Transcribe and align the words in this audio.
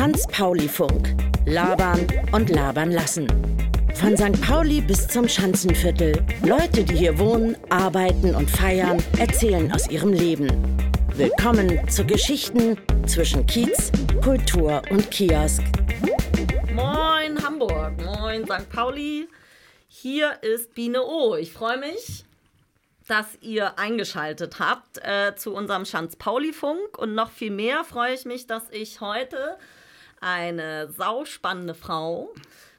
Schanz-Pauli-Funk. 0.00 1.16
Labern 1.46 2.06
und 2.32 2.48
labern 2.48 2.92
lassen. 2.92 3.26
Von 3.94 4.16
St. 4.16 4.40
Pauli 4.40 4.80
bis 4.80 5.08
zum 5.08 5.28
Schanzenviertel. 5.28 6.24
Leute, 6.42 6.84
die 6.84 6.94
hier 6.94 7.18
wohnen, 7.18 7.56
arbeiten 7.68 8.34
und 8.34 8.48
feiern, 8.48 9.02
erzählen 9.18 9.70
aus 9.72 9.90
ihrem 9.90 10.12
Leben. 10.12 10.48
Willkommen 11.16 11.86
zu 11.88 12.06
Geschichten 12.06 12.78
zwischen 13.06 13.44
Kiez, 13.46 13.92
Kultur 14.22 14.80
und 14.90 15.10
Kiosk. 15.10 15.62
Moin 16.72 17.42
Hamburg, 17.44 17.92
moin 18.02 18.44
St. 18.46 18.70
Pauli. 18.70 19.28
Hier 19.88 20.38
ist 20.42 20.72
Biene 20.74 21.02
O. 21.02 21.34
Ich 21.34 21.52
freue 21.52 21.78
mich, 21.78 22.24
dass 23.10 23.36
ihr 23.40 23.76
eingeschaltet 23.76 24.60
habt 24.60 24.98
äh, 25.02 25.34
zu 25.34 25.52
unserem 25.52 25.84
Schanz-Pauli-Funk. 25.84 26.96
Und 26.96 27.16
noch 27.16 27.32
viel 27.32 27.50
mehr 27.50 27.82
freue 27.82 28.14
ich 28.14 28.24
mich, 28.24 28.46
dass 28.46 28.70
ich 28.70 29.00
heute 29.00 29.58
eine 30.20 30.92
sauspannende 30.92 31.74
Frau 31.74 32.32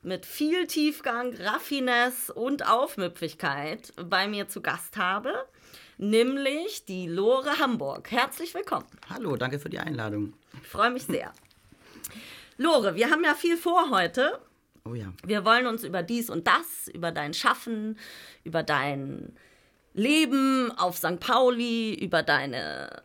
mit 0.04 0.26
viel 0.26 0.68
Tiefgang, 0.68 1.36
Raffinesse 1.36 2.34
und 2.34 2.66
Aufmüpfigkeit 2.66 3.92
bei 4.10 4.30
mir 4.30 4.48
zu 4.48 4.62
Gast 4.62 4.96
habe, 4.96 5.34
nämlich 5.98 6.86
die 6.86 7.08
Lore 7.08 7.60
Hamburg. 7.60 8.10
Herzlich 8.10 8.54
willkommen. 8.54 8.88
Hallo, 9.10 9.36
danke 9.36 9.60
für 9.60 9.70
die 9.70 9.80
Einladung. 9.80 10.34
Ich 10.62 10.70
freue 10.70 10.92
mich 10.92 11.04
sehr. 11.04 11.34
Lore, 12.56 12.96
wir 12.96 13.10
haben 13.10 13.26
ja 13.26 13.36
viel 13.36 13.58
vor 13.58 13.90
heute. 13.90 14.40
Oh 14.86 14.94
ja. 14.94 15.12
Wir 15.26 15.44
wollen 15.44 15.68
uns 15.68 15.84
über 15.84 16.04
dies 16.04 16.30
und 16.30 16.48
das, 16.48 16.88
über 16.94 17.12
dein 17.12 17.34
Schaffen, 17.34 18.00
über 18.46 18.64
dein 18.64 19.36
Leben 19.94 20.72
auf 20.78 20.98
St. 20.98 21.20
Pauli, 21.20 21.94
über 21.94 22.24
deine 22.24 23.04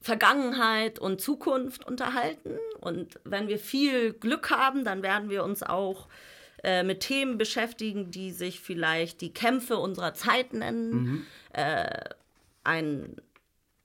Vergangenheit 0.00 0.98
und 0.98 1.20
Zukunft 1.20 1.86
unterhalten. 1.86 2.58
Und 2.80 3.18
wenn 3.24 3.48
wir 3.48 3.58
viel 3.58 4.12
Glück 4.12 4.50
haben, 4.50 4.84
dann 4.84 5.02
werden 5.02 5.30
wir 5.30 5.44
uns 5.44 5.62
auch 5.62 6.08
äh, 6.62 6.82
mit 6.82 7.00
Themen 7.00 7.38
beschäftigen, 7.38 8.10
die 8.10 8.30
sich 8.30 8.60
vielleicht 8.60 9.20
die 9.20 9.32
Kämpfe 9.32 9.78
unserer 9.78 10.14
Zeit 10.14 10.52
nennen. 10.52 10.90
Mhm. 10.90 11.26
Äh, 11.52 12.10
ein 12.64 13.16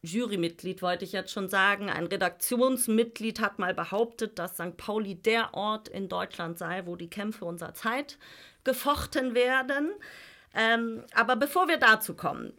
Jurymitglied 0.01 0.81
wollte 0.81 1.03
ich 1.03 1.11
jetzt 1.11 1.31
schon 1.31 1.49
sagen, 1.49 1.89
ein 1.89 2.07
Redaktionsmitglied 2.07 3.41
hat 3.41 3.59
mal 3.59 3.73
behauptet, 3.73 4.39
dass 4.39 4.53
St. 4.53 4.77
Pauli 4.77 5.15
der 5.15 5.53
Ort 5.53 5.89
in 5.89 6.07
Deutschland 6.07 6.57
sei, 6.57 6.85
wo 6.85 6.95
die 6.95 7.09
Kämpfe 7.09 7.43
unserer 7.45 7.73
Zeit 7.73 8.17
gefochten 8.63 9.35
werden. 9.35 9.91
Ähm, 10.53 11.03
aber 11.13 11.35
bevor 11.35 11.67
wir 11.67 11.77
dazu 11.77 12.15
kommen, 12.15 12.53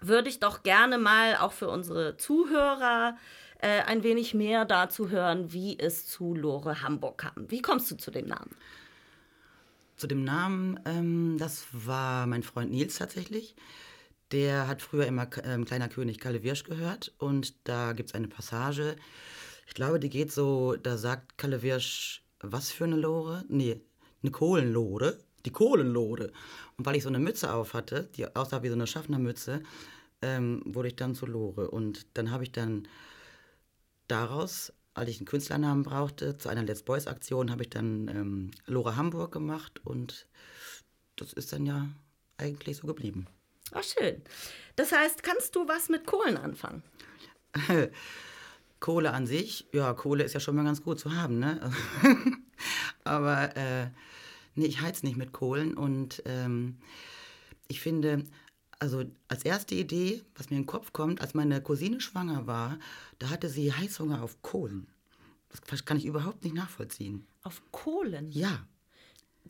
würde 0.00 0.28
ich 0.28 0.40
doch 0.40 0.62
gerne 0.62 0.98
mal 0.98 1.36
auch 1.36 1.52
für 1.52 1.68
unsere 1.68 2.16
Zuhörer 2.16 3.16
äh, 3.58 3.82
ein 3.82 4.02
wenig 4.02 4.34
mehr 4.34 4.64
dazu 4.64 5.10
hören, 5.10 5.52
wie 5.52 5.78
es 5.78 6.06
zu 6.06 6.34
Lore 6.34 6.82
Hamburg 6.82 7.18
kam. 7.18 7.50
Wie 7.50 7.62
kommst 7.62 7.90
du 7.90 7.96
zu 7.96 8.10
dem 8.10 8.26
Namen? 8.26 8.54
Zu 9.96 10.06
dem 10.06 10.22
Namen, 10.22 10.78
ähm, 10.84 11.36
das 11.38 11.66
war 11.72 12.26
mein 12.26 12.44
Freund 12.44 12.70
Nils 12.70 12.98
tatsächlich. 12.98 13.56
Der 14.30 14.68
hat 14.68 14.82
früher 14.82 15.06
immer 15.06 15.28
ähm, 15.44 15.64
Kleiner 15.64 15.88
König 15.88 16.20
Kalle 16.20 16.42
Wirsch 16.42 16.62
gehört 16.64 17.14
und 17.18 17.66
da 17.66 17.92
gibt 17.94 18.10
es 18.10 18.14
eine 18.14 18.28
Passage. 18.28 18.94
Ich 19.66 19.74
glaube, 19.74 19.98
die 19.98 20.10
geht 20.10 20.30
so, 20.30 20.76
da 20.76 20.96
sagt 20.96 21.36
Kalle 21.36 21.62
Wirsch, 21.62 22.22
was 22.40 22.70
für 22.70 22.84
eine 22.84 22.96
Lore? 22.96 23.44
Nee, 23.48 23.80
eine 24.22 24.30
Kohlenlore 24.30 25.18
die 25.44 25.50
Kohlenlode. 25.50 26.32
Und 26.76 26.86
weil 26.86 26.96
ich 26.96 27.02
so 27.02 27.08
eine 27.08 27.18
Mütze 27.18 27.52
auf 27.52 27.74
hatte, 27.74 28.08
die 28.16 28.34
aussah 28.34 28.62
wie 28.62 28.68
so 28.68 28.74
eine 28.74 28.86
Schaffnermütze, 28.86 29.62
ähm, 30.22 30.62
wurde 30.64 30.88
ich 30.88 30.96
dann 30.96 31.14
zu 31.14 31.26
Lore. 31.26 31.70
Und 31.70 32.06
dann 32.14 32.30
habe 32.30 32.44
ich 32.44 32.52
dann 32.52 32.88
daraus, 34.08 34.72
als 34.94 35.10
ich 35.10 35.18
einen 35.18 35.26
Künstlernamen 35.26 35.82
brauchte, 35.82 36.38
zu 36.38 36.48
einer 36.48 36.62
Let's 36.62 36.82
Boys 36.82 37.06
Aktion 37.06 37.50
habe 37.50 37.62
ich 37.62 37.70
dann 37.70 38.08
ähm, 38.08 38.50
Lore 38.66 38.96
Hamburg 38.96 39.32
gemacht 39.32 39.80
und 39.84 40.26
das 41.16 41.32
ist 41.32 41.52
dann 41.52 41.66
ja 41.66 41.88
eigentlich 42.36 42.78
so 42.78 42.86
geblieben. 42.86 43.26
Ach, 43.72 43.82
schön. 43.82 44.22
Das 44.76 44.92
heißt, 44.92 45.22
kannst 45.22 45.54
du 45.54 45.68
was 45.68 45.88
mit 45.88 46.06
Kohlen 46.06 46.36
anfangen? 46.36 46.82
Kohle 48.80 49.12
an 49.12 49.26
sich, 49.26 49.66
ja, 49.72 49.92
Kohle 49.92 50.24
ist 50.24 50.34
ja 50.34 50.40
schon 50.40 50.56
mal 50.56 50.64
ganz 50.64 50.82
gut 50.82 51.00
zu 51.00 51.14
haben, 51.14 51.38
ne? 51.38 51.72
Aber 53.04 53.56
äh, 53.56 53.88
Nee, 54.58 54.66
ich 54.66 54.80
heiz 54.80 55.04
nicht 55.04 55.16
mit 55.16 55.30
Kohlen 55.30 55.74
und 55.74 56.20
ähm, 56.26 56.78
ich 57.68 57.80
finde, 57.80 58.24
also 58.80 59.04
als 59.28 59.44
erste 59.44 59.76
Idee, 59.76 60.24
was 60.34 60.50
mir 60.50 60.56
in 60.56 60.62
den 60.62 60.66
Kopf 60.66 60.92
kommt, 60.92 61.20
als 61.20 61.32
meine 61.32 61.62
Cousine 61.62 62.00
schwanger 62.00 62.48
war, 62.48 62.76
da 63.20 63.30
hatte 63.30 63.48
sie 63.48 63.72
Heißhunger 63.72 64.20
auf 64.20 64.42
Kohlen. 64.42 64.88
Das 65.68 65.84
kann 65.84 65.96
ich 65.96 66.06
überhaupt 66.06 66.42
nicht 66.42 66.56
nachvollziehen. 66.56 67.24
Auf 67.44 67.62
Kohlen? 67.70 68.32
Ja. 68.32 68.66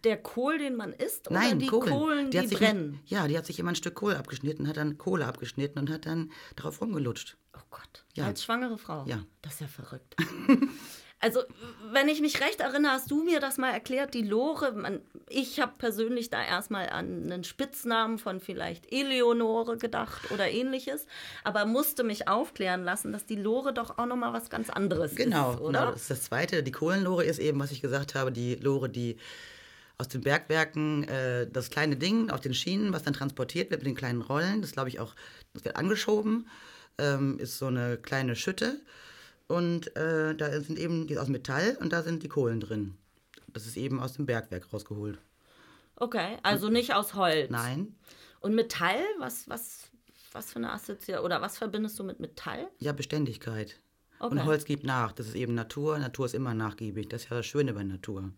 Der 0.05 0.19
Kohl, 0.23 0.59
den 0.59 0.77
man 0.77 0.93
isst? 0.93 1.31
Oder 1.31 1.41
Nein, 1.41 1.59
die 1.59 1.69
Kohlen, 1.69 1.91
Kohlen, 1.91 2.31
die, 2.31 2.47
die 2.47 2.55
brennen? 2.55 3.01
ja, 3.07 3.27
die 3.27 3.39
hat 3.39 3.47
sich 3.47 3.59
immer 3.59 3.71
ein 3.71 3.77
Stück 3.77 3.95
Kohl 3.95 4.15
abgeschnitten, 4.15 4.69
hat 4.69 4.77
dann 4.77 4.99
Kohle 4.99 5.25
abgeschnitten 5.25 5.79
und 5.79 5.89
hat 5.89 6.05
dann 6.05 6.31
darauf 6.55 6.83
rumgelutscht. 6.83 7.39
Oh 7.57 7.65
Gott. 7.71 8.05
Ja. 8.15 8.27
Als 8.27 8.45
schwangere 8.45 8.77
Frau? 8.77 9.07
Ja. 9.07 9.25
Das 9.41 9.55
ist 9.55 9.61
ja 9.61 9.69
verrückt. 9.69 10.17
Also, 11.21 11.43
wenn 11.91 12.09
ich 12.09 12.21
mich 12.21 12.41
recht 12.41 12.61
erinnere, 12.61 12.93
hast 12.93 13.11
du 13.11 13.25
mir 13.25 13.41
das 13.41 13.59
mal 13.59 13.73
erklärt, 13.73 14.15
die 14.15 14.23
Lore. 14.23 14.73
Man, 14.73 15.01
ich 15.29 15.59
habe 15.59 15.73
persönlich 15.77 16.31
da 16.31 16.45
erstmal 16.45 16.91
an 16.91 17.25
einen 17.25 17.45
Spitznamen 17.45 18.19
von 18.19 18.41
vielleicht 18.41 18.93
Eleonore 18.93 19.79
gedacht 19.79 20.31
oder 20.31 20.49
ähnliches, 20.49 21.07
aber 21.43 21.67
musste 21.67 22.05
mich 22.05 22.29
aufklären 22.29 22.85
lassen, 22.85 23.13
dass 23.13 23.27
die 23.27 23.37
Lore 23.37 23.73
doch 23.73 23.99
auch 23.99 24.07
nochmal 24.07 24.33
was 24.33 24.49
ganz 24.49 24.71
anderes 24.71 25.17
genau, 25.17 25.55
ist. 25.55 25.61
Oder? 25.61 25.81
Genau, 25.81 25.93
das 25.93 26.03
ist 26.03 26.11
das 26.11 26.23
Zweite. 26.23 26.63
Die 26.63 26.73
Kohlenlore 26.73 27.25
ist 27.25 27.41
eben, 27.41 27.59
was 27.59 27.73
ich 27.73 27.83
gesagt 27.83 28.15
habe, 28.15 28.31
die 28.31 28.55
Lore, 28.55 28.89
die 28.89 29.17
aus 29.99 30.07
den 30.07 30.21
Bergwerken 30.21 31.03
äh, 31.09 31.49
das 31.51 31.71
kleine 31.71 31.97
Ding 31.97 32.31
auf 32.31 32.41
den 32.41 32.55
Schienen, 32.55 32.93
was 32.93 33.03
dann 33.03 33.15
transportiert 33.15 33.71
wird 33.71 33.81
mit 33.81 33.89
den 33.89 33.97
kleinen 33.97 34.23
Rollen, 34.23 34.63
das 34.63 34.71
glaube 34.71 34.89
ich 34.89 35.01
auch, 35.01 35.17
das 35.53 35.65
wird 35.65 35.75
angeschoben, 35.75 36.49
ähm, 36.99 37.41
ist 37.41 37.59
so 37.59 37.67
eine 37.67 37.97
kleine 37.97 38.37
Schütte. 38.37 38.81
Und 39.49 39.97
äh, 39.97 40.35
da 40.35 40.61
sind 40.61 40.79
eben, 40.79 41.07
die 41.07 41.15
ist 41.15 41.21
aus 41.21 41.29
Metall 41.29 41.77
und 41.81 41.93
da 41.93 42.03
sind 42.03 42.23
die 42.23 42.29
Kohlen 42.29 42.61
drin. 42.61 42.97
Das 43.49 43.67
ist 43.67 43.77
eben 43.77 43.99
aus 44.01 44.13
dem 44.13 44.27
Bergwerk 44.27 44.73
rausgeholt. 44.73 45.19
Okay, 45.97 46.37
also 46.43 46.69
nicht 46.69 46.95
aus 46.95 47.15
Holz. 47.15 47.51
Nein. 47.51 47.97
Und 48.41 48.55
Metall, 48.55 49.03
was, 49.19 49.49
was, 49.49 49.91
was 50.33 50.53
für 50.53 50.57
eine 50.57 50.73
Assoziation 50.73 51.25
oder 51.25 51.41
was 51.41 51.59
verbindest 51.59 51.99
du 51.99 52.05
mit 52.05 52.21
Metall? 52.21 52.69
Ja, 52.79 52.93
Beständigkeit. 52.93 53.81
Okay. 54.21 54.33
Und 54.33 54.45
Holz 54.45 54.65
gibt 54.65 54.85
nach. 54.85 55.13
Das 55.13 55.27
ist 55.27 55.35
eben 55.35 55.55
Natur. 55.55 55.99
Natur 55.99 56.27
ist 56.27 56.35
immer 56.35 56.55
nachgiebig. 56.55 57.09
Das 57.09 57.25
ist 57.25 57.31
ja 57.31 57.37
das 57.37 57.47
Schöne 57.47 57.73
bei 57.73 57.85
Natur. 57.85 58.31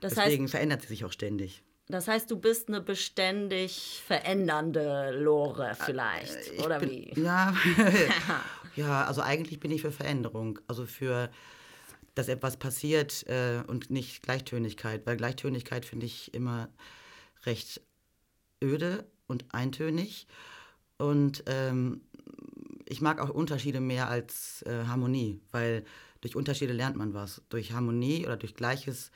Das 0.00 0.14
Deswegen 0.14 0.44
heißt, 0.44 0.52
verändert 0.52 0.82
sie 0.82 0.88
sich 0.88 1.04
auch 1.04 1.12
ständig. 1.12 1.62
Das 1.88 2.08
heißt, 2.08 2.30
du 2.30 2.38
bist 2.38 2.68
eine 2.68 2.80
beständig 2.80 4.02
verändernde 4.06 5.10
Lore 5.12 5.76
vielleicht, 5.78 6.52
ich 6.52 6.64
oder 6.64 6.78
bin, 6.78 6.90
wie? 6.90 7.20
Ja, 7.20 7.52
ja, 8.76 9.04
also 9.04 9.20
eigentlich 9.20 9.60
bin 9.60 9.70
ich 9.70 9.82
für 9.82 9.92
Veränderung, 9.92 10.58
also 10.66 10.86
für, 10.86 11.30
dass 12.14 12.28
etwas 12.28 12.56
passiert 12.56 13.26
äh, 13.28 13.62
und 13.66 13.90
nicht 13.90 14.22
Gleichtönigkeit, 14.22 15.06
weil 15.06 15.16
Gleichtönigkeit 15.16 15.84
finde 15.84 16.06
ich 16.06 16.34
immer 16.34 16.68
recht 17.44 17.80
öde 18.62 19.06
und 19.26 19.54
eintönig 19.54 20.26
und 20.98 21.44
ähm, 21.46 22.02
ich 22.84 23.00
mag 23.00 23.20
auch 23.20 23.30
Unterschiede 23.30 23.80
mehr 23.80 24.08
als 24.08 24.62
äh, 24.62 24.84
Harmonie, 24.86 25.40
weil 25.50 25.84
durch 26.20 26.36
Unterschiede 26.36 26.72
lernt 26.72 26.96
man 26.96 27.14
was. 27.14 27.40
Durch 27.48 27.72
Harmonie 27.72 28.26
oder 28.26 28.36
durch 28.36 28.54
Gleiches 28.54 29.10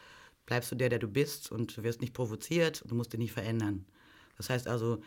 bleibst 0.46 0.70
du 0.72 0.76
der, 0.76 0.88
der 0.88 0.98
du 0.98 1.08
bist 1.08 1.50
und 1.52 1.76
du 1.76 1.82
wirst 1.82 2.00
nicht 2.00 2.14
provoziert 2.14 2.82
und 2.82 2.90
du 2.90 2.94
musst 2.94 3.12
dich 3.12 3.18
nicht 3.18 3.32
verändern. 3.32 3.84
Das 4.36 4.48
heißt 4.48 4.68
also, 4.68 5.02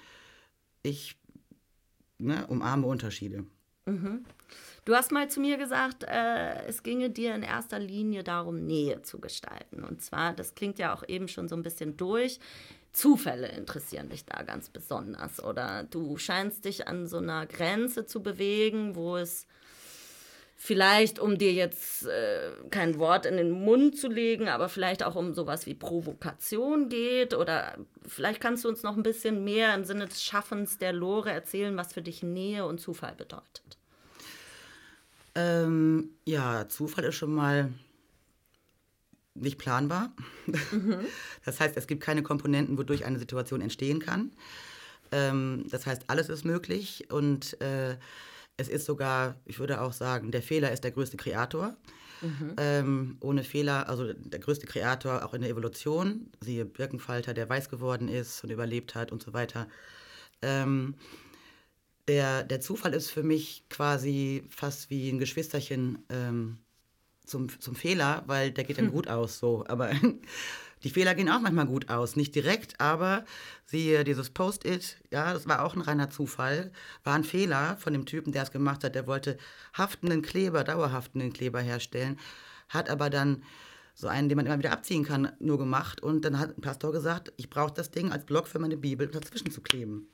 ich 0.84 1.18
ne, 2.18 2.46
umarme 2.48 2.86
Unterschiede. 2.86 3.46
Mhm. 3.88 4.26
Du 4.86 4.96
hast 4.96 5.12
mal 5.12 5.30
zu 5.30 5.42
mir 5.42 5.58
gesagt, 5.58 6.04
äh, 6.04 6.66
es 6.66 6.82
ginge 6.84 7.10
dir 7.10 7.36
in 7.36 7.44
erster 7.44 7.80
Linie 7.80 8.24
darum, 8.24 8.66
Nähe 8.66 9.02
zu 9.02 9.20
gestalten. 9.20 9.84
Und 9.84 10.02
zwar, 10.02 10.34
das 10.34 10.56
klingt 10.56 10.80
ja 10.80 10.94
auch 10.94 11.04
eben 11.08 11.28
schon 11.28 11.50
so 11.50 11.56
ein 11.56 11.64
bisschen 11.64 11.98
durch, 11.98 12.40
Zufälle 12.94 13.50
interessieren 13.50 14.10
dich 14.10 14.26
da 14.26 14.44
ganz 14.44 14.70
besonders. 14.70 15.44
Oder 15.44 15.84
du 15.84 16.18
scheinst 16.18 16.66
dich 16.66 16.88
an 16.88 17.06
so 17.06 17.18
einer 17.18 17.46
Grenze 17.46 18.06
zu 18.06 18.24
bewegen, 18.24 18.96
wo 18.96 19.18
es 19.18 19.46
vielleicht, 20.56 21.20
um 21.20 21.38
dir 21.38 21.54
jetzt 21.54 22.08
äh, 22.08 22.52
kein 22.72 22.98
Wort 22.98 23.26
in 23.28 23.38
den 23.38 23.52
Mund 23.52 23.98
zu 23.98 24.08
legen, 24.08 24.48
aber 24.48 24.70
vielleicht 24.70 25.04
auch 25.04 25.16
um 25.16 25.34
sowas 25.34 25.68
wie 25.68 25.76
Provokation 25.76 26.90
geht 26.90 27.36
oder 27.36 27.78
vielleicht 28.08 28.42
kannst 28.42 28.66
du 28.66 28.70
uns 28.70 28.82
noch 28.82 28.98
ein 28.98 29.04
bisschen 29.04 29.44
mehr 29.44 29.76
im 29.76 29.84
Sinne 29.84 30.08
des 30.08 30.24
Schaffens 30.24 30.80
der 30.80 30.94
Lore 30.94 31.32
erzählen, 31.32 31.78
was 31.78 31.94
für 31.94 32.02
dich 32.02 32.24
Nähe 32.24 32.66
und 32.66 32.80
Zufall 32.82 33.14
bedeutet. 33.16 33.77
Ähm, 35.38 36.10
ja, 36.26 36.68
Zufall 36.68 37.06
ist 37.06 37.16
schon 37.16 37.34
mal 37.34 37.72
nicht 39.36 39.58
planbar. 39.60 40.12
Mhm. 40.72 41.00
Das 41.46 41.62
heißt, 41.62 41.78
es 41.78 41.88
gibt 41.88 42.04
keine 42.04 42.24
Komponenten, 42.24 42.78
wodurch 42.78 43.06
eine 43.06 43.20
Situation 43.20 43.62
entstehen 43.62 44.00
kann. 44.00 44.32
Ähm, 45.14 45.66
das 45.70 45.86
heißt, 45.86 46.04
alles 46.08 46.28
ist 46.28 46.44
möglich 46.44 47.06
und 47.10 47.62
äh, 47.62 47.96
es 48.58 48.68
ist 48.68 48.86
sogar, 48.86 49.36
ich 49.46 49.60
würde 49.60 49.80
auch 49.80 49.94
sagen, 49.94 50.32
der 50.32 50.42
Fehler 50.42 50.74
ist 50.74 50.84
der 50.84 50.92
größte 50.92 51.16
Kreator. 51.16 51.78
Mhm. 52.22 52.56
Ähm, 52.58 53.18
ohne 53.22 53.44
Fehler, 53.44 53.88
also 53.88 54.12
der 54.12 54.40
größte 54.40 54.66
Kreator 54.66 55.24
auch 55.24 55.34
in 55.34 55.42
der 55.42 55.52
Evolution, 55.52 56.32
siehe 56.42 56.66
Birkenfalter, 56.66 57.34
der 57.34 57.48
weiß 57.48 57.70
geworden 57.70 58.10
ist 58.10 58.44
und 58.44 58.50
überlebt 58.50 58.96
hat 58.96 59.12
und 59.14 59.24
so 59.24 59.34
weiter. 59.34 59.68
Ähm, 60.42 60.96
der, 62.08 62.44
der 62.44 62.62
Zufall 62.62 62.94
ist 62.94 63.10
für 63.10 63.24
mich 63.24 63.64
quasi 63.70 64.44
fast 64.50 64.90
wie 64.90 65.10
ein 65.10 65.20
Geschwisterchen 65.20 66.06
ähm, 66.10 66.58
zum, 67.26 67.50
zum 67.60 67.76
Fehler, 67.76 68.24
weil 68.28 68.52
der 68.52 68.64
geht 68.64 68.78
dann 68.78 68.86
hm. 68.86 68.94
gut 68.94 69.08
aus, 69.08 69.40
so. 69.40 69.66
Aber 69.68 69.92
die 70.84 70.90
Fehler 70.90 71.16
gehen 71.16 71.30
auch 71.30 71.42
manchmal 71.42 71.68
gut 71.68 71.90
aus. 71.90 72.16
Nicht 72.16 72.34
direkt, 72.34 72.80
aber 72.80 73.26
siehe 73.66 74.04
dieses 74.04 74.30
Post-it, 74.30 74.98
ja, 75.12 75.34
das 75.34 75.48
war 75.48 75.64
auch 75.64 75.76
ein 75.76 75.82
reiner 75.82 76.10
Zufall. 76.10 76.72
War 77.04 77.16
ein 77.16 77.26
Fehler 77.26 77.76
von 77.78 77.94
dem 77.94 78.06
Typen, 78.06 78.32
der 78.32 78.44
es 78.44 78.52
gemacht 78.52 78.84
hat. 78.84 78.96
Der 78.96 79.08
wollte 79.08 79.38
haftenden 79.74 80.22
Kleber, 80.22 80.64
dauerhaftenden 80.64 81.34
Kleber 81.34 81.60
herstellen, 81.60 82.18
hat 82.70 82.90
aber 82.90 83.10
dann 83.10 83.44
so 83.94 84.08
einen, 84.08 84.30
den 84.30 84.38
man 84.38 84.46
immer 84.46 84.60
wieder 84.60 84.72
abziehen 84.72 85.04
kann, 85.04 85.34
nur 85.40 85.58
gemacht. 85.58 86.02
Und 86.02 86.24
dann 86.24 86.40
hat 86.40 86.58
ein 86.58 86.62
Pastor 86.62 86.92
gesagt, 86.92 87.34
ich 87.36 87.50
brauche 87.50 87.74
das 87.74 87.92
Ding 87.92 88.12
als 88.12 88.26
Block 88.26 88.48
für 88.48 88.60
meine 88.60 88.78
Bibel 88.78 89.08
dazwischen 89.08 89.52
zu 89.52 89.60
kleben. 89.62 90.08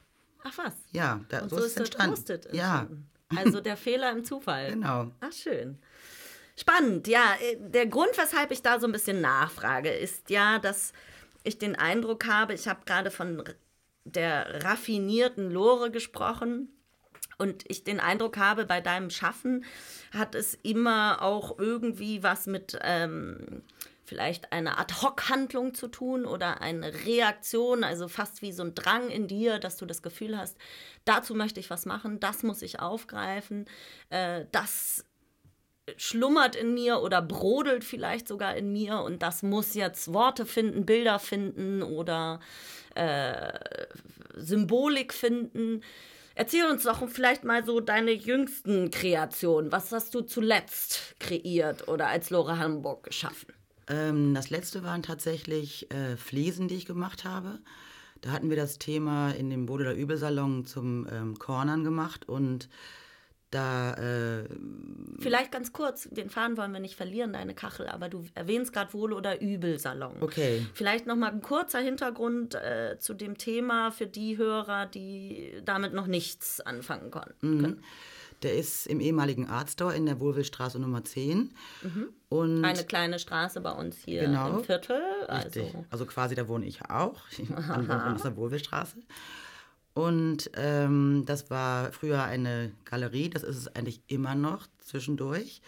Ach 0.44 0.57
was? 0.57 0.74
Ja, 0.92 1.22
da, 1.30 1.42
Und 1.42 1.50
so, 1.50 1.57
ist 1.57 1.66
es 1.66 1.78
entstanden. 1.78 2.16
entstanden. 2.16 2.56
Ja. 2.56 2.88
Also 3.36 3.62
der 3.62 3.78
Fehler 3.78 4.12
im 4.12 4.24
Zufall. 4.24 4.72
Genau. 4.72 5.12
Ach 5.22 5.31
schön. 5.31 5.80
Spannend, 6.56 7.07
ja. 7.07 7.36
Äh, 7.42 7.57
der 7.60 7.88
Grund, 7.88 8.12
weshalb 8.18 8.51
ich 8.51 8.62
da 8.62 8.80
so 8.80 8.86
ein 8.88 8.92
bisschen 8.92 9.22
nachfrage, 9.22 9.90
ist 9.90 10.30
ja, 10.30 10.60
dass 10.60 10.94
ich 11.44 11.57
den 11.57 11.75
Eindruck 11.75 12.25
habe, 12.28 12.54
ich 12.54 12.68
habe 12.68 12.81
gerade 12.86 13.10
von 13.12 13.44
der 14.06 14.63
raffinierten 14.63 15.50
Lore 15.51 15.92
gesprochen. 15.92 16.69
Und 17.39 17.63
ich 17.68 17.84
den 17.84 18.00
Eindruck 18.00 18.38
habe, 18.38 18.66
bei 18.66 18.80
deinem 18.80 19.10
Schaffen 19.10 19.66
hat 20.13 20.36
es 20.36 20.54
immer 20.62 21.22
auch 21.22 21.57
irgendwie 21.57 22.22
was 22.22 22.46
mit 22.46 22.78
ähm, 22.84 23.63
vielleicht 24.13 24.54
einer 24.54 24.80
Ad-Hoc-Handlung 24.80 25.74
zu 25.74 25.88
tun 25.88 26.27
oder 26.27 26.62
eine 26.62 26.94
Reaktion, 27.06 27.83
also 27.83 28.07
fast 28.07 28.44
wie 28.44 28.51
so 28.51 28.62
ein 28.62 28.75
Drang 28.75 29.10
in 29.10 29.27
dir, 29.27 29.57
dass 29.57 29.75
du 29.75 29.88
das 29.88 30.04
Gefühl 30.04 30.38
hast, 30.38 30.56
dazu 31.04 31.33
möchte 31.33 31.60
ich 31.60 31.71
was 31.71 31.88
machen, 31.88 32.19
das 32.19 32.44
muss 32.44 32.62
ich 32.62 32.80
aufgreifen, 32.80 33.65
äh, 34.12 34.45
das 34.51 35.07
schlummert 35.98 36.56
in 36.56 36.75
mir 36.75 37.01
oder 37.01 37.24
brodelt 37.24 37.83
vielleicht 37.83 38.27
sogar 38.27 38.56
in 38.56 38.71
mir 38.71 39.00
und 39.00 39.24
das 39.24 39.42
muss 39.42 39.74
jetzt 39.74 40.13
Worte 40.13 40.45
finden, 40.45 40.86
Bilder 40.86 41.18
finden 41.18 41.81
oder 41.81 42.39
äh, 42.94 43.51
Symbolik 44.36 45.12
finden. 45.12 45.81
Erzähl 46.36 46.65
uns 46.65 46.83
doch 46.83 47.10
vielleicht 47.10 47.45
mal 47.45 47.65
so 47.65 47.80
deine 47.80 48.12
jüngsten 48.12 48.92
Kreationen. 48.92 49.71
Was 49.71 49.92
hast 49.92 50.13
du 50.13 50.21
zuletzt 50.21 51.15
kreiert 51.19 51.88
oder 51.88 52.10
als 52.10 52.30
Lore 52.30 52.60
Hamburg 52.60 53.06
geschaffen? 53.06 53.51
Ähm, 53.88 54.33
das 54.33 54.50
letzte 54.50 54.83
waren 54.83 55.03
tatsächlich 55.03 55.91
äh, 55.91 56.15
Fliesen, 56.18 56.68
die 56.68 56.75
ich 56.75 56.85
gemacht 56.85 57.25
habe. 57.25 57.59
Da 58.21 58.31
hatten 58.31 58.50
wir 58.50 58.56
das 58.57 58.80
Thema 58.80 59.31
in 59.31 59.50
dem 59.50 59.65
Bode 59.65 59.83
der 59.83 59.95
Übelsalon 59.95 60.65
zum 60.65 61.07
ähm, 61.12 61.38
Cornern 61.38 61.83
gemacht 61.83 62.27
und 62.27 62.69
da. 63.51 63.94
Äh, 63.94 64.45
Vielleicht 65.19 65.51
ganz 65.51 65.74
kurz, 65.74 66.07
den 66.09 66.30
Faden 66.30 66.57
wollen 66.57 66.71
wir 66.71 66.80
nicht 66.80 66.95
verlieren, 66.95 67.33
deine 67.33 67.53
Kachel, 67.53 67.88
aber 67.88 68.09
du 68.09 68.25
erwähnst 68.33 68.74
gerade 68.74 68.94
Wohl- 68.94 69.13
oder 69.13 69.41
Übelsalon. 69.41 70.15
Okay. 70.21 70.65
Vielleicht 70.74 71.06
nochmal 71.06 71.31
ein 71.31 71.41
kurzer 71.41 71.79
Hintergrund 71.79 72.56
äh, 72.56 72.97
zu 73.00 73.13
dem 73.13 73.38
Thema 73.38 73.91
für 73.91 74.07
die 74.07 74.38
Hörer, 74.38 74.86
die 74.86 75.62
damit 75.63 75.94
noch 75.94 76.07
nichts 76.07 76.62
anfangen 76.62 77.12
konnten. 77.12 77.57
Mhm. 77.62 77.79
Der 78.44 78.56
ist 78.56 78.88
im 78.88 79.00
ehemaligen 79.00 79.48
Artstore 79.48 79.95
in 79.95 80.06
der 80.06 80.19
Wohlwillstraße 80.19 80.80
Nummer 80.80 81.04
10. 81.04 81.54
Mhm. 81.81 82.10
Und 82.30 82.66
Eine 82.66 82.84
kleine 82.84 83.19
Straße 83.19 83.62
bei 83.62 83.72
uns 83.72 83.98
hier 84.04 84.22
genau, 84.22 84.57
im 84.57 84.63
Viertel. 84.63 85.01
Also. 85.28 85.86
also 85.90 86.06
quasi 86.06 86.36
da 86.36 86.48
wohne 86.48 86.66
ich 86.66 86.81
auch, 86.90 87.22
an 87.69 87.88
der 88.22 88.36
Wohlwillstraße. 88.36 88.98
Und 89.94 90.50
ähm, 90.56 91.24
das 91.25 91.50
war 91.50 91.92
früher 91.92 92.24
eine 92.24 92.72
Galerie, 92.86 93.30
das 93.30 93.44
ist 93.44 93.57
es 93.57 93.75
eigentlich 93.75 94.01
immer 94.07 94.36
noch 94.36 94.68
zwischendurch. 94.80 95.62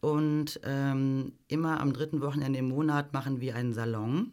Und 0.00 0.60
ähm, 0.62 1.32
immer 1.48 1.80
am 1.80 1.92
dritten 1.92 2.20
Wochenende 2.20 2.60
im 2.60 2.68
Monat 2.68 3.12
machen 3.12 3.40
wir 3.40 3.56
einen 3.56 3.74
Salon, 3.74 4.32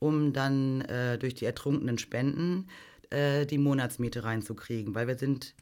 um 0.00 0.32
dann 0.32 0.80
äh, 0.82 1.18
durch 1.18 1.34
die 1.34 1.44
ertrunkenen 1.44 1.98
Spenden 1.98 2.68
äh, 3.10 3.46
die 3.46 3.58
Monatsmiete 3.58 4.24
reinzukriegen, 4.24 4.94
weil 4.96 5.06
wir 5.06 5.16
sind 5.16 5.54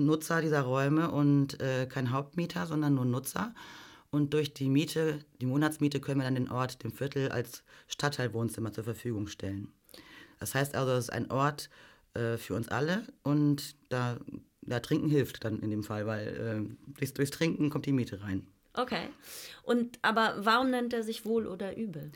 Nutzer 0.00 0.40
dieser 0.40 0.62
Räume 0.62 1.10
und 1.10 1.60
äh, 1.60 1.86
kein 1.86 2.10
Hauptmieter, 2.12 2.66
sondern 2.66 2.94
nur 2.94 3.04
Nutzer. 3.04 3.54
Und 4.10 4.34
durch 4.34 4.54
die 4.54 4.68
Miete, 4.68 5.20
die 5.40 5.46
Monatsmiete, 5.46 6.00
können 6.00 6.20
wir 6.20 6.24
dann 6.24 6.34
den 6.34 6.50
Ort, 6.50 6.82
dem 6.82 6.92
Viertel 6.92 7.30
als 7.30 7.62
Stadtteilwohnzimmer 7.86 8.72
zur 8.72 8.84
Verfügung 8.84 9.28
stellen. 9.28 9.72
Das 10.40 10.54
heißt 10.54 10.74
also, 10.74 10.92
es 10.92 11.04
ist 11.04 11.12
ein 11.12 11.30
Ort 11.30 11.70
äh, 12.14 12.36
für 12.36 12.54
uns 12.54 12.68
alle 12.68 13.04
und 13.22 13.76
da, 13.88 14.18
da 14.62 14.80
Trinken 14.80 15.08
hilft 15.08 15.44
dann 15.44 15.60
in 15.60 15.70
dem 15.70 15.84
Fall, 15.84 16.06
weil 16.06 16.26
äh, 16.28 16.92
durchs, 16.98 17.14
durchs 17.14 17.30
Trinken 17.30 17.70
kommt 17.70 17.86
die 17.86 17.92
Miete 17.92 18.20
rein. 18.22 18.46
Okay. 18.74 19.08
Und 19.62 19.98
aber 20.02 20.34
warum 20.38 20.70
nennt 20.70 20.92
er 20.92 21.02
sich 21.02 21.24
wohl 21.24 21.46
oder 21.46 21.76
übel? 21.76 22.10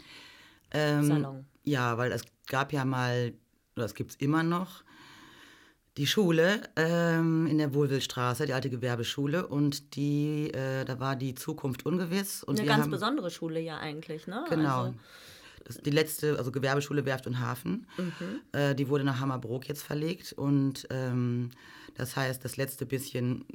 Ähm, 0.71 1.05
Salon. 1.05 1.45
Ja, 1.63 1.99
weil 1.99 2.13
es 2.13 2.23
gab 2.47 2.73
ja 2.73 2.85
mal, 2.85 3.35
oder 3.77 3.85
es 3.85 3.95
gibt 3.95 4.13
es 4.13 4.17
immer 4.17 4.43
noch, 4.43 4.83
die 5.96 6.06
Schule 6.06 6.61
ähm, 6.76 7.46
in 7.46 7.58
der 7.58 7.73
Wohlwillstraße, 7.73 8.46
die 8.46 8.52
alte 8.52 8.70
Gewerbeschule, 8.70 9.46
und 9.46 9.94
die, 9.94 10.50
äh, 10.52 10.85
da 10.85 10.99
war 10.99 11.14
die 11.14 11.35
Zukunft 11.35 11.87
ungewiss. 11.87 12.43
Und 12.43 12.58
Eine 12.58 12.69
ganz 12.69 12.82
haben, 12.82 12.91
besondere 12.91 13.31
Schule 13.31 13.61
ja 13.61 13.79
eigentlich, 13.79 14.26
ne? 14.26 14.44
Genau. 14.50 14.94
Also, 15.67 15.81
die 15.82 15.91
letzte, 15.91 16.37
also 16.37 16.52
Gewerbeschule 16.52 17.06
Werft 17.06 17.26
und 17.26 17.41
Hafen, 17.41 17.87
mhm. 17.96 18.41
äh, 18.52 18.75
die 18.75 18.88
wurde 18.88 19.05
nach 19.05 19.20
Hammerbrook 19.20 19.69
jetzt 19.69 19.82
verlegt. 19.82 20.32
Und 20.32 20.87
ähm, 20.91 21.50
das 21.94 22.17
heißt, 22.17 22.44
das 22.44 22.56
letzte 22.56 22.87
bisschen 22.87 23.47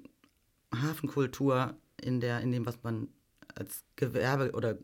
Hafenkultur 0.73 1.75
in, 2.01 2.19
der, 2.19 2.39
in 2.39 2.51
dem, 2.51 2.65
was 2.65 2.79
man 2.83 3.09
als 3.55 3.83
Gewerbe 3.95 4.51
oder 4.53 4.77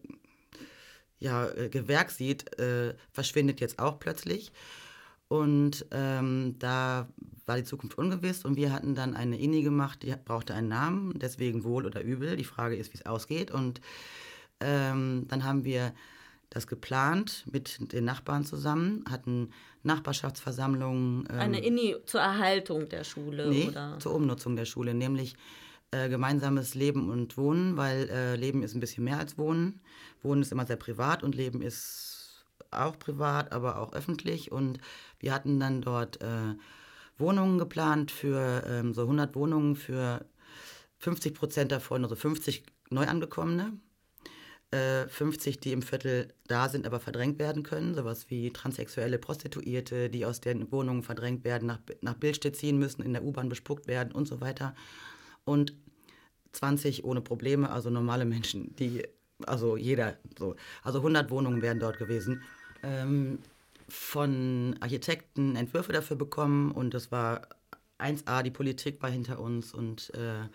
ja, 1.20 1.48
äh, 1.50 1.70
Gewerk 1.70 2.12
sieht, 2.12 2.60
äh, 2.60 2.94
verschwindet 3.12 3.62
jetzt 3.62 3.80
auch 3.80 4.00
plötzlich. 4.00 4.52
Und 5.28 5.86
ähm, 5.92 6.56
da 6.60 7.08
war 7.46 7.58
die 7.58 7.64
Zukunft 7.64 7.98
ungewiss 7.98 8.46
und 8.46 8.56
wir 8.56 8.72
hatten 8.72 8.96
dann 8.96 9.16
eine 9.16 9.40
INI 9.40 9.64
gemacht, 9.64 10.04
die 10.04 10.14
brauchte 10.24 10.54
einen 10.54 10.68
Namen, 10.68 11.14
deswegen 11.20 11.64
wohl 11.64 11.86
oder 11.86 12.02
übel. 12.02 12.36
Die 12.36 12.44
Frage 12.44 12.76
ist, 12.76 12.94
wie 12.94 12.98
es 12.98 13.06
ausgeht. 13.06 13.52
Und 13.52 13.82
ähm, 14.60 15.26
dann 15.28 15.44
haben 15.44 15.64
wir 15.64 15.94
das 16.50 16.68
geplant 16.68 17.44
mit 17.52 17.92
den 17.92 18.06
Nachbarn 18.06 18.46
zusammen, 18.46 19.04
hatten 19.10 19.50
Nachbarschaftsversammlungen. 19.84 21.28
Ähm, 21.30 21.40
Eine 21.40 21.64
INI 21.64 21.98
zur 22.06 22.22
Erhaltung 22.22 22.88
der 22.90 23.04
Schule 23.04 23.50
nee, 23.50 23.68
oder? 23.68 23.98
zur 24.00 24.14
Umnutzung 24.14 24.56
der 24.56 24.66
Schule, 24.66 24.94
nämlich 24.94 25.36
äh, 25.92 26.10
gemeinsames 26.10 26.74
Leben 26.76 27.10
und 27.10 27.38
Wohnen, 27.38 27.78
weil 27.78 28.10
äh, 28.10 28.36
Leben 28.36 28.64
ist 28.64 28.74
ein 28.74 28.80
bisschen 28.80 29.04
mehr 29.04 29.20
als 29.20 29.38
Wohnen. 29.38 29.82
Wohnen 30.24 30.42
ist 30.42 30.52
immer 30.52 30.66
sehr 30.66 30.78
privat 30.78 31.24
und 31.24 31.36
Leben 31.36 31.62
ist 31.62 32.15
auch 32.84 33.00
privat, 33.00 33.52
aber 33.52 33.80
auch 33.80 33.94
öffentlich. 33.94 34.52
Und 34.52 34.80
wir 35.20 35.34
hatten 35.34 35.60
dann 35.60 35.82
dort 35.82 36.22
äh, 36.22 36.56
Wohnungen 37.18 37.58
geplant 37.58 38.12
für 38.12 38.64
ähm, 38.68 38.94
so 38.94 39.04
100 39.04 39.36
Wohnungen 39.36 39.76
für 39.76 40.26
50 41.00 41.34
Prozent 41.34 41.72
davon, 41.72 42.04
also 42.04 42.16
50 42.16 42.64
Neuangekommene 42.90 43.74
50, 44.72 45.56
äh, 45.56 45.60
die 45.60 45.72
im 45.72 45.82
Viertel 45.82 46.34
da 46.48 46.70
sind, 46.70 46.86
aber 46.86 47.00
verdrängt 47.00 47.40
werden 47.40 47.64
können. 47.64 47.94
Sowas 47.94 48.30
wie 48.30 48.52
transsexuelle 48.52 49.18
Prostituierte, 49.18 50.10
die 50.10 50.26
aus 50.26 50.42
den 50.42 50.72
Wohnungen 50.72 51.04
verdrängt 51.04 51.44
werden, 51.44 51.68
nach, 51.68 51.80
nach 52.02 52.16
Bildstedt 52.16 52.56
ziehen 52.56 52.78
müssen, 52.78 53.02
in 53.02 53.14
der 53.14 53.24
U-Bahn 53.24 53.50
bespuckt 53.50 53.88
werden 53.88 54.12
und 54.12 54.28
so 54.28 54.42
weiter. 54.42 54.76
Und 55.46 55.74
20 56.54 57.04
ohne 57.04 57.22
Probleme, 57.22 57.70
also 57.70 57.90
normale 57.90 58.26
Menschen, 58.26 58.76
die, 58.78 59.04
also 59.46 59.78
jeder, 59.78 60.18
so. 60.38 60.56
Also 60.84 61.00
100 61.00 61.30
Wohnungen 61.30 61.62
wären 61.62 61.80
dort 61.80 61.98
gewesen. 61.98 62.42
Ähm, 62.86 63.40
von 63.88 64.76
Architekten 64.80 65.56
Entwürfe 65.56 65.94
dafür 65.94 66.18
bekommen 66.18 66.72
und 66.72 66.94
das 66.94 67.12
war 67.12 67.48
1a, 68.00 68.42
die 68.44 68.52
Politik 68.52 69.02
war 69.02 69.10
hinter 69.10 69.40
uns 69.40 69.74
und 69.74 70.12
äh, 70.16 70.50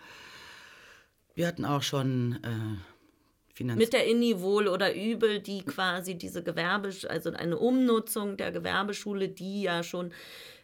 wir 1.33 1.47
hatten 1.47 1.65
auch 1.65 1.81
schon 1.81 2.39
äh, 2.43 3.53
Finanz 3.53 3.79
mit 3.79 3.93
der 3.93 4.05
INI 4.05 4.41
wohl 4.41 4.67
oder 4.67 4.93
übel, 4.93 5.39
die 5.39 5.63
quasi 5.63 6.15
diese 6.15 6.43
Gewerbe, 6.43 6.93
also 7.07 7.31
eine 7.31 7.57
Umnutzung 7.57 8.37
der 8.37 8.51
Gewerbeschule, 8.51 9.29
die 9.29 9.63
ja 9.63 9.81
schon 9.81 10.11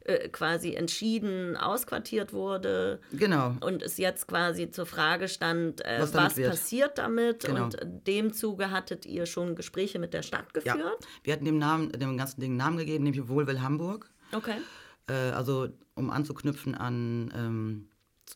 äh, 0.08 0.30
quasi 0.30 0.74
entschieden 0.74 1.58
ausquartiert 1.58 2.32
wurde. 2.32 3.02
Genau. 3.12 3.56
Und 3.60 3.84
es 3.84 3.98
jetzt 3.98 4.28
quasi 4.28 4.72
zur 4.72 4.86
Frage 4.86 5.28
stand, 5.28 5.86
äh, 5.86 5.98
was, 6.00 6.14
was 6.14 6.36
passiert 6.36 6.98
damit? 6.98 7.44
Genau. 7.44 7.66
Und 7.66 7.78
dem 8.08 8.32
Zuge 8.32 8.72
hattet 8.72 9.06
ihr 9.06 9.26
schon 9.26 9.56
Gespräche 9.56 10.00
mit 10.00 10.14
der 10.14 10.22
Stadt 10.22 10.54
geführt? 10.54 10.78
Ja. 10.78 11.08
Wir 11.24 11.34
hatten 11.34 11.46
dem, 11.46 11.58
Namen, 11.58 11.92
dem 11.92 12.18
ganzen 12.18 12.40
Ding 12.40 12.52
einen 12.52 12.58
Namen 12.58 12.78
gegeben, 12.78 13.04
nämlich 13.04 13.28
Wohlwill 13.28 13.62
Hamburg. 13.62 14.10
Okay. 14.32 14.56
Äh, 15.10 15.14
also 15.14 15.68
um 15.96 16.10
anzuknüpfen 16.10 16.74
an 16.76 17.34
ähm, 17.36 17.90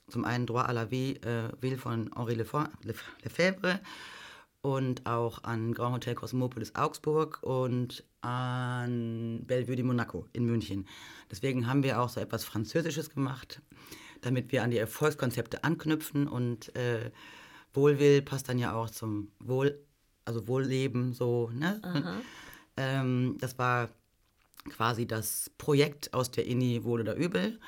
zum 0.09 0.25
einen 0.25 0.45
Droit 0.45 0.67
à 0.67 0.73
la 0.73 0.91
Vie, 0.91 1.15
äh, 1.21 1.49
Ville 1.61 1.77
von 1.77 2.11
Henri 2.15 2.35
Lefebvre 2.35 3.79
und 4.61 5.05
auch 5.05 5.43
an 5.43 5.73
Grand 5.73 5.95
Hotel 5.95 6.15
Cosmopolis 6.15 6.75
Augsburg 6.75 7.39
und 7.41 8.03
an 8.21 9.43
Bellevue 9.45 9.75
de 9.75 9.83
Monaco 9.83 10.27
in 10.33 10.45
München. 10.45 10.87
Deswegen 11.29 11.67
haben 11.67 11.83
wir 11.83 11.99
auch 11.99 12.09
so 12.09 12.19
etwas 12.19 12.43
Französisches 12.43 13.09
gemacht, 13.09 13.61
damit 14.21 14.51
wir 14.51 14.63
an 14.63 14.71
die 14.71 14.77
Erfolgskonzepte 14.77 15.63
anknüpfen 15.63 16.27
und 16.27 16.75
äh, 16.75 17.11
Wohlwill 17.73 18.21
passt 18.21 18.49
dann 18.49 18.59
ja 18.59 18.73
auch 18.73 18.89
zum 18.89 19.31
Wohl, 19.39 19.79
also 20.25 20.47
Wohlleben 20.47 21.13
so. 21.13 21.49
Ne? 21.53 21.81
Ähm, 22.77 23.37
das 23.39 23.57
war 23.57 23.89
quasi 24.69 25.07
das 25.07 25.49
Projekt 25.57 26.13
aus 26.13 26.31
der 26.31 26.45
INI 26.45 26.83
Wohl 26.83 27.01
oder 27.01 27.15
Übel. 27.15 27.59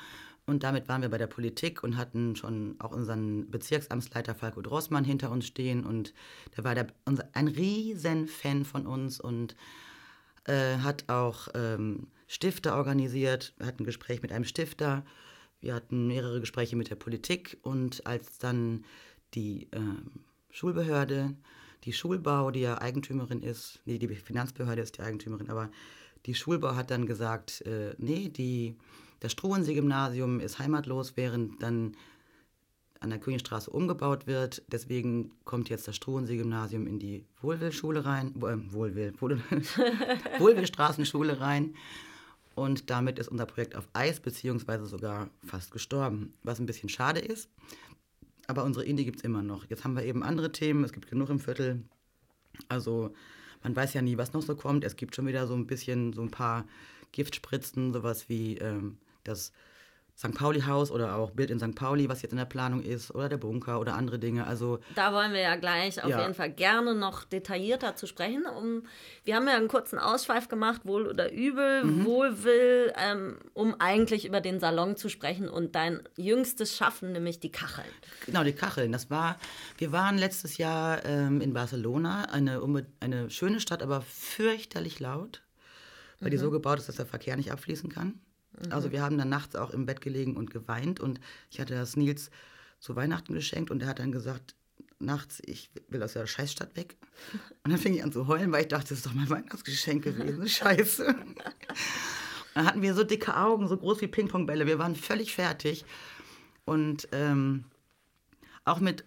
Und 0.46 0.62
damit 0.62 0.88
waren 0.88 1.00
wir 1.00 1.08
bei 1.08 1.18
der 1.18 1.26
Politik 1.26 1.82
und 1.82 1.96
hatten 1.96 2.36
schon 2.36 2.76
auch 2.78 2.92
unseren 2.92 3.50
Bezirksamtsleiter 3.50 4.34
Falco 4.34 4.60
Drossmann 4.60 5.04
hinter 5.04 5.30
uns 5.30 5.46
stehen. 5.46 5.84
Und 5.84 6.12
der 6.56 6.64
war 6.64 6.74
der, 6.74 6.88
unser, 7.06 7.28
ein 7.32 7.48
riesen 7.48 8.28
Fan 8.28 8.64
von 8.64 8.86
uns 8.86 9.20
und 9.20 9.56
äh, 10.44 10.76
hat 10.78 11.08
auch 11.08 11.48
ähm, 11.54 12.08
Stifter 12.26 12.76
organisiert. 12.76 13.54
Wir 13.56 13.66
hatten 13.66 13.82
ein 13.82 13.86
Gespräch 13.86 14.20
mit 14.20 14.32
einem 14.32 14.44
Stifter. 14.44 15.04
Wir 15.60 15.74
hatten 15.74 16.06
mehrere 16.06 16.40
Gespräche 16.40 16.76
mit 16.76 16.90
der 16.90 16.96
Politik. 16.96 17.58
Und 17.62 18.06
als 18.06 18.38
dann 18.38 18.84
die 19.32 19.68
äh, 19.70 19.78
Schulbehörde, 20.50 21.34
die 21.84 21.94
Schulbau, 21.94 22.50
die 22.50 22.60
ja 22.60 22.80
Eigentümerin 22.80 23.42
ist, 23.42 23.80
nee, 23.86 23.98
die 23.98 24.08
Finanzbehörde 24.08 24.82
ist 24.82 24.98
die 24.98 25.02
Eigentümerin, 25.02 25.48
aber 25.48 25.70
die 26.26 26.34
Schulbau 26.34 26.76
hat 26.76 26.90
dann 26.90 27.06
gesagt, 27.06 27.62
äh, 27.62 27.94
nee, 27.98 28.28
die 28.28 28.76
das 29.24 29.32
Struensee-Gymnasium 29.32 30.38
ist 30.38 30.58
heimatlos, 30.58 31.16
während 31.16 31.62
dann 31.62 31.96
an 33.00 33.08
der 33.08 33.18
Königstraße 33.18 33.70
umgebaut 33.70 34.26
wird. 34.26 34.62
Deswegen 34.68 35.30
kommt 35.46 35.70
jetzt 35.70 35.88
das 35.88 35.96
Struensee-Gymnasium 35.96 36.86
in 36.86 36.98
die 36.98 37.24
Wohlwill-Schule 37.40 38.04
rein, 38.04 38.34
äh, 38.42 38.72
Wohlwill, 38.74 39.14
Wohlwill-Straßenschule 40.38 41.40
rein. 41.40 41.74
Und 42.54 42.90
damit 42.90 43.18
ist 43.18 43.28
unser 43.28 43.46
Projekt 43.46 43.76
auf 43.76 43.88
Eis, 43.94 44.20
beziehungsweise 44.20 44.84
sogar 44.84 45.30
fast 45.42 45.70
gestorben, 45.70 46.34
was 46.42 46.60
ein 46.60 46.66
bisschen 46.66 46.90
schade 46.90 47.20
ist. 47.20 47.48
Aber 48.46 48.62
unsere 48.62 48.84
Indie 48.84 49.06
gibt 49.06 49.20
es 49.20 49.24
immer 49.24 49.42
noch. 49.42 49.64
Jetzt 49.70 49.84
haben 49.84 49.96
wir 49.96 50.04
eben 50.04 50.22
andere 50.22 50.52
Themen, 50.52 50.84
es 50.84 50.92
gibt 50.92 51.08
genug 51.08 51.30
im 51.30 51.40
Viertel. 51.40 51.82
Also 52.68 53.14
man 53.62 53.74
weiß 53.74 53.94
ja 53.94 54.02
nie, 54.02 54.18
was 54.18 54.34
noch 54.34 54.42
so 54.42 54.54
kommt. 54.54 54.84
Es 54.84 54.96
gibt 54.96 55.16
schon 55.16 55.26
wieder 55.26 55.46
so 55.46 55.54
ein 55.54 55.66
bisschen, 55.66 56.12
so 56.12 56.20
ein 56.20 56.30
paar 56.30 56.66
Giftspritzen, 57.12 57.94
sowas 57.94 58.28
wie 58.28 58.58
ähm, 58.58 58.98
das 59.24 59.52
St. 60.16 60.32
Pauli-Haus 60.32 60.92
oder 60.92 61.16
auch 61.16 61.32
Bild 61.32 61.50
in 61.50 61.58
St. 61.58 61.74
Pauli, 61.74 62.08
was 62.08 62.22
jetzt 62.22 62.30
in 62.30 62.38
der 62.38 62.44
Planung 62.44 62.82
ist, 62.82 63.12
oder 63.12 63.28
der 63.28 63.36
Bunker 63.36 63.80
oder 63.80 63.94
andere 63.94 64.20
Dinge. 64.20 64.46
Also 64.46 64.78
da 64.94 65.12
wollen 65.12 65.32
wir 65.32 65.40
ja 65.40 65.56
gleich 65.56 66.02
auf 66.04 66.08
ja. 66.08 66.20
jeden 66.20 66.34
Fall 66.34 66.52
gerne 66.52 66.94
noch 66.94 67.24
detaillierter 67.24 67.96
zu 67.96 68.06
sprechen. 68.06 68.46
Um, 68.46 68.84
wir 69.24 69.34
haben 69.34 69.48
ja 69.48 69.56
einen 69.56 69.66
kurzen 69.66 69.98
Ausschweif 69.98 70.48
gemacht, 70.48 70.82
wohl 70.84 71.08
oder 71.08 71.32
übel, 71.32 71.82
mhm. 71.82 72.04
Wohlwill, 72.04 72.92
ähm, 72.96 73.38
um 73.54 73.74
eigentlich 73.80 74.24
über 74.24 74.40
den 74.40 74.60
Salon 74.60 74.96
zu 74.96 75.08
sprechen 75.08 75.48
und 75.48 75.74
dein 75.74 76.00
jüngstes 76.16 76.76
Schaffen, 76.76 77.10
nämlich 77.10 77.40
die 77.40 77.50
Kacheln. 77.50 77.88
Genau, 78.26 78.44
die 78.44 78.52
Kacheln. 78.52 78.92
Das 78.92 79.10
war, 79.10 79.36
wir 79.78 79.90
waren 79.90 80.16
letztes 80.16 80.58
Jahr 80.58 81.04
ähm, 81.04 81.40
in 81.40 81.52
Barcelona, 81.52 82.26
eine, 82.26 82.62
eine 83.00 83.30
schöne 83.30 83.58
Stadt, 83.58 83.82
aber 83.82 84.00
fürchterlich 84.00 85.00
laut, 85.00 85.42
weil 86.20 86.28
mhm. 86.28 86.30
die 86.30 86.38
so 86.38 86.52
gebaut 86.52 86.78
ist, 86.78 86.88
dass 86.88 86.96
der 86.96 87.06
Verkehr 87.06 87.36
nicht 87.36 87.50
abfließen 87.50 87.90
kann. 87.90 88.20
Also 88.70 88.92
wir 88.92 89.02
haben 89.02 89.18
dann 89.18 89.28
nachts 89.28 89.56
auch 89.56 89.70
im 89.70 89.86
Bett 89.86 90.00
gelegen 90.00 90.36
und 90.36 90.50
geweint 90.50 91.00
und 91.00 91.20
ich 91.50 91.60
hatte 91.60 91.74
das 91.74 91.96
Nils 91.96 92.30
zu 92.78 92.96
Weihnachten 92.96 93.34
geschenkt 93.34 93.70
und 93.70 93.82
er 93.82 93.88
hat 93.88 93.98
dann 93.98 94.12
gesagt, 94.12 94.54
nachts, 94.98 95.40
ich 95.44 95.70
will 95.88 96.02
aus 96.02 96.14
der 96.14 96.26
Scheißstadt 96.26 96.76
weg. 96.76 96.96
Und 97.64 97.70
dann 97.70 97.78
fing 97.78 97.94
ich 97.94 98.02
an 98.02 98.12
zu 98.12 98.26
heulen, 98.26 98.52
weil 98.52 98.62
ich 98.62 98.68
dachte, 98.68 98.90
das 98.90 98.98
ist 98.98 99.06
doch 99.06 99.14
mein 99.14 99.28
Weihnachtsgeschenk 99.28 100.04
gewesen, 100.04 100.48
scheiße. 100.48 101.06
Und 101.06 101.38
dann 102.54 102.66
hatten 102.66 102.82
wir 102.82 102.94
so 102.94 103.04
dicke 103.04 103.36
Augen, 103.36 103.68
so 103.68 103.76
groß 103.76 104.00
wie 104.00 104.06
Pingpongbälle, 104.06 104.66
wir 104.66 104.78
waren 104.78 104.96
völlig 104.96 105.34
fertig. 105.34 105.84
Und 106.64 107.08
ähm, 107.12 107.64
auch 108.64 108.80
mit 108.80 109.04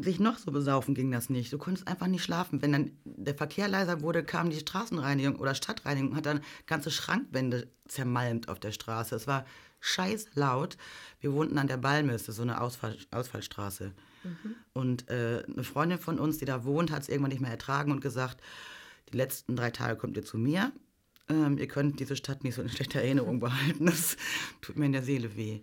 sich 0.00 0.20
noch 0.20 0.38
so 0.38 0.50
besaufen 0.50 0.94
ging 0.94 1.10
das 1.10 1.28
nicht. 1.28 1.52
Du 1.52 1.58
konntest 1.58 1.86
einfach 1.88 2.06
nicht 2.06 2.22
schlafen. 2.22 2.62
Wenn 2.62 2.72
dann 2.72 2.92
der 3.04 3.34
Verkehr 3.34 3.68
leiser 3.68 4.00
wurde, 4.00 4.24
kam 4.24 4.50
die 4.50 4.58
Straßenreinigung 4.58 5.36
oder 5.36 5.54
Stadtreinigung, 5.54 6.16
hat 6.16 6.26
dann 6.26 6.40
ganze 6.66 6.90
Schrankwände 6.90 7.68
zermalmt 7.86 8.48
auf 8.48 8.58
der 8.60 8.72
Straße. 8.72 9.14
Es 9.14 9.26
war 9.26 9.44
scheiß 9.80 10.28
laut. 10.34 10.78
Wir 11.20 11.32
wohnten 11.32 11.58
an 11.58 11.66
der 11.66 11.76
das 11.76 12.28
ist 12.28 12.36
so 12.36 12.42
eine 12.42 12.60
Ausfall, 12.60 12.96
Ausfallstraße. 13.10 13.92
Mhm. 14.24 14.54
Und 14.72 15.10
äh, 15.10 15.42
eine 15.46 15.64
Freundin 15.64 15.98
von 15.98 16.18
uns, 16.18 16.38
die 16.38 16.44
da 16.44 16.64
wohnt, 16.64 16.90
hat 16.90 17.02
es 17.02 17.08
irgendwann 17.08 17.30
nicht 17.30 17.42
mehr 17.42 17.50
ertragen 17.50 17.92
und 17.92 18.00
gesagt, 18.00 18.40
die 19.12 19.16
letzten 19.16 19.56
drei 19.56 19.70
Tage 19.70 19.96
kommt 19.96 20.16
ihr 20.16 20.24
zu 20.24 20.38
mir. 20.38 20.72
Ähm, 21.28 21.58
ihr 21.58 21.68
könnt 21.68 22.00
diese 22.00 22.16
Stadt 22.16 22.44
nicht 22.44 22.54
so 22.54 22.62
in 22.62 22.68
schlechter 22.68 23.00
Erinnerung 23.00 23.40
behalten. 23.40 23.86
Das 23.86 24.16
tut 24.60 24.76
mir 24.76 24.86
in 24.86 24.92
der 24.92 25.02
Seele 25.02 25.36
weh. 25.36 25.60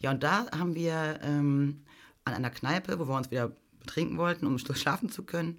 Ja, 0.00 0.10
und 0.10 0.22
da 0.22 0.50
haben 0.50 0.74
wir 0.74 1.20
ähm, 1.22 1.84
an 2.24 2.34
einer 2.34 2.50
Kneipe, 2.50 2.98
wo 2.98 3.08
wir 3.08 3.16
uns 3.16 3.30
wieder 3.30 3.52
trinken 3.88 4.18
wollten, 4.18 4.46
um 4.46 4.58
schlafen 4.74 5.10
zu 5.10 5.24
können. 5.24 5.58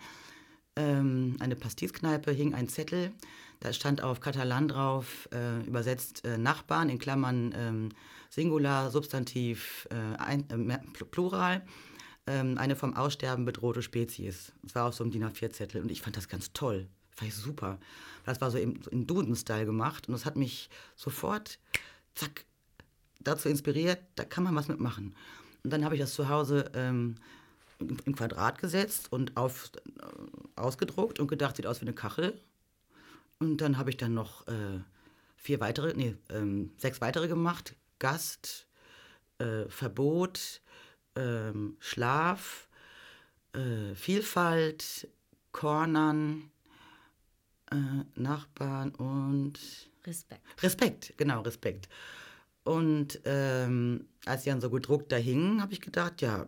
Ähm, 0.76 1.36
eine 1.40 1.56
Pastizkneipe 1.56 2.32
hing 2.32 2.54
ein 2.54 2.70
Zettel, 2.70 3.12
da 3.60 3.74
stand 3.74 4.02
auf 4.02 4.22
Katalan 4.22 4.70
drauf, 4.70 5.28
äh, 5.34 5.60
übersetzt 5.66 6.24
äh, 6.24 6.38
Nachbarn, 6.38 6.90
in 6.90 7.00
Klammern 7.00 7.54
ähm, 7.56 7.90
Singular, 8.30 8.90
Substantiv, 8.90 9.88
äh, 9.92 10.18
ein, 10.18 10.70
äh, 10.70 10.80
Plural, 11.12 11.66
ähm, 12.28 12.58
eine 12.58 12.76
vom 12.76 12.96
Aussterben 12.96 13.44
bedrohte 13.44 13.82
Spezies. 13.82 14.54
Das 14.64 14.76
war 14.76 14.86
auf 14.86 14.94
so 14.94 15.04
einem 15.04 15.12
DIN 15.12 15.26
A4-Zettel 15.26 15.82
und 15.82 15.92
ich 15.92 16.02
fand 16.02 16.16
das 16.16 16.30
ganz 16.30 16.54
toll. 16.54 16.88
Fand 17.12 17.30
ich 17.30 17.36
super. 17.36 17.80
Das 18.26 18.40
war 18.40 18.50
so 18.52 18.58
im, 18.58 18.82
so 18.82 18.92
Duden-Style 18.94 19.66
gemacht 19.66 20.08
und 20.08 20.14
das 20.14 20.26
hat 20.26 20.38
mich 20.38 20.70
sofort, 20.96 21.60
zack, 22.16 22.46
dazu 23.20 23.50
inspiriert, 23.50 24.00
da 24.16 24.24
kann 24.24 24.46
man 24.46 24.56
was 24.56 24.70
mitmachen. 24.70 25.16
Und 25.64 25.74
dann 25.74 25.84
habe 25.84 25.96
ich 25.96 26.02
das 26.02 26.14
zu 26.14 26.30
Hause 26.30 26.72
ähm, 26.74 27.16
in 27.80 28.16
Quadrat 28.16 28.60
gesetzt 28.60 29.12
und 29.12 29.38
auf, 29.38 29.72
äh, 29.86 30.60
ausgedruckt 30.60 31.20
und 31.20 31.28
gedacht, 31.28 31.56
sieht 31.56 31.68
aus 31.68 31.82
wie 31.82 31.86
eine 31.86 31.94
Kachel. 31.94 32.40
Und 33.40 33.58
dann 33.58 33.78
habe 33.78 33.90
ich 33.90 33.98
dann 33.98 34.14
noch 34.14 34.48
äh, 34.48 34.80
vier 35.38 35.60
weitere, 35.60 35.94
nee, 35.94 36.16
ähm, 36.30 36.72
sechs 36.78 37.00
weitere 37.02 37.28
gemacht. 37.28 37.76
Gast, 38.00 38.68
äh, 39.38 39.66
Verbot, 39.70 40.62
ähm, 41.16 41.78
Schlaf, 41.80 42.68
äh, 43.54 43.96
Vielfalt, 43.96 45.08
Kornern, 45.52 46.52
äh, 47.72 47.76
Nachbarn 48.16 48.92
und 48.96 49.60
Respekt. 50.06 50.64
Respekt, 50.64 51.14
genau, 51.18 51.42
Respekt. 51.42 51.88
Und 52.64 53.20
ähm, 53.26 54.08
als 54.26 54.44
die 54.44 54.50
dann 54.50 54.62
so 54.62 54.70
gedruckt 54.70 55.12
da 55.12 55.16
hingen, 55.16 55.62
habe 55.62 55.74
ich 55.74 55.82
gedacht, 55.82 56.22
ja, 56.22 56.48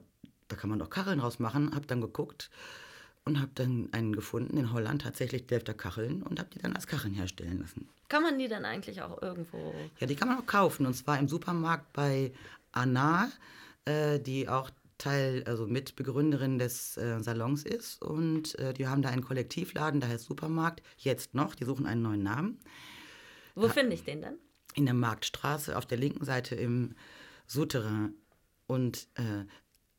da 0.52 0.56
kann 0.56 0.70
man 0.70 0.80
doch 0.80 0.90
Kacheln 0.90 1.20
rausmachen. 1.20 1.74
Habe 1.74 1.88
dann 1.88 2.02
geguckt 2.02 2.50
und 3.26 3.40
habe 3.40 3.52
dann 3.56 3.90
einen 3.92 4.14
gefunden 4.14 4.58
in 4.58 4.74
Holland, 4.74 5.04
tatsächlich 5.04 5.48
Delfter 5.48 5.74
Kacheln 5.74 6.24
und 6.24 6.40
habe 6.40 6.50
die 6.54 6.60
dann 6.60 6.74
als 6.76 6.88
Kacheln 6.88 7.14
herstellen 7.14 7.60
lassen. 7.60 7.88
Kann 8.10 8.24
man 8.24 8.40
die 8.40 8.48
dann 8.48 8.66
eigentlich 8.66 9.02
auch 9.02 9.22
irgendwo? 9.22 9.74
Ja, 10.00 10.08
die 10.08 10.16
kann 10.16 10.28
man 10.28 10.40
auch 10.40 10.46
kaufen 10.46 10.86
und 10.86 10.94
zwar 10.96 11.20
im 11.20 11.28
Supermarkt 11.28 11.94
bei 11.94 12.32
Anna, 12.72 13.32
äh, 13.86 14.20
die 14.20 14.50
auch 14.50 14.70
Teil, 14.98 15.44
also 15.48 15.66
Mitbegründerin 15.66 16.60
des 16.60 16.96
äh, 16.98 17.20
Salons 17.22 17.64
ist 17.64 18.02
und 18.02 18.58
äh, 18.60 18.74
die 18.74 18.88
haben 18.88 19.02
da 19.02 19.10
einen 19.10 19.24
Kollektivladen, 19.24 20.00
der 20.00 20.10
heißt 20.10 20.26
Supermarkt, 20.26 20.84
jetzt 20.98 21.34
noch, 21.34 21.56
die 21.56 21.66
suchen 21.66 21.88
einen 21.88 22.04
neuen 22.04 22.24
Namen. 22.24 22.60
Wo 23.56 23.68
finde 23.68 23.96
ich 23.96 24.04
den 24.04 24.22
denn? 24.22 24.36
In 24.76 24.86
der 24.86 24.94
Marktstraße 24.94 25.78
auf 25.78 25.86
der 25.86 25.98
linken 25.98 26.24
Seite 26.24 26.56
im 26.56 26.96
Souterrain. 27.48 28.14
Und 28.68 29.08
äh, 29.16 29.46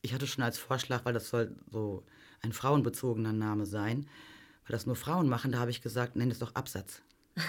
ich 0.02 0.12
hatte 0.12 0.26
schon 0.26 0.44
als 0.44 0.58
Vorschlag, 0.58 1.04
weil 1.04 1.14
das 1.14 1.28
soll 1.28 1.56
so 1.70 2.04
ein 2.42 2.52
frauenbezogener 2.52 3.32
Name 3.32 3.66
sein, 3.66 4.06
weil 4.66 4.72
das 4.72 4.86
nur 4.86 4.96
Frauen 4.96 5.28
machen, 5.28 5.52
da 5.52 5.58
habe 5.58 5.70
ich 5.70 5.80
gesagt, 5.80 6.16
nenn 6.16 6.30
es 6.30 6.40
doch 6.40 6.54
Absatz. 6.54 7.00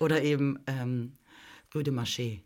Oder 0.00 0.22
eben 0.22 0.58
ähm, 0.66 1.16
Rue 1.74 1.82
de 1.82 1.94
Marché. 1.94 2.40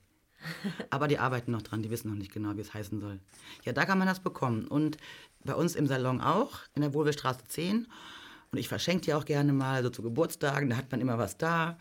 Aber 0.90 1.08
die 1.08 1.18
arbeiten 1.18 1.52
noch 1.52 1.62
dran, 1.62 1.82
die 1.82 1.90
wissen 1.90 2.08
noch 2.08 2.16
nicht 2.16 2.32
genau, 2.32 2.56
wie 2.56 2.60
es 2.60 2.74
heißen 2.74 3.00
soll. 3.00 3.20
Ja, 3.64 3.72
da 3.72 3.84
kann 3.84 3.98
man 3.98 4.08
das 4.08 4.20
bekommen. 4.20 4.66
Und 4.66 4.96
bei 5.44 5.54
uns 5.54 5.74
im 5.74 5.86
Salon 5.86 6.20
auch, 6.20 6.60
in 6.74 6.82
der 6.82 6.94
Wohlwillstraße 6.94 7.44
10. 7.46 7.86
Und 8.50 8.58
ich 8.58 8.68
verschenke 8.68 9.04
die 9.04 9.14
auch 9.14 9.24
gerne 9.24 9.52
mal, 9.52 9.82
so 9.82 9.90
zu 9.90 10.02
Geburtstagen, 10.02 10.68
da 10.68 10.76
hat 10.76 10.90
man 10.90 11.00
immer 11.00 11.18
was 11.18 11.38
da. 11.38 11.78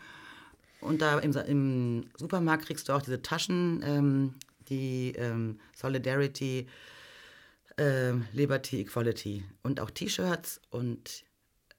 Und 0.80 1.02
da 1.02 1.18
im, 1.18 1.32
im 1.32 2.10
Supermarkt 2.16 2.66
kriegst 2.66 2.88
du 2.88 2.92
auch 2.92 3.02
diese 3.02 3.22
Taschen, 3.22 3.82
ähm, 3.84 4.34
die 4.72 5.12
ähm, 5.16 5.60
Solidarity, 5.74 6.66
äh, 7.76 8.12
Liberty, 8.32 8.80
Equality 8.80 9.44
und 9.62 9.80
auch 9.80 9.90
T-Shirts 9.90 10.60
und 10.70 11.24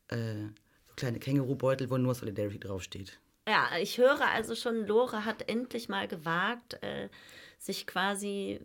äh, 0.09 0.45
so 0.87 0.93
kleine 0.95 1.19
Kängurubeutel, 1.19 1.89
wo 1.89 1.97
nur 1.97 2.13
Solidarity 2.13 2.59
draufsteht. 2.59 3.19
Ja, 3.47 3.69
ich 3.81 3.97
höre 3.97 4.25
also 4.29 4.55
schon, 4.55 4.87
Lore 4.87 5.25
hat 5.25 5.49
endlich 5.49 5.89
mal 5.89 6.07
gewagt, 6.07 6.81
äh, 6.81 7.09
sich 7.57 7.87
quasi 7.87 8.61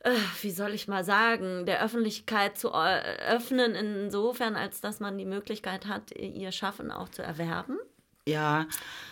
äh, 0.00 0.12
wie 0.42 0.50
soll 0.50 0.72
ich 0.72 0.88
mal 0.88 1.04
sagen, 1.04 1.66
der 1.66 1.82
Öffentlichkeit 1.84 2.56
zu 2.56 2.72
öffnen, 2.72 3.74
insofern, 3.74 4.56
als 4.56 4.80
dass 4.80 5.00
man 5.00 5.18
die 5.18 5.26
Möglichkeit 5.26 5.86
hat, 5.86 6.12
ihr 6.12 6.52
Schaffen 6.52 6.90
auch 6.90 7.08
zu 7.08 7.22
erwerben? 7.22 7.78
Ja, 8.26 8.66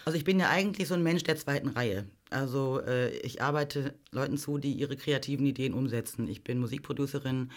also 0.05 0.17
ich 0.17 0.25
bin 0.25 0.39
ja 0.39 0.49
eigentlich 0.49 0.89
so 0.89 0.95
ein 0.95 1.03
Mensch 1.03 1.25
der 1.25 1.37
zweiten 1.37 1.69
Reihe. 1.69 2.07
Also 2.31 2.81
äh, 2.81 3.11
ich 3.19 3.43
arbeite 3.43 3.95
Leuten 4.11 4.37
zu, 4.37 4.59
die 4.59 4.73
ihre 4.73 4.97
kreativen 4.97 5.47
Ideen 5.47 5.75
umsetzen. 5.75 6.29
Ich 6.29 6.45
bin 6.45 6.59
Musikproducerin. 6.59 7.51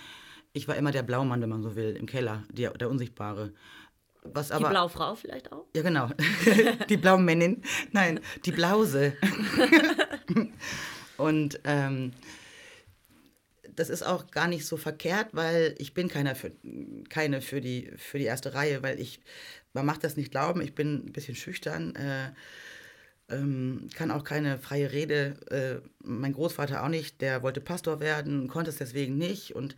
Ich 0.53 0.67
war 0.67 0.75
immer 0.75 0.91
der 0.91 1.03
Blaumann, 1.03 1.41
wenn 1.41 1.49
man 1.49 1.63
so 1.63 1.75
will, 1.75 1.95
im 1.95 2.05
Keller, 2.05 2.43
der, 2.51 2.71
der 2.71 2.89
Unsichtbare. 2.89 3.53
Was 4.23 4.51
aber, 4.51 4.67
die 4.67 4.71
Blaufrau 4.71 5.15
vielleicht 5.15 5.51
auch? 5.51 5.65
Ja, 5.75 5.81
genau. 5.81 6.09
die 6.89 6.97
Blaumännin. 6.97 7.63
Nein, 7.91 8.19
die 8.45 8.51
Blause. 8.51 9.13
Und 11.17 11.59
ähm, 11.63 12.13
das 13.75 13.89
ist 13.89 14.03
auch 14.03 14.27
gar 14.27 14.47
nicht 14.47 14.65
so 14.65 14.77
verkehrt, 14.77 15.29
weil 15.31 15.75
ich 15.77 15.93
bin 15.93 16.07
keiner 16.07 16.35
für, 16.35 16.51
keine 17.09 17.41
für 17.41 17.61
die, 17.61 17.91
für 17.97 18.19
die 18.19 18.25
erste 18.25 18.53
Reihe, 18.53 18.83
weil 18.83 18.99
ich, 18.99 19.21
man 19.73 19.85
macht 19.85 20.03
das 20.03 20.17
nicht 20.17 20.31
glauben, 20.31 20.61
ich 20.61 20.75
bin 20.75 21.05
ein 21.05 21.13
bisschen 21.13 21.35
schüchtern, 21.35 21.95
äh, 21.95 22.31
ähm, 23.31 23.89
kann 23.95 24.11
auch 24.11 24.23
keine 24.23 24.59
freie 24.59 24.91
Rede, 24.91 25.35
äh, 25.49 25.87
mein 26.03 26.33
Großvater 26.33 26.83
auch 26.83 26.89
nicht, 26.89 27.21
der 27.21 27.43
wollte 27.43 27.61
Pastor 27.61 27.99
werden, 27.99 28.47
konnte 28.47 28.69
es 28.69 28.77
deswegen 28.77 29.17
nicht 29.17 29.55
und 29.55 29.75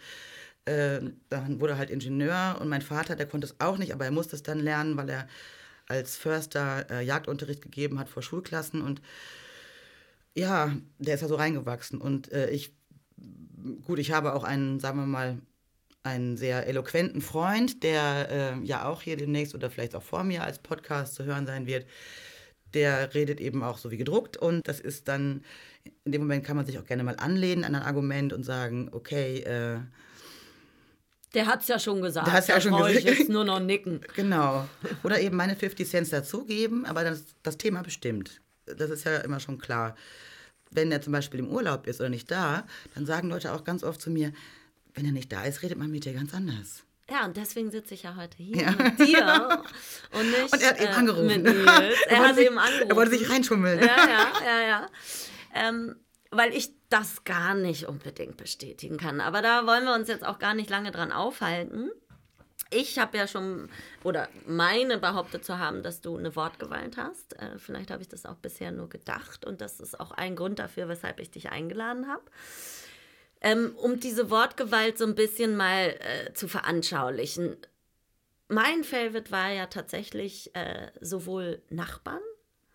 äh, 0.66 1.02
dann 1.30 1.60
wurde 1.60 1.74
er 1.74 1.78
halt 1.78 1.90
Ingenieur 1.90 2.58
und 2.60 2.70
mein 2.70 2.82
Vater, 2.82 3.16
der 3.16 3.28
konnte 3.28 3.48
es 3.48 3.60
auch 3.60 3.78
nicht, 3.78 3.94
aber 3.94 4.06
er 4.06 4.12
musste 4.12 4.36
es 4.36 4.44
dann 4.44 4.60
lernen, 4.60 4.98
weil 4.98 5.10
er 5.10 5.28
als 5.88 6.16
Förster 6.16 6.90
äh, 6.90 7.06
Jagdunterricht 7.06 7.62
gegeben 7.62 8.00
hat 8.00 8.10
vor 8.10 8.24
Schulklassen 8.24 8.82
und 8.82 9.02
ja, 10.36 10.76
der 10.98 11.16
ist 11.16 11.22
ja 11.22 11.28
so 11.28 11.36
reingewachsen 11.36 12.02
und 12.02 12.32
äh, 12.32 12.50
ich 12.50 12.74
gut, 13.86 14.00
ich 14.00 14.12
habe 14.12 14.34
auch 14.34 14.44
einen, 14.44 14.80
sagen 14.80 15.00
wir 15.00 15.06
mal, 15.06 15.38
einen 16.04 16.36
sehr 16.36 16.68
eloquenten 16.68 17.22
Freund, 17.22 17.82
der 17.84 18.30
äh, 18.30 18.66
ja 18.66 18.86
auch 18.86 19.02
hier 19.02 19.16
demnächst 19.16 19.56
oder 19.56 19.70
vielleicht 19.70 19.96
auch 19.96 20.04
vor 20.04 20.24
mir 20.24 20.44
als 20.44 20.60
Podcast 20.60 21.16
zu 21.16 21.24
hören 21.24 21.46
sein 21.46 21.66
wird. 21.66 21.86
Der 22.74 23.14
redet 23.14 23.40
eben 23.40 23.64
auch 23.64 23.78
so 23.78 23.92
wie 23.92 23.98
gedruckt 23.98 24.38
und 24.38 24.68
das 24.68 24.80
ist 24.80 25.08
dann, 25.08 25.44
in 26.06 26.12
dem 26.12 26.22
Moment 26.22 26.44
kann 26.44 26.56
man 26.56 26.66
sich 26.66 26.80
auch 26.80 26.86
gerne 26.86 27.04
mal 27.04 27.16
anlehnen 27.18 27.64
an 27.64 27.76
ein 27.76 27.84
Argument 27.84 28.34
und 28.34 28.44
sagen, 28.44 28.90
okay, 28.92 29.40
äh, 29.40 29.80
der 31.34 31.48
hat 31.48 31.62
es 31.62 31.68
ja 31.68 31.80
schon 31.80 32.02
gesagt. 32.02 32.28
Der 32.28 32.34
hat's 32.34 32.48
ja 32.48 32.56
da 32.56 32.62
schon 32.62 32.74
gesagt. 32.74 32.96
ich 32.96 33.06
jetzt 33.06 33.30
nur 33.30 33.44
noch 33.44 33.60
nicken. 33.60 34.02
Genau. 34.16 34.68
Oder 35.04 35.20
eben 35.20 35.36
meine 35.36 35.56
50 35.56 35.90
Cent 35.90 36.14
dazugeben, 36.14 36.86
aber 36.86 37.04
das, 37.04 37.24
das 37.42 37.58
Thema 37.58 37.82
bestimmt. 37.82 38.40
Das 38.66 38.92
ist 38.92 39.04
ja 39.04 39.18
immer 39.18 39.40
schon 39.40 39.58
klar 39.58 39.96
wenn 40.76 40.92
er 40.92 41.02
zum 41.02 41.14
Beispiel 41.14 41.40
im 41.40 41.50
Urlaub 41.50 41.88
ist 41.88 42.00
oder 42.00 42.10
nicht 42.10 42.30
da, 42.32 42.66
dann 42.96 43.06
sagen 43.06 43.30
Leute 43.30 43.54
auch 43.54 43.64
ganz 43.64 43.84
oft 43.84 44.02
zu 44.02 44.10
mir, 44.10 44.34
wenn 44.94 45.06
er 45.06 45.12
nicht 45.12 45.32
da 45.32 45.44
ist, 45.44 45.62
redet 45.62 45.78
man 45.78 45.92
mit 45.92 46.06
dir 46.06 46.14
ganz 46.14 46.34
anders. 46.34 46.84
Ja, 47.10 47.26
und 47.26 47.36
deswegen 47.36 47.70
sitze 47.70 47.94
ich 47.94 48.04
ja 48.04 48.16
heute 48.16 48.38
hier 48.38 48.62
ja. 48.62 48.72
mit 48.72 49.00
dir 49.00 49.64
und 50.12 50.32
nicht 50.32 50.54
und 50.54 50.62
er 50.62 50.70
hat 50.70 50.80
eben 50.80 50.92
äh, 50.92 50.96
angerufen. 50.96 51.28
mit 51.28 51.44
Nils. 51.44 51.66
Er, 52.08 52.12
er 52.12 52.20
hat 52.20 52.36
sich, 52.36 52.46
eben 52.46 52.58
angerufen. 52.58 52.90
Er 52.90 52.96
wollte 52.96 53.12
sich 53.12 53.30
reinschummeln. 53.30 53.80
Ja, 53.80 53.86
ja, 53.86 54.32
ja, 54.46 54.68
ja. 54.68 54.88
Ähm, 55.54 55.98
weil 56.32 56.54
ich 56.56 56.72
das 56.90 57.26
gar 57.26 57.54
nicht 57.54 57.88
unbedingt 57.88 58.38
bestätigen 58.38 58.98
kann. 58.98 59.22
Aber 59.22 59.42
da 59.42 59.68
wollen 59.68 59.84
wir 59.84 59.94
uns 59.94 60.08
jetzt 60.08 60.26
auch 60.26 60.40
gar 60.40 60.54
nicht 60.54 60.70
lange 60.70 60.92
dran 60.92 61.12
aufhalten 61.12 61.92
ich 62.74 62.98
habe 62.98 63.18
ja 63.18 63.28
schon, 63.28 63.70
oder 64.04 64.30
meine 64.46 64.98
behauptet 64.98 65.46
zu 65.46 65.60
haben, 65.60 65.84
dass 65.84 66.02
du 66.02 66.18
eine 66.18 66.36
Wortgewalt 66.36 66.98
hast. 66.98 67.40
Äh, 67.40 67.58
vielleicht 67.58 67.92
habe 67.92 68.02
ich 68.02 68.10
das 68.10 68.26
auch 68.26 68.36
bisher 68.36 68.72
nur 68.72 68.90
gedacht 68.90 69.46
und 69.46 69.62
das 69.62 69.80
ist 69.80 70.00
auch 70.00 70.12
ein 70.12 70.36
Grund 70.36 70.60
dafür, 70.60 70.88
weshalb 70.88 71.20
ich 71.20 71.32
dich 71.32 71.52
eingeladen 71.52 72.08
habe. 72.08 72.24
Ähm, 73.44 73.76
um 73.76 74.00
diese 74.00 74.30
Wortgewalt 74.30 74.98
so 74.98 75.06
ein 75.06 75.16
bisschen 75.16 75.56
mal 75.56 75.96
äh, 76.00 76.34
zu 76.34 76.48
veranschaulichen. 76.48 77.58
Mein 78.48 78.84
Favorite 78.84 79.32
war 79.32 79.52
ja 79.52 79.68
tatsächlich 79.68 80.56
äh, 80.56 80.92
sowohl 81.02 81.62
Nachbarn 81.70 82.22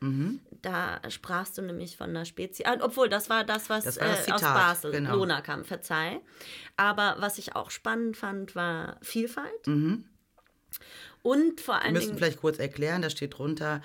Mhm. 0.01 0.41
Da 0.63 1.01
sprachst 1.09 1.59
du 1.59 1.63
nämlich 1.63 1.97
von 1.97 2.11
einer 2.11 2.25
Spezies. 2.25 2.67
Ah, 2.67 2.77
obwohl, 2.81 3.09
das 3.09 3.29
war 3.31 3.45
das, 3.45 3.69
was 3.69 3.85
das 3.85 4.01
war 4.01 4.09
das 4.09 4.29
äh, 4.29 4.33
aus 4.33 4.41
Basel, 4.41 4.93
genau. 4.93 5.17
Lona 5.17 5.41
kam, 5.41 5.65
verzeih. 5.65 6.21
Aber 6.77 7.17
was 7.19 7.39
ich 7.39 7.57
auch 7.57 7.71
spannend 7.71 8.17
fand, 8.17 8.55
war 8.55 8.99
Vielfalt. 9.03 9.67
Mhm. 9.67 10.05
Und 11.23 11.61
vor 11.61 11.83
allem. 11.83 11.95
Wir 11.95 12.01
müssen 12.01 12.17
vielleicht 12.17 12.41
kurz 12.41 12.59
erklären, 12.59 13.03
da 13.03 13.11
steht 13.11 13.37
drunter 13.37 13.83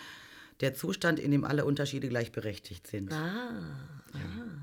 der 0.59 0.75
Zustand, 0.75 1.19
in 1.19 1.31
dem 1.31 1.43
alle 1.45 1.65
Unterschiede 1.65 2.07
gleichberechtigt 2.09 2.85
sind. 2.87 3.11
Ah, 3.11 3.89
ja. 4.13 4.19
ah. 4.19 4.62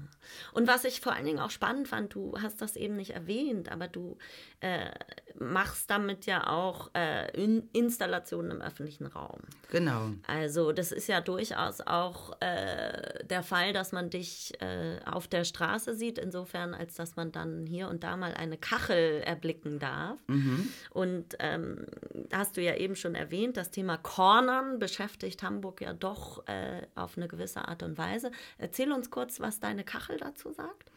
Und 0.53 0.67
was 0.67 0.85
ich 0.85 1.01
vor 1.01 1.13
allen 1.13 1.25
Dingen 1.25 1.39
auch 1.39 1.51
spannend 1.51 1.89
fand, 1.89 2.15
du 2.15 2.35
hast 2.41 2.61
das 2.61 2.77
eben 2.77 2.97
nicht 2.97 3.11
erwähnt, 3.11 3.71
aber 3.71 3.89
du 3.89 4.19
äh, 4.61 4.91
machst 5.39 5.91
damit 5.91 6.27
ja 6.27 6.47
auch 6.49 6.91
äh, 6.95 7.31
in 7.33 7.69
Installationen 7.73 8.51
im 8.51 8.61
öffentlichen 8.61 9.07
Raum. 9.07 9.41
Genau. 9.71 10.11
Also 10.27 10.73
das 10.73 10.93
ist 10.93 11.09
ja 11.09 11.21
durchaus 11.21 11.81
auch 11.81 12.33
äh, 12.41 13.25
der 13.25 13.43
Fall, 13.43 13.73
dass 13.73 13.93
man 13.93 14.11
dich 14.11 14.61
äh, 14.61 14.99
auf 15.05 15.29
der 15.29 15.45
Straße 15.45 15.95
sieht, 15.95 16.19
insofern 16.19 16.75
als 16.75 16.95
dass 16.95 17.17
man 17.17 17.33
dann 17.33 17.67
hier 17.67 17.89
und 17.89 18.03
da 18.03 18.17
mal 18.17 18.35
eine 18.35 18.59
Kachel 18.59 19.23
erblicken 19.23 19.79
darf. 19.79 20.19
Mhm. 20.27 20.69
Und 20.91 21.37
ähm, 21.39 21.87
hast 22.33 22.57
du 22.57 22.63
ja 22.63 22.77
eben 22.77 22.97
schon 22.97 23.15
erwähnt, 23.15 23.57
das 23.57 23.71
Thema 23.71 23.97
Cornern 23.97 24.79
beschäftigt 24.79 25.43
Hamburg 25.43 25.81
ja 25.81 25.93
doch 25.93 26.47
äh, 26.47 26.83
auf 26.95 27.17
eine 27.17 27.29
gewisse 27.29 27.67
Art 27.67 27.83
und 27.83 27.99
Weise. 27.99 28.31
Erzähl 28.59 28.93
uns 28.93 29.11
kurz, 29.11 29.41
was 29.41 29.61
deine 29.61 29.85
Kachel 29.85 30.19
dazu 30.19 30.40
sagt. 30.49 30.91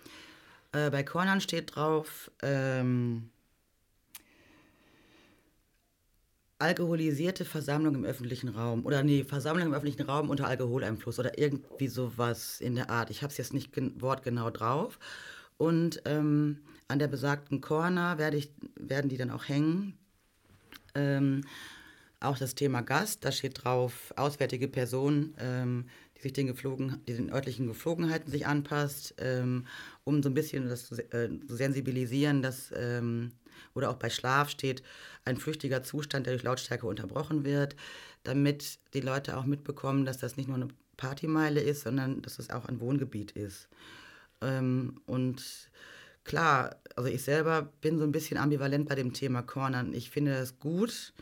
Äh, 0.71 0.89
bei 0.89 1.03
Cornern 1.03 1.41
steht 1.41 1.75
drauf, 1.75 2.31
ähm, 2.41 3.29
alkoholisierte 6.63 7.43
Versammlung 7.43 7.93
im 7.95 8.05
öffentlichen 8.05 8.47
Raum 8.47 8.85
oder 8.85 9.03
nee, 9.03 9.25
Versammlung 9.25 9.67
im 9.67 9.73
öffentlichen 9.73 10.03
Raum 10.03 10.29
unter 10.29 10.47
Alkoholeinfluss 10.47 11.19
oder 11.19 11.37
irgendwie 11.37 11.89
sowas 11.89 12.61
in 12.61 12.75
der 12.75 12.89
Art. 12.89 13.09
Ich 13.09 13.21
habe 13.21 13.31
es 13.31 13.37
jetzt 13.37 13.53
nicht 13.53 13.73
gen 13.73 14.01
wortgenau 14.01 14.49
drauf. 14.49 14.97
Und 15.57 16.01
ähm, 16.05 16.59
an 16.87 16.99
der 16.99 17.07
besagten 17.07 17.61
Corner 17.61 18.17
werde 18.17 18.37
ich, 18.37 18.51
werden 18.75 19.09
die 19.09 19.17
dann 19.17 19.29
auch 19.29 19.47
hängen. 19.47 19.97
Ähm, 20.95 21.41
auch 22.19 22.37
das 22.37 22.55
Thema 22.55 22.81
Gast, 22.81 23.25
da 23.25 23.31
steht 23.31 23.63
drauf, 23.63 24.13
auswärtige 24.15 24.69
Person, 24.69 25.33
ähm, 25.39 25.89
sich 26.23 26.33
den, 26.33 26.47
Geflogen, 26.47 27.01
den 27.07 27.31
örtlichen 27.31 27.67
Geflogenheiten 27.67 28.31
sich 28.31 28.47
anpasst, 28.47 29.15
ähm, 29.17 29.67
um 30.03 30.23
so 30.23 30.29
ein 30.29 30.33
bisschen 30.33 30.67
das 30.67 30.87
zu 30.87 30.95
äh, 31.13 31.29
sensibilisieren, 31.47 32.41
dass 32.41 32.73
ähm, 32.75 33.31
oder 33.75 33.89
auch 33.89 33.97
bei 33.97 34.09
Schlaf 34.09 34.49
steht 34.49 34.83
ein 35.25 35.37
flüchtiger 35.37 35.83
Zustand, 35.83 36.25
der 36.25 36.33
durch 36.33 36.43
Lautstärke 36.43 36.87
unterbrochen 36.87 37.43
wird, 37.43 37.75
damit 38.23 38.79
die 38.93 39.01
Leute 39.01 39.37
auch 39.37 39.45
mitbekommen, 39.45 40.05
dass 40.05 40.17
das 40.17 40.37
nicht 40.37 40.47
nur 40.47 40.57
eine 40.57 40.67
Partymeile 40.97 41.61
ist, 41.61 41.83
sondern 41.83 42.21
dass 42.21 42.39
es 42.39 42.49
auch 42.49 42.65
ein 42.65 42.79
Wohngebiet 42.79 43.31
ist. 43.31 43.67
Ähm, 44.41 45.01
und 45.05 45.69
klar, 46.23 46.77
also 46.95 47.09
ich 47.09 47.23
selber 47.23 47.73
bin 47.81 47.97
so 47.97 48.03
ein 48.03 48.11
bisschen 48.11 48.37
ambivalent 48.37 48.87
bei 48.87 48.95
dem 48.95 49.13
Thema 49.13 49.41
Cornern. 49.41 49.93
Ich 49.93 50.09
finde 50.09 50.33
es 50.33 50.59
gut, 50.59 51.13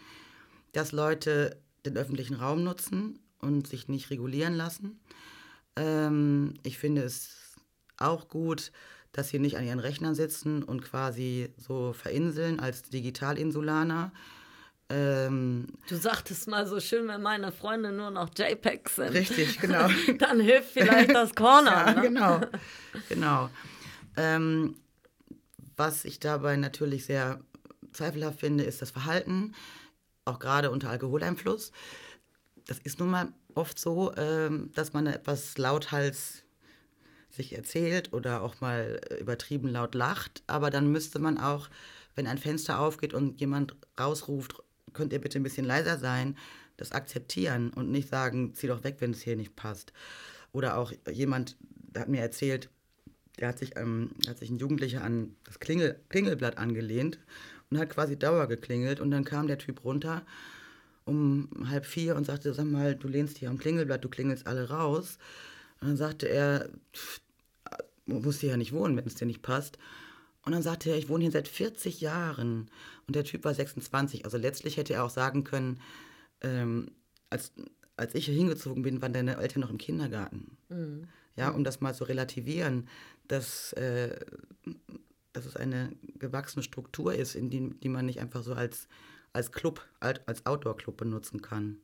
dass 0.73 0.91
Leute 0.91 1.57
den 1.85 1.97
öffentlichen 1.97 2.35
Raum 2.35 2.63
nutzen 2.63 3.19
und 3.41 3.67
sich 3.67 3.87
nicht 3.87 4.09
regulieren 4.09 4.53
lassen. 4.55 4.99
Ähm, 5.75 6.55
ich 6.63 6.77
finde 6.77 7.03
es 7.03 7.55
auch 7.97 8.27
gut, 8.27 8.71
dass 9.11 9.29
sie 9.29 9.39
nicht 9.39 9.57
an 9.57 9.65
ihren 9.65 9.79
Rechnern 9.79 10.15
sitzen 10.15 10.63
und 10.63 10.81
quasi 10.81 11.53
so 11.57 11.93
verinseln 11.93 12.59
als 12.59 12.83
Digitalinsulaner. 12.83 14.11
Ähm, 14.89 15.67
du 15.87 15.95
sagtest 15.95 16.47
mal 16.47 16.67
so 16.67 16.79
schön, 16.79 17.07
wenn 17.07 17.21
meine 17.21 17.51
Freunde 17.51 17.91
nur 17.91 18.11
noch 18.11 18.29
JPEGs 18.37 18.95
sind. 18.97 19.13
Richtig, 19.13 19.59
genau. 19.59 19.87
dann 20.17 20.39
hilft 20.39 20.71
vielleicht 20.71 21.13
das 21.13 21.33
Corner. 21.35 21.71
ja, 21.87 21.93
ne? 21.93 22.01
genau. 22.01 22.41
genau. 23.07 23.49
Ähm, 24.17 24.75
was 25.77 26.03
ich 26.03 26.19
dabei 26.19 26.57
natürlich 26.57 27.05
sehr 27.05 27.39
zweifelhaft 27.93 28.39
finde, 28.39 28.63
ist 28.65 28.81
das 28.81 28.91
Verhalten, 28.91 29.53
auch 30.25 30.39
gerade 30.39 30.71
unter 30.71 30.89
Alkoholeinfluss. 30.89 31.71
Das 32.67 32.79
ist 32.79 32.99
nun 32.99 33.09
mal 33.09 33.33
oft 33.55 33.79
so, 33.79 34.15
ähm, 34.15 34.71
dass 34.73 34.93
man 34.93 35.07
etwas 35.07 35.57
lauthals 35.57 36.43
sich 37.29 37.55
erzählt 37.55 38.13
oder 38.13 38.41
auch 38.41 38.61
mal 38.61 38.99
äh, 39.09 39.15
übertrieben 39.15 39.67
laut 39.67 39.95
lacht. 39.95 40.43
Aber 40.47 40.69
dann 40.69 40.91
müsste 40.91 41.19
man 41.19 41.37
auch, 41.37 41.69
wenn 42.15 42.27
ein 42.27 42.37
Fenster 42.37 42.79
aufgeht 42.79 43.13
und 43.13 43.39
jemand 43.39 43.75
rausruft, 43.99 44.55
könnt 44.93 45.13
ihr 45.13 45.21
bitte 45.21 45.39
ein 45.39 45.43
bisschen 45.43 45.65
leiser 45.65 45.97
sein, 45.97 46.37
das 46.77 46.91
akzeptieren 46.91 47.71
und 47.71 47.91
nicht 47.91 48.09
sagen, 48.09 48.53
zieh 48.53 48.67
doch 48.67 48.83
weg, 48.83 48.97
wenn 48.99 49.11
es 49.11 49.21
hier 49.21 49.35
nicht 49.35 49.55
passt. 49.55 49.93
Oder 50.51 50.77
auch 50.77 50.91
jemand 51.09 51.57
hat 51.95 52.09
mir 52.09 52.21
erzählt, 52.21 52.69
der 53.39 53.49
hat 53.49 53.59
sich, 53.59 53.77
ähm, 53.77 54.11
hat 54.27 54.39
sich 54.39 54.49
ein 54.49 54.57
Jugendlicher 54.57 55.03
an 55.03 55.35
das 55.45 55.59
Klingel, 55.59 55.99
Klingelblatt 56.09 56.57
angelehnt 56.57 57.19
und 57.69 57.79
hat 57.79 57.89
quasi 57.89 58.17
Dauer 58.17 58.47
geklingelt 58.47 58.99
und 58.99 59.11
dann 59.11 59.23
kam 59.23 59.47
der 59.47 59.57
Typ 59.57 59.83
runter 59.85 60.25
um 61.11 61.69
halb 61.69 61.85
vier 61.85 62.15
und 62.15 62.25
sagte, 62.25 62.53
sag 62.53 62.65
mal, 62.65 62.95
du 62.95 63.07
lehnst 63.07 63.37
hier 63.37 63.49
am 63.49 63.57
Klingelblatt, 63.57 64.03
du 64.03 64.09
klingelst 64.09 64.47
alle 64.47 64.69
raus. 64.69 65.17
Und 65.79 65.89
dann 65.89 65.97
sagte 65.97 66.27
er, 66.27 66.69
musst 68.05 68.41
du 68.41 68.47
ja 68.47 68.57
nicht 68.57 68.73
wohnen, 68.73 68.97
wenn 68.97 69.05
es 69.05 69.15
dir 69.15 69.25
nicht 69.25 69.41
passt. 69.41 69.77
Und 70.43 70.53
dann 70.53 70.63
sagte 70.63 70.89
er, 70.89 70.97
ich 70.97 71.09
wohne 71.09 71.23
hier 71.23 71.31
seit 71.31 71.47
40 71.47 72.01
Jahren. 72.01 72.69
Und 73.07 73.15
der 73.15 73.23
Typ 73.23 73.43
war 73.43 73.53
26. 73.53 74.25
Also 74.25 74.37
letztlich 74.37 74.77
hätte 74.77 74.93
er 74.93 75.03
auch 75.03 75.09
sagen 75.09 75.43
können, 75.43 75.79
ähm, 76.41 76.91
als, 77.29 77.53
als 77.95 78.15
ich 78.15 78.25
hier 78.25 78.35
hingezogen 78.35 78.81
bin, 78.81 79.01
waren 79.01 79.13
deine 79.13 79.37
Eltern 79.37 79.61
noch 79.61 79.69
im 79.69 79.77
Kindergarten. 79.77 80.57
Mhm. 80.69 81.07
Ja, 81.35 81.49
um 81.49 81.63
das 81.63 81.79
mal 81.79 81.93
zu 81.93 82.03
relativieren, 82.03 82.87
dass, 83.27 83.73
äh, 83.73 84.19
dass 85.33 85.45
es 85.45 85.55
eine 85.55 85.91
gewachsene 86.19 86.63
Struktur 86.63 87.13
ist, 87.13 87.35
in 87.35 87.49
die, 87.49 87.69
die 87.79 87.89
man 87.89 88.05
nicht 88.05 88.19
einfach 88.19 88.43
so 88.43 88.53
als, 88.53 88.87
als 89.33 89.51
Club, 89.51 89.81
als 89.99 90.45
Outdoor-Club 90.45 90.97
benutzen 90.97 91.41
kann. 91.41 91.77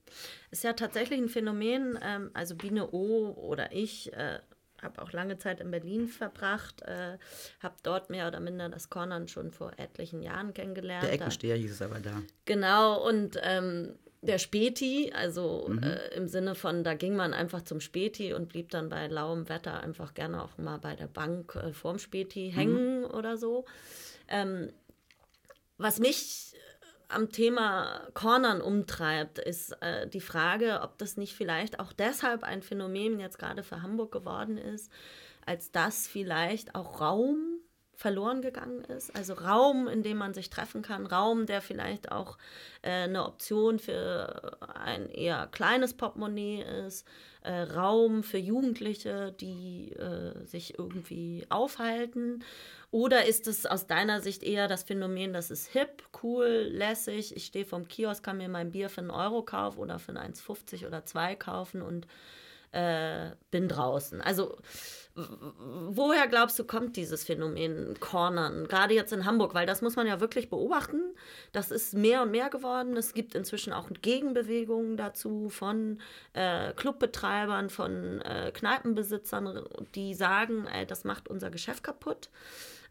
Ist 0.51 0.63
ja 0.63 0.73
tatsächlich 0.73 1.19
ein 1.19 1.29
Phänomen, 1.29 1.97
ähm, 2.01 2.31
also 2.33 2.55
Biene 2.55 2.91
O 2.91 3.31
oder 3.31 3.71
ich 3.71 4.11
äh, 4.13 4.39
habe 4.81 5.01
auch 5.01 5.11
lange 5.11 5.37
Zeit 5.37 5.59
in 5.59 5.71
Berlin 5.71 6.07
verbracht, 6.07 6.81
äh, 6.83 7.17
habe 7.59 7.75
dort 7.83 8.09
mehr 8.09 8.27
oder 8.27 8.39
minder 8.39 8.69
das 8.69 8.89
Cornern 8.89 9.27
schon 9.27 9.51
vor 9.51 9.71
etlichen 9.77 10.21
Jahren 10.21 10.53
kennengelernt. 10.53 11.03
Der 11.03 11.13
Eckensteher 11.13 11.55
hieß 11.55 11.71
es 11.71 11.81
aber 11.81 11.99
da. 11.99 12.21
Genau, 12.45 13.07
und 13.07 13.39
ähm, 13.41 13.95
der 14.21 14.39
Späti, 14.39 15.11
also 15.15 15.67
mhm. 15.69 15.83
äh, 15.83 16.07
im 16.15 16.27
Sinne 16.27 16.55
von, 16.55 16.83
da 16.83 16.93
ging 16.93 17.15
man 17.15 17.33
einfach 17.33 17.61
zum 17.61 17.79
Späti 17.79 18.33
und 18.33 18.49
blieb 18.49 18.69
dann 18.69 18.89
bei 18.89 19.07
lauem 19.07 19.47
Wetter 19.49 19.81
einfach 19.81 20.13
gerne 20.13 20.43
auch 20.43 20.57
mal 20.57 20.77
bei 20.77 20.95
der 20.95 21.07
Bank 21.07 21.55
äh, 21.55 21.73
vorm 21.73 21.99
Späti 21.99 22.51
hängen 22.53 23.01
mhm. 23.01 23.05
oder 23.05 23.37
so. 23.37 23.65
Ähm, 24.27 24.69
was 25.77 25.99
mich 25.99 26.53
am 27.09 27.31
Thema 27.31 28.01
Cornern 28.13 28.61
umtreibt, 28.61 29.39
ist 29.39 29.71
äh, 29.81 30.07
die 30.07 30.21
Frage, 30.21 30.81
ob 30.81 30.97
das 30.97 31.17
nicht 31.17 31.35
vielleicht 31.35 31.79
auch 31.79 31.93
deshalb 31.93 32.43
ein 32.43 32.61
Phänomen 32.61 33.19
jetzt 33.19 33.39
gerade 33.39 33.63
für 33.63 33.81
Hamburg 33.81 34.11
geworden 34.11 34.57
ist, 34.57 34.91
als 35.45 35.71
dass 35.71 36.07
vielleicht 36.07 36.75
auch 36.75 36.99
Raum 36.99 37.61
verloren 37.97 38.41
gegangen 38.41 38.83
ist. 38.83 39.15
Also 39.15 39.33
Raum, 39.33 39.87
in 39.87 40.03
dem 40.03 40.17
man 40.17 40.33
sich 40.33 40.51
treffen 40.51 40.83
kann, 40.83 41.07
Raum, 41.07 41.47
der 41.47 41.61
vielleicht 41.61 42.11
auch 42.11 42.37
äh, 42.83 42.91
eine 42.91 43.25
Option 43.25 43.79
für 43.79 44.57
ein 44.75 45.09
eher 45.09 45.47
kleines 45.47 45.95
Portemonnaie 45.95 46.61
ist, 46.85 47.07
äh, 47.47 47.61
Raum 47.61 48.23
für 48.23 48.37
Jugendliche, 48.37 49.33
die 49.39 49.93
äh, 49.93 50.45
sich 50.45 50.77
irgendwie 50.77 51.45
aufhalten. 51.47 52.43
Oder 52.91 53.25
ist 53.25 53.47
es 53.47 53.65
aus 53.65 53.87
deiner 53.87 54.19
Sicht 54.19 54.43
eher 54.43 54.67
das 54.67 54.83
Phänomen, 54.83 55.31
das 55.31 55.49
ist 55.49 55.67
hip, 55.67 56.03
cool, 56.23 56.67
lässig, 56.69 57.35
ich 57.35 57.45
stehe 57.45 57.65
vom 57.65 57.87
Kiosk, 57.87 58.23
kann 58.23 58.37
mir 58.37 58.49
mein 58.49 58.71
Bier 58.71 58.89
für 58.89 59.01
einen 59.01 59.11
Euro 59.11 59.43
kaufen 59.43 59.79
oder 59.79 59.97
für 59.97 60.11
1,50 60.11 60.85
oder 60.85 61.05
2 61.05 61.35
kaufen 61.35 61.81
und 61.81 62.05
äh, 62.73 63.31
bin 63.49 63.69
draußen. 63.69 64.21
Also 64.21 64.57
woher 65.17 66.27
glaubst 66.27 66.59
du, 66.59 66.63
kommt 66.63 66.95
dieses 66.95 67.23
Phänomen 67.23 67.99
Cornern, 67.99 68.67
gerade 68.67 68.93
jetzt 68.93 69.11
in 69.11 69.25
Hamburg? 69.25 69.53
Weil 69.53 69.65
das 69.65 69.81
muss 69.81 69.95
man 69.95 70.05
ja 70.05 70.19
wirklich 70.19 70.49
beobachten. 70.49 71.01
Das 71.51 71.71
ist 71.71 71.93
mehr 71.93 72.21
und 72.21 72.31
mehr 72.31 72.49
geworden. 72.49 72.95
Es 72.95 73.13
gibt 73.13 73.33
inzwischen 73.33 73.73
auch 73.73 73.89
Gegenbewegungen 74.01 74.97
dazu 74.97 75.49
von 75.49 75.99
äh, 76.33 76.71
Clubbetreibern, 76.73 77.69
von 77.69 78.21
äh, 78.21 78.51
Kneipenbesitzern, 78.53 79.65
die 79.95 80.13
sagen, 80.13 80.67
ey, 80.67 80.85
das 80.85 81.03
macht 81.03 81.27
unser 81.27 81.49
Geschäft 81.49 81.83
kaputt. 81.83 82.29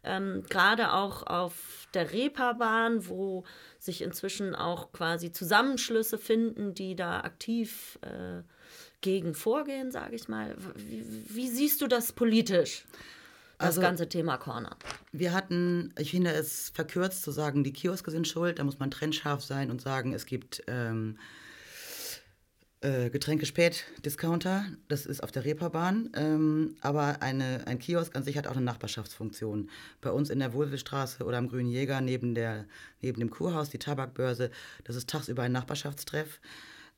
Ähm, 0.03 0.43
gerade 0.49 0.93
auch 0.93 1.25
auf 1.25 1.87
der 1.93 2.11
Reeperbahn, 2.11 3.07
wo 3.07 3.45
sich 3.79 4.01
inzwischen 4.01 4.55
auch 4.55 4.91
quasi 4.91 5.31
Zusammenschlüsse 5.31 6.17
finden, 6.17 6.73
die 6.73 6.95
da 6.95 7.21
aktiv 7.21 7.99
äh, 8.01 8.43
gegen 9.01 9.33
vorgehen, 9.33 9.91
sage 9.91 10.15
ich 10.15 10.27
mal. 10.27 10.55
Wie, 10.75 11.05
wie, 11.29 11.47
siehst 11.47 11.81
du 11.81 11.87
das 11.87 12.11
politisch? 12.11 12.85
Das 13.57 13.69
also, 13.69 13.81
ganze 13.81 14.07
Thema 14.07 14.37
Corner. 14.37 14.75
Wir 15.11 15.33
hatten, 15.33 15.93
ich 15.97 16.11
finde 16.11 16.31
es 16.31 16.69
verkürzt 16.69 17.23
zu 17.23 17.31
sagen, 17.31 17.63
die 17.63 17.73
Kioske 17.73 18.11
sind 18.11 18.27
schuld, 18.27 18.59
da 18.59 18.63
muss 18.63 18.79
man 18.79 18.91
trennscharf 18.91 19.43
sein 19.43 19.71
und 19.71 19.81
sagen, 19.81 20.13
es 20.13 20.27
gibt 20.27 20.63
ähm, 20.67 21.17
äh, 22.81 23.09
Getränke 23.09 23.47
spät 23.47 23.85
Discounter, 24.05 24.65
das 24.87 25.07
ist 25.07 25.23
auf 25.23 25.31
der 25.31 25.43
Reeperbahn, 25.45 26.11
ähm, 26.13 26.75
aber 26.81 27.23
eine, 27.23 27.65
ein 27.65 27.79
Kiosk 27.79 28.15
an 28.15 28.23
sich 28.23 28.37
hat 28.37 28.45
auch 28.45 28.55
eine 28.55 28.61
Nachbarschaftsfunktion. 28.61 29.71
Bei 30.01 30.11
uns 30.11 30.29
in 30.29 30.37
der 30.37 30.53
Wohlwillstraße 30.53 31.23
oder 31.23 31.39
am 31.39 31.47
Grünen 31.47 31.69
Jäger 31.69 32.01
neben, 32.01 32.35
der, 32.35 32.65
neben 33.01 33.19
dem 33.19 33.31
Kurhaus, 33.31 33.71
die 33.71 33.79
Tabakbörse, 33.79 34.51
das 34.83 34.95
ist 34.95 35.09
tagsüber 35.09 35.41
ein 35.41 35.51
Nachbarschaftstreff. 35.51 36.39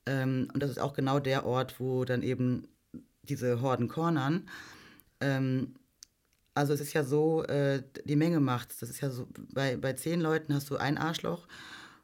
Ähm, 0.05 0.49
und 0.53 0.61
das 0.61 0.71
ist 0.71 0.79
auch 0.79 0.93
genau 0.93 1.19
der 1.19 1.45
Ort, 1.45 1.79
wo 1.79 2.05
dann 2.05 2.23
eben 2.23 2.67
diese 3.23 3.61
Horden 3.61 3.87
cornern. 3.87 4.49
Ähm, 5.21 5.75
also 6.53 6.73
es 6.73 6.81
ist 6.81 6.93
ja 6.93 7.03
so, 7.03 7.43
äh, 7.43 7.83
die 8.05 8.15
Menge 8.15 8.39
macht's. 8.39 8.79
Das 8.79 8.89
ist 8.89 9.01
ja 9.01 9.09
so, 9.09 9.27
bei, 9.53 9.77
bei 9.77 9.93
zehn 9.93 10.19
Leuten 10.19 10.53
hast 10.53 10.69
du 10.69 10.77
ein 10.77 10.97
Arschloch 10.97 11.47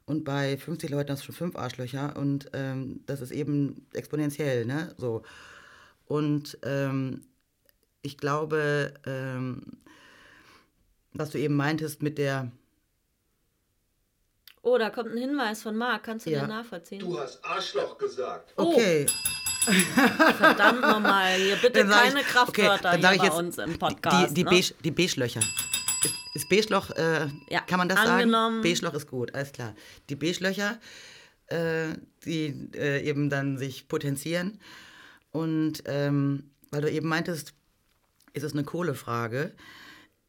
und 0.05 0.23
bei 0.23 0.57
50 0.57 0.89
Leuten 0.89 1.11
hast 1.11 1.21
du 1.21 1.25
schon 1.25 1.35
fünf 1.35 1.55
Arschlöcher 1.55 2.15
und 2.15 2.49
ähm, 2.53 3.01
das 3.05 3.21
ist 3.21 3.31
eben 3.31 3.87
exponentiell, 3.93 4.65
ne? 4.65 4.93
So. 4.97 5.23
Und 6.05 6.57
ähm, 6.63 7.21
ich 8.01 8.17
glaube, 8.17 8.93
ähm, 9.05 9.63
was 11.13 11.31
du 11.31 11.39
eben 11.39 11.55
meintest 11.55 12.03
mit 12.03 12.17
der 12.17 12.51
Oh, 14.65 14.79
da 14.79 14.89
kommt 14.89 15.11
ein 15.11 15.17
Hinweis 15.17 15.61
von 15.61 15.75
Marc. 15.75 16.05
Kannst 16.05 16.25
du 16.25 16.31
ja. 16.31 16.39
den 16.39 16.49
nachvollziehen? 16.49 16.99
Du 16.99 17.19
hast 17.19 17.39
Arschloch 17.45 17.99
gesagt. 17.99 18.51
Okay. 18.55 19.05
Oh. 19.07 19.71
Verdammt 20.37 20.81
nochmal, 20.81 21.35
hier 21.35 21.55
bitte 21.57 21.85
keine 21.85 22.21
ich, 22.21 22.25
Kraftwörter 22.25 22.89
okay, 22.89 23.07
hier 23.09 23.19
bei 23.19 23.25
jetzt, 23.25 23.37
uns 23.37 23.57
im 23.59 23.77
Podcast. 23.77 24.31
Die, 24.31 24.33
die, 24.33 24.43
ne? 24.43 24.49
Beige, 24.49 24.73
die 24.83 24.91
Beige-Löcher. 24.91 25.41
Ist, 26.03 26.15
ist 26.33 26.49
Beige-Loch, 26.49 26.89
äh, 26.91 27.27
ja, 27.47 27.61
kann 27.61 27.77
man 27.77 27.89
das 27.89 27.99
angenommen. 27.99 28.55
sagen? 28.55 28.61
Beige-Loch 28.63 28.93
ist 28.95 29.07
gut, 29.07 29.35
alles 29.35 29.51
klar. 29.51 29.75
Die 30.09 30.15
Beige-Löcher, 30.15 30.79
äh, 31.47 31.89
die 32.25 32.69
äh, 32.75 33.07
eben 33.07 33.29
dann 33.29 33.59
sich 33.59 33.87
potenzieren. 33.87 34.59
Und 35.31 35.83
ähm, 35.85 36.49
weil 36.71 36.81
du 36.81 36.89
eben 36.89 37.07
meintest, 37.07 37.53
ist 38.33 38.43
es 38.43 38.53
eine 38.53 38.63
Kohlefrage. 38.63 39.53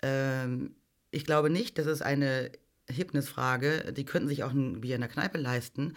Ähm, 0.02 0.76
ich 1.10 1.24
glaube 1.24 1.48
nicht, 1.48 1.78
dass 1.78 1.86
es 1.86 2.02
eine 2.02 2.50
Hipnisfrage, 2.90 3.92
die 3.92 4.04
könnten 4.04 4.28
sich 4.28 4.44
auch 4.44 4.52
ein 4.52 4.80
Bier 4.80 4.94
in 4.94 5.00
der 5.00 5.10
Kneipe 5.10 5.38
leisten. 5.38 5.94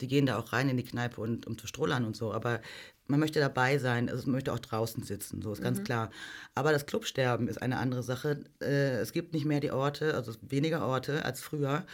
Die 0.00 0.08
gehen 0.08 0.26
da 0.26 0.38
auch 0.38 0.52
rein 0.52 0.68
in 0.68 0.76
die 0.76 0.84
Kneipe 0.84 1.20
und 1.20 1.46
um 1.46 1.58
zu 1.58 1.66
strollern 1.66 2.04
und 2.04 2.16
so. 2.16 2.32
Aber 2.32 2.60
man 3.06 3.20
möchte 3.20 3.40
dabei 3.40 3.78
sein, 3.78 4.08
also 4.08 4.24
man 4.24 4.32
möchte 4.32 4.52
auch 4.52 4.58
draußen 4.58 5.02
sitzen, 5.02 5.42
so 5.42 5.52
ist 5.52 5.62
ganz 5.62 5.80
mhm. 5.80 5.84
klar. 5.84 6.10
Aber 6.54 6.72
das 6.72 6.86
Clubsterben 6.86 7.48
ist 7.48 7.60
eine 7.60 7.78
andere 7.78 8.02
Sache. 8.02 8.44
Äh, 8.62 8.98
es 8.98 9.12
gibt 9.12 9.34
nicht 9.34 9.44
mehr 9.44 9.60
die 9.60 9.72
Orte, 9.72 10.14
also 10.14 10.32
weniger 10.40 10.86
Orte 10.86 11.24
als 11.24 11.40
früher, 11.40 11.84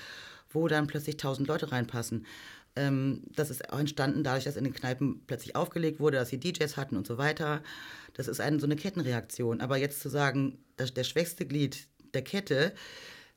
wo 0.51 0.69
dann 0.69 0.87
plötzlich 0.87 1.17
tausend 1.17 1.49
Leute 1.49 1.73
reinpassen. 1.73 2.27
Ähm, 2.77 3.23
das 3.35 3.51
ist 3.51 3.73
auch 3.73 3.79
entstanden 3.79 4.23
dadurch, 4.23 4.45
dass 4.45 4.57
in 4.57 4.65
den 4.65 4.75
Kneipen 4.75 5.23
plötzlich 5.27 5.57
aufgelegt 5.57 5.99
wurde, 5.99 6.19
dass 6.19 6.29
sie 6.29 6.39
DJs 6.39 6.77
hatten 6.77 6.97
und 6.97 7.07
so 7.07 7.19
weiter. 7.19 7.63
Das 8.15 8.29
ist 8.29 8.41
eine, 8.41 8.61
so 8.61 8.67
eine 8.67 8.77
Kettenreaktion. 8.77 9.61
Aber 9.61 9.79
jetzt 9.79 10.01
zu 10.01 10.09
sagen, 10.09 10.59
dass 10.77 10.95
der 10.95 11.05
schwächste 11.05 11.47
Glied 11.47 11.89
der 12.15 12.23
Kette, 12.23 12.73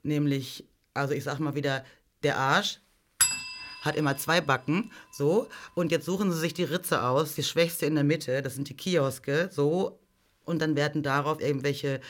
nämlich 0.03 0.67
also 0.93 1.13
ich 1.13 1.23
sag 1.23 1.39
mal 1.39 1.56
wieder, 1.56 1.84
der 2.23 2.38
Arsch 2.38 2.80
hat 3.82 3.95
immer 3.95 4.17
zwei 4.17 4.41
Backen, 4.41 4.91
so. 5.12 5.47
Und 5.73 5.91
jetzt 5.91 6.06
suchen 6.06 6.32
sie 6.32 6.39
sich 6.39 6.54
die 6.54 6.65
Ritze 6.65 7.04
aus, 7.04 7.36
die 7.36 7.43
schwächste 7.43 7.86
in 7.86 7.95
der 7.95 8.04
Mitte, 8.04 8.41
das 8.41 8.56
sind 8.56 8.69
die 8.69 8.75
Kioske, 8.75 9.49
so. 9.52 9.99
Und 10.43 10.62
dann 10.62 10.75
werden 10.75 11.04
darauf 11.04 11.39
irgendwelche 11.41 12.02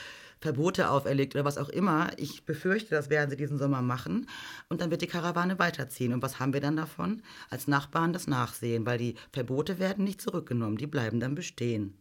Verbote 0.41 0.89
auferlegt 0.89 1.35
oder 1.35 1.43
was 1.43 1.57
auch 1.57 1.69
immer. 1.69 2.11
Ich 2.17 2.45
befürchte, 2.45 2.95
das 2.95 3.09
werden 3.09 3.29
sie 3.29 3.35
diesen 3.35 3.57
Sommer 3.57 3.81
machen. 3.81 4.27
Und 4.69 4.81
dann 4.81 4.89
wird 4.89 5.01
die 5.01 5.07
Karawane 5.07 5.59
weiterziehen. 5.59 6.13
Und 6.13 6.21
was 6.21 6.39
haben 6.39 6.53
wir 6.53 6.61
dann 6.61 6.77
davon? 6.77 7.21
Als 7.49 7.67
Nachbarn 7.67 8.13
das 8.13 8.27
Nachsehen, 8.27 8.85
weil 8.85 8.97
die 8.97 9.15
Verbote 9.33 9.79
werden 9.79 10.05
nicht 10.05 10.21
zurückgenommen, 10.21 10.77
die 10.77 10.87
bleiben 10.87 11.19
dann 11.19 11.35
bestehen. 11.35 11.97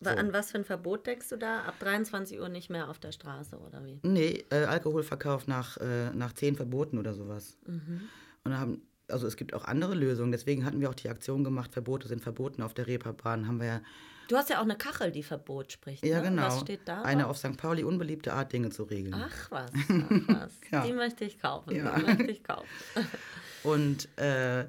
So. 0.00 0.10
An 0.10 0.32
was 0.32 0.52
für 0.52 0.58
ein 0.58 0.64
Verbot 0.64 1.06
denkst 1.06 1.28
du 1.28 1.36
da? 1.36 1.62
Ab 1.62 1.74
23 1.80 2.38
Uhr 2.38 2.48
nicht 2.48 2.70
mehr 2.70 2.88
auf 2.88 2.98
der 2.98 3.12
Straße 3.12 3.58
oder 3.58 3.84
wie? 3.84 3.98
Nee, 4.02 4.44
äh, 4.50 4.64
Alkoholverkauf 4.64 5.48
nach, 5.48 5.76
äh, 5.78 6.10
nach 6.10 6.32
zehn 6.34 6.54
Verboten 6.54 6.98
oder 6.98 7.14
sowas. 7.14 7.58
Mhm. 7.66 8.02
Und 8.44 8.56
haben, 8.56 8.82
also 9.08 9.26
es 9.26 9.36
gibt 9.36 9.54
auch 9.54 9.64
andere 9.64 9.94
Lösungen. 9.94 10.30
Deswegen 10.30 10.64
hatten 10.64 10.80
wir 10.80 10.88
auch 10.88 10.94
die 10.94 11.08
Aktion 11.08 11.42
gemacht, 11.42 11.72
Verbote 11.72 12.06
sind 12.06 12.22
verboten 12.22 12.62
auf 12.62 12.74
der 12.74 12.86
Reeperbahn. 12.86 13.48
Haben 13.48 13.58
wir 13.58 13.66
ja 13.66 13.80
Du 14.28 14.36
hast 14.36 14.50
ja 14.50 14.58
auch 14.58 14.64
eine 14.64 14.76
Kachel, 14.76 15.10
die 15.10 15.22
Verbot 15.22 15.72
spricht. 15.72 16.04
Ja, 16.04 16.18
ne? 16.18 16.28
genau. 16.28 16.42
Was 16.42 16.60
steht 16.60 16.80
da? 16.84 17.00
Eine 17.00 17.28
auf 17.28 17.38
St. 17.38 17.56
Pauli 17.56 17.82
unbeliebte 17.82 18.34
Art, 18.34 18.52
Dinge 18.52 18.68
zu 18.68 18.82
regeln. 18.82 19.14
Ach 19.14 19.50
was, 19.50 19.70
ach 19.88 20.10
was. 20.28 20.52
ja. 20.70 20.86
Die 20.86 20.92
möchte 20.92 21.24
ich 21.24 21.40
kaufen. 21.40 21.74
Ja. 21.74 21.98
Die 21.98 22.04
möchte 22.04 22.24
ich 22.24 22.44
kaufen. 22.44 22.68
Und 23.62 24.06
äh, 24.18 24.66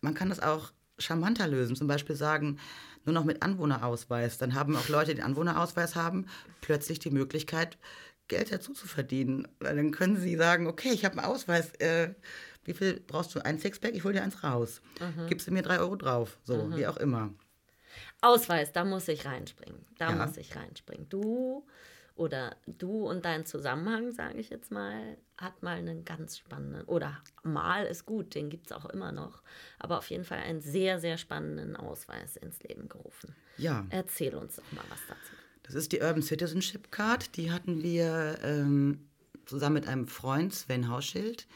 man 0.00 0.14
kann 0.14 0.30
das 0.30 0.40
auch 0.40 0.72
charmanter 0.98 1.46
lösen. 1.46 1.76
Zum 1.76 1.86
Beispiel 1.86 2.16
sagen, 2.16 2.58
nur 3.06 3.14
noch 3.14 3.24
mit 3.24 3.42
Anwohnerausweis. 3.42 4.38
Dann 4.38 4.54
haben 4.54 4.76
auch 4.76 4.88
Leute, 4.88 5.14
die 5.14 5.22
einen 5.22 5.32
Anwohnerausweis 5.32 5.94
haben, 5.94 6.26
plötzlich 6.60 6.98
die 6.98 7.10
Möglichkeit, 7.10 7.78
Geld 8.28 8.52
dazu 8.52 8.72
zu 8.72 8.86
verdienen. 8.86 9.46
Weil 9.60 9.76
dann 9.76 9.92
können 9.92 10.16
sie 10.16 10.36
sagen, 10.36 10.66
okay, 10.66 10.90
ich 10.92 11.04
habe 11.04 11.18
einen 11.18 11.26
Ausweis. 11.26 11.74
Äh, 11.76 12.14
wie 12.64 12.74
viel 12.74 13.00
brauchst 13.06 13.34
du? 13.34 13.44
Ein 13.44 13.58
Sixpack? 13.58 13.94
Ich 13.94 14.04
hole 14.04 14.14
dir 14.14 14.22
eins 14.22 14.42
raus. 14.42 14.80
Mhm. 15.00 15.28
Gibst 15.28 15.46
du 15.46 15.52
mir 15.52 15.62
drei 15.62 15.78
Euro 15.78 15.96
drauf? 15.96 16.38
So, 16.42 16.64
mhm. 16.64 16.76
wie 16.76 16.86
auch 16.86 16.96
immer. 16.96 17.30
Ausweis, 18.20 18.72
da 18.72 18.84
muss 18.84 19.08
ich 19.08 19.24
reinspringen. 19.24 19.86
Da 19.98 20.10
ja. 20.10 20.26
muss 20.26 20.36
ich 20.36 20.56
reinspringen. 20.56 21.08
Du 21.08 21.64
oder 22.16 22.56
du 22.66 23.08
und 23.08 23.24
dein 23.24 23.46
Zusammenhang, 23.46 24.12
sage 24.12 24.38
ich 24.38 24.50
jetzt 24.50 24.70
mal, 24.70 25.16
hat 25.38 25.62
mal 25.62 25.76
einen 25.76 26.04
ganz 26.04 26.38
spannenden, 26.38 26.82
oder 26.84 27.22
mal 27.42 27.84
ist 27.84 28.06
gut, 28.06 28.34
den 28.34 28.48
gibt 28.48 28.70
es 28.70 28.72
auch 28.72 28.86
immer 28.86 29.12
noch, 29.12 29.42
aber 29.78 29.98
auf 29.98 30.10
jeden 30.10 30.24
Fall 30.24 30.38
einen 30.38 30.60
sehr, 30.60 30.98
sehr 30.98 31.18
spannenden 31.18 31.76
Ausweis 31.76 32.36
ins 32.36 32.62
Leben 32.62 32.88
gerufen. 32.88 33.34
Ja. 33.58 33.86
Erzähl 33.90 34.34
uns 34.34 34.56
doch 34.56 34.72
mal 34.72 34.84
was 34.88 35.00
dazu. 35.08 35.32
Das 35.62 35.74
ist 35.74 35.92
die 35.92 36.00
Urban 36.00 36.22
Citizenship 36.22 36.90
Card. 36.92 37.36
Die 37.36 37.50
hatten 37.50 37.82
wir 37.82 38.38
ähm, 38.42 39.08
zusammen 39.46 39.74
mit 39.74 39.88
einem 39.88 40.06
Freund, 40.06 40.54
Sven 40.54 40.88
Hauschild, 40.88 41.46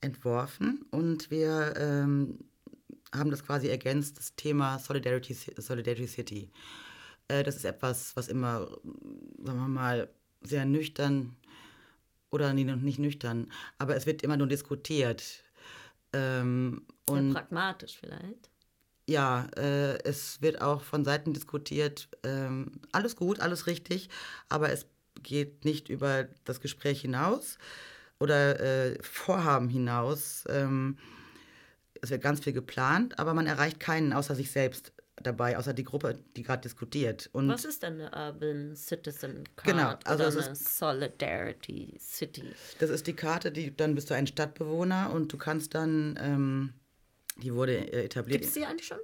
entworfen. 0.00 0.86
Und 0.90 1.30
wir 1.30 1.74
ähm, 1.76 2.38
haben 3.12 3.30
das 3.30 3.44
quasi 3.44 3.68
ergänzt, 3.68 4.18
das 4.18 4.34
Thema 4.36 4.78
Solidarity, 4.78 5.34
Solidarity 5.34 6.06
City. 6.06 6.50
Äh, 7.28 7.42
das 7.42 7.56
ist 7.56 7.64
etwas, 7.64 8.16
was 8.16 8.28
immer, 8.28 8.68
sagen 9.42 9.58
wir 9.58 9.68
mal, 9.68 10.08
sehr 10.40 10.64
nüchtern 10.64 11.36
oder 12.30 12.52
nee, 12.52 12.64
nicht 12.64 12.98
nüchtern, 12.98 13.50
aber 13.78 13.96
es 13.96 14.06
wird 14.06 14.22
immer 14.22 14.36
nur 14.36 14.46
diskutiert. 14.46 15.44
Ähm, 16.12 16.86
und 17.08 17.34
pragmatisch 17.34 17.98
vielleicht. 17.98 18.50
Ja, 19.06 19.46
äh, 19.56 19.98
es 20.04 20.42
wird 20.42 20.60
auch 20.60 20.82
von 20.82 21.04
Seiten 21.04 21.32
diskutiert, 21.32 22.08
ähm, 22.24 22.72
alles 22.92 23.16
gut, 23.16 23.40
alles 23.40 23.66
richtig, 23.66 24.10
aber 24.50 24.70
es 24.70 24.86
geht 25.22 25.64
nicht 25.64 25.88
über 25.88 26.28
das 26.44 26.60
Gespräch 26.60 27.00
hinaus 27.00 27.58
oder 28.20 28.60
äh, 28.60 29.02
Vorhaben 29.02 29.68
hinaus. 29.68 30.44
Ähm, 30.48 30.98
es 32.00 32.10
wird 32.10 32.22
ganz 32.22 32.40
viel 32.40 32.52
geplant, 32.52 33.18
aber 33.18 33.34
man 33.34 33.46
erreicht 33.46 33.80
keinen 33.80 34.12
außer 34.12 34.34
sich 34.34 34.50
selbst 34.50 34.92
dabei, 35.22 35.56
außer 35.56 35.74
die 35.74 35.84
Gruppe, 35.84 36.18
die 36.36 36.42
gerade 36.42 36.62
diskutiert. 36.62 37.28
Und 37.32 37.48
Was 37.48 37.64
ist 37.64 37.82
denn 37.82 38.00
eine 38.00 38.10
Urban 38.10 38.76
Citizen 38.76 39.44
Card 39.56 39.66
genau, 39.66 39.94
also 40.04 40.38
oder 40.38 40.46
eine 40.46 40.56
Solidarity 40.56 41.98
City? 42.00 42.44
Das 42.78 42.90
ist 42.90 43.06
die 43.06 43.14
Karte, 43.14 43.50
die 43.50 43.76
dann 43.76 43.94
bist 43.94 44.10
du 44.10 44.14
ein 44.14 44.26
Stadtbewohner 44.26 45.10
und 45.12 45.32
du 45.32 45.38
kannst 45.38 45.74
dann, 45.74 46.18
ähm, 46.20 46.72
die 47.36 47.54
wurde 47.54 47.76
äh, 47.76 48.04
etabliert. 48.04 48.40
Gibt 48.40 48.48
es 48.48 48.54
die 48.54 48.64
eigentlich 48.64 48.86
schon? 48.86 48.98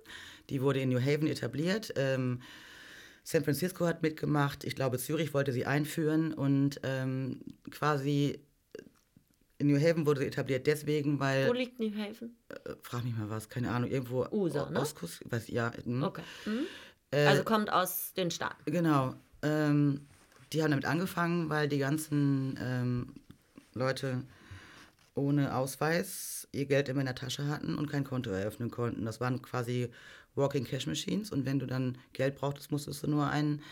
Die 0.51 0.61
wurde 0.63 0.81
in 0.81 0.91
New 0.91 1.01
Haven 1.01 1.27
etabliert. 1.27 1.93
Ähm, 1.97 2.43
San 3.23 3.43
Francisco 3.43 3.87
hat 3.87 4.03
mitgemacht. 4.03 4.65
Ich 4.65 4.77
glaube, 4.77 4.99
Zürich 4.99 5.33
wollte 5.33 5.53
sie 5.53 5.65
einführen 5.65 6.35
und 6.35 6.81
ähm, 6.83 7.41
quasi 7.71 8.39
in 9.65 9.73
New 9.73 9.81
Haven 9.81 10.07
wurde 10.07 10.21
sie 10.21 10.27
etabliert 10.27 10.67
deswegen, 10.67 11.19
weil. 11.19 11.49
Wo 11.49 11.53
liegt 11.53 11.81
New 11.81 11.91
Haven? 11.91 12.37
Äh, 12.49 12.75
frag 12.83 13.05
mich 13.05 13.17
mal 13.17 13.31
was, 13.31 13.49
keine 13.49 13.71
Ahnung, 13.71 13.91
irgendwo. 13.91 14.27
USA, 14.31 14.69
ne? 14.71 14.81
Ostkurs, 14.81 15.21
weiß 15.25 15.49
ja. 15.49 15.73
Mh. 15.85 16.07
Okay. 16.07 16.23
Mhm. 16.45 16.67
Äh, 17.11 17.27
also 17.27 17.45
kommt 17.45 17.73
aus 17.73 18.13
den 18.15 18.31
Staaten. 18.31 18.71
Genau. 18.71 19.15
Ähm, 19.43 20.07
die 20.53 20.63
haben 20.63 20.71
damit 20.71 20.85
angefangen, 20.85 21.49
weil 21.49 21.69
die 21.69 21.79
ganzen 21.79 22.59
ähm, 22.61 23.15
Leute 23.73 24.23
ohne 25.15 25.55
Ausweis 25.55 26.47
ihr 26.53 26.67
Geld 26.67 26.89
immer 26.89 27.01
in 27.01 27.07
der 27.07 27.15
Tasche 27.15 27.47
hatten 27.49 27.77
und 27.77 27.89
kein 27.89 28.05
Konto 28.05 28.31
eröffnen 28.31 28.71
konnten. 28.71 29.05
Das 29.05 29.21
waren 29.21 29.41
quasi 29.43 29.91
Walking 30.35 30.65
Cash 30.65 30.87
Machines 30.87 31.31
und 31.31 31.47
wenn 31.47 31.59
du 31.59 31.67
dann 31.67 31.97
Geld 32.13 32.37
brauchtest, 32.37 32.71
musstest 32.71 33.03
du 33.03 33.11
nur 33.11 33.29
einen, 33.29 33.63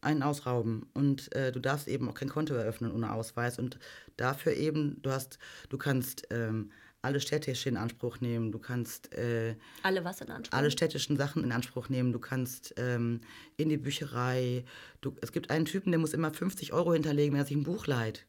einen 0.00 0.22
ausrauben. 0.22 0.86
Und 0.94 1.34
äh, 1.34 1.52
du 1.52 1.60
darfst 1.60 1.88
eben 1.88 2.08
auch 2.08 2.14
kein 2.14 2.28
Konto 2.28 2.54
eröffnen 2.54 2.92
ohne 2.92 3.12
Ausweis. 3.12 3.58
Und 3.58 3.78
dafür 4.16 4.54
eben, 4.54 5.00
du 5.02 5.10
hast, 5.10 5.38
du 5.68 5.78
kannst 5.78 6.26
ähm, 6.30 6.70
alle 7.02 7.20
städtischen 7.20 7.70
in 7.70 7.76
Anspruch 7.76 8.20
nehmen, 8.20 8.52
du 8.52 8.58
kannst 8.58 9.12
äh, 9.14 9.54
alle 9.82 10.04
was 10.04 10.20
in 10.20 10.30
Anspruch? 10.30 10.56
Alle 10.56 10.70
städtischen 10.70 11.16
Sachen 11.16 11.44
in 11.44 11.52
Anspruch 11.52 11.88
nehmen. 11.88 12.12
Du 12.12 12.18
kannst 12.18 12.74
ähm, 12.76 13.20
in 13.56 13.68
die 13.68 13.78
Bücherei. 13.78 14.64
Du, 15.00 15.16
es 15.22 15.32
gibt 15.32 15.50
einen 15.50 15.64
Typen, 15.64 15.92
der 15.92 15.98
muss 15.98 16.12
immer 16.12 16.30
50 16.30 16.72
Euro 16.72 16.92
hinterlegen, 16.92 17.32
wenn 17.32 17.40
er 17.40 17.46
sich 17.46 17.56
ein 17.56 17.62
Buch 17.62 17.86
leiht. 17.86 18.26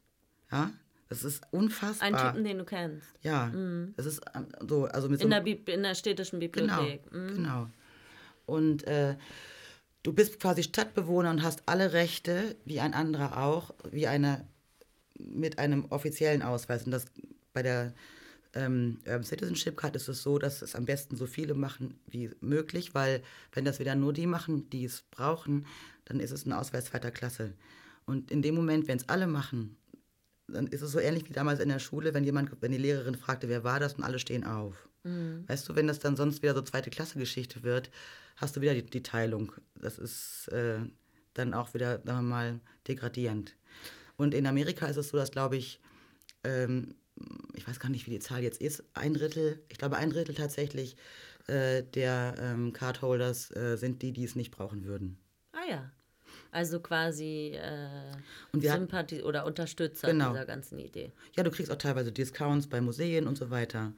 Ja, 0.50 0.70
das 1.08 1.24
ist 1.24 1.42
unfassbar. 1.50 2.08
Ein 2.08 2.16
Typen, 2.16 2.44
den 2.44 2.58
du 2.58 2.64
kennst. 2.64 3.06
Ja, 3.22 3.46
mhm. 3.46 3.92
das 3.96 4.06
ist 4.06 4.22
ähm, 4.34 4.46
so, 4.66 4.86
also 4.86 5.08
mit 5.08 5.20
in, 5.20 5.30
so 5.30 5.40
der 5.40 5.46
in 5.46 5.82
der 5.82 5.94
städtischen 5.94 6.38
Bibliothek. 6.38 7.10
Genau, 7.10 7.24
mhm. 7.24 7.34
genau. 7.34 7.66
Und 8.46 8.86
äh, 8.86 9.16
du 10.02 10.12
bist 10.12 10.40
quasi 10.40 10.62
Stadtbewohner 10.62 11.30
und 11.30 11.42
hast 11.42 11.62
alle 11.66 11.92
Rechte, 11.92 12.56
wie 12.64 12.80
ein 12.80 12.94
anderer 12.94 13.42
auch, 13.42 13.74
wie 13.90 14.06
eine 14.06 14.46
mit 15.18 15.58
einem 15.58 15.86
offiziellen 15.86 16.42
Ausweis. 16.42 16.84
Und 16.84 16.90
das 16.92 17.06
bei 17.52 17.62
der 17.62 17.92
ähm, 18.54 18.98
Urban 19.06 19.24
Citizenship 19.24 19.76
Card 19.76 19.96
ist 19.96 20.08
es 20.08 20.22
so, 20.22 20.38
dass 20.38 20.62
es 20.62 20.74
am 20.74 20.84
besten 20.84 21.16
so 21.16 21.26
viele 21.26 21.54
machen 21.54 21.98
wie 22.06 22.30
möglich, 22.40 22.94
weil 22.94 23.22
wenn 23.52 23.64
das 23.64 23.78
wieder 23.78 23.94
nur 23.94 24.12
die 24.12 24.26
machen, 24.26 24.68
die 24.70 24.84
es 24.84 25.02
brauchen, 25.10 25.66
dann 26.04 26.20
ist 26.20 26.32
es 26.32 26.44
ein 26.46 26.52
Ausweis 26.52 26.86
zweiter 26.86 27.10
Klasse. 27.10 27.52
Und 28.04 28.30
in 28.30 28.42
dem 28.42 28.54
Moment, 28.54 28.88
wenn 28.88 28.98
es 28.98 29.08
alle 29.08 29.26
machen, 29.26 29.76
dann 30.48 30.66
ist 30.66 30.82
es 30.82 30.92
so 30.92 30.98
ähnlich 30.98 31.28
wie 31.28 31.32
damals 31.32 31.60
in 31.60 31.68
der 31.68 31.78
Schule, 31.78 32.14
wenn 32.14 32.24
jemand, 32.24 32.50
wenn 32.60 32.72
die 32.72 32.78
Lehrerin 32.78 33.14
fragte, 33.14 33.48
wer 33.48 33.64
war 33.64 33.80
das 33.80 33.94
und 33.94 34.02
alle 34.02 34.18
stehen 34.18 34.44
auf. 34.44 34.88
Mhm. 35.04 35.44
Weißt 35.48 35.68
du, 35.68 35.74
wenn 35.74 35.86
das 35.86 35.98
dann 35.98 36.16
sonst 36.16 36.42
wieder 36.42 36.54
so 36.54 36.62
zweite 36.62 36.90
Klasse 36.90 37.18
Geschichte 37.18 37.62
wird, 37.62 37.90
hast 38.36 38.56
du 38.56 38.60
wieder 38.60 38.74
die, 38.74 38.84
die 38.84 39.02
Teilung. 39.02 39.52
Das 39.74 39.98
ist 39.98 40.48
äh, 40.48 40.78
dann 41.34 41.54
auch 41.54 41.74
wieder, 41.74 42.00
sagen 42.04 42.18
wir 42.18 42.22
mal, 42.22 42.60
degradierend. 42.88 43.56
Und 44.16 44.34
in 44.34 44.46
Amerika 44.46 44.86
ist 44.86 44.96
es 44.96 45.08
so, 45.08 45.16
dass, 45.16 45.30
glaube 45.30 45.56
ich, 45.56 45.80
ähm, 46.44 46.94
ich 47.54 47.66
weiß 47.66 47.80
gar 47.80 47.88
nicht, 47.88 48.06
wie 48.06 48.10
die 48.10 48.18
Zahl 48.18 48.42
jetzt 48.42 48.60
ist, 48.60 48.84
ein 48.94 49.14
Drittel, 49.14 49.62
ich 49.68 49.78
glaube 49.78 49.96
ein 49.96 50.10
Drittel 50.10 50.34
tatsächlich 50.34 50.96
äh, 51.46 51.82
der 51.82 52.34
ähm, 52.38 52.72
Cardholders 52.72 53.54
äh, 53.54 53.76
sind 53.76 54.02
die, 54.02 54.12
die 54.12 54.24
es 54.24 54.36
nicht 54.36 54.50
brauchen 54.50 54.84
würden. 54.84 55.18
Ah 55.52 55.68
ja. 55.68 55.90
Also 56.50 56.80
quasi 56.80 57.56
äh, 57.56 58.58
Sympathie 58.58 59.22
oder 59.22 59.46
Unterstützer 59.46 60.08
genau. 60.08 60.32
dieser 60.32 60.44
ganzen 60.44 60.78
Idee. 60.78 61.12
Ja, 61.34 61.42
du 61.42 61.50
kriegst 61.50 61.72
auch 61.72 61.76
teilweise 61.76 62.12
Discounts 62.12 62.66
bei 62.66 62.80
Museen 62.80 63.26
und 63.26 63.38
so 63.38 63.50
weiter. 63.50 63.92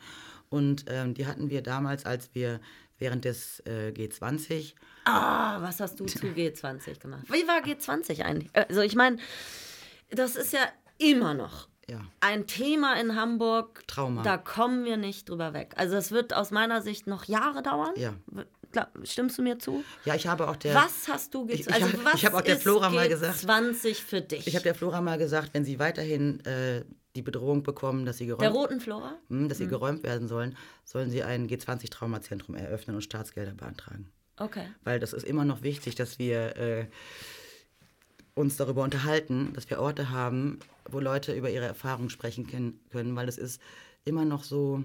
Und 0.55 0.85
ähm, 0.87 1.15
die 1.15 1.27
hatten 1.27 1.51
wir 1.51 1.63
damals, 1.63 2.07
als 2.07 2.33
wir 2.33 2.61
während 2.99 3.25
des 3.25 3.59
äh, 3.67 3.93
G20. 3.93 4.75
Ah, 5.05 5.61
was 5.61 5.81
hast 5.81 5.99
du 5.99 6.05
zu 6.07 6.19
G20 6.19 7.01
gemacht? 7.01 7.25
Wie 7.27 7.47
war 7.49 7.59
G20 7.59 8.23
eigentlich? 8.23 8.51
Also 8.55 8.83
ich 8.83 8.95
meine, 8.95 9.17
das 10.11 10.37
ist 10.37 10.53
ja 10.53 10.61
immer 10.99 11.35
noch 11.35 11.67
ja. 11.89 12.01
ein 12.21 12.47
Thema 12.47 12.95
in 13.01 13.17
Hamburg. 13.17 13.83
Trauma. 13.89 14.23
Da 14.23 14.39
kommen 14.39 14.85
wir 14.85 14.97
nicht 14.97 15.29
drüber 15.29 15.55
weg. 15.55 15.75
Also 15.77 15.97
es 15.97 16.13
wird 16.13 16.35
aus 16.35 16.53
meiner 16.53 16.83
Sicht 16.83 17.09
noch 17.09 17.25
Jahre 17.25 17.65
dauern. 17.65 17.95
Ja. 17.97 18.15
Stimmst 19.03 19.39
du 19.39 19.43
mir 19.43 19.59
zu? 19.59 19.85
Ja, 20.05 20.15
ich 20.15 20.29
habe 20.29 20.49
auch 20.49 20.57
der. 20.57 20.77
Was 20.77 21.09
hast 21.09 21.35
du 21.35 21.47
gesagt? 21.47 21.73
Also, 21.73 21.89
ich, 21.89 21.95
ich, 21.95 22.15
ich 22.15 22.27
habe 22.27 22.37
auch 22.37 22.43
der 22.43 22.59
Flora 22.59 22.91
mal 22.91 23.09
gesagt. 23.09 23.39
20 23.41 24.05
für 24.05 24.21
dich. 24.21 24.47
Ich 24.47 24.55
habe 24.55 24.63
der 24.63 24.75
Flora 24.77 25.01
mal 25.01 25.19
gesagt, 25.19 25.51
wenn 25.53 25.65
sie 25.65 25.81
weiterhin 25.81 26.45
äh, 26.45 26.85
die 27.15 27.23
Bedrohung 27.23 27.63
bekommen, 27.63 28.05
dass 28.05 28.19
sie 28.19 28.27
geräumt, 28.27 28.43
der 28.43 28.51
roten 28.51 28.81
Flora, 28.81 29.19
mh, 29.29 29.41
hm, 29.41 29.49
dass 29.49 29.59
sie 29.59 29.65
mhm. 29.65 29.71
geräumt 29.71 30.03
werden 30.03 30.29
sollen, 30.29 30.57
sollen 30.85 31.11
sie 31.11 31.23
ein 31.23 31.49
G20-Traumazentrum 31.49 32.55
eröffnen 32.57 32.97
und 32.97 33.03
Staatsgelder 33.03 33.53
beantragen. 33.53 34.11
Okay. 34.37 34.67
Weil 34.83 34.99
das 34.99 35.13
ist 35.13 35.25
immer 35.25 35.45
noch 35.45 35.63
wichtig, 35.63 35.95
dass 35.95 36.19
wir 36.19 36.57
äh, 36.57 36.87
uns 38.35 38.57
darüber 38.57 38.83
unterhalten, 38.83 39.53
dass 39.53 39.71
wir 39.71 39.79
Orte 39.79 40.11
haben, 40.11 40.59
wo 40.91 40.99
Leute 40.99 41.33
über 41.35 41.51
ihre 41.51 41.67
Erfahrungen 41.67 42.11
sprechen 42.11 42.47
können, 42.47 43.17
weil 43.17 43.29
es 43.29 43.39
ist 43.39 43.61
immer 44.05 44.25
noch 44.25 44.43
so 44.43 44.83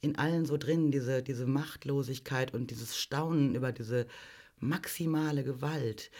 in 0.00 0.16
allen 0.16 0.46
so 0.46 0.56
drin, 0.56 0.90
diese, 0.90 1.22
diese 1.22 1.46
Machtlosigkeit 1.46 2.54
und 2.54 2.70
dieses 2.70 2.96
Staunen 2.96 3.54
über 3.54 3.72
diese 3.72 4.06
maximale 4.58 5.44
Gewalt. 5.44 6.10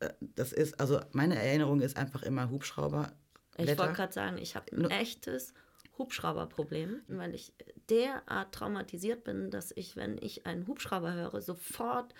Äh, 0.00 0.10
das 0.20 0.52
ist, 0.52 0.80
also 0.80 1.00
meine 1.12 1.36
Erinnerung 1.36 1.80
ist 1.80 1.96
einfach 1.96 2.22
immer 2.22 2.50
Hubschrauber. 2.50 3.12
Ich 3.58 3.78
wollte 3.78 3.94
gerade 3.94 4.12
sagen, 4.12 4.38
ich 4.38 4.56
habe 4.56 4.66
ein 4.72 4.90
echtes 4.90 5.54
Hubschrauberproblem, 5.98 7.02
weil 7.08 7.34
ich 7.34 7.52
derart 7.88 8.54
traumatisiert 8.54 9.24
bin, 9.24 9.50
dass 9.50 9.72
ich, 9.74 9.96
wenn 9.96 10.18
ich 10.20 10.46
einen 10.46 10.66
Hubschrauber 10.66 11.14
höre, 11.14 11.40
sofort 11.40 12.12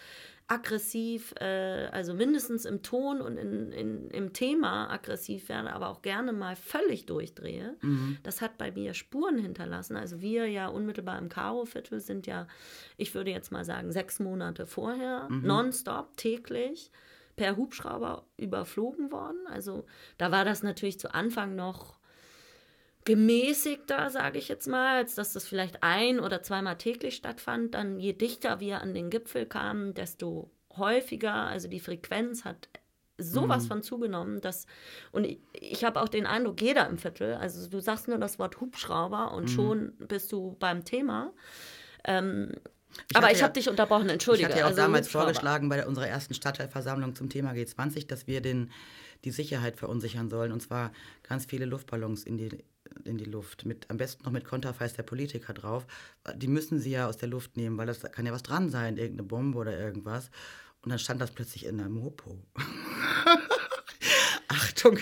aggressiv, 0.48 1.34
äh, 1.40 1.88
also 1.90 2.14
mindestens 2.14 2.64
im 2.64 2.82
Ton 2.82 3.20
und 3.20 3.36
in, 3.36 3.72
in, 3.72 4.10
im 4.10 4.32
Thema 4.32 4.90
aggressiv 4.90 5.48
werde, 5.48 5.72
aber 5.72 5.88
auch 5.88 6.02
gerne 6.02 6.32
mal 6.32 6.54
völlig 6.56 7.06
durchdrehe. 7.06 7.76
Mhm. 7.82 8.18
Das 8.22 8.40
hat 8.40 8.56
bei 8.56 8.70
mir 8.70 8.94
Spuren 8.94 9.38
hinterlassen. 9.38 9.96
Also 9.96 10.20
wir 10.20 10.46
ja 10.46 10.68
unmittelbar 10.68 11.18
im 11.18 11.28
Karo-Viertel 11.28 12.00
sind 12.00 12.26
ja, 12.26 12.46
ich 12.96 13.14
würde 13.14 13.30
jetzt 13.32 13.50
mal 13.50 13.64
sagen, 13.64 13.90
sechs 13.90 14.20
Monate 14.20 14.66
vorher, 14.66 15.28
mhm. 15.28 15.46
nonstop, 15.46 16.16
täglich 16.16 16.90
per 17.36 17.56
Hubschrauber 17.56 18.26
überflogen 18.36 19.12
worden. 19.12 19.46
Also 19.48 19.84
da 20.18 20.32
war 20.32 20.44
das 20.44 20.62
natürlich 20.62 20.98
zu 20.98 21.14
Anfang 21.14 21.54
noch 21.54 21.98
gemäßigter, 23.04 24.10
sage 24.10 24.38
ich 24.38 24.48
jetzt 24.48 24.66
mal, 24.66 24.96
als 24.96 25.14
dass 25.14 25.32
das 25.32 25.46
vielleicht 25.46 25.82
ein 25.82 26.18
oder 26.18 26.42
zweimal 26.42 26.76
täglich 26.76 27.14
stattfand. 27.14 27.74
Dann 27.74 28.00
je 28.00 28.12
dichter 28.12 28.58
wir 28.60 28.80
an 28.80 28.94
den 28.94 29.10
Gipfel 29.10 29.46
kamen, 29.46 29.94
desto 29.94 30.50
häufiger, 30.76 31.34
also 31.34 31.68
die 31.68 31.80
Frequenz 31.80 32.44
hat 32.44 32.68
sowas 33.18 33.64
mhm. 33.64 33.68
von 33.68 33.82
zugenommen, 33.82 34.40
dass 34.40 34.66
und 35.12 35.24
ich, 35.24 35.38
ich 35.52 35.84
habe 35.84 36.02
auch 36.02 36.08
den 36.08 36.26
Eindruck, 36.26 36.60
jeder 36.60 36.86
im 36.88 36.98
Viertel, 36.98 37.34
also 37.34 37.68
du 37.68 37.80
sagst 37.80 38.08
nur 38.08 38.18
das 38.18 38.38
Wort 38.38 38.60
Hubschrauber 38.60 39.32
und 39.32 39.44
mhm. 39.44 39.48
schon 39.48 39.92
bist 39.98 40.32
du 40.32 40.56
beim 40.58 40.84
Thema. 40.84 41.32
Ähm, 42.04 42.52
ich 43.08 43.16
aber 43.16 43.30
ich 43.30 43.42
habe 43.42 43.50
ja, 43.50 43.54
dich 43.54 43.68
unterbrochen, 43.68 44.08
entschuldige. 44.08 44.48
Ich 44.48 44.48
hatte 44.50 44.60
ja 44.60 44.64
auch 44.64 44.70
also 44.70 44.82
damals 44.82 45.08
vorgeschlagen 45.08 45.68
bei 45.68 45.86
unserer 45.86 46.08
ersten 46.08 46.34
Stadtteilversammlung 46.34 47.14
zum 47.14 47.28
Thema 47.28 47.52
G20, 47.52 48.06
dass 48.06 48.26
wir 48.26 48.40
den 48.40 48.70
die 49.24 49.30
Sicherheit 49.30 49.76
verunsichern 49.76 50.30
sollen. 50.30 50.52
Und 50.52 50.60
zwar 50.60 50.92
ganz 51.22 51.46
viele 51.46 51.64
Luftballons 51.64 52.24
in 52.24 52.38
die, 52.38 52.64
in 53.04 53.18
die 53.18 53.24
Luft. 53.24 53.64
Mit, 53.64 53.90
am 53.90 53.96
besten 53.96 54.24
noch 54.24 54.32
mit 54.32 54.44
Konterfeis 54.44 54.94
der 54.94 55.02
Politiker 55.02 55.52
drauf. 55.52 55.86
Die 56.36 56.48
müssen 56.48 56.78
sie 56.78 56.90
ja 56.90 57.08
aus 57.08 57.16
der 57.16 57.28
Luft 57.28 57.56
nehmen, 57.56 57.76
weil 57.76 57.86
das 57.86 58.00
da 58.00 58.08
kann 58.08 58.26
ja 58.26 58.32
was 58.32 58.42
dran 58.42 58.70
sein, 58.70 58.96
irgendeine 58.96 59.26
Bombe 59.26 59.58
oder 59.58 59.78
irgendwas. 59.78 60.30
Und 60.82 60.90
dann 60.90 60.98
stand 60.98 61.20
das 61.20 61.32
plötzlich 61.32 61.66
in 61.66 61.78
der 61.78 61.88
Mopo. 61.88 62.38
Achtung, 64.48 64.98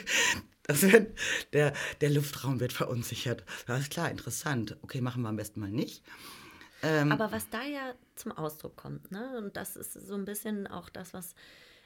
wird, 0.69 1.19
der, 1.53 1.75
der 2.01 2.11
Luftraum 2.11 2.61
wird 2.61 2.73
verunsichert. 2.73 3.45
Das 3.67 3.81
ist 3.81 3.91
klar, 3.91 4.11
interessant. 4.11 4.77
Okay, 4.83 5.03
machen 5.03 5.23
wir 5.23 5.29
am 5.29 5.37
besten 5.37 5.61
mal 5.61 5.71
nicht. 5.71 6.03
Ähm, 6.85 7.13
Aber 7.13 7.33
was 7.33 7.49
da 7.51 7.63
ja 7.65 7.95
zum 8.15 8.33
Ausdruck 8.33 8.77
kommt, 8.77 9.11
ne? 9.11 9.39
und 9.39 9.57
das 9.57 9.77
ist 9.77 9.95
so 9.95 10.15
ein 10.15 10.25
bisschen 10.25 10.67
auch 10.67 10.89
das, 10.89 11.15
was 11.15 11.35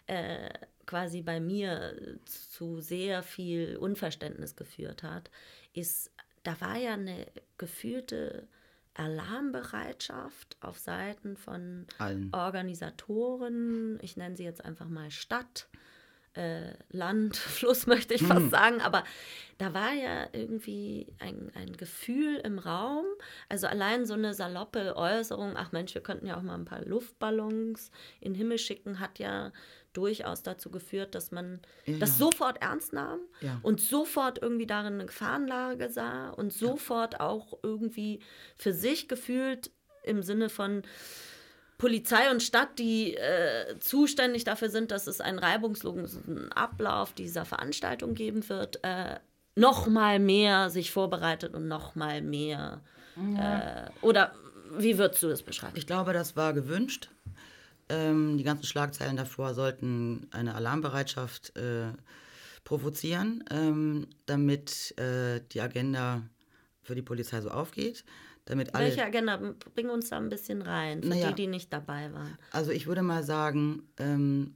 äh, 0.07 0.51
quasi 0.87 1.23
bei 1.23 1.39
mir 1.39 2.19
zu 2.25 2.81
sehr 2.81 3.23
viel 3.23 3.77
Unverständnis 3.77 4.57
geführt 4.57 5.03
hat, 5.03 5.31
ist, 5.75 6.11
da 6.43 6.61
war 6.61 6.77
ja 6.77 6.95
eine 6.95 7.27
gefühlte 7.59 8.49
Alarmbereitschaft 8.95 10.57
auf 10.61 10.79
Seiten 10.79 11.37
von 11.37 11.87
Allen. 11.99 12.31
Organisatoren, 12.33 13.99
ich 14.03 14.17
nenne 14.17 14.37
sie 14.37 14.45
jetzt 14.45 14.65
einfach 14.65 14.89
mal 14.89 15.11
Stadt, 15.11 15.69
äh, 16.39 16.75
Land, 16.91 17.37
Fluss 17.37 17.87
möchte 17.89 18.15
ich 18.15 18.23
fast 18.23 18.51
sagen, 18.51 18.81
aber 18.81 19.05
da 19.59 19.75
war 19.75 19.93
ja 19.93 20.29
irgendwie 20.33 21.09
ein, 21.19 21.51
ein 21.55 21.77
Gefühl 21.77 22.37
im 22.37 22.59
Raum, 22.61 23.05
also 23.49 23.67
allein 23.67 24.07
so 24.07 24.15
eine 24.15 24.33
saloppe 24.35 24.97
Äußerung, 24.97 25.55
ach 25.57 25.73
Mensch, 25.73 25.95
wir 25.95 26.03
könnten 26.03 26.27
ja 26.27 26.37
auch 26.37 26.43
mal 26.43 26.55
ein 26.55 26.65
paar 26.65 26.83
Luftballons 26.85 27.91
in 28.21 28.33
den 28.33 28.39
Himmel 28.39 28.59
schicken, 28.59 29.01
hat 29.01 29.19
ja 29.19 29.53
durchaus 29.95 30.43
dazu 30.45 30.71
geführt, 30.71 31.15
dass 31.17 31.33
man 31.33 31.61
Ja. 31.87 31.99
das 31.99 32.19
sofort 32.19 32.63
ernst 32.63 32.93
nahm 32.93 33.19
Ja. 33.41 33.59
und 33.63 33.81
sofort 33.81 34.41
irgendwie 34.41 34.67
darin 34.67 34.95
eine 34.95 35.07
Gefahrenlage 35.07 35.91
sah 35.91 36.31
und 36.31 36.53
sofort 36.53 37.19
auch 37.21 37.59
irgendwie 37.65 38.21
für 38.57 38.73
sich 38.73 39.09
gefühlt 39.09 39.71
im 40.05 40.23
Sinne 40.23 40.49
von 40.51 40.83
Polizei 41.79 42.31
und 42.31 42.43
Stadt, 42.43 42.79
die 42.79 43.15
äh, 43.15 43.79
zuständig 43.79 44.45
dafür 44.45 44.69
sind, 44.69 44.91
dass 44.91 45.07
es 45.07 45.21
einen 45.21 45.39
reibungslosen 45.39 46.53
Ablauf 46.53 47.13
dieser 47.13 47.45
Veranstaltung 47.45 48.15
geben 48.15 48.49
wird, 48.49 48.85
äh, 48.85 49.21
noch 49.55 49.87
mal 49.87 50.19
mehr 50.19 50.71
sich 50.71 50.91
vorbereitet 50.91 51.55
und 51.55 51.69
noch 51.69 51.95
mal 51.95 52.21
mehr 52.21 52.81
äh, 53.37 53.91
oder 54.01 54.33
wie 54.77 54.99
würdest 54.99 55.23
du 55.23 55.29
das 55.29 55.43
beschreiben? 55.43 55.75
Ich 55.77 55.87
glaube, 55.87 56.13
das 56.13 56.37
war 56.37 56.53
gewünscht. 56.53 57.09
Ähm, 57.89 58.37
die 58.37 58.45
ganzen 58.45 58.65
Schlagzeilen 58.65 59.17
davor 59.17 59.55
sollten 59.55 60.29
eine 60.31 60.55
Alarmbereitschaft 60.55 61.57
äh, 61.57 61.93
provozieren, 62.65 63.43
ähm, 63.51 64.07
damit 64.27 64.97
äh, 64.99 65.41
die 65.53 65.61
Agenda 65.61 66.23
für 66.83 66.95
die 66.95 67.03
Polizei 67.03 67.41
so 67.41 67.51
aufgeht. 67.51 68.05
Damit 68.49 68.75
alle, 68.75 68.87
Welche 68.87 69.05
Agenda? 69.05 69.37
Bring 69.75 69.91
uns 69.91 70.09
da 70.09 70.17
ein 70.17 70.31
bisschen 70.31 70.63
rein, 70.63 71.03
für 71.03 71.11
Naja. 71.11 71.29
die, 71.29 71.43
die 71.43 71.47
nicht 71.49 71.71
dabei 71.71 72.11
waren. 72.15 72.39
Also 72.51 72.71
ich 72.71 72.87
würde 72.87 73.03
mal 73.03 73.23
sagen, 73.23 73.83
ähm, 73.99 74.55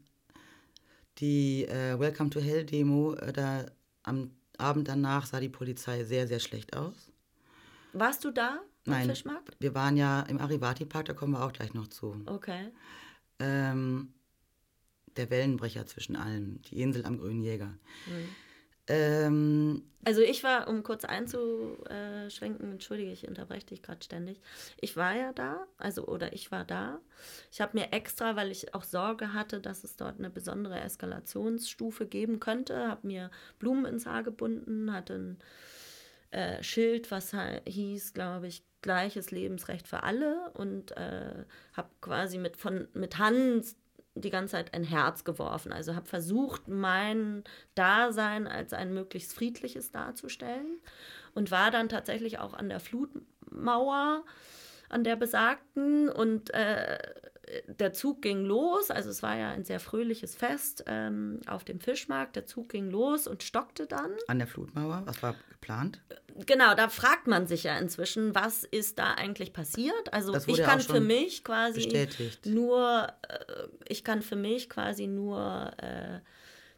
die 1.19 1.67
äh, 1.67 1.99
Welcome 1.99 2.31
to 2.31 2.41
Hell 2.41 2.65
Demo, 2.65 3.13
äh, 3.15 3.35
da 3.35 3.67
am 4.03 4.31
Abend 4.57 4.89
danach 4.89 5.27
sah 5.27 5.41
die 5.41 5.51
Polizei 5.51 6.05
sehr, 6.05 6.27
sehr 6.27 6.41
schlecht 6.41 6.75
aus. 6.75 7.13
Warst 7.93 8.25
du 8.25 8.31
da? 8.31 8.61
Nein, 8.87 9.11
Fischmarkt? 9.11 9.57
wir 9.61 9.75
waren 9.75 9.99
ja 9.99 10.23
im 10.23 10.39
Arivati 10.41 10.87
Park, 10.87 11.05
da 11.05 11.13
kommen 11.13 11.35
wir 11.35 11.45
auch 11.45 11.53
gleich 11.53 11.75
noch 11.75 11.89
zu. 11.89 12.17
Okay. 12.25 12.71
ähm, 13.41 14.15
der 15.19 15.29
Wellenbrecher 15.29 15.85
zwischen 15.85 16.17
allem, 16.17 16.63
die 16.63 16.81
Insel 16.81 17.05
am 17.05 17.19
Grünen 17.19 17.43
Jäger. 17.43 17.75
Mhm. 18.07 18.29
Ähm, 18.89 19.83
Also 20.05 20.21
ich 20.21 20.43
war, 20.43 20.67
um 20.69 20.83
kurz 20.83 21.05
einzuschwenken, 21.05 22.73
entschuldige, 22.73 23.13
ich 23.13 23.29
unterbreche 23.29 23.67
dich 23.67 23.83
gerade 23.83 24.03
ständig. 24.05 24.41
Ich 24.81 24.97
war 24.97 25.15
ja 25.15 25.33
da, 25.33 25.65
also 25.79 26.07
oder 26.07 26.33
ich 26.33 26.51
war 26.51 26.65
da. 26.65 27.01
Ich 27.53 27.61
habe 27.61 27.79
mir 27.79 27.93
extra, 27.93 28.35
weil 28.35 28.51
ich 28.51 28.75
auch 28.75 28.83
Sorge 28.83 29.33
hatte, 29.33 29.61
dass 29.61 29.85
es 29.85 29.97
dort 29.97 30.19
eine 30.19 30.31
besondere 30.31 30.81
Eskalationsstufe 30.81 32.07
geben 32.07 32.41
könnte, 32.41 32.89
habe 32.89 33.07
mir 33.07 33.31
Blumen 33.61 33.85
ins 33.85 34.07
Haar 34.07 34.25
gebunden, 34.25 34.93
hatte 34.93 35.15
ein 35.15 35.39
äh, 36.33 36.63
Schild, 36.63 37.11
was 37.13 37.35
hieß, 37.67 38.13
glaube 38.15 38.49
ich, 38.49 38.65
gleiches 38.81 39.31
Lebensrecht 39.31 39.87
für 39.87 40.03
alle 40.03 40.51
und 40.55 40.91
äh, 40.97 41.45
habe 41.75 41.91
quasi 42.01 42.39
mit, 42.39 42.57
von, 42.57 42.89
mit 42.95 43.19
Hand 43.19 43.65
die 44.15 44.31
ganze 44.31 44.53
Zeit 44.53 44.75
ein 44.75 44.85
Herz 44.85 45.25
geworfen. 45.25 45.73
Also 45.73 45.95
habe 45.95 46.07
versucht, 46.07 46.69
mein 46.69 47.45
Dasein 47.75 48.47
als 48.47 48.73
ein 48.73 48.93
möglichst 48.93 49.33
friedliches 49.33 49.91
darzustellen 49.91 50.81
und 51.35 51.51
war 51.51 51.71
dann 51.71 51.89
tatsächlich 51.89 52.39
auch 52.39 52.55
an 52.55 52.69
der 52.69 52.81
Flutmauer, 52.81 54.25
an 54.89 55.05
der 55.05 55.17
besagten 55.17 56.09
und 56.09 56.53
äh, 56.53 56.99
der 57.67 57.93
Zug 57.93 58.23
ging 58.23 58.45
los, 58.45 58.91
also 58.91 59.11
es 59.11 59.23
war 59.23 59.37
ja 59.37 59.51
ein 59.51 59.65
sehr 59.65 59.81
fröhliches 59.81 60.35
Fest 60.35 60.85
ähm, 60.87 61.41
auf 61.47 61.65
dem 61.65 61.81
Fischmarkt. 61.81 62.37
Der 62.37 62.47
Zug 62.47 62.69
ging 62.69 62.91
los 62.91 63.27
und 63.27 63.43
stockte 63.43 63.87
dann. 63.87 64.13
an 64.29 64.39
der 64.39 64.47
Flutmauer, 64.47 65.03
was 65.05 65.23
war 65.23 65.35
geplant? 65.51 66.01
Genau, 66.47 66.75
da 66.75 66.89
fragt 66.89 67.27
man 67.27 67.47
sich 67.47 67.65
ja 67.65 67.77
inzwischen, 67.79 68.35
was 68.35 68.65
ist 68.65 68.99
da 68.99 69.15
eigentlich 69.15 69.53
passiert? 69.53 70.13
Also 70.13 70.35
ich 70.47 70.63
kann 70.63 70.81
für 70.81 71.01
mich 71.01 71.45
quasi 71.45 71.85
bestätigt. 71.85 72.47
nur, 72.47 73.09
äh, 73.29 73.67
ich 73.89 74.05
kann 74.05 74.23
für 74.23 74.37
mich 74.37 74.71
quasi 74.71 75.07
nur 75.07 75.73
äh, 75.79 76.21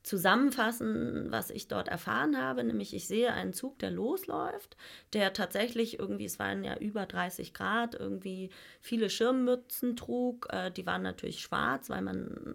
zusammenfassen, 0.04 1.28
was 1.30 1.48
ich 1.48 1.66
dort 1.66 1.88
erfahren 1.88 2.36
habe, 2.38 2.62
nämlich 2.62 2.94
ich 2.94 3.08
sehe 3.08 3.32
einen 3.32 3.54
Zug, 3.54 3.78
der 3.78 3.90
losläuft, 3.90 4.76
der 5.14 5.32
tatsächlich 5.32 5.98
irgendwie, 5.98 6.26
es 6.26 6.38
waren 6.38 6.62
ja 6.62 6.76
über 6.76 7.06
30 7.06 7.54
Grad, 7.54 7.94
irgendwie 7.94 8.50
viele 8.82 9.08
Schirmmützen 9.08 9.96
trug, 9.96 10.46
äh, 10.50 10.70
die 10.70 10.84
waren 10.84 11.00
natürlich 11.00 11.40
schwarz, 11.40 11.88
weil 11.88 12.02
man 12.02 12.54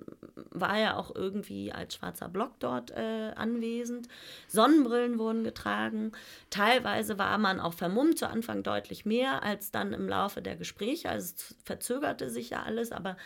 war 0.52 0.78
ja 0.78 0.96
auch 0.96 1.16
irgendwie 1.16 1.72
als 1.72 1.96
schwarzer 1.96 2.30
Block 2.30 2.60
dort 2.60 2.92
äh, 2.92 3.32
anwesend. 3.36 4.08
Sonnenbrillen 4.48 5.18
wurden 5.18 5.44
getragen. 5.44 6.12
Teilweise 6.52 7.18
war 7.18 7.40
man 7.40 7.60
auch 7.60 7.74
vermummt, 7.74 8.20
zu 8.20 8.30
Anfang 8.30 8.62
deutlich 8.62 9.06
mehr 9.06 9.42
als 9.42 9.72
dann 9.72 9.94
im 9.94 10.08
Laufe 10.08 10.44
der 10.44 10.56
Gespräche. 10.56 11.10
Also 11.10 11.34
es 11.36 11.56
verzögerte 11.66 12.30
sich 12.30 12.52
ja 12.52 12.62
alles, 12.62 12.92
aber 12.92 13.18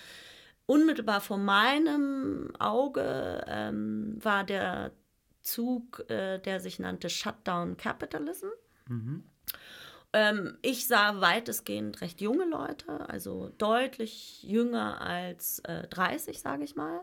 unmittelbar 0.66 1.22
vor 1.22 1.38
meinem 1.38 2.56
Auge 2.60 3.44
ähm, 3.48 4.18
war 4.24 4.44
der 4.44 4.92
Zug, 5.42 6.10
äh, 6.10 6.40
der 6.40 6.60
sich 6.60 6.80
nannte 6.80 7.10
Shutdown 7.10 7.78
Capitalism. 7.78 8.48
Ähm, 10.14 10.58
ich 10.62 10.88
sah 10.88 11.22
weitestgehend 11.22 12.02
recht 12.02 12.22
junge 12.22 12.46
Leute, 12.46 13.10
also 13.10 13.50
deutlich 13.58 14.44
jünger 14.44 15.02
als 15.02 15.60
äh, 15.60 15.88
30, 15.88 16.40
sage 16.40 16.64
ich 16.64 16.76
mal. 16.76 17.02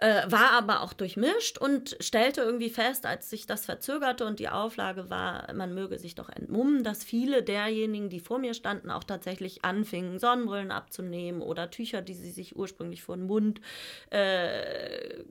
Äh, 0.00 0.30
war 0.30 0.52
aber 0.52 0.80
auch 0.80 0.94
durchmischt 0.94 1.58
und 1.58 1.94
stellte 2.00 2.40
irgendwie 2.40 2.70
fest, 2.70 3.04
als 3.04 3.28
sich 3.28 3.46
das 3.46 3.66
verzögerte 3.66 4.24
und 4.24 4.38
die 4.38 4.48
Auflage 4.48 5.10
war, 5.10 5.52
man 5.52 5.74
möge 5.74 5.98
sich 5.98 6.14
doch 6.14 6.30
entmummen, 6.30 6.82
dass 6.84 7.04
viele 7.04 7.42
derjenigen, 7.42 8.08
die 8.08 8.20
vor 8.20 8.38
mir 8.38 8.54
standen, 8.54 8.90
auch 8.90 9.04
tatsächlich 9.04 9.62
anfingen, 9.62 10.18
Sonnenbrillen 10.18 10.70
abzunehmen 10.70 11.42
oder 11.42 11.70
Tücher, 11.70 12.00
die 12.00 12.14
sie 12.14 12.30
sich 12.30 12.56
ursprünglich 12.56 13.02
vor 13.02 13.18
den 13.18 13.26
Mund 13.26 13.60
äh, 14.08 15.22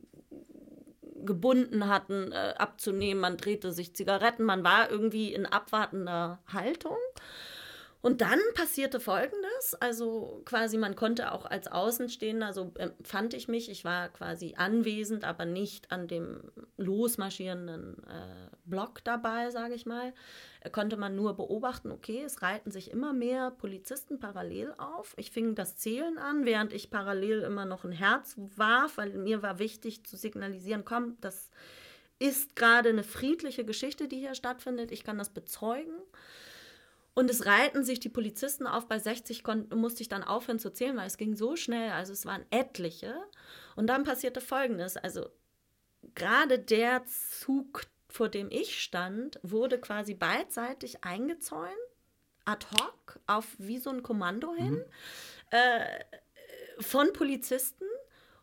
gebunden 1.26 1.88
hatten, 1.88 2.32
äh, 2.32 2.54
abzunehmen. 2.56 3.22
Man 3.22 3.38
drehte 3.38 3.72
sich 3.72 3.96
Zigaretten, 3.96 4.44
man 4.44 4.64
war 4.64 4.92
irgendwie 4.92 5.34
in 5.34 5.48
abwartender 5.48 6.44
Haltung. 6.54 6.98
Und 8.02 8.22
dann 8.22 8.40
passierte 8.54 9.02
Folgendes, 9.02 9.76
also 9.82 10.42
quasi 10.46 10.78
man 10.78 10.96
konnte 10.96 11.34
auch 11.34 11.46
als 11.46 11.68
Außenstehender, 11.68 12.54
so 12.54 12.72
empfand 12.76 13.34
ich 13.34 13.50
mich, 13.50 13.70
ich 13.70 13.84
war 13.84 14.08
quasi 14.08 14.54
anwesend, 14.56 15.26
aber 15.26 15.44
nicht 15.44 15.92
an 15.92 16.08
dem 16.08 16.50
losmarschierenden 16.78 17.98
äh, 18.08 18.56
Block 18.64 19.04
dabei, 19.04 19.50
sage 19.50 19.74
ich 19.74 19.86
mal, 19.86 20.14
äh, 20.62 20.70
konnte 20.70 20.96
man 20.96 21.18
nur 21.18 21.34
beobachten, 21.34 21.92
okay, 21.92 22.24
es 22.26 22.42
reihten 22.42 22.72
sich 22.72 22.90
immer 22.90 23.12
mehr 23.12 23.52
Polizisten 23.52 24.18
parallel 24.18 24.74
auf. 24.78 25.14
Ich 25.18 25.32
fing 25.32 25.54
das 25.56 25.76
Zählen 25.76 26.18
an, 26.18 26.46
während 26.46 26.72
ich 26.72 26.92
parallel 26.92 27.42
immer 27.42 27.66
noch 27.66 27.84
ein 27.84 27.92
Herz 27.92 28.36
warf, 28.56 28.96
weil 28.96 29.10
mir 29.10 29.44
war 29.44 29.60
wichtig 29.60 30.06
zu 30.06 30.16
signalisieren, 30.16 30.86
komm, 30.86 31.18
das 31.20 31.50
ist 32.18 32.56
gerade 32.56 32.90
eine 32.90 33.04
friedliche 33.04 33.66
Geschichte, 33.66 34.08
die 34.08 34.20
hier 34.20 34.36
stattfindet, 34.36 34.92
ich 34.92 35.04
kann 35.04 35.18
das 35.18 35.30
bezeugen. 35.30 35.96
Und 37.20 37.30
es 37.30 37.46
reihten 37.46 37.84
sich 37.84 38.00
die 38.00 38.08
Polizisten 38.08 38.66
auf. 38.66 38.88
Bei 38.88 38.98
60 38.98 39.44
kon- 39.44 39.68
musste 39.76 40.02
ich 40.02 40.08
dann 40.08 40.24
aufhören 40.24 40.58
zu 40.58 40.72
zählen, 40.72 40.96
weil 40.96 41.08
es 41.08 41.18
ging 41.18 41.36
so 41.36 41.58
schnell. 41.58 41.92
Also 41.92 42.14
es 42.14 42.26
waren 42.26 42.46
etliche. 42.50 43.14
Und 43.76 43.88
dann 43.88 44.06
passierte 44.06 44.40
Folgendes. 44.40 44.96
Also 44.96 45.30
gerade 46.16 46.58
der 46.60 47.04
Zug, 47.06 47.82
vor 48.08 48.30
dem 48.30 48.50
ich 48.50 48.82
stand, 48.82 49.38
wurde 49.44 49.82
quasi 49.82 50.14
beidseitig 50.14 51.04
eingezäunt, 51.04 51.74
ad 52.46 52.66
hoc, 52.80 53.20
auf 53.28 53.46
wie 53.58 53.80
so 53.80 53.90
ein 53.90 54.02
Kommando 54.02 54.54
hin, 54.56 54.82
äh, 55.52 56.00
von 56.80 57.12
Polizisten. 57.12 57.84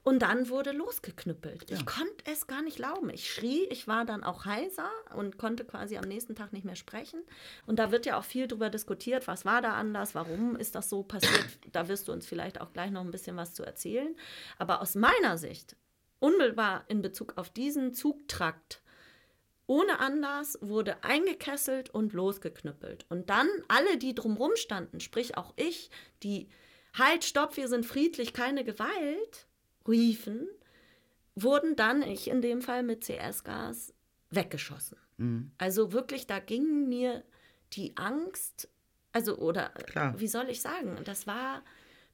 Und 0.07 0.21
dann 0.21 0.51
wurde 0.51 0.71
losgeknüppelt. 0.71 1.69
Ich 1.69 1.85
konnte 1.85 2.31
es 2.31 2.47
gar 2.47 2.63
nicht 2.63 2.77
glauben. 2.77 3.11
Ich 3.11 3.29
schrie, 3.29 3.65
ich 3.71 3.89
war 3.89 4.05
dann 4.05 4.23
auch 4.23 4.45
heiser 4.45 4.89
und 5.17 5.37
konnte 5.37 5.65
quasi 5.65 5.97
am 5.97 6.05
nächsten 6.05 6.37
Tag 6.37 6.53
nicht 6.53 6.65
mehr 6.65 6.77
sprechen. 6.77 7.25
Und 7.67 7.81
da 7.81 7.91
wird 7.91 8.07
ja 8.07 8.17
auch 8.17 8.23
viel 8.23 8.47
darüber 8.47 8.71
diskutiert, 8.71 9.27
was 9.27 9.45
war 9.45 9.63
da 9.63 9.73
anders, 9.73 10.15
warum 10.15 10.55
ist 10.55 10.77
das 10.77 10.89
so 10.89 11.03
passiert. 11.03 11.59
Da 11.73 11.89
wirst 11.89 12.07
du 12.07 12.13
uns 12.13 12.25
vielleicht 12.25 12.61
auch 12.61 12.73
gleich 12.73 12.93
noch 12.93 13.01
ein 13.01 13.11
bisschen 13.11 13.37
was 13.37 13.53
zu 13.53 13.65
erzählen. 13.65 14.15
Aber 14.59 14.81
aus 14.81 14.95
meiner 14.95 15.39
Sicht, 15.39 15.75
unmittelbar 16.21 16.85
in 16.87 17.03
Bezug 17.03 17.37
auf 17.37 17.51
diesen 17.51 17.93
Zugtrakt, 17.93 18.83
ohne 19.67 19.99
Anlass 19.99 20.57
wurde 20.61 21.03
eingekesselt 21.03 21.91
und 21.91 22.13
losgeknüppelt. 22.13 23.07
Und 23.09 23.29
dann 23.29 23.49
alle, 23.67 23.97
die 23.97 24.15
drumrum 24.15 24.55
standen, 24.55 25.01
sprich 25.01 25.37
auch 25.37 25.53
ich, 25.57 25.91
die 26.23 26.49
halt, 26.97 27.25
stopp, 27.25 27.57
wir 27.57 27.67
sind 27.67 27.85
friedlich, 27.85 28.33
keine 28.33 28.63
Gewalt, 28.63 29.49
riefen, 29.89 30.49
wurden 31.35 31.77
dann, 31.77 32.03
ich 32.03 32.29
in 32.29 32.43
dem 32.43 32.63
Fall 32.63 32.83
mit 32.83 33.05
CS-Gas, 33.05 33.95
weggeschossen. 34.31 34.99
Mhm. 35.19 35.51
Also 35.59 35.93
wirklich, 35.93 36.27
da 36.27 36.39
ging 36.39 36.89
mir 36.89 37.23
die 37.73 37.97
Angst, 37.97 38.69
also 39.13 39.37
oder 39.39 39.71
Klar. 39.71 40.19
wie 40.19 40.29
soll 40.29 40.49
ich 40.49 40.61
sagen, 40.61 40.99
das 41.05 41.27
war, 41.27 41.63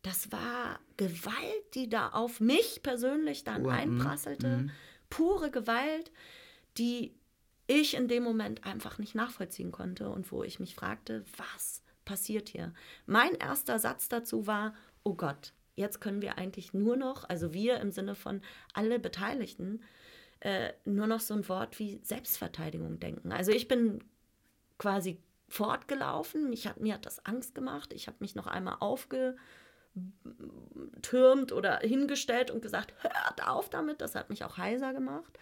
das 0.02 0.32
war 0.32 0.80
Gewalt, 0.96 1.74
die 1.74 1.88
da 1.88 2.10
auf 2.10 2.40
mich 2.40 2.82
persönlich 2.82 3.44
dann 3.44 3.62
Pur, 3.62 3.72
mhm, 3.72 3.78
einprasselte, 3.78 4.66
pure 5.10 5.50
Gewalt, 5.50 6.10
die 6.78 7.14
ich 7.66 7.94
in 7.94 8.08
dem 8.08 8.22
Moment 8.22 8.64
einfach 8.64 8.98
nicht 8.98 9.14
nachvollziehen 9.14 9.72
konnte 9.72 10.08
und 10.08 10.30
wo 10.32 10.42
ich 10.42 10.60
mich 10.60 10.74
fragte, 10.74 11.24
was 11.36 11.82
passiert 12.04 12.48
hier? 12.48 12.72
Mein 13.06 13.34
erster 13.34 13.78
Satz 13.78 14.08
dazu 14.08 14.46
war, 14.46 14.74
oh 15.04 15.14
Gott, 15.14 15.52
jetzt 15.74 16.00
können 16.00 16.22
wir 16.22 16.38
eigentlich 16.38 16.74
nur 16.74 16.96
noch, 16.96 17.28
also 17.28 17.52
wir 17.52 17.80
im 17.80 17.90
Sinne 17.90 18.14
von 18.14 18.42
alle 18.74 18.98
Beteiligten, 18.98 19.82
äh, 20.40 20.72
nur 20.84 21.06
noch 21.06 21.20
so 21.20 21.34
ein 21.34 21.48
Wort 21.48 21.78
wie 21.78 22.00
Selbstverteidigung 22.02 22.98
denken. 22.98 23.32
Also 23.32 23.52
ich 23.52 23.68
bin 23.68 24.02
quasi 24.78 25.20
fortgelaufen, 25.48 26.50
mich 26.50 26.66
hat, 26.66 26.80
mir 26.80 26.94
hat 26.94 27.06
das 27.06 27.24
Angst 27.24 27.54
gemacht, 27.54 27.92
ich 27.92 28.06
habe 28.06 28.16
mich 28.20 28.34
noch 28.34 28.46
einmal 28.46 28.76
aufgetürmt 28.80 29.30
oder 31.52 31.78
hingestellt 31.78 32.50
und 32.50 32.62
gesagt, 32.62 32.94
hört 33.02 33.46
auf 33.46 33.70
damit, 33.70 34.00
das 34.00 34.14
hat 34.14 34.30
mich 34.30 34.44
auch 34.44 34.56
heiser 34.56 34.92
gemacht. 34.92 35.38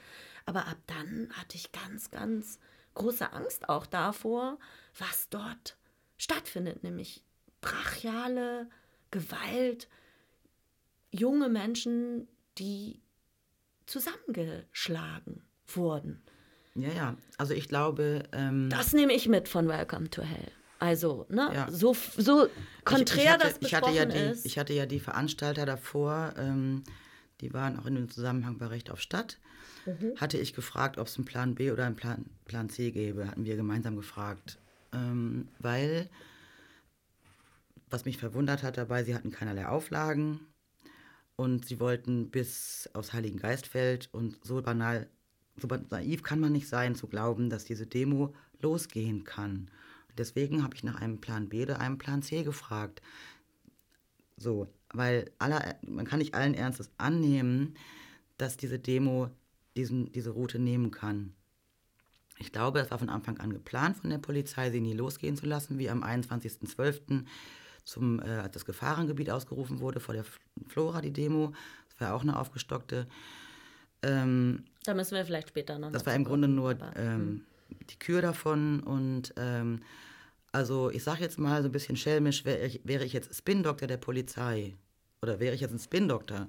Aber 0.46 0.66
ab 0.66 0.78
dann 0.86 1.30
hatte 1.32 1.56
ich 1.56 1.72
ganz, 1.72 2.10
ganz 2.10 2.58
große 2.94 3.32
Angst 3.32 3.68
auch 3.68 3.86
davor, 3.86 4.58
was 4.98 5.28
dort 5.28 5.76
stattfindet, 6.18 6.82
nämlich 6.82 7.24
brachiale 7.60 8.68
Gewalt, 9.10 9.88
junge 11.12 11.48
Menschen, 11.48 12.28
die 12.58 13.00
zusammengeschlagen 13.86 15.42
wurden. 15.66 16.22
Ja, 16.74 16.88
ja. 16.92 17.16
Also 17.38 17.54
ich 17.54 17.68
glaube. 17.68 18.22
Ähm, 18.32 18.68
Das 18.70 18.92
nehme 18.92 19.12
ich 19.12 19.28
mit 19.28 19.48
von 19.48 19.68
Welcome 19.68 20.10
to 20.10 20.22
Hell. 20.22 20.50
Also, 20.78 21.26
ne, 21.28 21.50
Ja. 21.52 21.70
so, 21.70 21.94
so 22.16 22.48
konträr 22.84 23.16
ich, 23.18 23.24
ich 23.24 23.28
hatte, 23.30 23.48
das 23.48 23.58
ich 23.60 23.74
hatte 23.74 23.90
ja 23.90 24.04
die, 24.06 24.18
ist. 24.18 24.46
Ich 24.46 24.58
hatte 24.58 24.72
ja 24.72 24.86
die 24.86 25.00
Veranstalter 25.00 25.66
davor, 25.66 26.32
ähm, 26.38 26.84
die 27.42 27.52
waren 27.52 27.78
auch 27.78 27.84
in 27.86 27.96
dem 27.96 28.08
Zusammenhang 28.08 28.56
bei 28.56 28.66
Recht 28.66 28.90
auf 28.90 29.00
Stadt. 29.00 29.38
Mhm. 29.84 30.14
Hatte 30.16 30.38
ich 30.38 30.54
gefragt, 30.54 30.96
ob 30.98 31.06
es 31.08 31.16
einen 31.16 31.26
Plan 31.26 31.54
B 31.54 31.70
oder 31.70 31.84
einen 31.84 31.96
Plan, 31.96 32.24
Plan 32.46 32.70
C 32.70 32.92
gäbe, 32.92 33.28
hatten 33.28 33.44
wir 33.44 33.56
gemeinsam 33.56 33.96
gefragt. 33.96 34.58
Ähm, 34.94 35.48
weil, 35.58 36.08
was 37.90 38.06
mich 38.06 38.16
verwundert 38.16 38.62
hat 38.62 38.78
dabei, 38.78 39.04
sie 39.04 39.14
hatten 39.14 39.30
keinerlei 39.30 39.66
Auflagen 39.66 40.40
und 41.40 41.64
sie 41.64 41.80
wollten 41.80 42.30
bis 42.30 42.90
aufs 42.92 43.14
Heiligen 43.14 43.38
Geistfeld 43.38 44.10
und 44.12 44.36
so 44.44 44.60
banal, 44.60 45.08
so 45.56 45.68
naiv 45.88 46.22
kann 46.22 46.38
man 46.38 46.52
nicht 46.52 46.68
sein, 46.68 46.94
zu 46.94 47.06
glauben, 47.06 47.48
dass 47.48 47.64
diese 47.64 47.86
Demo 47.86 48.34
losgehen 48.60 49.24
kann. 49.24 49.70
Deswegen 50.18 50.62
habe 50.62 50.74
ich 50.74 50.84
nach 50.84 51.00
einem 51.00 51.18
Plan 51.18 51.48
B 51.48 51.62
oder 51.62 51.80
einem 51.80 51.96
Plan 51.96 52.20
C 52.20 52.42
gefragt. 52.42 53.00
So, 54.36 54.68
weil 54.92 55.30
aller, 55.38 55.76
man 55.86 56.04
kann 56.04 56.18
nicht 56.18 56.34
allen 56.34 56.52
Ernstes 56.52 56.90
annehmen, 56.98 57.72
dass 58.36 58.58
diese 58.58 58.78
Demo 58.78 59.30
diesen, 59.78 60.12
diese 60.12 60.32
Route 60.32 60.58
nehmen 60.58 60.90
kann. 60.90 61.32
Ich 62.36 62.52
glaube, 62.52 62.80
es 62.80 62.90
war 62.90 62.98
von 62.98 63.08
Anfang 63.08 63.38
an 63.38 63.50
geplant 63.50 63.96
von 63.96 64.10
der 64.10 64.18
Polizei, 64.18 64.70
sie 64.70 64.82
nie 64.82 64.92
losgehen 64.92 65.38
zu 65.38 65.46
lassen, 65.46 65.78
wie 65.78 65.88
am 65.88 66.04
21.12. 66.04 67.24
zum 67.84 68.20
äh, 68.20 68.28
als 68.28 68.52
das 68.52 68.64
Gefahrengebiet 68.64 69.30
ausgerufen 69.30 69.80
wurde 69.80 70.00
vor 70.00 70.14
der 70.14 70.24
Flora, 70.68 71.00
die 71.00 71.12
Demo. 71.12 71.52
Das 71.90 72.00
war 72.00 72.14
auch 72.14 72.22
eine 72.22 72.38
aufgestockte. 72.38 73.06
Ähm, 74.02 74.64
da 74.84 74.94
müssen 74.94 75.14
wir 75.14 75.24
vielleicht 75.24 75.48
später 75.48 75.78
noch. 75.78 75.92
das 75.92 76.06
war 76.06 76.14
im 76.14 76.24
Grunde 76.24 76.48
nur 76.48 76.76
ähm, 76.96 77.44
die 77.90 77.98
Kür 77.98 78.22
davon 78.22 78.80
und 78.80 79.34
ähm, 79.36 79.80
also 80.52 80.90
ich 80.90 81.04
sage 81.04 81.22
jetzt 81.22 81.38
mal 81.38 81.62
so 81.62 81.68
ein 81.68 81.72
bisschen 81.72 81.96
schelmisch, 81.96 82.44
wäre 82.44 82.66
ich, 82.66 82.80
wäre 82.84 83.04
ich 83.04 83.12
jetzt 83.12 83.34
Spin-Doktor 83.34 83.86
der 83.86 83.98
Polizei 83.98 84.74
oder 85.22 85.38
wäre 85.38 85.54
ich 85.54 85.60
jetzt 85.60 85.72
ein 85.72 85.78
Spin-Doktor, 85.78 86.48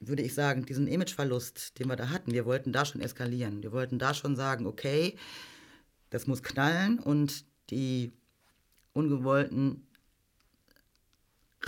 würde 0.00 0.22
ich 0.22 0.34
sagen, 0.34 0.66
diesen 0.66 0.86
Imageverlust, 0.86 1.78
den 1.78 1.88
wir 1.88 1.96
da 1.96 2.10
hatten, 2.10 2.32
wir 2.32 2.44
wollten 2.44 2.72
da 2.72 2.84
schon 2.84 3.00
eskalieren. 3.00 3.62
Wir 3.62 3.72
wollten 3.72 3.98
da 3.98 4.14
schon 4.14 4.36
sagen, 4.36 4.66
okay, 4.66 5.16
das 6.10 6.26
muss 6.26 6.42
knallen 6.42 6.98
und 6.98 7.44
die 7.70 8.12
ungewollten 8.92 9.86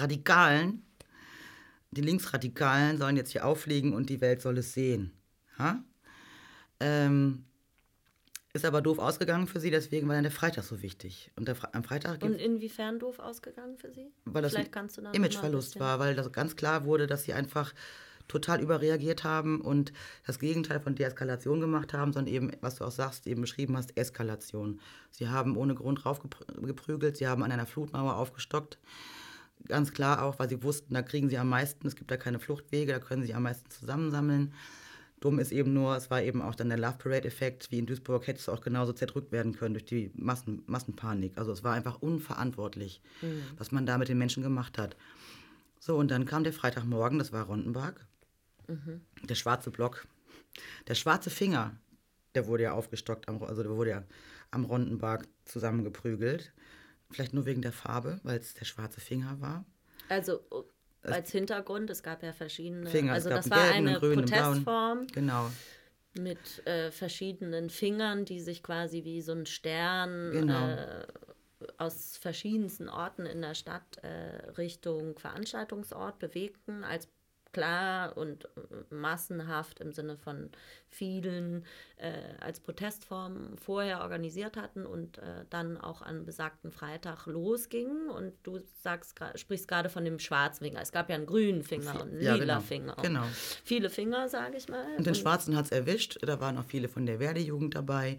Radikalen, 0.01 0.83
die 1.91 2.01
Linksradikalen 2.03 2.99
sollen 2.99 3.17
jetzt 3.17 3.33
hier 3.33 3.45
auffliegen 3.47 3.93
und 3.95 4.09
die 4.11 4.21
Welt 4.21 4.41
soll 4.41 4.59
es 4.59 4.73
sehen. 4.73 5.13
Ha? 5.59 5.83
Ähm, 6.81 7.45
ist 8.53 8.65
aber 8.65 8.81
doof 8.83 8.99
ausgegangen 8.99 9.47
für 9.47 9.61
sie, 9.61 9.71
deswegen 9.71 10.09
war 10.09 10.15
dann 10.15 10.25
der 10.25 10.33
Freitag 10.33 10.65
so 10.65 10.83
wichtig. 10.83 11.31
Und 11.37 11.47
der, 11.47 11.57
Fre- 11.57 11.73
am 11.73 11.85
Freitag 11.85 12.23
Und 12.23 12.35
inwiefern 12.35 12.99
doof 12.99 13.19
ausgegangen 13.21 13.77
für 13.79 13.93
Sie? 13.93 14.11
weil 14.25 14.43
das 14.43 14.53
vielleicht 14.53 14.69
ein 14.71 14.73
kannst 14.73 14.99
du 14.99 15.03
da 15.03 15.13
Imageverlust 15.13 15.79
war, 15.79 15.99
weil 16.01 16.15
das 16.17 16.33
ganz 16.33 16.57
klar 16.57 16.85
wurde, 16.85 17.07
dass 17.07 17.23
sie 17.25 17.33
einfach 17.33 17.73
total 18.27 18.61
überreagiert 18.61 19.25
haben 19.25 19.61
und 19.61 19.93
das 20.27 20.39
Gegenteil 20.39 20.81
von 20.81 20.95
Deeskalation 20.95 21.61
gemacht 21.61 21.93
haben, 21.93 22.13
sondern 22.13 22.33
eben, 22.33 22.51
was 22.61 22.77
du 22.77 22.85
auch 22.85 22.91
sagst, 22.93 23.27
eben 23.27 23.41
beschrieben 23.41 23.77
hast, 23.77 23.97
Eskalation. 23.97 24.81
Sie 25.11 25.29
haben 25.29 25.57
ohne 25.57 25.75
Grund 25.75 26.05
raufgeprügelt, 26.07 27.17
sie 27.17 27.27
haben 27.27 27.43
an 27.43 27.51
einer 27.53 27.67
Flutmauer 27.67 28.17
aufgestockt. 28.17 28.79
Ganz 29.67 29.93
klar 29.93 30.23
auch, 30.23 30.39
weil 30.39 30.49
sie 30.49 30.63
wussten, 30.63 30.95
da 30.95 31.03
kriegen 31.03 31.29
sie 31.29 31.39
am 31.39 31.49
meisten, 31.49 31.87
es 31.87 31.97
gibt 31.97 32.11
da 32.11 32.17
keine 32.17 32.39
Fluchtwege, 32.39 32.93
da 32.93 32.99
können 32.99 33.23
sie 33.23 33.35
am 33.35 33.43
meisten 33.45 33.71
zusammensammeln. 33.71 34.53
Dumm 35.21 35.39
ist 35.39 35.53
eben 35.53 35.75
nur, 35.75 35.97
es 35.97 36.11
war 36.11 36.23
eben 36.23 36.41
auch 36.41 36.55
dann 36.55 36.71
der 36.71 36.79
Love 36.79 36.97
Parade-Effekt, 36.99 37.71
wie 37.71 37.79
in 37.79 37.87
Duisburg 37.87 38.27
hätte 38.27 38.41
es 38.41 38.49
auch 38.49 38.63
genauso 38.63 38.95
zerdrückt 38.95 39.33
werden 39.33 39.53
können 39.53 39.75
durch 39.75 39.85
die 39.85 40.11
Massen, 40.15 40.63
Massenpanik. 40.67 41.37
Also 41.37 41.53
es 41.53 41.63
war 41.63 41.75
einfach 41.75 42.01
unverantwortlich, 42.01 43.03
was 43.59 43.71
man 43.71 43.85
da 43.85 43.99
mit 43.99 44.09
den 44.09 44.17
Menschen 44.17 44.43
gemacht 44.43 44.79
hat. 44.79 44.97
So, 45.79 45.97
und 45.97 46.11
dann 46.11 46.25
kam 46.25 46.43
der 46.43 46.55
Freitagmorgen, 46.55 47.19
das 47.19 47.33
war 47.33 47.45
Rondenberg. 47.45 48.07
Der 49.23 49.35
schwarze 49.35 49.71
Block. 49.71 50.07
Der 50.89 50.95
schwarze 50.95 51.29
Finger, 51.29 51.77
der 52.35 52.47
wurde 52.47 52.63
ja 52.65 52.73
aufgestockt, 52.73 53.29
am, 53.29 53.43
also 53.43 53.63
der 53.63 53.73
wurde 53.73 53.91
ja 53.91 54.05
am 54.51 54.65
Rondenberg 54.65 55.29
zusammengeprügelt. 55.45 56.53
Vielleicht 57.11 57.35
nur 57.35 57.45
wegen 57.47 57.63
der 57.63 57.73
Farbe, 57.73 58.21
weil 58.23 58.39
es 58.39 58.55
der 58.55 58.65
schwarze 58.65 59.01
Finger 59.01 59.41
war. 59.41 59.65
Also 60.09 60.41
oh, 60.51 60.65
als 61.03 61.31
Hintergrund, 61.33 61.91
es 61.91 62.03
gab 62.03 62.23
ja 62.23 62.33
verschiedene. 62.33 62.89
Finger, 62.89 63.13
also 63.15 63.31
das 63.31 63.51
war 63.51 63.71
gelben, 63.73 63.89
eine 63.89 63.99
grünen. 63.99 64.25
Protestform 64.27 65.07
Genau. 65.09 65.51
mit 66.15 66.67
äh, 66.67 66.91
verschiedenen 66.91 67.71
Fingern, 67.71 68.25
die 68.25 68.41
sich 68.41 68.63
quasi 68.63 69.05
wie 69.05 69.23
so 69.23 69.33
ein 69.33 69.47
Stern 69.47 70.31
Genau. 70.33 70.69
äh, 70.69 71.07
aus 71.79 72.17
verschiedensten 72.17 72.89
Orten 72.89 73.27
in 73.27 73.43
der 73.43 73.55
Stadt 73.55 73.99
äh, 74.03 74.51
Richtung 74.53 75.19
Veranstaltungsort 75.19 76.19
bewegten, 76.19 76.85
als 76.85 77.09
klar 77.53 78.17
und 78.17 78.45
äh, 78.45 78.95
massenhaft 78.95 79.81
im 79.81 79.93
Sinne 79.93 80.17
von 80.17 80.51
vielen 80.89 81.65
äh, 81.97 82.13
als 82.41 82.61
Protestform 82.61 83.57
vorher 83.57 84.01
organisiert 84.01 84.57
hatten 84.57 84.87
und 84.87 85.19
äh, 85.19 85.45
dann 85.51 85.79
auch 85.79 86.03
an 86.03 86.25
besagten 86.25 86.71
Freitag 86.71 87.27
losgingen. 87.27 88.09
Und 88.11 88.35
du 88.43 88.61
sagst, 88.83 89.19
sprichst 89.35 89.69
gerade 89.69 89.89
von 89.89 90.05
dem 90.05 90.19
schwarzen 90.19 90.65
Finger. 90.65 90.81
Es 90.81 90.93
gab 90.93 91.09
ja 91.09 91.17
einen 91.17 91.27
grünen 91.27 91.63
Finger 91.63 91.95
und 92.01 92.13
einen 92.13 92.21
Ja, 92.23 92.35
lila 92.35 92.55
genau. 92.55 92.67
Finger. 92.67 92.97
Genau. 93.03 93.25
Viele 93.65 93.91
Finger, 93.91 94.29
sage 94.29 94.57
ich 94.57 94.69
mal. 94.69 94.85
Und 94.97 95.07
den 95.07 95.15
Schwarzen 95.15 95.57
hat 95.57 95.67
es 95.67 95.73
erwischt. 95.73 96.19
Da 96.23 96.41
waren 96.41 96.59
auch 96.59 96.65
viele 96.65 96.89
von 96.89 97.07
der 97.07 97.21
Werdejugend 97.21 97.75
dabei. 97.75 98.19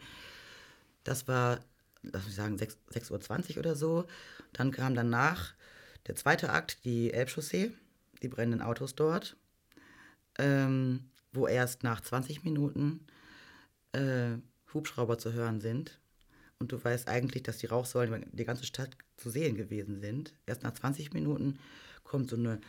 Das 1.04 1.28
war, 1.28 1.60
lass 2.04 2.26
mich 2.26 2.36
sagen, 2.36 2.58
6 2.58 2.78
6.20 2.94 3.52
Uhr 3.52 3.58
oder 3.60 3.76
so. 3.76 4.06
Dann 4.54 4.72
kam 4.72 4.96
danach 4.96 5.54
der 6.08 6.16
zweite 6.16 6.50
Akt, 6.50 6.84
die 6.86 7.14
Elbchaussee, 7.14 7.72
die 8.22 8.30
brennenden 8.30 8.62
Autos 8.62 8.96
dort, 8.96 9.38
ähm, 10.38 11.10
wo 11.34 11.48
erst 11.48 11.84
nach 11.84 12.02
20 12.02 12.44
Minuten 12.44 13.06
äh, 13.94 14.38
Hubschrauber 14.74 15.18
zu 15.18 15.34
hören 15.34 15.62
sind. 15.62 16.00
Und 16.60 16.72
du 16.72 16.84
weißt 16.84 17.08
eigentlich, 17.08 17.44
dass 17.44 17.58
die 17.58 17.66
Rauchsäulen 17.66 18.26
die 18.32 18.46
ganze 18.46 18.66
Stadt 18.66 18.96
zu 19.18 19.30
sehen 19.30 19.56
gewesen 19.56 20.00
sind. 20.00 20.34
Erst 20.46 20.64
nach 20.64 20.74
20 20.74 21.14
Minuten 21.14 21.58
kommt 22.04 22.30
so 22.30 22.36
eine 22.36 22.60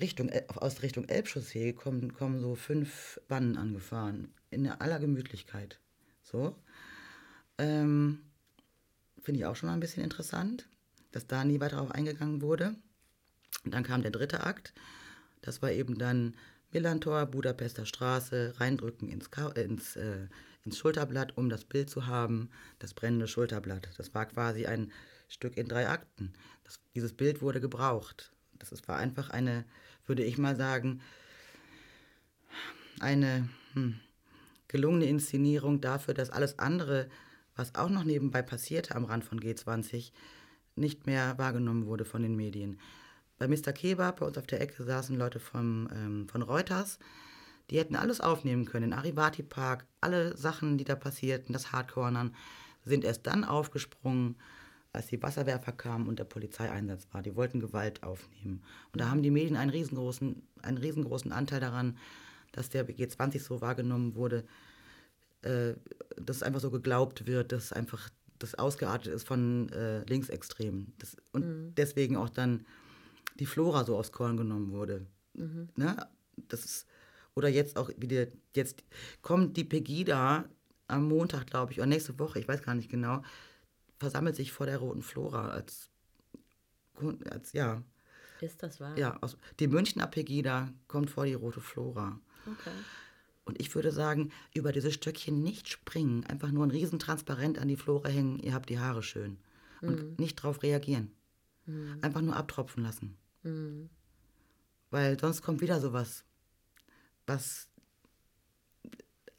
Richtung, 0.00 0.30
aus 0.48 0.82
Richtung 0.82 1.04
Elbchaussee 1.04 1.72
kommen, 1.72 2.12
kommen 2.12 2.40
so 2.40 2.54
fünf 2.56 3.20
Wannen 3.28 3.56
angefahren. 3.56 4.32
In 4.50 4.68
aller 4.68 4.98
Gemütlichkeit. 4.98 5.78
So. 6.22 6.56
Ähm, 7.58 8.20
Finde 9.22 9.40
ich 9.40 9.46
auch 9.46 9.54
schon 9.54 9.68
mal 9.68 9.74
ein 9.74 9.80
bisschen 9.80 10.02
interessant, 10.02 10.68
dass 11.12 11.26
da 11.26 11.44
nie 11.44 11.60
weiter 11.60 11.76
darauf 11.76 11.92
eingegangen 11.92 12.42
wurde. 12.42 12.74
Und 13.64 13.74
dann 13.74 13.84
kam 13.84 14.02
der 14.02 14.10
dritte 14.10 14.44
Akt. 14.44 14.72
Das 15.42 15.62
war 15.62 15.70
eben 15.70 15.98
dann 15.98 16.34
Millantor, 16.72 17.26
Budapester 17.26 17.84
Straße, 17.84 18.54
reindrücken 18.58 19.08
ins, 19.08 19.28
äh, 19.28 19.62
ins, 19.62 19.96
äh, 19.96 20.28
ins 20.64 20.78
Schulterblatt, 20.78 21.36
um 21.36 21.48
das 21.48 21.64
Bild 21.64 21.90
zu 21.90 22.06
haben, 22.06 22.50
das 22.78 22.94
brennende 22.94 23.26
Schulterblatt. 23.26 23.90
Das 23.96 24.14
war 24.14 24.26
quasi 24.26 24.66
ein 24.66 24.92
Stück 25.28 25.56
in 25.56 25.68
drei 25.68 25.88
Akten. 25.88 26.32
Das, 26.64 26.80
dieses 26.94 27.12
Bild 27.12 27.42
wurde 27.42 27.60
gebraucht. 27.60 28.32
Das 28.58 28.72
ist, 28.72 28.86
war 28.88 28.98
einfach 28.98 29.30
eine, 29.30 29.64
würde 30.06 30.22
ich 30.22 30.38
mal 30.38 30.56
sagen, 30.56 31.00
eine 33.00 33.48
hm, 33.72 33.98
gelungene 34.68 35.06
Inszenierung 35.06 35.80
dafür, 35.80 36.14
dass 36.14 36.30
alles 36.30 36.58
andere, 36.58 37.08
was 37.56 37.74
auch 37.74 37.88
noch 37.88 38.04
nebenbei 38.04 38.42
passierte 38.42 38.94
am 38.94 39.04
Rand 39.04 39.24
von 39.24 39.40
G20, 39.40 40.12
nicht 40.76 41.06
mehr 41.06 41.36
wahrgenommen 41.38 41.86
wurde 41.86 42.04
von 42.04 42.22
den 42.22 42.36
Medien. 42.36 42.78
Bei 43.40 43.48
Mr. 43.48 43.72
Kebab, 43.72 44.20
bei 44.20 44.26
uns 44.26 44.36
auf 44.36 44.46
der 44.46 44.60
Ecke, 44.60 44.84
saßen 44.84 45.16
Leute 45.16 45.40
vom, 45.40 45.88
ähm, 45.94 46.28
von 46.28 46.42
Reuters. 46.42 46.98
Die 47.70 47.78
hätten 47.78 47.96
alles 47.96 48.20
aufnehmen 48.20 48.66
können. 48.66 48.90
Den 48.90 48.98
Arivati 48.98 49.42
Park, 49.42 49.86
alle 50.02 50.36
Sachen, 50.36 50.76
die 50.76 50.84
da 50.84 50.94
passierten, 50.94 51.54
das 51.54 51.72
Hardcornern, 51.72 52.34
sind 52.84 53.02
erst 53.02 53.26
dann 53.26 53.44
aufgesprungen, 53.44 54.36
als 54.92 55.06
die 55.06 55.22
Wasserwerfer 55.22 55.72
kamen 55.72 56.06
und 56.06 56.18
der 56.18 56.24
Polizeieinsatz 56.24 57.08
war. 57.12 57.22
Die 57.22 57.34
wollten 57.34 57.60
Gewalt 57.60 58.02
aufnehmen. 58.02 58.62
Und 58.92 59.00
da 59.00 59.08
haben 59.08 59.22
die 59.22 59.30
Medien 59.30 59.56
einen 59.56 59.70
riesengroßen, 59.70 60.42
einen 60.60 60.78
riesengroßen 60.78 61.32
Anteil 61.32 61.60
daran, 61.60 61.96
dass 62.52 62.68
der 62.68 62.86
G20 62.86 63.40
so 63.40 63.62
wahrgenommen 63.62 64.16
wurde, 64.16 64.44
äh, 65.40 65.72
dass 66.16 66.36
es 66.36 66.42
einfach 66.42 66.60
so 66.60 66.70
geglaubt 66.70 67.26
wird, 67.26 67.52
dass 67.52 67.72
einfach 67.72 68.10
das 68.38 68.54
ausgeartet 68.54 69.14
ist 69.14 69.26
von 69.26 69.70
äh, 69.70 70.04
Linksextremen. 70.04 70.92
Das, 70.98 71.16
und 71.32 71.74
deswegen 71.76 72.16
auch 72.18 72.28
dann 72.28 72.66
die 73.40 73.46
Flora 73.46 73.84
so 73.84 73.96
aufs 73.96 74.12
Korn 74.12 74.36
genommen 74.36 74.70
wurde. 74.70 75.06
Ne? 75.76 75.96
Das 76.48 76.64
ist, 76.64 76.86
oder 77.34 77.48
jetzt 77.48 77.76
auch 77.76 77.90
wieder, 77.96 78.26
jetzt 78.54 78.84
kommt 79.22 79.56
die 79.56 79.64
Pegida 79.64 80.44
am 80.86 81.08
Montag, 81.08 81.46
glaube 81.46 81.72
ich, 81.72 81.78
oder 81.78 81.86
nächste 81.86 82.18
Woche, 82.18 82.38
ich 82.38 82.48
weiß 82.48 82.62
gar 82.62 82.74
nicht 82.74 82.90
genau, 82.90 83.22
versammelt 83.98 84.36
sich 84.36 84.52
vor 84.52 84.66
der 84.66 84.78
Roten 84.78 85.02
Flora 85.02 85.48
als, 85.48 85.88
als 87.30 87.52
ja, 87.52 87.82
Ist 88.40 88.62
das 88.62 88.80
wahr? 88.80 88.96
ja, 88.98 89.16
aus, 89.20 89.36
die 89.58 89.68
Münchner 89.68 90.06
Pegida 90.06 90.72
kommt 90.88 91.10
vor 91.10 91.24
die 91.24 91.34
Rote 91.34 91.60
Flora. 91.60 92.20
Okay. 92.46 92.70
Und 93.44 93.60
ich 93.60 93.74
würde 93.74 93.90
sagen, 93.90 94.30
über 94.54 94.70
dieses 94.72 94.94
Stöckchen 94.94 95.42
nicht 95.42 95.68
springen, 95.68 96.24
einfach 96.26 96.50
nur 96.50 96.64
ein 96.66 96.70
Riesentransparent 96.70 97.58
an 97.58 97.68
die 97.68 97.76
Flora 97.76 98.08
hängen, 98.08 98.38
ihr 98.38 98.54
habt 98.54 98.68
die 98.68 98.78
Haare 98.78 99.02
schön. 99.02 99.38
Und 99.82 100.18
nicht 100.18 100.36
drauf 100.36 100.62
reagieren. 100.62 101.10
Einfach 102.02 102.20
nur 102.20 102.36
abtropfen 102.36 102.82
lassen. 102.82 103.16
Weil 103.42 105.18
sonst 105.18 105.42
kommt 105.42 105.60
wieder 105.60 105.80
sowas, 105.80 106.24
was 107.26 107.68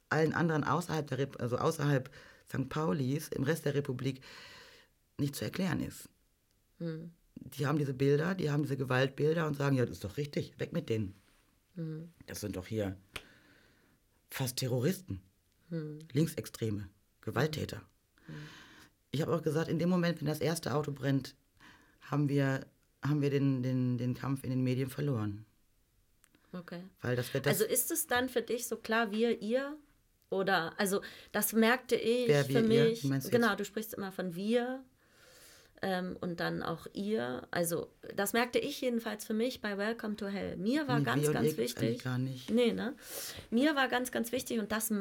allen 0.10 0.34
anderen 0.34 0.64
außerhalb 0.64 1.08
der 1.08 1.18
Rep 1.18 1.40
also 1.42 1.58
außerhalb 1.58 2.10
St. 2.50 2.68
Paulis, 2.70 3.30
im 3.30 3.44
Rest 3.44 3.66
der 3.66 3.76
Republik, 3.76 4.22
nicht 5.18 5.36
zu 5.36 5.46
erklären 5.46 5.82
ist. 5.82 6.10
Die 6.80 7.68
haben 7.68 7.78
diese 7.78 7.94
Bilder, 7.94 8.36
die 8.36 8.50
haben 8.50 8.64
diese 8.64 8.78
Gewaltbilder 8.78 9.48
und 9.48 9.56
sagen, 9.56 9.76
ja, 9.76 9.86
das 9.86 9.98
ist 9.98 10.04
doch 10.04 10.18
richtig, 10.18 10.60
weg 10.60 10.74
mit 10.74 10.90
denen. 10.90 11.16
Das 12.26 12.42
sind 12.42 12.56
doch 12.56 12.68
hier 12.68 12.98
fast 14.30 14.58
Terroristen, 14.58 15.22
Linksextreme, 15.70 16.90
Gewalttäter. 17.22 17.82
Ich 19.12 19.22
habe 19.22 19.34
auch 19.36 19.42
gesagt, 19.42 19.70
in 19.70 19.80
dem 19.80 19.90
Moment, 19.90 20.20
wenn 20.20 20.28
das 20.28 20.40
erste 20.40 20.74
Auto 20.74 20.92
brennt, 20.92 21.36
haben 22.02 22.30
wir, 22.30 22.66
haben 23.04 23.22
wir 23.22 23.30
den, 23.30 23.64
den, 23.64 23.98
den 23.98 24.14
Kampf 24.14 24.44
in 24.44 24.50
den 24.52 24.64
Medien 24.64 24.90
verloren. 24.90 25.46
Okay. 26.54 26.84
Weil 27.02 27.16
das 27.16 27.34
wird 27.34 27.46
das, 27.46 27.54
Also 27.62 27.66
ist 27.72 27.92
es 27.92 28.08
dann 28.08 28.30
für 28.30 28.42
dich 28.42 28.68
so 28.68 28.78
klar, 28.78 29.12
wir, 29.12 29.42
ihr? 29.42 29.76
Oder, 30.30 30.74
also 30.78 31.02
das 31.32 31.54
merkte 31.54 31.96
ich 31.96 32.28
Wer, 32.28 32.46
für 32.46 32.68
wir, 32.70 32.86
ihr? 32.86 32.90
mich. 32.90 33.02
Du 33.02 33.30
genau, 33.30 33.50
jetzt? 33.50 33.60
du 33.60 33.66
sprichst 33.66 33.94
immer 33.94 34.12
von 34.12 34.36
wir 34.36 34.82
ähm, 35.82 36.16
und 36.22 36.40
dann 36.40 36.62
auch 36.64 36.88
ihr. 36.94 37.48
Also 37.52 37.90
das 38.16 38.34
merkte 38.34 38.60
ich 38.60 38.80
jedenfalls 38.82 39.26
für 39.26 39.34
mich 39.34 39.62
bei 39.62 39.78
Welcome 39.78 40.16
to 40.16 40.28
Hell. 40.28 40.56
Mir 40.58 40.88
war 40.88 41.00
Nee, 41.00 41.06
ganz, 41.06 41.32
ganz 41.32 41.48
ihr 41.48 41.54
gibt's 41.56 41.82
wichtig. 41.82 42.04
gar 42.04 42.18
nicht. 42.18 42.50
Nee, 42.50 42.72
ne? 42.72 42.96
Mir 43.50 43.76
war 43.76 43.88
ganz, 43.88 44.12
ganz 44.12 44.32
wichtig 44.32 44.60
und 44.60 44.72
das, 44.72 44.92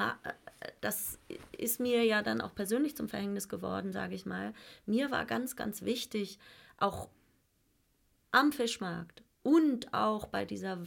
das 0.80 1.18
ist 1.56 1.78
mir 1.80 2.04
ja 2.04 2.22
dann 2.22 2.40
auch 2.40 2.54
persönlich 2.54 2.96
zum 2.96 3.08
Verhängnis 3.08 3.48
geworden, 3.48 3.92
sage 3.92 4.14
ich 4.14 4.26
mal. 4.26 4.52
Mir 4.86 5.10
war 5.10 5.26
ganz, 5.26 5.54
ganz 5.54 5.82
wichtig, 5.82 6.38
auch 6.78 7.08
am 8.32 8.52
Fischmarkt 8.52 9.22
und 9.42 9.92
auch 9.92 10.26
bei 10.26 10.44
dieser 10.44 10.78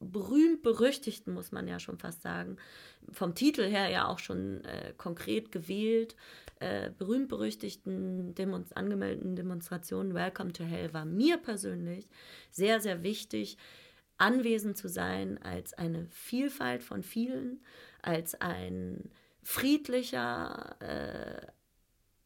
berühmt-berüchtigten, 0.00 1.32
muss 1.32 1.52
man 1.52 1.68
ja 1.68 1.78
schon 1.78 1.98
fast 1.98 2.22
sagen, 2.22 2.56
vom 3.10 3.34
Titel 3.34 3.64
her 3.64 3.88
ja 3.88 4.08
auch 4.08 4.18
schon 4.18 4.64
äh, 4.64 4.92
konkret 4.96 5.52
gewählt, 5.52 6.16
äh, 6.60 6.90
berühmt-berüchtigten 6.90 8.34
Demonst 8.34 8.76
angemeldeten 8.76 9.36
Demonstrationen 9.36 10.14
Welcome 10.14 10.52
to 10.52 10.64
Hell 10.64 10.92
war 10.92 11.04
mir 11.04 11.36
persönlich 11.36 12.08
sehr, 12.50 12.80
sehr 12.80 13.02
wichtig, 13.02 13.56
anwesend 14.18 14.76
zu 14.76 14.88
sein 14.88 15.42
als 15.42 15.74
eine 15.74 16.06
Vielfalt 16.10 16.82
von 16.82 17.02
vielen, 17.02 17.60
als 18.02 18.40
ein 18.40 19.10
friedlicher, 19.42 20.76
äh, 20.80 21.46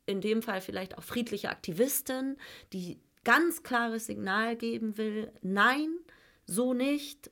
in 0.05 0.21
dem 0.21 0.43
Fall 0.43 0.61
vielleicht 0.61 0.99
auch 0.99 1.03
friedliche 1.03 1.49
Aktivistin, 1.49 2.37
die 2.73 3.01
ganz 3.27 3.65
klares 3.65 4.07
Signal 4.07 4.55
geben 4.55 4.97
will, 4.97 5.33
nein, 5.43 5.89
so 6.47 6.75
nicht, 6.75 7.29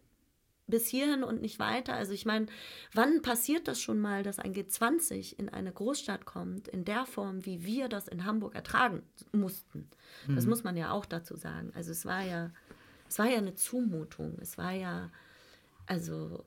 bis 0.67 0.89
hierhin 0.89 1.23
und 1.23 1.41
nicht 1.41 1.61
weiter. 1.61 1.95
Also 1.95 2.13
ich 2.13 2.27
meine, 2.27 2.47
wann 2.95 3.23
passiert 3.23 3.69
das 3.69 3.81
schon 3.81 4.01
mal, 4.01 4.25
dass 4.25 4.41
ein 4.41 4.55
G20 4.55 5.39
in 5.39 5.49
eine 5.49 5.71
Großstadt 5.71 6.25
kommt, 6.25 6.67
in 6.67 6.85
der 6.85 7.07
Form, 7.07 7.47
wie 7.47 7.65
wir 7.65 7.89
das 7.89 8.09
in 8.09 8.25
Hamburg 8.25 8.57
ertragen 8.57 9.05
mussten? 9.31 9.89
Das 10.27 10.47
muss 10.47 10.65
man 10.65 10.77
ja 10.77 10.91
auch 10.91 11.07
dazu 11.07 11.37
sagen. 11.37 11.71
Also 11.75 11.93
es 11.93 12.05
war 12.05 12.23
ja, 12.23 12.51
es 13.09 13.19
war 13.21 13.27
ja 13.27 13.39
eine 13.39 13.55
Zumutung. 13.55 14.37
Es 14.41 14.59
war 14.59 14.73
ja, 14.73 15.11
also 15.87 16.45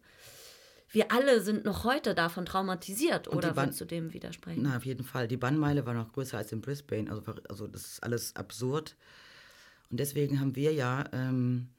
wir 0.89 1.11
alle 1.11 1.41
sind 1.41 1.63
noch 1.63 1.85
heute 1.85 2.15
davon 2.15 2.45
traumatisiert, 2.45 3.27
oder 3.27 3.55
würdest 3.55 3.79
du 3.79 3.85
dem 3.85 4.13
widersprechen? 4.13 4.63
Na, 4.63 4.77
auf 4.77 4.85
jeden 4.85 5.03
Fall. 5.05 5.27
Die 5.29 5.37
Bannmeile 5.37 5.85
war 5.85 5.93
noch 5.93 6.11
größer 6.11 6.37
als 6.37 6.51
in 6.51 6.59
Brisbane. 6.59 7.09
Also, 7.09 7.23
also 7.47 7.67
das 7.67 7.85
ist 7.85 8.03
alles 8.03 8.35
absurd. 8.35 8.95
Und 9.89 9.99
deswegen 9.99 10.39
haben 10.39 10.55
wir 10.55 10.73
ja 10.73 11.05
ähm, 11.13 11.69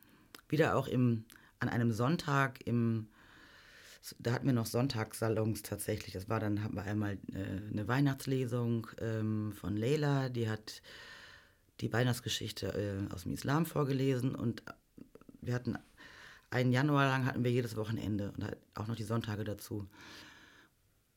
wieder 0.49 0.77
auch 0.77 0.89
im, 0.89 1.25
an 1.61 1.69
einem 1.69 1.93
Sonntag 1.93 2.67
im, 2.67 3.09
da 4.19 4.33
hatten 4.33 4.47
wir 4.47 4.55
noch 4.55 4.67
Sonntagssalons 4.67 5.63
tatsächlich. 5.63 6.15
Das 6.15 6.29
war 6.29 6.41
dann, 6.41 6.63
hatten 6.63 6.77
wir 6.77 6.85
einmal 6.85 7.19
äh, 7.33 7.71
eine 7.71 7.87
Weihnachtslesung 7.87 8.87
ähm, 9.01 9.53
von 9.53 9.77
Leila, 9.77 10.29
die 10.29 10.49
hat 10.49 10.83
die 11.81 11.93
Weihnachtsgeschichte 11.93 13.07
äh, 13.09 13.13
aus 13.13 13.23
dem 13.23 13.35
Islam 13.35 13.67
vorgelesen 13.67 14.35
und 14.35 14.63
wir 15.41 15.55
hatten 15.55 15.79
einen 16.51 16.73
Januar 16.73 17.07
lang 17.07 17.27
hatten 17.27 17.45
wir 17.45 17.51
jedes 17.51 17.77
Wochenende 17.77 18.33
und 18.37 18.45
halt 18.45 18.57
auch 18.75 18.87
noch 18.87 18.97
die 18.97 19.05
Sonntage 19.05 19.45
dazu. 19.45 19.87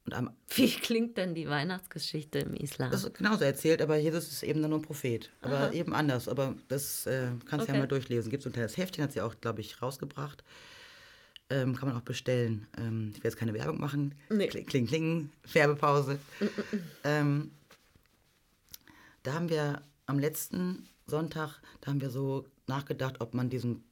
Und 0.06 0.14
am 0.14 0.32
Wie 0.56 0.70
klingt 0.70 1.18
denn 1.18 1.36
die 1.36 1.48
Weihnachtsgeschichte 1.48 2.40
im 2.40 2.54
Islam? 2.54 2.92
Das 2.92 3.04
ist 3.04 3.14
genauso 3.14 3.44
erzählt, 3.44 3.82
aber 3.82 3.98
Jesus 3.98 4.32
ist 4.32 4.44
eben 4.44 4.62
dann 4.62 4.72
nur 4.72 4.80
ein 4.80 4.84
Prophet. 4.84 5.30
Aber 5.42 5.58
Aha. 5.58 5.72
eben 5.72 5.94
anders. 5.94 6.28
Aber 6.28 6.56
das 6.68 7.06
äh, 7.06 7.28
kannst 7.46 7.68
du 7.68 7.70
Okay. 7.70 7.74
ja 7.74 7.80
mal 7.80 7.88
durchlesen. 7.88 8.30
Gibt 8.32 8.44
so 8.44 8.50
ein 8.50 8.54
kleines 8.54 8.78
Heftchen, 8.78 9.04
hat 9.04 9.12
sie 9.12 9.22
auch, 9.22 9.36
glaube 9.40 9.62
ich, 9.62 9.82
rausgebracht. 9.82 10.44
Ähm, 11.50 11.76
kann 11.76 11.90
man 11.90 11.98
auch 11.98 12.02
bestellen. 12.04 12.66
Ähm, 12.78 13.10
ich 13.14 13.18
will 13.18 13.30
jetzt 13.30 13.38
keine 13.38 13.54
Werbung 13.54 13.80
machen. 13.80 14.16
Nee. 14.30 14.48
Kling, 14.48 14.66
kling, 14.66 14.88
kling. 14.88 15.30
Werbepause. 15.54 16.18
ähm, 17.04 17.52
da 19.24 19.34
haben 19.34 19.50
wir 19.50 19.82
am 20.08 20.18
letzten 20.18 20.88
Sonntag, 21.08 21.62
da 21.82 21.92
haben 21.92 22.02
wir 22.02 22.10
so 22.10 22.46
nachgedacht, 22.68 23.22
ob 23.22 23.34
man 23.34 23.50
diesen, 23.50 23.84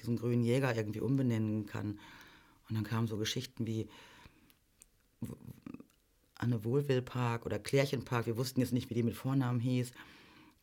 diesen 0.00 0.16
grünen 0.16 0.42
Jäger 0.42 0.74
irgendwie 0.74 1.00
umbenennen 1.00 1.66
kann. 1.66 2.00
Und 2.68 2.76
dann 2.76 2.84
kamen 2.84 3.06
so 3.06 3.16
Geschichten 3.18 3.66
wie 3.66 3.88
Anne 6.42 6.64
Wohlwillpark 6.64 7.46
oder 7.46 7.58
Klärchenpark. 7.58 8.26
Wir 8.26 8.36
wussten 8.36 8.60
jetzt 8.60 8.72
nicht, 8.72 8.90
wie 8.90 8.94
die 8.94 9.02
mit 9.02 9.14
Vornamen 9.14 9.60
hieß. 9.60 9.92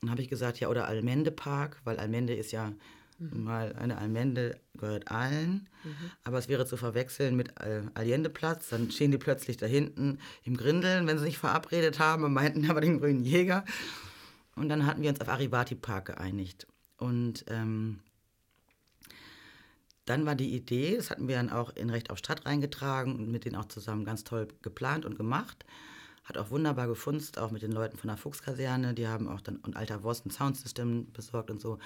Dann 0.02 0.12
habe 0.12 0.22
ich 0.22 0.30
gesagt, 0.30 0.60
ja, 0.60 0.70
oder 0.70 0.88
Almende 0.88 1.32
Park, 1.32 1.82
weil 1.84 1.98
Almende 2.00 2.34
ist 2.34 2.52
ja 2.52 2.74
mal 3.20 3.74
eine 3.74 3.98
Almende 3.98 4.60
gehört 4.78 5.12
allen. 5.12 5.68
Aber 6.24 6.38
es 6.38 6.48
wäre 6.48 6.66
zu 6.66 6.78
verwechseln 6.78 7.36
mit 7.36 7.60
äh, 7.60 7.82
Allendeplatz. 7.94 8.70
Dann 8.70 8.92
stehen 8.92 9.12
die 9.12 9.18
plötzlich 9.18 9.58
da 9.58 9.66
hinten 9.66 10.20
im 10.44 10.56
Grindeln, 10.56 11.08
wenn 11.08 11.18
sie 11.18 11.26
sich 11.26 11.38
verabredet 11.38 12.00
haben 12.00 12.24
und 12.24 12.34
meinten 12.34 12.66
aber 12.70 12.82
den 12.82 13.00
grünen 13.00 13.24
Jäger. 13.24 13.66
Und 14.56 14.70
dann 14.70 14.86
hatten 14.86 15.02
wir 15.02 15.10
uns 15.10 15.22
auf 15.22 15.30
Arivati 15.30 15.76
Park 15.76 16.06
geeinigt. 16.06 16.68
Und 16.98 17.46
ähm, 17.48 18.00
dann 20.10 20.26
war 20.26 20.34
die 20.34 20.55
Idee, 20.55 20.95
das 20.97 21.12
hatten 21.12 21.28
wir 21.28 21.36
dann 21.36 21.51
auch 21.51 21.76
in 21.76 21.91
Recht 21.91 22.10
auf 22.10 22.18
Stadt 22.18 22.45
reingetragen 22.47 23.16
und 23.16 23.30
mit 23.30 23.45
denen 23.45 23.55
auch 23.55 23.66
zusammen 23.66 24.05
ganz 24.05 24.24
toll 24.24 24.47
geplant 24.64 25.05
und 25.05 25.16
gemacht. 25.16 25.66
Hat 26.24 26.38
auch 26.38 26.49
wunderbar 26.49 26.88
gefunzt, 26.88 27.38
auch 27.38 27.51
mit 27.51 27.62
den 27.62 27.72
Leuten 27.72 27.97
von 27.97 28.07
der 28.07 28.18
Fuchskaserne. 28.18 28.95
Die 28.95 29.07
haben 29.07 29.28
auch 29.28 29.41
dann 29.41 29.57
und 29.57 29.76
Alter 29.76 30.01
Wurst 30.03 30.26
ein 30.26 30.32
Soundsystem 30.32 31.12
besorgt 31.12 31.51
und 31.51 31.62
so. 31.62 31.78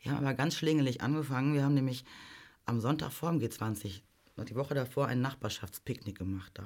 Wir 0.00 0.10
haben 0.10 0.24
aber 0.24 0.34
ganz 0.34 0.56
schlingelig 0.56 1.02
angefangen. 1.02 1.54
Wir 1.54 1.62
haben 1.62 1.74
nämlich 1.74 2.04
am 2.64 2.80
Sonntag 2.80 3.12
vor 3.12 3.30
dem 3.30 3.40
G20, 3.40 4.02
die 4.48 4.54
Woche 4.56 4.74
davor, 4.74 5.06
ein 5.06 5.20
Nachbarschaftspicknick 5.20 6.18
gemacht 6.18 6.52
da. 6.54 6.64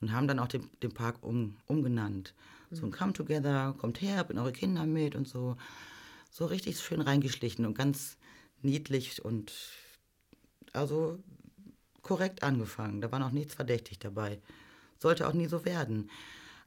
Und 0.00 0.12
haben 0.12 0.26
dann 0.26 0.40
auch 0.40 0.48
den, 0.48 0.68
den 0.82 0.92
Park 0.92 1.22
um, 1.22 1.56
umgenannt. 1.66 2.34
So 2.72 2.84
ein 2.84 2.90
Come 2.90 3.12
Together, 3.12 3.74
kommt 3.78 4.00
her, 4.00 4.24
bringt 4.24 4.40
eure 4.40 4.52
Kinder 4.52 4.86
mit 4.86 5.14
und 5.14 5.28
so. 5.28 5.56
So 6.30 6.46
richtig 6.46 6.80
schön 6.80 7.00
reingeschlichen 7.00 7.64
und 7.64 7.74
ganz 7.74 8.16
niedlich 8.62 9.24
und 9.24 9.52
also 10.72 11.18
korrekt 12.02 12.42
angefangen. 12.42 13.00
Da 13.00 13.12
war 13.12 13.18
noch 13.18 13.30
nichts 13.30 13.54
verdächtig 13.54 13.98
dabei. 13.98 14.40
Sollte 14.98 15.26
auch 15.26 15.32
nie 15.32 15.46
so 15.46 15.64
werden. 15.64 16.10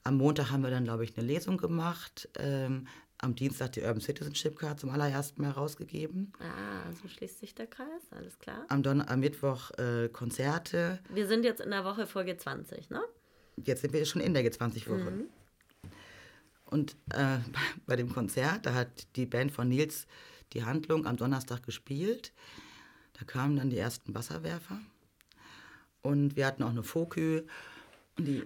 Am 0.03 0.17
Montag 0.17 0.51
haben 0.51 0.63
wir 0.63 0.69
dann, 0.69 0.83
glaube 0.83 1.03
ich, 1.03 1.17
eine 1.17 1.25
Lesung 1.25 1.57
gemacht. 1.57 2.29
Ähm, 2.37 2.87
am 3.17 3.35
Dienstag 3.35 3.71
die 3.73 3.81
Urban 3.81 4.01
Citizenship 4.01 4.57
Card 4.57 4.79
zum 4.79 4.89
allerersten 4.89 5.41
Mal 5.41 5.51
rausgegeben. 5.51 6.33
Ah, 6.39 6.91
so 7.01 7.07
schließt 7.07 7.39
sich 7.39 7.55
der 7.55 7.67
Kreis, 7.67 8.03
alles 8.11 8.37
klar. 8.39 8.65
Am, 8.67 8.83
Don 8.83 9.01
am 9.01 9.19
Mittwoch 9.19 9.71
äh, 9.71 10.09
Konzerte. 10.09 10.99
Wir 11.09 11.27
sind 11.27 11.43
jetzt 11.43 11.61
in 11.61 11.71
der 11.71 11.85
Woche 11.85 12.07
Folge 12.07 12.37
20, 12.37 12.89
ne? 12.89 13.01
Jetzt 13.63 13.81
sind 13.81 13.93
wir 13.93 14.05
schon 14.05 14.21
in 14.21 14.33
der 14.33 14.43
G20-Woche. 14.43 15.11
Mhm. 15.11 15.29
Und 16.65 16.97
äh, 17.13 17.37
bei 17.85 17.95
dem 17.95 18.11
Konzert, 18.11 18.65
da 18.65 18.73
hat 18.73 19.15
die 19.15 19.25
Band 19.25 19.51
von 19.51 19.69
Nils 19.69 20.07
die 20.53 20.63
Handlung 20.63 21.05
am 21.05 21.17
Donnerstag 21.17 21.63
gespielt. 21.63 22.33
Da 23.17 23.25
kamen 23.25 23.55
dann 23.55 23.69
die 23.69 23.77
ersten 23.77 24.13
Wasserwerfer. 24.13 24.79
Und 26.01 26.35
wir 26.35 26.45
hatten 26.45 26.63
auch 26.63 26.69
eine 26.69 26.83
Fokü. 26.83 27.43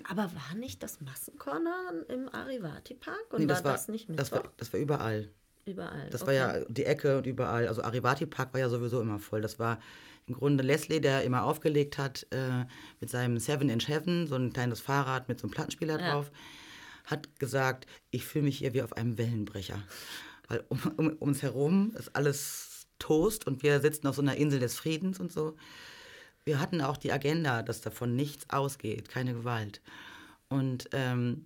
Aber 0.10 0.24
war 0.24 0.56
nicht 0.56 0.82
das 0.82 1.02
Massenkorner 1.02 1.94
im 2.08 2.30
Arivati 2.30 2.96
Park? 2.96 3.32
Und 3.32 3.42
nee, 3.42 3.48
war 3.48 3.56
das, 3.56 3.64
war, 3.64 3.72
das 3.74 3.88
nicht 3.88 4.10
das, 4.10 4.32
Mittwoch? 4.32 4.46
war, 4.46 4.54
das 4.58 4.74
war 4.74 4.80
überall. 4.80 5.30
Überall. 5.66 6.10
Das 6.10 6.22
okay. 6.24 6.28
war 6.28 6.34
ja 6.34 6.66
die 6.68 6.86
Ecke 6.86 7.18
und 7.18 7.28
überall. 7.28 7.68
Also 7.68 7.84
Arivati 7.84 8.26
Park 8.26 8.54
war 8.54 8.60
ja 8.60 8.70
sowieso 8.70 9.02
immer 9.02 9.20
voll. 9.20 9.42
Das 9.42 9.60
war 9.60 9.80
im 10.28 10.36
Grunde 10.36 10.64
Leslie, 10.64 11.02
der 11.02 11.24
immer 11.24 11.44
aufgelegt 11.44 11.98
hat 11.98 12.26
äh, 12.32 12.66
mit 13.00 13.10
seinem 13.10 13.38
Seven 13.40 13.70
Inch 13.70 13.88
Heaven, 13.88 14.28
so 14.28 14.36
ein 14.36 14.54
kleines 14.54 14.80
Fahrrad 14.80 15.28
mit 15.28 15.40
so 15.40 15.48
einem 15.48 15.52
Plattenspieler 15.52 16.00
Ja. 16.00 16.12
drauf, 16.12 16.32
hat 17.06 17.40
gesagt, 17.40 17.88
ich 18.12 18.26
fühle 18.26 18.46
mich 18.46 18.60
hier 18.60 18.74
wie 18.74 18.82
auf 18.82 18.94
einem 18.94 19.18
Wellenbrecher. 19.18 19.82
Weil 20.48 20.64
um, 20.70 20.80
um, 20.98 21.10
um 21.10 21.18
uns 21.18 21.42
herum 21.44 21.94
ist 21.98 22.16
alles 22.16 22.69
Toast 23.00 23.48
und 23.48 23.64
wir 23.64 23.80
sitzen 23.80 24.08
auf 24.08 24.16
so 24.16 24.22
einer 24.22 24.36
Insel 24.36 24.60
des 24.60 24.76
Friedens 24.76 25.20
und 25.20 25.32
so. 25.32 25.56
Wir 26.46 26.60
hatten 26.60 26.82
auch 26.82 26.98
die 26.98 27.12
Agenda, 27.12 27.64
dass 27.64 27.82
davon 27.82 28.16
nichts 28.16 28.50
ausgeht, 28.50 29.10
keine 29.10 29.34
Gewalt. 29.34 29.82
Und 30.48 30.90
ähm, 30.94 31.46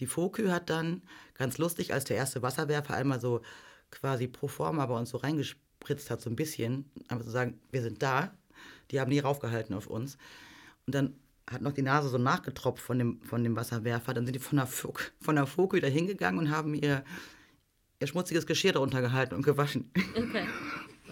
die 0.00 0.06
Fokü 0.06 0.48
hat 0.48 0.70
dann, 0.70 1.02
ganz 1.34 1.58
lustig, 1.58 1.92
als 1.92 2.04
der 2.04 2.16
erste 2.16 2.42
Wasserwerfer 2.42 2.94
einmal 2.94 3.20
so 3.20 3.42
quasi 3.90 4.26
pro 4.26 4.48
forma 4.48 4.84
bei 4.86 4.98
uns 4.98 5.10
so 5.10 5.18
reingespritzt 5.18 6.10
hat, 6.10 6.20
so 6.20 6.30
ein 6.30 6.36
bisschen, 6.36 6.90
einfach 7.08 7.24
zu 7.24 7.30
sagen, 7.30 7.58
wir 7.70 7.82
sind 7.82 8.02
da. 8.02 8.34
Die 8.90 9.00
haben 9.00 9.10
nie 9.10 9.18
raufgehalten 9.18 9.74
auf 9.74 9.86
uns. 9.86 10.16
Und 10.86 10.94
dann 10.94 11.14
hat 11.48 11.62
noch 11.62 11.72
die 11.72 11.82
Nase 11.82 12.08
so 12.08 12.18
nachgetropft 12.18 12.82
von 12.82 12.98
dem, 12.98 13.22
von 13.22 13.42
dem 13.44 13.56
Wasserwerfer. 13.56 14.14
Dann 14.14 14.26
sind 14.26 14.34
die 14.34 14.40
von 14.40 14.56
der, 14.56 14.66
von 14.66 15.34
der 15.36 15.46
Fokü 15.46 15.80
da 15.80 15.86
hingegangen 15.86 16.38
und 16.38 16.50
haben 16.50 16.74
ihr, 16.74 17.04
ihr 18.00 18.06
schmutziges 18.06 18.46
Geschirr 18.46 18.72
darunter 18.72 19.00
gehalten 19.00 19.34
und 19.34 19.42
gewaschen. 19.42 19.90
Okay. 20.16 20.46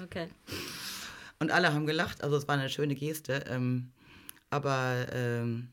Okay. 0.02 0.28
Und 1.38 1.50
alle 1.50 1.72
haben 1.72 1.86
gelacht, 1.86 2.22
also 2.22 2.36
es 2.36 2.48
war 2.48 2.56
eine 2.56 2.68
schöne 2.68 2.94
Geste. 2.94 3.44
Ähm, 3.48 3.92
aber 4.50 5.06
ähm, 5.12 5.68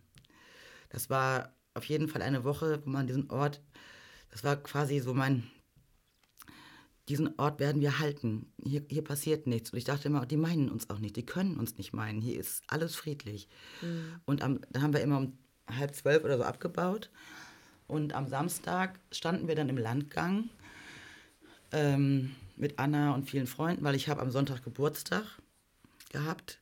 das 0.89 1.09
war 1.09 1.53
auf 1.73 1.85
jeden 1.85 2.07
Fall 2.07 2.21
eine 2.21 2.43
Woche, 2.43 2.81
wo 2.85 2.89
man 2.89 3.07
diesen 3.07 3.29
Ort, 3.29 3.61
das 4.29 4.43
war 4.43 4.57
quasi 4.57 4.99
so 4.99 5.13
mein, 5.13 5.47
diesen 7.07 7.37
Ort 7.39 7.59
werden 7.59 7.81
wir 7.81 7.99
halten. 7.99 8.51
Hier, 8.63 8.83
hier 8.89 9.03
passiert 9.03 9.47
nichts. 9.47 9.71
Und 9.71 9.77
ich 9.77 9.85
dachte 9.85 10.07
immer, 10.07 10.25
die 10.25 10.37
meinen 10.37 10.69
uns 10.69 10.89
auch 10.89 10.99
nicht, 10.99 11.15
die 11.15 11.25
können 11.25 11.57
uns 11.57 11.77
nicht 11.77 11.93
meinen. 11.93 12.21
Hier 12.21 12.39
ist 12.39 12.63
alles 12.67 12.95
friedlich. 12.95 13.47
Und 14.25 14.41
am, 14.41 14.59
dann 14.69 14.81
haben 14.83 14.93
wir 14.93 15.01
immer 15.01 15.17
um 15.17 15.37
halb 15.67 15.95
zwölf 15.95 16.23
oder 16.23 16.37
so 16.37 16.43
abgebaut. 16.43 17.09
Und 17.87 18.13
am 18.13 18.27
Samstag 18.27 18.99
standen 19.11 19.47
wir 19.47 19.55
dann 19.55 19.69
im 19.69 19.77
Landgang 19.77 20.49
ähm, 21.71 22.35
mit 22.55 22.79
Anna 22.79 23.13
und 23.13 23.29
vielen 23.29 23.47
Freunden, 23.47 23.83
weil 23.83 23.95
ich 23.95 24.09
habe 24.09 24.21
am 24.21 24.31
Sonntag 24.31 24.63
Geburtstag 24.63 25.25
gehabt. 26.11 26.59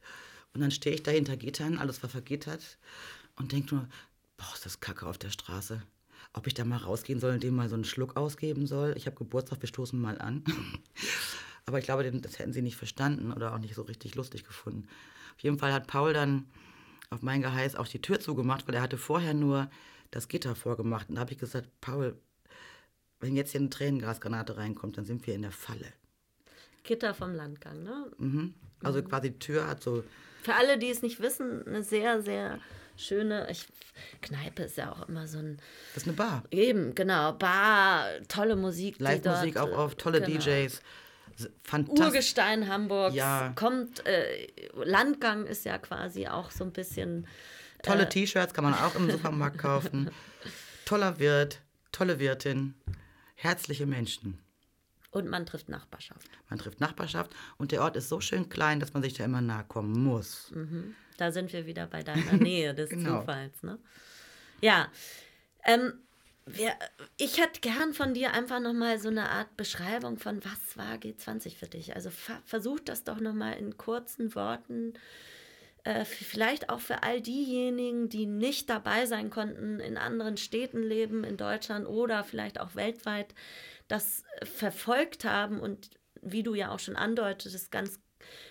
Und 0.54 0.62
dann 0.62 0.72
stehe 0.72 0.96
ich 0.96 1.04
da 1.04 1.12
hinter 1.12 1.38
Gittern, 1.38 1.78
alles 1.78 2.02
war 2.02 2.10
vergittert 2.10 2.78
und 3.36 3.52
denke 3.52 3.76
nur, 3.76 3.88
boah, 4.38 4.54
ist 4.54 4.66
das 4.66 4.80
Kacke 4.80 5.06
auf 5.06 5.18
der 5.18 5.30
Straße. 5.30 5.82
Ob 6.34 6.48
ich 6.48 6.54
da 6.54 6.66
mal 6.66 6.78
rausgehen 6.78 7.20
soll 7.20 7.34
und 7.34 7.44
dem 7.44 7.56
mal 7.56 7.70
so 7.70 7.76
einen 7.76 7.86
Schluck 7.86 8.16
ausgeben 8.18 8.68
soll. 8.68 8.94
Ich 8.98 9.06
habe 9.06 9.16
Geburtstag, 9.16 9.62
wir 9.62 9.68
stoßen 9.68 10.00
mal 10.00 10.20
an. 10.20 10.44
Aber 11.66 11.80
ich 11.80 11.86
glaube, 11.86 12.10
das 12.12 12.40
hätten 12.40 12.54
sie 12.54 12.62
nicht 12.62 12.78
verstanden 12.78 13.32
oder 13.32 13.54
auch 13.54 13.60
nicht 13.60 13.76
so 13.76 13.84
richtig 13.84 14.16
lustig 14.16 14.44
gefunden. 14.44 14.88
Auf 15.36 15.44
jeden 15.44 15.60
Fall 15.60 15.72
hat 15.72 15.88
Paul 15.88 16.14
dann 16.14 16.46
auf 17.10 17.22
mein 17.22 17.42
Geheiß 17.42 17.76
auch 17.76 17.88
die 17.88 18.02
Tür 18.02 18.20
zugemacht, 18.20 18.68
weil 18.68 18.76
er 18.76 18.82
hatte 18.82 18.98
vorher 18.98 19.34
nur 19.34 19.70
das 20.12 20.28
Gitter 20.28 20.56
vorgemacht. 20.56 21.10
Und 21.10 21.16
da 21.16 21.22
habe 21.22 21.32
ich 21.32 21.38
gesagt, 21.38 21.70
Paul, 21.82 22.20
wenn 23.20 23.36
jetzt 23.36 23.52
hier 23.52 23.62
eine 23.62 23.70
Tränengasgranate 23.70 24.58
reinkommt, 24.58 24.98
dann 24.98 25.06
sind 25.06 25.26
wir 25.28 25.36
in 25.36 25.42
der 25.42 25.52
Falle. 25.52 25.88
Gitter 26.84 27.14
vom 27.14 27.34
Landgang, 27.36 27.84
ne? 27.84 28.06
Mhm. 28.18 28.54
Also 28.84 29.04
quasi 29.04 29.32
die 29.32 29.40
Tür 29.40 29.68
hat 29.68 29.84
so 29.84 30.04
Für 30.44 30.56
alle, 30.56 30.78
die 30.78 30.90
es 30.90 31.02
nicht 31.02 31.20
wissen, 31.20 31.68
eine 31.68 31.84
sehr, 31.84 32.22
sehr 32.22 32.60
schöne 32.96 33.48
ich, 33.52 33.66
Kneipe 34.22 34.64
ist 34.64 34.78
ja 34.78 34.92
auch 34.92 35.08
immer 35.08 35.28
so 35.28 35.38
ein 35.40 35.58
Das 35.94 36.04
ist 36.04 36.08
eine 36.10 36.16
Bar. 36.18 36.44
eben 36.52 36.96
genau 36.96 37.34
Bar, 37.34 38.06
tolle 38.28 38.56
Musik, 38.56 39.00
Live-Musik 39.00 39.58
auch 39.58 39.78
auf, 39.78 39.96
tolle 39.96 40.22
genau. 40.22 40.40
DJs. 40.40 40.82
Fantastisch. 41.64 42.06
Urgestein 42.06 42.68
Hamburgs 42.68 43.16
Ja. 43.16 43.54
kommt 43.56 44.06
äh, 44.06 44.48
Landgang 44.74 45.46
ist 45.46 45.64
ja 45.66 45.78
quasi 45.78 46.28
auch 46.28 46.52
so 46.52 46.64
ein 46.66 46.72
bisschen 46.72 47.28
Tolle 47.82 48.10
T-Shirts 48.10 48.54
kann 48.54 48.66
man 48.66 48.74
auch 48.74 48.94
im 48.96 49.10
Supermarkt 49.10 49.58
kaufen. 49.58 50.10
Toller 50.86 51.18
Wirt, 51.20 51.62
tolle 51.94 52.20
Wirtin, 52.20 52.74
herzliche 53.42 53.86
Menschen. 53.86 54.40
und 55.12 55.28
man 55.28 55.46
trifft 55.46 55.70
Nachbarschaft. 55.70 56.30
Man 56.50 56.60
trifft 56.60 56.80
Nachbarschaft 56.80 57.32
und 57.58 57.72
der 57.72 57.82
Ort 57.82 57.96
ist 57.96 58.10
so 58.10 58.22
schön 58.22 58.48
klein, 58.50 58.80
dass 58.80 58.94
man 58.94 59.02
sich 59.02 59.14
da 59.14 59.26
immer 59.26 59.42
nahe 59.42 59.64
kommen 59.64 60.04
muss. 60.04 60.52
Da 61.18 61.32
sind 61.32 61.52
wir 61.52 61.66
wieder 61.66 61.88
bei 61.88 62.04
deiner 62.04 62.34
Nähe 62.38 62.76
des 62.76 62.90
Genau. 62.92 63.22
Zufalls, 63.22 63.64
ne? 63.64 63.80
Ja. 64.62 64.92
Ähm, 65.66 65.94
wir, 66.46 66.74
ich 67.18 67.40
hätte 67.40 67.60
gern 67.62 67.94
von 67.94 68.14
dir 68.14 68.34
einfach 68.34 68.60
nochmal 68.60 69.00
so 69.00 69.10
eine 69.10 69.30
Art 69.30 69.56
Beschreibung 69.58 70.18
von, 70.18 70.44
was 70.44 70.78
war 70.78 70.96
G20 70.96 71.56
für 71.56 71.68
dich? 71.68 71.96
Also 71.96 72.10
ver 72.12 72.40
versuch 72.46 72.80
das 72.80 73.04
doch 73.04 73.20
nochmal 73.20 73.58
in 73.58 73.78
kurzen 73.78 74.34
Worten, 74.36 74.94
äh, 74.94 75.00
f- 75.84 76.08
vielleicht 76.08 76.70
auch 76.70 76.80
für 76.80 77.04
all 77.04 77.22
diejenigen, 77.22 78.10
die 78.10 78.26
nicht 78.26 78.70
dabei 78.70 79.06
sein 79.06 79.30
konnten, 79.30 79.80
in 79.80 79.98
anderen 79.98 80.38
Städten 80.38 80.84
leben, 80.84 81.24
in 81.24 81.38
Deutschland 81.38 81.88
oder 81.88 82.24
vielleicht 82.24 82.60
auch 82.60 82.76
weltweit, 82.76 83.34
das 83.88 84.24
äh, 84.40 84.46
verfolgt 84.46 85.26
haben 85.26 85.60
und 85.60 85.90
wie 86.22 86.44
du 86.44 86.54
ja 86.54 86.72
auch 86.72 86.80
schon 86.80 86.96
andeutetest, 86.96 87.72
ganz 87.72 88.00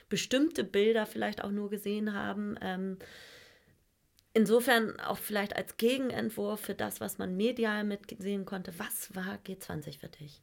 bestimmte 0.08 0.64
Bilder 0.64 1.04
vielleicht 1.06 1.44
auch 1.44 1.50
nur 1.50 1.68
gesehen 1.70 2.14
haben. 2.14 2.56
Ähm, 2.62 2.98
insofern 4.32 4.98
auch 5.00 5.18
vielleicht 5.18 5.54
als 5.56 5.76
Gegenentwurf 5.76 6.60
für 6.60 6.74
das, 6.74 7.00
was 7.00 7.18
man 7.18 7.36
medial 7.36 7.84
mitsehen 7.84 8.46
konnte. 8.46 8.72
Was 8.78 9.14
war 9.14 9.38
G20 9.46 9.98
für 9.98 10.08
dich? 10.08 10.40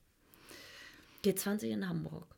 G20 1.24 1.70
in 1.70 1.90
Hamburg. 1.90 2.35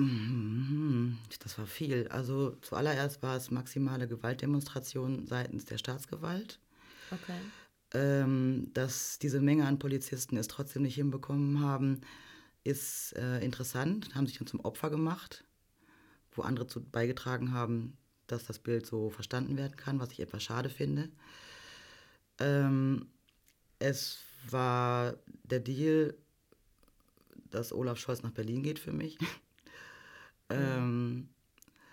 Mhm, 0.00 1.18
Das 1.40 1.58
war 1.58 1.66
viel. 1.66 2.08
Also 2.08 2.56
zuallererst 2.62 3.22
war 3.22 3.36
es 3.36 3.50
maximale 3.50 4.08
Gewaltdemonstration 4.08 5.26
seitens 5.26 5.64
der 5.64 5.78
Staatsgewalt. 5.78 6.58
Okay. 7.10 7.38
Ähm, 7.92 8.70
dass 8.72 9.18
diese 9.18 9.40
Menge 9.40 9.66
an 9.66 9.78
Polizisten 9.78 10.36
es 10.36 10.48
trotzdem 10.48 10.82
nicht 10.82 10.94
hinbekommen 10.94 11.60
haben, 11.60 12.00
ist 12.62 13.14
äh, 13.16 13.40
interessant. 13.44 14.14
Haben 14.14 14.26
sich 14.26 14.38
dann 14.38 14.46
zum 14.46 14.60
Opfer 14.60 14.90
gemacht, 14.90 15.44
wo 16.32 16.42
andere 16.42 16.66
zu 16.66 16.82
beigetragen 16.82 17.52
haben, 17.52 17.96
dass 18.26 18.44
das 18.44 18.58
Bild 18.58 18.86
so 18.86 19.10
verstanden 19.10 19.56
werden 19.56 19.76
kann, 19.76 19.98
was 19.98 20.12
ich 20.12 20.20
etwas 20.20 20.42
schade 20.42 20.68
finde. 20.68 21.10
Ähm, 22.38 23.06
es 23.78 24.20
war 24.48 25.16
der 25.42 25.60
Deal, 25.60 26.14
dass 27.50 27.72
Olaf 27.72 27.98
Scholz 27.98 28.22
nach 28.22 28.30
Berlin 28.30 28.62
geht 28.62 28.78
für 28.78 28.92
mich. 28.92 29.18
Ähm, 30.50 31.28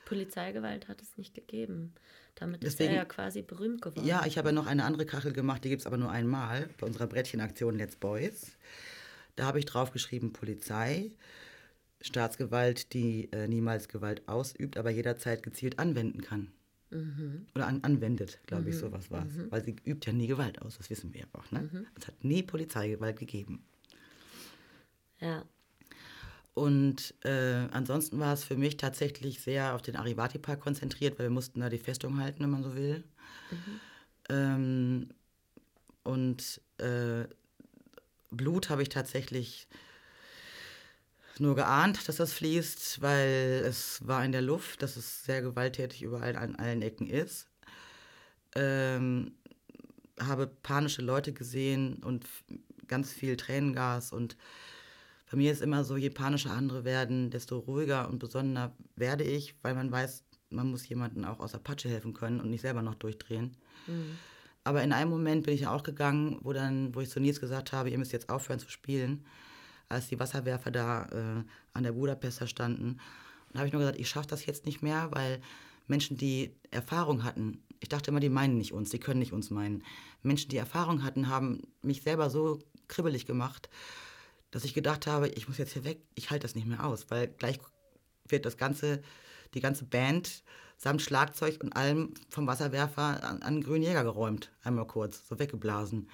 Polizeigewalt 0.06 0.88
hat 0.88 1.02
es 1.02 1.18
nicht 1.18 1.34
gegeben. 1.34 1.94
Damit 2.36 2.64
Deswegen- 2.64 2.90
ist 2.92 2.96
er 2.96 2.96
ja 2.98 3.06
quasi 3.06 3.42
berühmt 3.42 3.82
geworden. 3.82 4.06
Ja, 4.06 4.26
ich 4.26 4.38
habe 4.38 4.50
ja 4.50 4.52
noch 4.54 4.68
eine 4.68 4.84
andere 4.84 5.06
Kachel 5.06 5.34
gemacht, 5.34 5.64
die 5.64 5.70
gibt 5.70 5.82
es 5.82 5.88
aber 5.88 5.98
nur 5.98 6.12
einmal 6.12 6.70
bei 6.80 6.86
unserer 6.86 7.08
Brettchenaktion 7.08 7.76
Let's 7.78 7.96
Boys. 7.96 8.52
Da 9.36 9.46
habe 9.46 9.60
ich 9.60 9.66
draufgeschrieben 9.66 10.34
Polizei. 10.34 11.12
Staatsgewalt, 12.02 12.94
die 12.94 13.32
äh, 13.32 13.48
niemals 13.48 13.88
Gewalt 13.88 14.28
ausübt, 14.28 14.78
aber 14.78 14.92
jederzeit 14.92 15.42
gezielt 15.42 15.80
anwenden 15.80 16.22
kann. 16.22 16.52
Oder 17.54 17.68
an, 17.68 17.84
anwendet, 17.84 18.40
glaube 18.46 18.70
ich, 18.70 18.78
sowas 18.78 19.12
war 19.12 19.26
es. 19.26 19.52
Weil 19.52 19.62
sie 19.66 19.76
übt 19.86 20.10
ja 20.10 20.14
nie 20.14 20.28
Gewalt 20.28 20.62
aus, 20.62 20.78
das 20.78 20.90
wissen 20.90 21.14
wir 21.14 21.22
ja 21.22 21.28
auch. 21.34 21.52
Ne? 21.52 21.86
Es 22.00 22.08
hat 22.08 22.24
nie 22.24 22.44
Polizeigewalt 22.44 23.20
gegeben. 23.20 23.62
Ja. 25.20 25.44
Und 26.58 27.14
äh, 27.24 27.68
ansonsten 27.70 28.20
war 28.20 28.34
es 28.34 28.44
für 28.44 28.56
mich 28.58 28.78
tatsächlich 28.78 29.42
sehr 29.42 29.76
auf 29.76 29.84
den 29.84 29.96
Arivati-Park 29.96 30.60
konzentriert, 30.60 31.20
weil 31.20 31.28
wir 31.28 31.32
mussten 31.32 31.60
da 31.60 31.70
die 31.70 31.78
Festung 31.78 32.20
halten, 32.20 32.42
wenn 32.42 32.50
man 32.50 32.64
so 32.64 32.76
will. 32.76 33.04
Ähm, 34.28 35.10
und 36.02 36.60
äh, 36.80 37.26
Blut 38.32 38.72
habe 38.72 38.82
ich 38.82 38.90
tatsächlich 38.90 39.68
nur 41.38 41.54
geahnt, 41.54 42.08
dass 42.08 42.16
das 42.16 42.34
fließt, 42.34 43.04
weil 43.04 43.62
es 43.64 44.08
war 44.08 44.26
in 44.26 44.32
der 44.32 44.42
Luft, 44.42 44.82
dass 44.82 44.98
es 44.98 45.26
sehr 45.26 45.44
gewalttätig 45.44 46.02
überall 46.02 46.36
an 46.36 46.56
allen 46.56 46.82
Ecken 46.82 47.06
ist. 47.06 47.46
Ähm, 48.56 49.34
habe 50.20 50.48
panische 50.48 51.04
Leute 51.04 51.34
gesehen 51.34 52.02
und 52.04 52.26
ganz 52.88 53.12
viel 53.12 53.38
Tränengas 53.38 54.12
und 54.12 54.36
bei 55.30 55.38
mir 55.38 55.52
ist 55.52 55.62
immer 55.62 55.84
so, 55.84 55.98
je 55.98 56.10
panischer 56.10 56.52
andere 56.52 56.86
werden, 56.86 57.30
desto 57.30 57.58
ruhiger 57.60 58.10
und 58.10 58.20
besonnener 58.20 58.74
werde 58.96 59.24
ich, 59.24 59.56
weil 59.62 59.76
man 59.76 59.92
weiß, 59.92 60.24
man 60.50 60.72
muss 60.72 60.88
jemandem 60.88 61.26
auch 61.26 61.40
aus 61.40 61.52
der 61.52 61.60
Patsche 61.60 61.90
helfen 61.90 62.14
können 62.14 62.40
und 62.40 62.50
nicht 62.50 62.62
selber 62.62 62.82
noch 62.82 62.96
durchdrehen. 62.96 63.58
Aber 64.64 64.84
in 64.84 64.92
einem 64.92 65.10
Moment 65.10 65.46
bin 65.46 65.54
ich 65.54 65.68
auch 65.68 65.84
gegangen, 65.84 66.40
wo 66.42 66.54
dann, 66.54 66.94
wo 66.96 67.02
ich 67.02 67.10
zu 67.10 67.20
Nils 67.20 67.40
gesagt 67.40 67.72
habe, 67.74 67.90
ihr 67.90 67.98
müsst 67.98 68.12
jetzt 68.14 68.30
aufhören 68.30 68.60
zu 68.60 68.70
spielen, 68.70 69.26
als 69.90 70.08
die 70.08 70.20
Wasserwerfer 70.20 70.72
da 70.72 71.06
äh, 71.06 71.44
an 71.74 71.84
der 71.84 71.94
Budapester 71.94 72.48
standen. 72.48 73.00
Und 73.50 73.60
habe 73.60 73.68
ich 73.68 73.74
nur 73.74 73.82
gesagt, 73.82 74.00
ich 74.00 74.10
schaffe 74.10 74.28
das 74.28 74.46
jetzt 74.46 74.66
nicht 74.66 74.82
mehr, 74.82 75.10
weil 75.12 75.42
Menschen, 75.88 76.18
die 76.18 76.54
Erfahrung 76.72 77.24
hatten, 77.24 77.64
ich 77.80 77.90
dachte 77.90 78.12
immer, 78.12 78.20
die 78.20 78.30
meinen 78.30 78.58
nicht 78.58 78.74
uns, 78.74 78.90
die 78.90 79.00
können 79.00 79.20
nicht 79.20 79.34
uns 79.34 79.50
meinen. 79.50 79.84
Menschen, 80.22 80.50
die 80.50 80.58
Erfahrung 80.58 81.04
hatten, 81.04 81.30
haben 81.30 81.62
mich 81.82 82.02
selber 82.02 82.30
so 82.30 82.60
kribbelig 82.88 83.26
gemacht, 83.26 83.70
dass 84.52 84.64
ich 84.64 84.74
gedacht 84.74 85.08
habe, 85.08 85.28
ich 85.30 85.48
muss 85.48 85.58
jetzt 85.58 85.74
hier 85.74 85.84
weg, 85.84 86.00
ich 86.16 86.30
halte 86.30 86.44
das 86.44 86.56
nicht 86.56 86.68
mehr 86.68 86.86
aus, 86.86 87.10
weil 87.10 87.28
gleich 87.28 87.60
wird 88.28 88.46
das 88.46 88.58
ganze, 88.58 89.02
die 89.54 89.62
ganze 89.62 89.86
Band 89.86 90.44
samt 90.78 91.02
Schlagzeug 91.02 91.60
und 91.64 91.76
allem 91.76 92.14
vom 92.30 92.48
Wasserwerfer 92.48 93.24
an, 93.24 93.42
an 93.42 93.62
grünen 93.62 93.84
Jäger 93.84 94.04
geräumt, 94.04 94.52
einmal 94.64 94.86
kurz, 94.86 95.28
so 95.28 95.40
weggeblasen. 95.40 96.10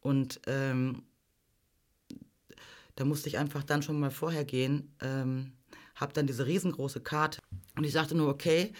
Und 0.00 0.40
ähm, 0.46 1.02
da 2.94 3.04
musste 3.04 3.28
ich 3.28 3.38
einfach 3.38 3.62
dann 3.62 3.82
schon 3.82 3.98
mal 3.98 4.10
vorher 4.10 4.44
gehen, 4.44 4.94
ähm, 5.00 5.52
habe 5.96 6.12
dann 6.12 6.26
diese 6.26 6.46
riesengroße 6.46 7.00
Karte 7.00 7.40
und 7.76 7.84
ich 7.84 7.92
sagte 7.92 8.14
nur, 8.14 8.28
okay, 8.28 8.72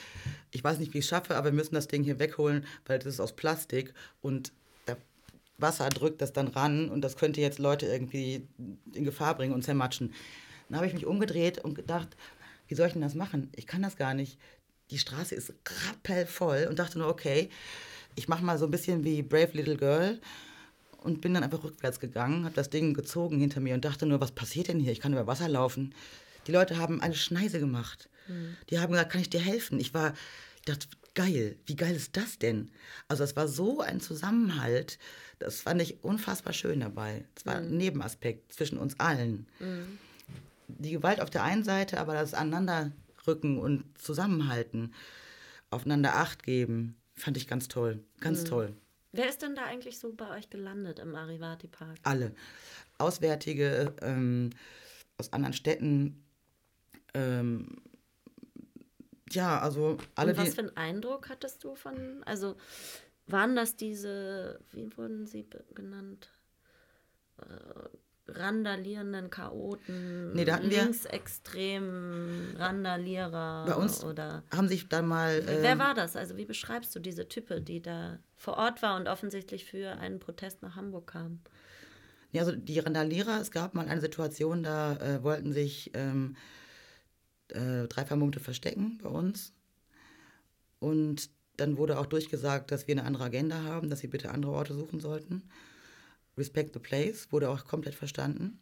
ich 0.51 0.63
weiß 0.63 0.79
nicht, 0.79 0.95
wie 0.95 0.99
ich 0.99 1.05
es 1.05 1.09
schaffe, 1.09 1.37
aber 1.37 1.47
wir 1.47 1.53
müssen 1.53 1.75
das 1.75 1.89
Ding 1.89 2.05
hier 2.05 2.19
wegholen, 2.19 2.67
weil 2.87 2.99
das 2.99 3.15
ist 3.15 3.21
aus 3.21 3.35
Plastik 3.35 3.93
und 4.21 4.53
Wasser 5.59 5.89
drückt 5.89 6.21
das 6.21 6.33
dann 6.33 6.49
ran 6.49 6.89
und 6.91 7.01
das 7.01 7.17
könnte 7.17 7.41
jetzt 7.41 7.59
Leute 7.59 7.87
irgendwie 7.87 8.47
in 8.93 9.05
Gefahr 9.05 9.35
bringen 9.37 9.55
und 9.55 9.63
zermatschen. 9.63 10.13
Dann 10.69 10.77
habe 10.77 10.87
ich 10.87 10.95
mich 10.95 11.07
umgedreht 11.07 11.59
und 11.59 11.75
gedacht, 11.75 12.17
wie 12.69 12.75
soll 12.75 12.89
ich 12.89 12.93
denn 12.93 13.03
das 13.03 13.15
machen? 13.15 13.51
Ich 13.55 13.67
kann 13.67 13.83
das 13.83 13.97
gar 13.97 14.15
nicht. 14.15 14.39
Die 14.91 14.99
Straße 14.99 15.35
ist 15.35 15.53
rappelvoll 15.89 16.67
und 16.69 16.79
dachte 16.79 16.99
nur, 16.99 17.09
okay, 17.09 17.49
ich 18.15 18.29
mache 18.29 18.45
mal 18.45 18.59
so 18.59 18.67
ein 18.67 18.71
bisschen 18.71 19.05
wie 19.05 19.23
Brave 19.23 19.51
Little 19.53 19.77
Girl 19.77 20.21
und 20.99 21.21
bin 21.21 21.35
dann 21.35 21.45
einfach 21.45 21.63
rückwärts 21.63 22.01
gegangen, 22.01 22.45
habe 22.45 22.55
das 22.55 22.71
Ding 22.71 22.95
gezogen 22.95 23.39
hinter 23.39 23.61
mir 23.61 23.75
und 23.75 23.85
dachte 23.85 24.07
nur, 24.07 24.21
was 24.21 24.33
passiert 24.33 24.69
denn 24.69 24.81
hier? 24.81 24.93
Ich 24.93 25.01
kann 25.01 25.13
über 25.13 25.27
Wasser 25.27 25.49
laufen. 25.49 25.95
Die 26.47 26.53
Leute 26.53 26.79
haben 26.79 27.01
eine 27.01 27.15
Schneise 27.15 27.61
gemacht. 27.61 28.09
Die 28.71 28.79
haben 28.79 28.91
gesagt, 28.93 29.13
kann 29.13 29.21
ich 29.21 29.31
dir 29.31 29.41
helfen? 29.41 29.79
Ich 29.79 29.95
war, 29.95 30.15
ich 30.57 30.63
dachte, 30.63 30.89
geil, 31.17 31.57
wie 31.67 31.75
geil 31.75 31.97
ist 31.97 32.17
das 32.17 32.39
denn? 32.39 32.71
Also 33.09 33.25
es 33.25 33.35
war 33.35 33.49
so 33.49 33.81
ein 33.81 34.01
Zusammenhalt, 34.01 34.99
das 35.41 35.63
fand 35.63 35.83
ich 35.83 36.05
unfassbar 36.05 36.53
schön 36.53 36.81
dabei. 36.81 37.25
Es 37.35 37.45
war 37.45 37.57
ein 37.57 37.77
Nebenaspekt 37.77 38.53
zwischen 38.53 38.79
uns 38.79 39.01
allen. 39.01 39.47
Die 40.69 40.93
Gewalt 40.93 41.21
auf 41.21 41.31
der 41.31 41.43
einen 41.43 41.65
Seite, 41.65 41.99
aber 41.99 42.15
das 42.15 42.35
Aneinanderrücken 42.35 43.59
und 43.59 43.85
Zusammenhalten, 43.99 44.95
aufeinander 45.71 46.15
Acht 46.15 46.45
geben, 46.45 46.97
fand 47.17 47.37
ich 47.37 47.49
ganz 47.49 47.67
toll, 47.67 48.05
ganz 48.21 48.45
toll. 48.45 48.75
Wer 49.13 49.29
ist 49.29 49.41
denn 49.41 49.55
da 49.55 49.65
eigentlich 49.65 49.99
so 49.99 50.13
bei 50.13 50.29
euch 50.37 50.51
gelandet 50.51 50.99
im 50.99 51.15
Arivati 51.15 51.67
Park? 51.67 51.97
alle. 52.03 52.33
Auswärtige 52.99 53.95
ähm, 54.03 54.51
aus 55.19 55.33
anderen 55.33 55.55
Städten. 55.55 56.23
Ähm, 57.15 57.77
ja, 59.31 59.59
also 59.61 59.99
alle, 60.15 60.33
Und 60.33 60.39
was 60.39 60.55
für 60.55 60.61
einen 60.63 60.77
Eindruck 60.77 61.29
hattest 61.29 61.63
du 61.65 61.75
von, 61.75 62.23
also 62.25 62.57
waren 63.27 63.57
das 63.57 63.77
diese, 63.77 64.61
wie 64.73 64.97
wurden 64.97 65.27
sie 65.27 65.47
genannt? 65.75 66.31
Äh, 67.39 67.45
randalierenden 68.29 69.31
Chaoten, 69.31 70.33
Nee, 70.33 70.45
da 70.45 70.55
hatten 70.57 70.69
wir- 70.71 70.83
linksextremen 70.85 72.57
Randalierer 72.57 73.67
Bei 73.67 73.75
uns 73.77 74.03
oder 74.03 74.43
haben 74.51 74.67
sich 74.69 74.89
dann 74.89 75.07
mal. 75.07 75.43
wer 75.47 75.73
ähm, 75.73 75.79
war 75.79 75.95
das? 75.95 76.17
Also 76.17 76.37
wie 76.37 76.45
beschreibst 76.45 76.95
du 76.97 76.99
diese 76.99 77.29
Type, 77.29 77.61
die 77.61 77.81
da 77.81 78.19
vor 78.37 78.57
Ort 78.57 78.83
war 78.83 78.97
und 78.97 79.07
offensichtlich 79.09 79.65
für 79.65 79.93
einen 79.99 80.19
Protest 80.19 80.63
nach 80.63 80.75
Hamburg 80.77 81.07
kam? 81.09 81.41
Ja, 82.33 82.43
also 82.43 82.53
die 82.57 82.81
Randalierer, 82.81 83.41
es 83.41 83.51
gab 83.53 83.75
mal 83.75 83.87
eine 83.89 84.01
Situation, 84.01 84.63
da 84.65 84.97
äh, 84.97 85.23
wollten 85.23 85.53
sich 85.53 85.93
ähm, 85.95 86.37
äh, 87.49 87.87
drei 87.89 88.05
Vermummte 88.05 88.41
verstecken 88.41 88.99
bei 89.03 89.09
uns. 89.09 89.53
Und 90.79 91.31
dann 91.57 91.79
wurde 91.79 91.99
auch 91.99 92.07
durchgesagt, 92.07 92.71
dass 92.71 92.87
wir 92.87 92.93
eine 92.93 93.05
andere 93.05 93.25
Agenda 93.25 93.63
haben, 93.63 93.89
dass 93.89 94.01
sie 94.01 94.09
bitte 94.09 94.31
andere 94.31 94.53
Orte 94.53 94.75
suchen 94.75 95.01
sollten. 95.01 95.43
Respect 96.37 96.75
the 96.75 96.79
place 96.79 97.33
wurde 97.33 97.49
auch 97.49 97.65
komplett 97.65 97.95
verstanden, 97.95 98.59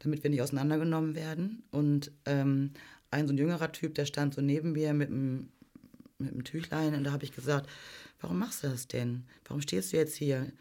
damit 0.00 0.22
wir 0.22 0.30
nicht 0.30 0.42
auseinandergenommen 0.42 1.14
werden. 1.14 1.62
Und 1.70 2.12
ähm, 2.26 2.72
ein 3.10 3.26
so 3.26 3.32
ein 3.32 3.38
jüngerer 3.38 3.72
Typ, 3.72 3.94
der 3.94 4.04
stand 4.04 4.34
so 4.34 4.42
neben 4.42 4.72
mir 4.72 4.92
mit 4.92 5.08
einem 5.08 5.50
mit 6.18 6.32
einem 6.32 6.44
Tüchlein 6.44 6.94
und 6.94 7.04
da 7.04 7.12
habe 7.12 7.24
ich 7.24 7.32
gesagt, 7.32 7.66
warum 8.20 8.38
machst 8.38 8.62
du 8.62 8.68
das 8.68 8.86
denn? 8.86 9.24
Warum 9.46 9.62
stehst 9.62 9.90
du 9.90 9.96
jetzt 9.96 10.14
hier? 10.16 10.52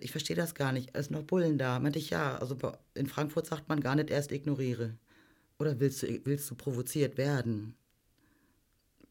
ich 0.00 0.10
verstehe 0.10 0.36
das 0.36 0.54
gar 0.54 0.72
nicht, 0.72 0.90
es 0.94 1.06
sind 1.06 1.16
noch 1.16 1.24
Bullen 1.24 1.58
da. 1.58 1.78
Meinte 1.78 1.98
ich, 1.98 2.10
ja, 2.10 2.36
also 2.38 2.56
in 2.94 3.06
Frankfurt 3.06 3.46
sagt 3.46 3.68
man 3.68 3.80
gar 3.80 3.94
nicht 3.94 4.10
erst 4.10 4.32
ignoriere. 4.32 4.94
Oder 5.62 5.78
willst 5.78 6.02
du, 6.02 6.08
willst 6.24 6.50
du 6.50 6.56
provoziert 6.56 7.16
werden? 7.16 7.76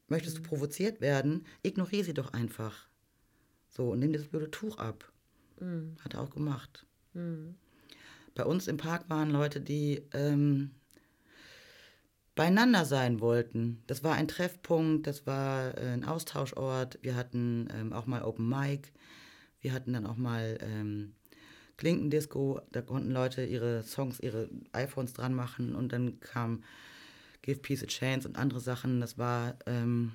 Möchtest 0.10 0.38
du 0.38 0.42
provoziert 0.42 1.00
werden? 1.00 1.46
Ignoriere 1.64 2.04
sie 2.04 2.14
doch 2.14 2.34
einfach. 2.34 2.90
So, 3.70 3.92
und 3.92 4.00
nimm 4.00 4.12
das 4.12 4.28
blöde 4.28 4.52
Tuch 4.52 4.78
ab. 4.78 5.10
Hat 6.04 6.14
er 6.14 6.20
auch 6.20 6.30
gemacht. 6.30 6.86
Bei 8.36 8.44
uns 8.44 8.68
im 8.68 8.76
Park 8.76 9.10
waren 9.10 9.30
Leute, 9.30 9.62
die 9.62 10.04
ähm, 10.12 10.72
beieinander 12.36 12.84
sein 12.84 13.22
wollten. 13.22 13.82
Das 13.88 14.04
war 14.04 14.16
ein 14.16 14.28
Treffpunkt, 14.28 15.08
das 15.08 15.26
war 15.26 15.78
äh, 15.78 15.94
ein 15.94 16.04
Austauschort. 16.04 17.00
Wir 17.02 17.16
hatten 17.16 17.70
ähm, 17.74 17.94
auch 17.94 18.08
mal 18.08 18.24
Open 18.24 18.50
Mic. 18.50 18.92
Wir 19.62 19.72
hatten 19.72 19.94
dann 19.94 20.06
auch 20.06 20.18
mal 20.18 20.58
ähm, 20.60 21.16
Klinkendisco. 21.82 22.62
Da 22.72 22.84
konnten 22.84 23.10
Leute 23.10 23.44
ihre 23.44 23.82
Songs, 23.82 24.20
ihre 24.20 24.50
iPhones 24.72 25.14
dran 25.14 25.34
machen. 25.34 25.74
Und 25.74 25.92
dann 25.92 26.20
kam 26.20 26.64
Give 27.42 27.60
Peace 27.60 27.82
a 27.84 27.88
Chance 27.88 28.28
und 28.28 28.38
andere 28.38 28.60
Sachen. 28.60 29.02
Das 29.02 29.18
war 29.18 29.56
ähm, 29.66 30.12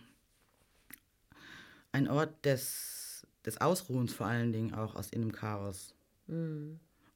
ein 1.91 2.09
Ort 2.09 2.45
des, 2.45 3.27
des 3.45 3.61
Ausruhens 3.61 4.15
vor 4.15 4.27
allen 4.27 4.53
Dingen 4.53 4.75
auch 4.75 4.95
aus 4.95 5.11
in 5.11 5.23
dem 5.23 5.33
Chaos. 5.33 5.93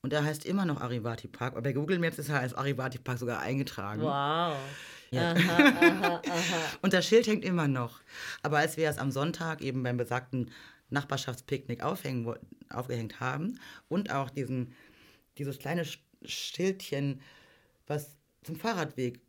Und 0.03 0.13
er 0.13 0.25
heißt 0.25 0.47
immer 0.47 0.65
noch 0.65 0.81
Arivati 0.81 1.29
Park. 1.29 1.53
Aber 1.53 1.63
bei 1.63 1.73
Google 1.73 2.01
Maps 2.01 2.19
ist 2.19 2.29
er 2.29 2.41
als 2.41 2.55
Arivati 2.55 2.99
Park 2.99 3.19
sogar 3.21 3.39
eingetragen. 3.39 4.03
Wow. 4.03 4.57
Und 6.83 6.93
das 6.93 7.07
Schild 7.07 7.29
hängt 7.29 7.45
immer 7.45 7.69
noch. 7.69 8.01
Aber 8.43 8.59
als 8.59 8.77
wir 8.77 8.89
es 8.89 8.99
am 8.99 9.13
Sonntag 9.13 9.61
eben 9.61 9.85
beim 9.85 9.97
besagten 9.97 10.51
Nachbarschaftspicknick 10.91 11.83
aufhängen, 11.83 12.33
aufgehängt 12.69 13.21
haben 13.21 13.59
und 13.89 14.11
auch 14.13 14.31
diesen, 14.31 14.73
dieses 15.39 15.59
kleine 15.59 15.85
Sch- 15.85 15.99
Schildchen, 16.25 17.21
was 17.87 18.17
zum 18.43 18.57
Fahrradweg 18.57 19.21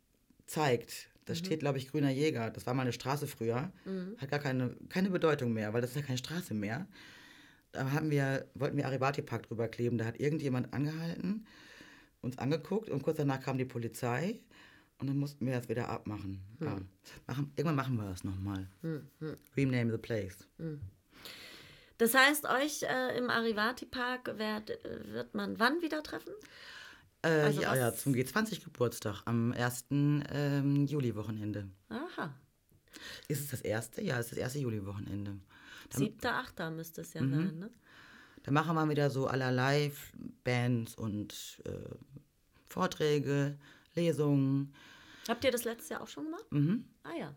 zeigt, 0.46 1.08
da 1.24 1.34
steht, 1.34 1.60
glaube 1.60 1.78
ich, 1.78 1.88
Grüner 1.88 2.10
Jäger. 2.10 2.50
Das 2.50 2.66
war 2.66 2.74
mal 2.74 2.82
eine 2.82 2.92
Straße 2.92 3.26
früher. 3.28 3.72
Hat 4.18 4.30
gar 4.30 4.40
keine, 4.40 4.76
keine 4.88 5.08
Bedeutung 5.10 5.52
mehr, 5.52 5.72
weil 5.72 5.80
das 5.80 5.90
ist 5.90 5.96
ja 5.96 6.02
keine 6.02 6.18
Straße 6.18 6.52
mehr. 6.54 6.86
Da 7.70 7.92
haben 7.92 8.10
wir, 8.10 8.46
wollten 8.54 8.76
wir 8.76 8.86
Arivati 8.86 9.22
Park 9.22 9.44
drüber 9.44 9.68
kleben. 9.68 9.98
Da 9.98 10.04
hat 10.04 10.18
irgendjemand 10.20 10.74
angehalten, 10.74 11.46
uns 12.20 12.38
angeguckt 12.38 12.90
und 12.90 13.02
kurz 13.02 13.16
danach 13.18 13.40
kam 13.40 13.56
die 13.56 13.64
Polizei 13.64 14.40
und 14.98 15.06
dann 15.06 15.16
mussten 15.16 15.46
wir 15.46 15.52
das 15.54 15.68
wieder 15.68 15.88
abmachen. 15.88 16.40
Ja. 16.60 16.80
Machen, 17.26 17.52
irgendwann 17.56 17.76
machen 17.76 17.96
wir 17.96 18.04
das 18.10 18.24
nochmal. 18.24 18.68
Rename 19.56 19.92
the 19.92 19.98
place. 19.98 20.46
Das 22.02 22.14
heißt, 22.14 22.46
euch 22.46 22.82
äh, 22.82 23.16
im 23.16 23.30
Arivati 23.30 23.86
Park 23.86 24.36
werd, 24.36 24.70
äh, 24.70 25.12
wird 25.12 25.36
man 25.36 25.60
wann 25.60 25.80
wieder 25.82 26.02
treffen? 26.02 26.32
Äh, 27.22 27.28
Also 27.28 27.62
ja, 27.62 27.76
ja, 27.76 27.94
zum 27.94 28.12
G20-Geburtstag 28.12 29.22
am 29.26 29.52
1. 29.52 29.84
Ähm, 29.92 30.84
Juli-Wochenende. 30.84 31.68
Aha. 31.90 32.34
Ist 33.28 33.42
es 33.42 33.50
das 33.52 33.60
erste? 33.60 34.02
Ja, 34.02 34.18
es 34.18 34.26
ist 34.26 34.32
das 34.32 34.38
erste 34.40 34.58
Juli-Wochenende. 34.58 35.38
Da, 35.90 35.98
Siebter, 35.98 36.34
achter 36.34 36.72
müsste 36.72 37.02
es 37.02 37.14
ja 37.14 37.22
Mhm. 37.22 37.30
sein, 37.34 37.58
ne? 37.60 37.70
da 38.42 38.50
machen 38.50 38.74
wir 38.74 38.88
wieder 38.88 39.08
so 39.08 39.28
allerlei 39.28 39.92
Bands 40.42 40.96
und 40.96 41.62
äh, 41.66 41.70
Vorträge, 42.68 43.56
Lesungen. 43.94 44.74
Habt 45.28 45.44
ihr 45.44 45.52
das 45.52 45.62
letztes 45.62 45.90
Jahr 45.90 46.00
auch 46.00 46.08
schon 46.08 46.24
gemacht? 46.24 46.46
Mhm. 46.50 46.84
Ah 47.04 47.14
ja. 47.16 47.32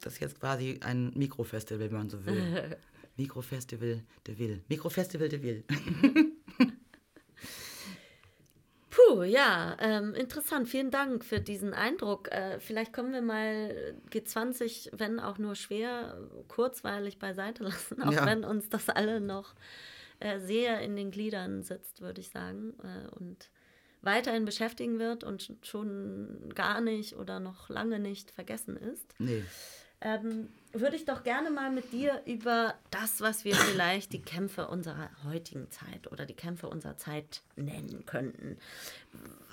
Das 0.00 0.14
ist 0.14 0.18
jetzt 0.20 0.40
quasi 0.40 0.80
ein 0.82 1.12
Mikrofestival, 1.14 1.78
wenn 1.88 1.92
man 1.98 2.10
so 2.10 2.26
will. 2.26 2.76
Mikrofestival 3.16 4.00
de 4.26 4.38
Will. 4.38 4.62
Mikrofestival 4.68 5.28
de 5.28 5.42
Will. 5.42 5.64
Puh, 8.90 9.22
ja, 9.22 9.74
ähm, 9.80 10.14
interessant. 10.14 10.68
Vielen 10.68 10.90
Dank 10.90 11.24
für 11.24 11.40
diesen 11.40 11.72
Eindruck. 11.72 12.30
Äh, 12.30 12.60
vielleicht 12.60 12.92
können 12.92 13.12
wir 13.14 13.22
mal 13.22 13.94
G20, 14.10 14.90
wenn 14.92 15.18
auch 15.18 15.38
nur 15.38 15.54
schwer, 15.54 16.18
kurzweilig 16.48 17.18
beiseite 17.18 17.62
lassen, 17.64 18.02
auch 18.02 18.12
Ja. 18.12 18.26
wenn 18.26 18.44
uns 18.44 18.68
das 18.68 18.90
alle 18.90 19.20
noch 19.20 19.54
äh, 20.20 20.40
sehr 20.40 20.80
in 20.82 20.94
den 20.94 21.10
Gliedern 21.10 21.62
sitzt, 21.62 22.02
würde 22.02 22.20
ich 22.20 22.28
sagen, 22.28 22.74
äh, 22.82 23.08
und 23.16 23.50
weiterhin 24.02 24.44
beschäftigen 24.44 24.98
wird 24.98 25.24
und 25.24 25.42
sch- 25.42 25.64
schon 25.64 26.52
gar 26.54 26.80
nicht 26.82 27.16
oder 27.16 27.40
noch 27.40 27.70
lange 27.70 27.98
nicht 27.98 28.30
vergessen 28.30 28.76
ist. 28.76 29.14
Nee. 29.18 29.42
Ähm, 30.02 30.48
würde 30.72 30.96
ich 30.96 31.04
doch 31.04 31.22
gerne 31.22 31.50
mal 31.50 31.70
mit 31.70 31.92
dir 31.92 32.22
über 32.26 32.74
das, 32.90 33.20
was 33.20 33.44
wir 33.44 33.54
vielleicht 33.54 34.12
die 34.12 34.22
Kämpfe 34.22 34.68
unserer 34.68 35.10
heutigen 35.24 35.70
Zeit 35.70 36.10
oder 36.10 36.26
die 36.26 36.34
Kämpfe 36.34 36.68
unserer 36.68 36.96
Zeit 36.96 37.42
nennen 37.56 38.04
könnten. 38.06 38.58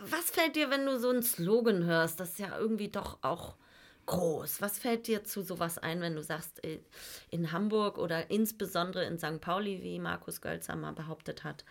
Was 0.05 0.31
fällt 0.31 0.55
dir, 0.55 0.69
wenn 0.69 0.85
du 0.85 0.97
so 0.97 1.09
einen 1.09 1.23
Slogan 1.23 1.83
hörst? 1.83 2.19
Das 2.19 2.31
ist 2.31 2.39
ja 2.39 2.57
irgendwie 2.57 2.89
doch 2.89 3.19
auch 3.21 3.55
groß. 4.05 4.61
Was 4.61 4.79
fällt 4.79 5.07
dir 5.07 5.23
zu 5.23 5.43
sowas 5.43 5.77
ein, 5.77 6.01
wenn 6.01 6.15
du 6.15 6.23
sagst, 6.23 6.63
äh, 6.63 6.79
in 7.29 7.51
Hamburg 7.51 7.97
oder 7.97 8.31
insbesondere 8.31 9.05
in 9.05 9.19
St. 9.19 9.39
Pauli, 9.39 9.83
wie 9.83 9.99
Markus 9.99 10.41
Gölzer 10.41 10.75
mal 10.75 10.93
behauptet 10.93 11.43
hat, 11.43 11.63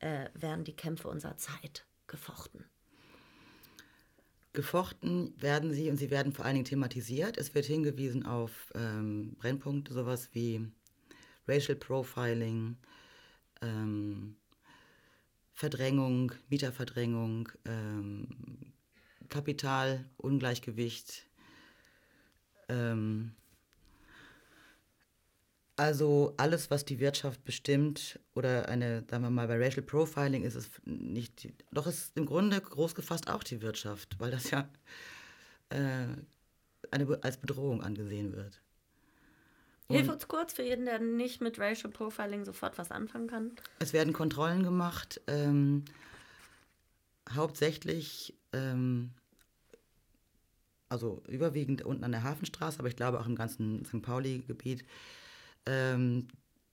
äh, 0.00 0.28
werden 0.34 0.64
die 0.64 0.74
Kämpfe 0.74 1.08
unserer 1.08 1.36
Zeit 1.36 1.84
gefochten? 2.06 2.64
Gefochten 4.54 5.34
werden 5.42 5.72
sie 5.72 5.90
und 5.90 5.96
sie 5.96 6.10
werden 6.12 6.32
vor 6.32 6.44
allen 6.44 6.54
Dingen 6.54 6.64
thematisiert. 6.64 7.36
Es 7.36 7.54
wird 7.56 7.66
hingewiesen 7.66 8.24
auf 8.24 8.72
ähm, 8.76 9.34
Brennpunkte, 9.38 9.92
sowas 9.92 10.28
wie 10.32 10.70
Racial 11.48 11.76
Profiling, 11.76 12.76
ähm, 13.60 14.36
Verdrängung, 15.52 16.32
Mieterverdrängung, 16.48 17.48
ähm, 17.64 18.28
Kapitalungleichgewicht. 19.28 21.26
Ähm, 22.68 23.32
also 25.76 26.34
alles, 26.36 26.70
was 26.70 26.84
die 26.84 27.00
Wirtschaft 27.00 27.44
bestimmt 27.44 28.20
oder 28.34 28.68
eine, 28.68 29.04
sagen 29.10 29.24
wir 29.24 29.30
mal, 29.30 29.48
bei 29.48 29.56
Racial 29.56 29.82
Profiling 29.82 30.44
ist 30.44 30.54
es 30.54 30.70
nicht, 30.84 31.42
die, 31.42 31.54
doch 31.72 31.86
ist 31.86 32.16
im 32.16 32.26
Grunde 32.26 32.60
groß 32.60 32.94
gefasst 32.94 33.28
auch 33.28 33.42
die 33.42 33.60
Wirtschaft, 33.60 34.18
weil 34.18 34.30
das 34.30 34.50
ja 34.50 34.68
äh, 35.70 36.06
eine, 36.90 37.18
als 37.22 37.38
Bedrohung 37.38 37.82
angesehen 37.82 38.32
wird. 38.34 38.60
Hilf 39.88 40.08
uns 40.08 40.28
kurz 40.28 40.54
für 40.54 40.62
jeden, 40.62 40.86
der 40.86 40.98
nicht 40.98 41.40
mit 41.42 41.58
Racial 41.58 41.92
Profiling 41.92 42.44
sofort 42.44 42.78
was 42.78 42.90
anfangen 42.90 43.26
kann. 43.26 43.52
Es 43.80 43.92
werden 43.92 44.12
Kontrollen 44.12 44.62
gemacht, 44.62 45.20
ähm, 45.26 45.84
hauptsächlich, 47.34 48.34
ähm, 48.52 49.10
also 50.88 51.22
überwiegend 51.28 51.82
unten 51.82 52.04
an 52.04 52.12
der 52.12 52.22
Hafenstraße, 52.22 52.78
aber 52.78 52.88
ich 52.88 52.96
glaube 52.96 53.20
auch 53.20 53.26
im 53.26 53.36
ganzen 53.36 53.84
St. 53.84 54.00
Pauli-Gebiet. 54.00 54.84
Ähm, 55.66 56.28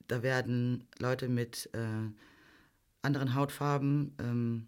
da 0.07 0.23
werden 0.23 0.87
Leute 0.99 1.29
mit 1.29 1.69
äh, 1.73 2.09
anderen 3.01 3.33
Hautfarben 3.33 4.15
ähm, 4.19 4.67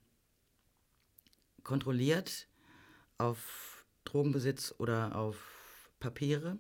kontrolliert 1.64 2.48
auf 3.18 3.86
Drogenbesitz 4.06 4.74
oder 4.78 5.16
auf 5.16 5.92
Papiere. 6.00 6.58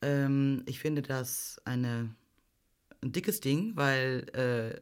Ähm, 0.00 0.62
ich 0.66 0.80
finde 0.80 1.02
das 1.02 1.60
eine, 1.64 2.14
ein 3.02 3.12
dickes 3.12 3.40
Ding, 3.40 3.76
weil 3.76 4.26
äh, 4.34 4.80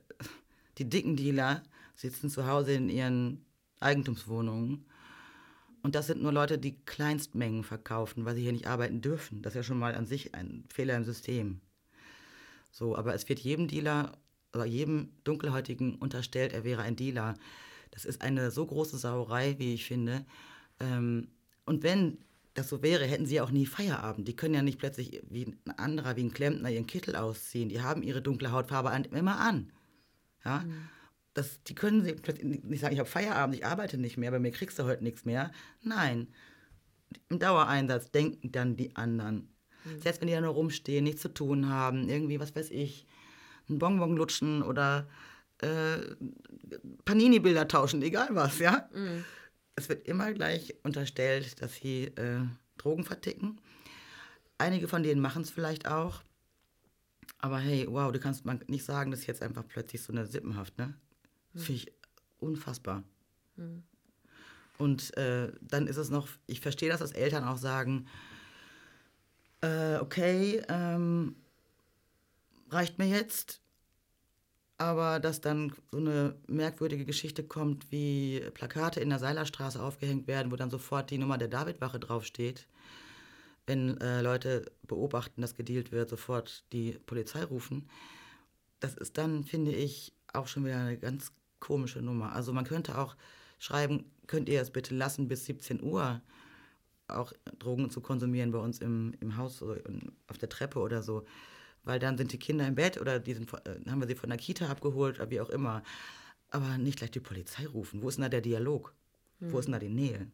die 0.79 0.89
dicken 0.89 1.17
Dealer 1.17 1.63
sitzen 1.95 2.31
zu 2.31 2.47
Hause 2.47 2.73
in 2.73 2.89
ihren 2.89 3.45
Eigentumswohnungen. 3.81 4.87
Und 5.83 5.95
das 5.95 6.07
sind 6.07 6.23
nur 6.23 6.33
Leute, 6.33 6.59
die 6.59 6.79
Kleinstmengen 6.85 7.65
verkaufen, 7.65 8.25
weil 8.25 8.35
sie 8.35 8.43
hier 8.43 8.53
nicht 8.53 8.67
arbeiten 8.67 9.01
dürfen. 9.01 9.43
Das 9.43 9.53
ist 9.53 9.57
ja 9.57 9.63
schon 9.63 9.79
mal 9.79 9.95
an 9.95 10.07
sich 10.07 10.35
ein 10.35 10.65
Fehler 10.69 10.97
im 10.97 11.05
System. 11.05 11.61
So, 12.71 12.97
aber 12.97 13.15
es 13.15 13.29
wird 13.29 13.41
jedem 13.41 13.67
Dealer 13.67 14.13
oder 14.55 14.65
jedem 14.65 15.11
Dunkelhäutigen 15.25 15.97
unterstellt, 15.97 16.53
er 16.53 16.65
wäre 16.65 16.83
ein 16.83 16.97
Dealer. 16.97 17.35
Das 17.91 18.05
ist 18.05 18.23
eine 18.23 18.51
so 18.51 18.67
große 18.67 18.99
Sauerei, 18.99 19.57
wie 19.59 19.75
ich 19.75 19.87
finde. 19.87 20.25
Ähm, 20.79 21.29
und 21.65 21.83
wenn 21.83 22.19
das 22.55 22.69
so 22.69 22.83
wäre, 22.83 23.05
hätten 23.05 23.27
sie 23.27 23.41
auch 23.41 23.51
nie 23.51 23.67
Feierabend. 23.67 24.27
Die 24.27 24.37
können 24.37 24.55
ja 24.55 24.63
nicht 24.63 24.79
plötzlich 24.79 25.23
wie 25.29 25.47
ein 25.47 25.79
anderer, 25.79 26.17
wie 26.17 26.25
ein 26.25 26.33
Klempner, 26.33 26.71
ihren 26.71 26.87
Kittel 26.87 27.17
ausziehen. 27.17 27.69
Die 27.69 27.81
haben 27.81 28.03
ihre 28.03 28.23
dunkle 28.23 28.53
Hautfarbe 28.53 28.91
immer 29.13 29.39
an. 29.39 29.73
Ja? 30.45 30.65
Das, 31.35 31.63
die 31.63 31.75
können 31.75 32.03
nicht 32.03 32.81
sagen, 32.81 32.93
ich 32.93 32.99
habe 32.99 33.09
Feierabend, 33.09 33.55
ich 33.55 33.65
arbeite 33.65 33.99
nicht 33.99 34.17
mehr, 34.17 34.31
bei 34.31 34.41
mir 34.41 34.51
kriegst 34.51 34.79
du 34.79 34.85
heute 34.85 35.05
nichts 35.05 35.25
mehr. 35.25 35.53
Nein, 35.83 36.29
im 37.29 37.39
Dauereinsatz 37.39 38.11
denken 38.11 38.51
dann 38.53 38.77
die 38.77 38.97
anderen. 38.97 39.49
Selbst 40.03 40.21
wenn 40.21 40.29
die 40.29 40.35
da 40.35 40.41
nur 40.41 40.55
rumstehen, 40.55 41.05
nichts 41.05 41.23
zu 41.23 41.29
tun 41.29 41.69
haben, 41.69 42.09
irgendwie, 42.09 42.41
was 42.41 42.55
weiß 42.55 42.71
ich, 42.71 43.07
einen 43.69 43.79
Bonbon 43.79 44.17
lutschen 44.17 44.63
oder 44.63 45.09
äh, 45.59 45.99
Panini-Bilder 47.05 47.69
tauschen, 47.69 48.03
egal 48.03 48.29
was, 48.33 48.59
ja. 48.59 48.89
Es 49.77 49.89
wird 49.89 50.07
immer 50.07 50.33
gleich 50.33 50.75
unterstellt, 50.83 51.63
dass 51.63 51.77
sie 51.77 52.05
äh, 52.17 52.41
Drogen 52.77 53.05
verticken. 53.05 53.61
Einige 54.59 54.89
von 54.89 55.03
denen 55.03 55.21
machen 55.21 55.43
es 55.43 55.51
vielleicht 55.51 55.89
auch. 55.89 56.23
Aber 57.39 57.59
hey, 57.59 57.87
wow, 57.89 58.13
du 58.13 58.19
kannst 58.19 58.45
man 58.45 58.63
nicht 58.67 58.85
sagen, 58.85 59.11
das 59.11 59.21
ist 59.21 59.27
jetzt 59.27 59.43
einfach 59.43 59.65
plötzlich 59.67 60.03
so 60.03 60.13
eine 60.13 60.27
Sippenhaft, 60.27 60.77
ne? 60.77 60.95
Das 61.53 61.65
finde 61.65 61.83
ich 61.83 61.93
unfassbar. 62.39 63.03
Und 64.79 65.17
äh, 65.17 65.53
dann 65.61 65.87
ist 65.87 65.97
es 65.97 66.11
noch, 66.11 66.29
ich 66.47 66.61
verstehe 66.61 66.89
das, 66.89 67.01
dass 67.01 67.13
Eltern 67.13 67.45
auch 67.45 67.59
sagen, 67.59 68.07
äh, 69.61 69.97
okay, 69.97 70.63
ähm, 70.69 71.37
reicht 72.71 72.99
mir 72.99 73.07
jetzt. 73.07 73.61
Aber 74.79 75.21
dass 75.21 75.43
dann 75.43 75.75
so 75.93 75.99
eine 75.99 76.35
merkwürdige 76.47 77.05
Geschichte 77.05 77.45
kommt, 77.45 77.93
wie 77.93 78.41
Plakate 78.55 79.01
in 79.01 79.11
der 79.11 79.19
Seilerstraße 79.19 79.83
aufgehängt 79.83 80.27
werden, 80.27 80.51
wo 80.51 80.57
dann 80.57 80.71
sofort 80.71 81.11
die 81.11 81.19
Nummer 81.19 81.37
der 81.37 81.49
Davidwache 81.49 82.01
draufsteht. 82.01 82.67
Wenn 83.67 84.01
äh, 84.01 84.23
Leute 84.23 84.73
beobachten, 84.87 85.43
dass 85.43 85.55
gedealt 85.55 85.93
wird, 85.93 86.09
sofort 86.09 86.65
die 86.73 86.93
Polizei 87.05 87.45
rufen. 87.45 87.91
Das 88.81 88.95
ist 88.95 89.19
dann, 89.19 89.45
finde 89.45 89.73
ich, 89.73 90.15
auch 90.33 90.47
schon 90.47 90.65
wieder 90.65 90.79
eine 90.79 90.97
ganz 90.97 91.33
komische 91.61 92.03
Nummer. 92.03 92.33
Also 92.33 92.53
man 92.53 92.65
könnte 92.65 92.99
auch 92.99 93.17
schreiben, 93.59 94.05
könnt 94.27 94.49
ihr 94.49 94.61
es 94.61 94.71
bitte 94.71 94.95
lassen, 94.95 95.29
bis 95.29 95.45
17 95.47 95.83
Uhr 95.83 96.21
auch 97.09 97.33
Drogen 97.59 97.91
zu 97.91 98.01
konsumieren 98.01 98.53
bei 98.53 98.59
uns 98.59 98.79
im, 98.79 99.15
im 99.21 99.37
Haus 99.37 99.63
oder 99.63 99.81
auf 100.29 100.39
der 100.39 100.49
Treppe 100.49 100.79
oder 100.79 101.03
so. 101.03 101.25
Weil 101.83 101.99
dann 101.99 102.17
sind 102.17 102.33
die 102.33 102.39
Kinder 102.39 102.67
im 102.67 102.75
Bett 102.75 103.01
oder 103.01 103.19
die 103.19 103.35
sind, 103.35 103.53
äh, 103.53 103.91
haben 103.91 104.01
wir 104.01 104.07
sie 104.07 104.15
von 104.15 104.29
der 104.31 104.39
Kita 104.39 104.69
abgeholt 104.69 105.17
oder 105.17 105.31
wie 105.31 105.41
auch 105.41 105.51
immer. 105.51 105.83
Aber 106.51 106.79
nicht 106.79 106.99
gleich 106.99 107.11
die 107.11 107.21
Polizei 107.21 107.67
rufen. 107.67 108.03
Wo 108.03 108.09
ist 108.09 108.17
denn 108.17 108.23
da 108.23 108.29
der 108.29 108.41
Dialog? 108.41 108.93
Wo 109.41 109.59
ist 109.59 109.67
denn 109.67 109.73
da 109.73 109.79
die 109.79 109.89
Nähe? 109.89 110.31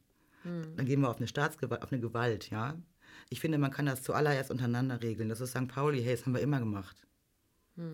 Dann 0.76 0.86
gehen 0.86 1.00
wir 1.00 1.10
auf 1.10 1.18
eine 1.18 1.28
Staatsgewalt, 1.28 1.82
auf 1.82 1.92
eine 1.92 2.00
Gewalt, 2.00 2.50
ja. 2.50 2.76
Ich 3.30 3.40
finde, 3.40 3.58
man 3.58 3.70
kann 3.70 3.86
das 3.86 4.02
zuallererst 4.02 4.50
untereinander 4.50 5.02
regeln. 5.02 5.28
Das 5.28 5.40
ist 5.40 5.50
St. 5.50 5.68
Pauli, 5.68 6.02
hey, 6.02 6.14
das 6.14 6.24
haben 6.24 6.34
wir 6.34 6.40
immer 6.40 6.58
gemacht. 6.58 7.06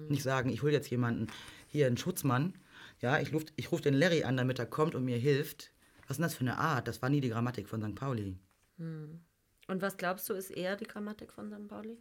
Nicht 0.09 0.23
sagen, 0.23 0.51
ich 0.51 0.63
hole 0.63 0.73
jetzt 0.73 0.91
jemanden, 0.91 1.27
hier 1.67 1.87
einen 1.87 1.97
Schutzmann, 1.97 2.55
ja, 3.03 3.19
ich 3.19 3.35
rufe 3.35 3.47
ich 3.57 3.71
ruf 3.71 3.81
den 3.81 3.95
Larry 3.95 4.25
an, 4.25 4.37
damit 4.37 4.59
er 4.59 4.67
kommt 4.67 4.95
und 4.95 5.05
mir 5.05 5.19
hilft. 5.19 5.73
Was 6.03 6.13
ist 6.13 6.17
denn 6.19 6.23
das 6.23 6.35
für 6.35 6.41
eine 6.41 6.59
Art? 6.59 6.89
Das 6.89 7.03
war 7.03 7.11
nie 7.11 7.21
die 7.21 7.29
Grammatik 7.29 7.69
von 7.69 7.83
St. 7.83 7.95
Pauli. 7.95 8.37
Und 8.79 9.83
was 9.83 9.97
glaubst 9.97 10.29
du, 10.29 10.35
ist 10.35 10.51
eher 10.51 10.77
die 10.77 10.87
Grammatik 10.87 11.33
von 11.33 11.51
St. 11.51 11.69
Pauli? 11.69 11.99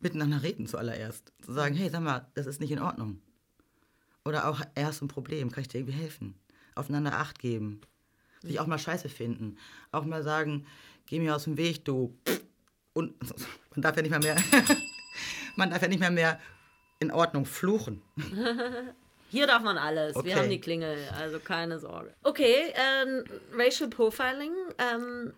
Miteinander 0.00 0.42
reden 0.42 0.66
zuallererst. 0.66 1.32
Zu 1.42 1.52
sagen, 1.52 1.74
hey, 1.74 1.88
sag 1.88 2.02
mal, 2.02 2.26
das 2.34 2.46
ist 2.46 2.60
nicht 2.60 2.72
in 2.72 2.80
Ordnung. 2.80 3.20
Oder 4.24 4.48
auch, 4.48 4.60
er 4.74 4.86
hast 4.86 5.02
ein 5.02 5.08
Problem, 5.08 5.50
kann 5.50 5.62
ich 5.62 5.68
dir 5.68 5.78
irgendwie 5.78 5.98
helfen? 5.98 6.34
Aufeinander 6.74 7.18
Acht 7.18 7.38
geben. 7.38 7.80
Sich 8.42 8.58
auch 8.58 8.66
mal 8.66 8.78
scheiße 8.78 9.08
finden. 9.08 9.58
Auch 9.92 10.04
mal 10.04 10.22
sagen, 10.22 10.66
geh 11.06 11.20
mir 11.20 11.36
aus 11.36 11.44
dem 11.44 11.56
Weg, 11.56 11.84
du. 11.84 12.16
Und 12.92 13.14
man 13.70 13.82
darf 13.82 13.96
ja 13.96 14.02
nicht 14.02 14.10
mehr 14.10 14.20
mehr, 14.20 14.36
man 15.56 15.70
darf 15.70 15.82
ja 15.82 15.88
nicht 15.88 16.00
mehr 16.00 16.10
mehr 16.10 16.40
in 16.98 17.10
Ordnung 17.10 17.46
fluchen. 17.46 18.02
Hier 19.30 19.46
darf 19.46 19.62
man 19.62 19.78
alles. 19.78 20.16
Okay. 20.16 20.26
Wir 20.26 20.36
haben 20.36 20.50
die 20.50 20.60
Klingel, 20.60 20.98
also 21.16 21.38
keine 21.38 21.78
Sorge. 21.78 22.12
Okay, 22.22 22.74
ähm, 22.74 23.24
Racial 23.54 23.88
Profiling. 23.88 24.52
Ähm, 24.78 25.32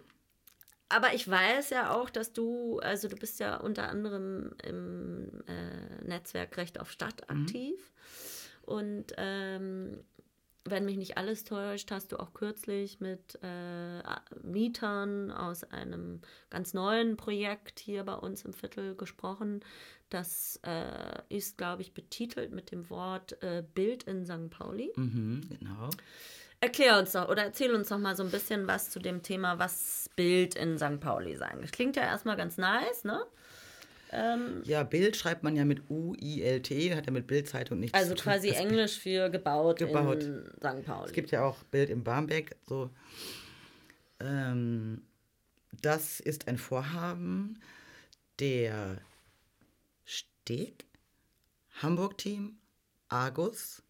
aber 0.89 1.15
ich 1.15 1.29
weiß 1.29 1.71
ja 1.71 1.95
auch, 1.95 2.11
dass 2.11 2.33
du, 2.33 2.79
also 2.81 3.09
du 3.09 3.17
bist 3.17 3.41
ja 3.41 3.57
unter 3.57 3.89
anderem 3.89 4.55
im 4.63 5.43
äh, 5.47 6.05
Netzwerk 6.05 6.57
Recht 6.57 6.81
auf 6.81 6.91
Stadt 6.91 7.31
aktiv. 7.31 7.93
Und 8.63 9.13
ähm, 9.17 10.05
wenn 10.65 10.85
mich 10.85 10.97
nicht 10.97 11.17
alles 11.17 11.45
täuscht, 11.45 11.91
hast 11.91 12.13
du 12.13 12.19
auch 12.19 12.35
kürzlich 12.35 13.01
mit 13.01 13.39
äh, 13.43 14.03
Mietern 14.43 15.31
aus 15.33 15.65
einem 15.65 16.21
ganz 16.51 16.73
neuen 16.73 17.17
Projekt 17.17 17.81
hier 17.81 18.05
bei 18.05 18.15
uns 18.15 18.45
im 18.45 18.53
Viertel 18.53 18.95
gesprochen. 18.95 19.61
Das 20.09 20.61
äh, 20.63 21.23
ist, 21.29 21.59
glaube 21.59 21.83
ich, 21.83 21.95
betitelt 21.95 22.53
mit 22.53 22.71
dem 22.71 22.91
Wort 22.91 23.43
äh, 23.43 23.65
Bild 23.75 24.05
in 24.05 24.25
St. 24.25 24.51
Pauli. 24.51 24.93
Mhm, 24.97 25.41
genau. 25.49 25.91
Erklär 26.61 26.99
uns 26.99 27.11
doch 27.13 27.29
oder 27.29 27.43
erzähl 27.43 27.75
uns 27.75 27.89
doch 27.89 27.99
mal 27.99 28.15
so 28.15 28.23
ein 28.23 28.31
bisschen 28.31 28.69
was 28.69 28.91
zu 28.91 29.01
dem 29.01 29.25
Thema, 29.25 29.59
was 29.59 30.09
Bild 30.15 30.55
in 30.55 30.79
St. 30.79 31.01
Pauli 31.01 31.35
sein. 31.37 31.59
Das 31.61 31.73
klingt 31.73 31.97
ja 31.97 32.03
erstmal 32.03 32.37
ganz 32.37 32.57
nice, 32.57 33.03
ne? 33.03 33.21
Ja, 34.65 34.83
Bild 34.83 35.17
schreibt 35.17 35.43
man 35.43 35.57
ja 35.57 35.65
mit 35.65 35.89
U-I-L-T, 35.89 36.95
hat 36.95 37.07
ja 37.07 37.13
mit 37.13 37.27
Bildzeitung 37.27 37.81
nichts 37.81 37.95
Also 37.97 38.11
zu 38.11 38.17
tun. 38.17 38.33
quasi 38.33 38.51
Es- 38.51 38.59
Englisch 38.59 38.99
für 38.99 39.31
gebaut, 39.31 39.79
Gebaut. 39.79 40.23
in 40.25 40.45
St. 40.59 40.85
Pauli. 40.85 41.07
Es 41.07 41.13
gibt 41.13 41.31
ja 41.31 41.45
auch 41.45 41.63
Bild 41.65 41.89
im 41.89 42.05
Barmbek. 42.05 42.57
So. 42.67 42.91
Ähm, 44.21 45.03
das 45.81 46.21
ist 46.21 46.49
ein 46.49 46.59
Vorhaben 46.59 47.59
der 48.39 48.99
Steg, 50.05 50.85
Hamburg-Team, 51.81 52.59
Argus, 53.09 53.83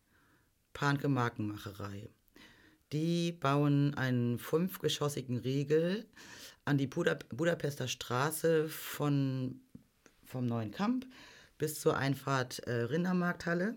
Panke 0.73 1.09
Markenmacherei. 1.09 2.09
Die 2.93 3.33
bauen 3.33 3.95
einen 3.95 4.39
fünfgeschossigen 4.39 5.39
Riegel 5.39 6.07
an 6.65 6.79
die 6.79 6.87
Buda 6.87 7.19
Budapester 7.31 7.89
Straße 7.89 8.69
von, 8.69 9.62
vom 10.33 10.47
Neuen 10.47 10.73
Kamp 10.73 11.07
bis 11.59 11.79
zur 11.81 11.97
Einfahrt 11.97 12.61
äh, 12.61 12.73
Rindermarkthalle. 12.73 13.77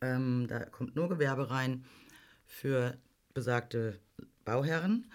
Ähm, 0.00 0.46
da 0.48 0.60
kommt 0.60 0.96
nur 0.96 1.08
Gewerbe 1.08 1.50
rein 1.50 1.84
für 2.46 2.96
besagte 3.34 3.98
Bauherren. 4.44 5.10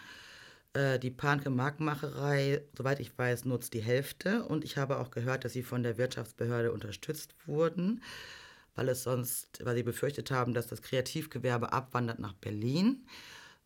Äh, 0.74 1.00
die 1.00 1.12
Panke 1.12 1.50
Markenmacherei, 1.50 2.62
soweit 2.78 3.00
ich 3.00 3.18
weiß, 3.18 3.46
nutzt 3.46 3.74
die 3.74 3.82
Hälfte. 3.82 4.44
Und 4.44 4.66
ich 4.66 4.78
habe 4.78 5.00
auch 5.00 5.12
gehört, 5.12 5.46
dass 5.46 5.54
sie 5.54 5.64
von 5.64 5.82
der 5.82 5.98
Wirtschaftsbehörde 5.98 6.74
unterstützt 6.74 7.34
wurden, 7.46 8.04
weil 8.76 8.90
es 8.90 9.04
sonst, 9.04 9.66
weil 9.66 9.76
sie 9.76 9.84
befürchtet 9.84 10.30
haben, 10.30 10.54
dass 10.54 10.68
das 10.68 10.82
Kreativgewerbe 10.82 11.72
abwandert 11.72 12.20
nach 12.20 12.34
Berlin. 12.34 13.08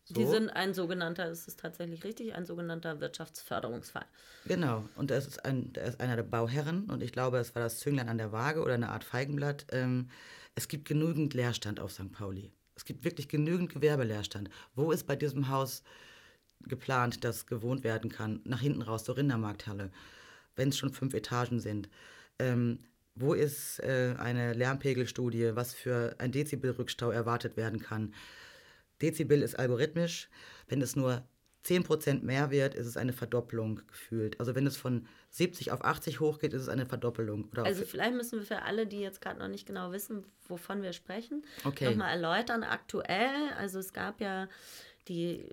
Die 0.08 0.26
sind 0.26 0.50
ein 0.50 0.74
sogenannter, 0.74 1.30
ist 1.30 1.58
tatsächlich 1.58 2.04
richtig, 2.04 2.34
ein 2.34 2.44
sogenannter 2.44 3.00
Wirtschaftsförderungsfall. 3.00 4.04
Genau, 4.46 4.84
und 4.96 5.10
das 5.10 5.26
ist, 5.26 5.44
ein, 5.44 5.72
der 5.72 5.84
ist 5.84 6.00
einer 6.00 6.16
der 6.16 6.24
Bauherren 6.24 6.90
und 6.90 7.02
ich 7.02 7.12
glaube, 7.12 7.38
es 7.38 7.54
war 7.54 7.62
das 7.62 7.78
Zünglein 7.78 8.08
an 8.08 8.18
der 8.18 8.32
Waage 8.32 8.60
oder 8.62 8.74
eine 8.74 8.90
Art 8.90 9.04
Feigenblatt. 9.04 9.66
Ähm, 9.70 10.10
es 10.54 10.68
gibt 10.68 10.86
genügend 10.86 11.34
Leerstand 11.34 11.80
auf 11.80 11.92
St. 11.92 12.12
Pauli. 12.12 12.52
Es 12.74 12.84
gibt 12.84 13.04
wirklich 13.04 13.28
genügend 13.28 13.72
Gewerbeleerstand. 13.72 14.50
Wo 14.74 14.90
ist 14.90 15.06
bei 15.06 15.16
diesem 15.16 15.48
Haus 15.48 15.82
geplant, 16.62 17.24
dass 17.24 17.46
gewohnt 17.46 17.84
werden 17.84 18.10
kann? 18.10 18.40
Nach 18.44 18.60
hinten 18.60 18.82
raus 18.82 19.04
zur 19.04 19.16
Rindermarkthalle, 19.16 19.90
wenn 20.56 20.70
es 20.70 20.78
schon 20.78 20.92
fünf 20.92 21.14
Etagen 21.14 21.60
sind. 21.60 21.88
Ähm, 22.38 22.78
wo 23.14 23.34
ist 23.34 23.78
äh, 23.80 24.14
eine 24.18 24.54
Lärmpegelstudie, 24.54 25.54
was 25.54 25.74
für 25.74 26.16
ein 26.18 26.32
Dezibelrückstau 26.32 27.10
erwartet 27.10 27.56
werden 27.56 27.78
kann? 27.80 28.14
Dezibel 29.02 29.42
ist 29.42 29.58
algorithmisch. 29.58 30.28
Wenn 30.68 30.80
es 30.80 30.96
nur 30.96 31.26
10% 31.64 32.22
mehr 32.22 32.50
wird, 32.50 32.74
ist 32.74 32.86
es 32.86 32.96
eine 32.96 33.12
Verdopplung 33.12 33.82
gefühlt. 33.86 34.40
Also 34.40 34.54
wenn 34.54 34.66
es 34.66 34.76
von 34.76 35.06
70 35.30 35.70
auf 35.70 35.84
80 35.84 36.18
hochgeht, 36.20 36.54
ist 36.54 36.62
es 36.62 36.68
eine 36.68 36.86
Verdoppelung. 36.86 37.48
Oder 37.52 37.64
Also 37.64 37.84
vielleicht 37.84 38.14
müssen 38.14 38.40
wir 38.40 38.46
für 38.46 38.62
alle, 38.62 38.86
die 38.86 39.00
jetzt 39.00 39.20
gerade 39.20 39.38
noch 39.38 39.48
nicht 39.48 39.66
genau 39.66 39.92
wissen, 39.92 40.24
wovon 40.48 40.82
wir 40.82 40.92
sprechen, 40.92 41.44
Okay. 41.64 41.84
nochmal 41.90 42.10
erläutern. 42.10 42.64
Aktuell, 42.64 43.50
also 43.58 43.78
es 43.78 43.92
gab 43.92 44.20
ja 44.20 44.48
die 45.08 45.48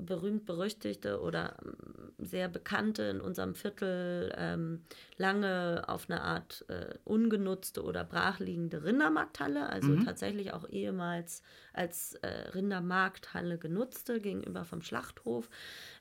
berühmt-berüchtigte 0.00 1.20
oder 1.20 1.56
ähm, 1.64 2.12
sehr 2.18 2.48
bekannte 2.48 3.04
in 3.04 3.20
unserem 3.20 3.54
Viertel 3.54 4.32
ähm, 4.36 4.82
lange 5.16 5.84
auf 5.86 6.08
eine 6.08 6.22
Art 6.22 6.64
äh, 6.68 6.94
ungenutzte 7.04 7.82
oder 7.82 8.04
brachliegende 8.04 8.84
Rindermarkthalle, 8.84 9.68
also 9.68 9.96
tatsächlich 10.04 10.52
auch 10.52 10.68
ehemals 10.68 11.42
als 11.72 12.14
äh, 12.22 12.28
Rindermarkthalle 12.54 13.58
genutzte 13.58 14.20
gegenüber 14.20 14.64
vom 14.64 14.82
Schlachthof, 14.82 15.48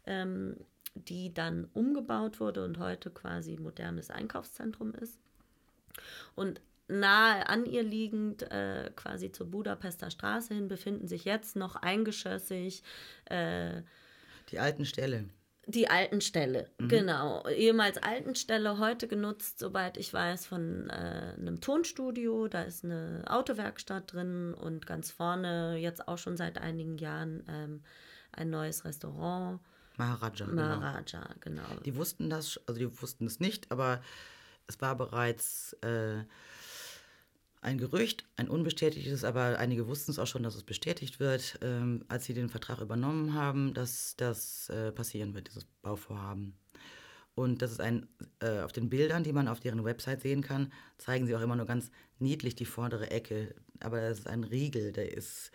ähm, 0.05 0.55
die 0.95 1.33
dann 1.33 1.69
umgebaut 1.73 2.39
wurde 2.39 2.65
und 2.65 2.79
heute 2.79 3.09
quasi 3.11 3.57
modernes 3.57 4.09
Einkaufszentrum 4.09 4.93
ist. 4.93 5.19
Und 6.35 6.61
nahe 6.89 7.47
an 7.47 7.65
ihr 7.65 7.83
liegend, 7.83 8.43
äh, 8.51 8.91
quasi 8.95 9.31
zur 9.31 9.47
Budapester 9.51 10.11
Straße 10.11 10.53
hin, 10.53 10.67
befinden 10.67 11.07
sich 11.07 11.25
jetzt 11.25 11.55
noch 11.55 11.75
eingeschossig 11.75 12.83
äh, 13.25 13.81
die 14.51 14.59
alten 14.59 14.85
Ställe. 14.85 15.25
die 15.67 15.87
Altenstelle. 15.87 16.71
Genau. 16.79 17.47
Ehemals 17.47 17.97
Altenstelle, 17.97 18.79
heute 18.79 19.07
genutzt, 19.07 19.59
soweit 19.59 19.97
ich 19.97 20.11
weiß, 20.11 20.47
von 20.47 20.89
äh, 20.89 21.35
einem 21.37 21.61
Tonstudio. 21.61 22.47
Da 22.47 22.63
ist 22.63 22.83
eine 22.83 23.23
Autowerkstatt 23.27 24.11
drin 24.13 24.55
und 24.55 24.87
ganz 24.87 25.11
vorne, 25.11 25.77
jetzt 25.77 26.07
auch 26.07 26.17
schon 26.17 26.37
seit 26.37 26.57
einigen 26.57 26.97
Jahren, 26.97 27.43
ähm, 27.47 27.83
ein 28.31 28.49
neues 28.49 28.83
Restaurant. 28.85 29.59
Maharaja. 29.97 30.45
Genau. 30.45 30.55
Maharaja, 30.55 31.29
genau. 31.41 31.61
Die 31.85 31.95
wussten 31.95 32.29
das, 32.29 32.59
also 32.65 32.79
die 32.79 33.01
wussten 33.01 33.27
es 33.27 33.39
nicht, 33.39 33.69
aber 33.71 34.01
es 34.65 34.81
war 34.81 34.95
bereits 34.95 35.73
äh, 35.81 36.23
ein 37.61 37.77
Gerücht, 37.77 38.25
ein 38.37 38.49
unbestätigtes, 38.49 39.23
aber 39.23 39.59
einige 39.59 39.87
wussten 39.87 40.11
es 40.11 40.19
auch 40.19 40.27
schon, 40.27 40.43
dass 40.43 40.55
es 40.55 40.63
bestätigt 40.63 41.19
wird, 41.19 41.59
ähm, 41.61 42.05
als 42.07 42.25
sie 42.25 42.33
den 42.33 42.49
Vertrag 42.49 42.79
übernommen 42.79 43.33
haben, 43.33 43.73
dass 43.73 44.15
das 44.15 44.69
äh, 44.69 44.91
passieren 44.91 45.33
wird, 45.33 45.49
dieses 45.49 45.65
Bauvorhaben. 45.81 46.55
Und 47.35 47.61
das 47.61 47.71
ist 47.71 47.81
ein, 47.81 48.07
äh, 48.41 48.59
auf 48.61 48.71
den 48.71 48.89
Bildern, 48.89 49.23
die 49.23 49.33
man 49.33 49.47
auf 49.47 49.59
deren 49.59 49.83
Website 49.83 50.21
sehen 50.21 50.41
kann, 50.41 50.73
zeigen 50.97 51.25
sie 51.25 51.35
auch 51.35 51.41
immer 51.41 51.55
nur 51.55 51.65
ganz 51.65 51.91
niedlich 52.17 52.55
die 52.55 52.65
vordere 52.65 53.11
Ecke. 53.11 53.55
Aber 53.79 54.01
das 54.01 54.19
ist 54.19 54.27
ein 54.27 54.43
Riegel, 54.43 54.91
der 54.91 55.13
ist, 55.15 55.51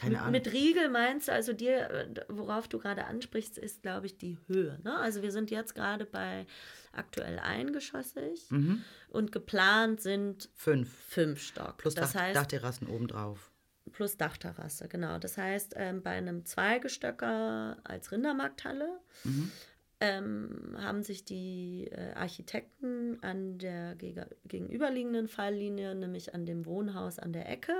keine 0.00 0.18
Ahnung. 0.20 0.32
Mit 0.32 0.52
Riegel 0.52 0.88
meinst 0.88 1.28
du, 1.28 1.32
also 1.32 1.52
dir, 1.52 1.90
äh, 1.90 2.06
worauf 2.28 2.68
du 2.68 2.78
gerade 2.78 3.04
ansprichst, 3.06 3.58
ist, 3.58 3.82
glaube 3.82 4.06
ich, 4.06 4.16
die 4.18 4.38
Höhe. 4.46 4.78
Ne? 4.82 4.96
Also 4.98 5.22
wir 5.22 5.32
sind 5.32 5.50
jetzt 5.50 5.74
gerade 5.74 6.04
bei 6.06 6.46
aktuell 6.92 7.38
eingeschossig 7.38 8.46
Mhm. 8.50 8.82
und 9.08 9.32
geplant 9.32 10.00
sind 10.00 10.48
Fünf. 10.54 10.90
fünf 11.08 11.40
Stock. 11.42 11.76
Plus 11.78 11.94
das 11.94 12.12
Dach, 12.12 12.20
heißt, 12.22 12.36
Dachterrassen 12.36 12.88
obendrauf. 12.88 13.50
plus 13.92 14.16
Dachterrasse, 14.16 14.88
genau. 14.88 15.18
Das 15.18 15.36
heißt, 15.36 15.74
ähm, 15.76 16.02
bei 16.02 16.10
einem 16.10 16.44
Zweigestöcker 16.46 17.76
als 17.84 18.10
Rindermarkthalle 18.12 19.00
ähm, 20.00 20.74
haben 20.78 21.02
sich 21.02 21.24
die 21.24 21.88
äh, 21.90 22.12
Architekten 22.14 23.22
an 23.22 23.58
der 23.58 23.94
gegenüberliegenden 23.96 25.28
Falllinie, 25.28 25.94
nämlich 25.94 26.34
an 26.34 26.46
dem 26.46 26.64
Wohnhaus 26.66 27.18
an 27.18 27.32
der 27.32 27.48
Ecke, 27.48 27.74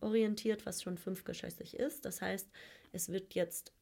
orientiert, 0.00 0.66
was 0.66 0.82
schon 0.82 0.98
fünfgeschossig 0.98 1.74
ist. 1.78 2.04
Das 2.04 2.20
heißt, 2.20 2.48
es 2.92 3.08
wird 3.08 3.34
jetzt 3.34 3.72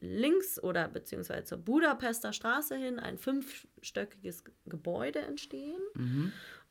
links 0.00 0.62
oder 0.62 0.88
beziehungsweise 0.88 1.44
zur 1.44 1.58
Budapester 1.58 2.32
Straße 2.32 2.76
hin 2.76 2.98
ein 2.98 3.18
fünfstöckiges 3.18 4.44
Gebäude 4.66 5.20
entstehen. 5.20 5.80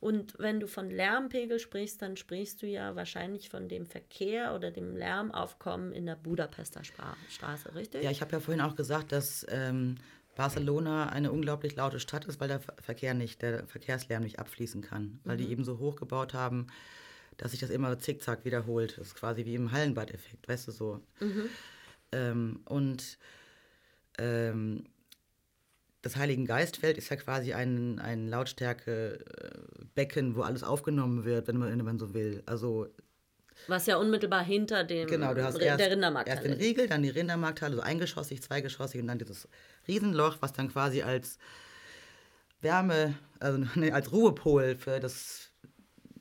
Und 0.00 0.38
wenn 0.38 0.60
du 0.60 0.68
von 0.68 0.90
Lärmpegel 0.90 1.58
sprichst, 1.58 2.00
dann 2.00 2.16
sprichst 2.16 2.62
du 2.62 2.66
ja 2.66 2.94
wahrscheinlich 2.94 3.48
von 3.50 3.68
dem 3.68 3.84
Verkehr 3.84 4.54
oder 4.54 4.70
dem 4.70 4.96
Lärmaufkommen 4.96 5.92
in 5.92 6.06
der 6.06 6.14
Budapester 6.14 6.84
Spra 6.84 7.16
Straße, 7.28 7.74
richtig? 7.74 8.04
Ja, 8.04 8.10
ich 8.10 8.20
habe 8.20 8.32
ja 8.32 8.40
vorhin 8.40 8.62
auch 8.62 8.76
gesagt, 8.76 9.12
dass 9.12 9.44
ähm, 9.50 9.96
Barcelona 10.38 11.08
eine 11.08 11.32
unglaublich 11.32 11.74
laute 11.74 11.98
Stadt 11.98 12.24
ist, 12.24 12.40
weil 12.40 12.46
der 12.46 12.60
Ver- 12.60 12.76
Verkehr 12.80 13.12
nicht, 13.12 13.42
der 13.42 13.66
Verkehrslärm 13.66 14.22
nicht 14.22 14.38
abfließen 14.38 14.82
kann. 14.82 15.18
Weil 15.24 15.36
die 15.36 15.50
eben 15.50 15.64
so 15.64 15.78
hoch 15.78 15.96
gebaut 15.96 16.32
haben, 16.32 16.68
dass 17.36 17.50
sich 17.50 17.58
das 17.58 17.70
immer 17.70 17.98
zickzack 17.98 18.44
wiederholt. 18.44 18.98
Das 18.98 19.08
ist 19.08 19.16
quasi 19.16 19.44
wie 19.44 19.56
im 19.56 19.72
Hallenbad-Effekt, 19.72 20.48
weißt 20.48 20.68
du 20.68 20.72
so. 20.72 21.00
Ähm, 22.12 22.60
und 22.66 23.18
ähm, 24.18 24.84
das 26.02 26.14
Heiligen 26.14 26.46
Geistfeld 26.46 26.98
ist 26.98 27.08
ja 27.08 27.16
quasi 27.16 27.52
ein, 27.52 27.98
ein 27.98 28.28
Lautstärke-Becken, 28.28 30.36
wo 30.36 30.42
alles 30.42 30.62
aufgenommen 30.62 31.24
wird, 31.24 31.48
wenn 31.48 31.56
man, 31.56 31.76
wenn 31.76 31.84
man 31.84 31.98
so 31.98 32.14
will. 32.14 32.44
Also 32.46 32.86
Was 33.66 33.86
ja 33.86 33.96
unmittelbar 33.96 34.42
hinter 34.44 34.84
dem 34.84 35.08
Genau, 35.08 35.34
du 35.34 35.44
hast 35.44 35.58
erst, 35.58 35.80
der 35.80 35.90
Rindermarkthalle 35.90 36.40
erst 36.40 36.60
den. 36.60 36.66
Riegel, 36.66 36.88
dann 36.88 37.02
die 37.02 37.10
Rindermarkthalle, 37.10 37.76
so 37.76 37.82
eingeschossig, 37.82 38.42
zweigeschossig 38.42 39.00
und 39.00 39.08
dann 39.08 39.18
dieses 39.18 39.48
Riesenloch, 39.86 40.36
was 40.40 40.52
dann 40.52 40.70
quasi 40.70 41.02
als 41.02 41.38
Wärme, 42.60 43.14
also 43.40 43.64
nee, 43.74 43.90
als 43.90 44.12
Ruhepol 44.12 44.76
für 44.76 45.00
das 45.00 45.50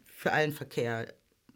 für 0.05 0.31
allen 0.31 0.51
Verkehr 0.51 1.13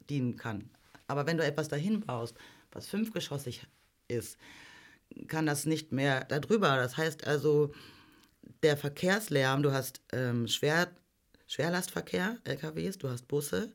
dienen 0.09 0.37
kann. 0.37 0.69
Aber 1.07 1.25
wenn 1.25 1.37
du 1.37 1.43
etwas 1.43 1.67
dahin 1.67 2.01
baust, 2.01 2.37
was 2.71 2.87
fünfgeschossig 2.87 3.63
ist, 4.07 4.37
kann 5.27 5.45
das 5.45 5.65
nicht 5.65 5.91
mehr 5.91 6.23
darüber. 6.25 6.77
Das 6.77 6.95
heißt 6.95 7.27
also, 7.27 7.73
der 8.63 8.77
Verkehrslärm, 8.77 9.63
du 9.63 9.71
hast 9.71 10.01
ähm, 10.13 10.47
Schwer, 10.47 10.89
Schwerlastverkehr, 11.47 12.37
LKWs, 12.43 12.97
du 12.97 13.09
hast 13.09 13.27
Busse, 13.27 13.71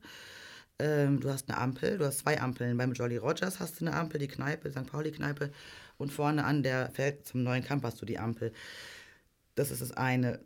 ähm, 0.79 1.19
du 1.19 1.29
hast 1.29 1.49
eine 1.49 1.57
Ampel, 1.57 1.97
du 1.97 2.05
hast 2.05 2.19
zwei 2.19 2.39
Ampeln. 2.39 2.77
Beim 2.77 2.93
Jolly 2.93 3.17
Rogers 3.17 3.59
hast 3.59 3.79
du 3.81 3.85
eine 3.85 3.95
Ampel, 3.95 4.19
die 4.19 4.27
Kneipe, 4.27 4.71
St. 4.71 4.85
Pauli-Kneipe. 4.85 5.51
Und 5.97 6.11
vorne 6.11 6.43
an 6.45 6.61
der 6.63 6.91
Feld 6.91 7.25
zum 7.25 7.43
neuen 7.43 7.63
Camp 7.63 7.83
hast 7.83 8.01
du 8.01 8.05
die 8.05 8.19
Ampel. 8.19 8.53
Das 9.55 9.71
ist 9.71 9.81
das 9.81 9.91
eine. 9.91 10.39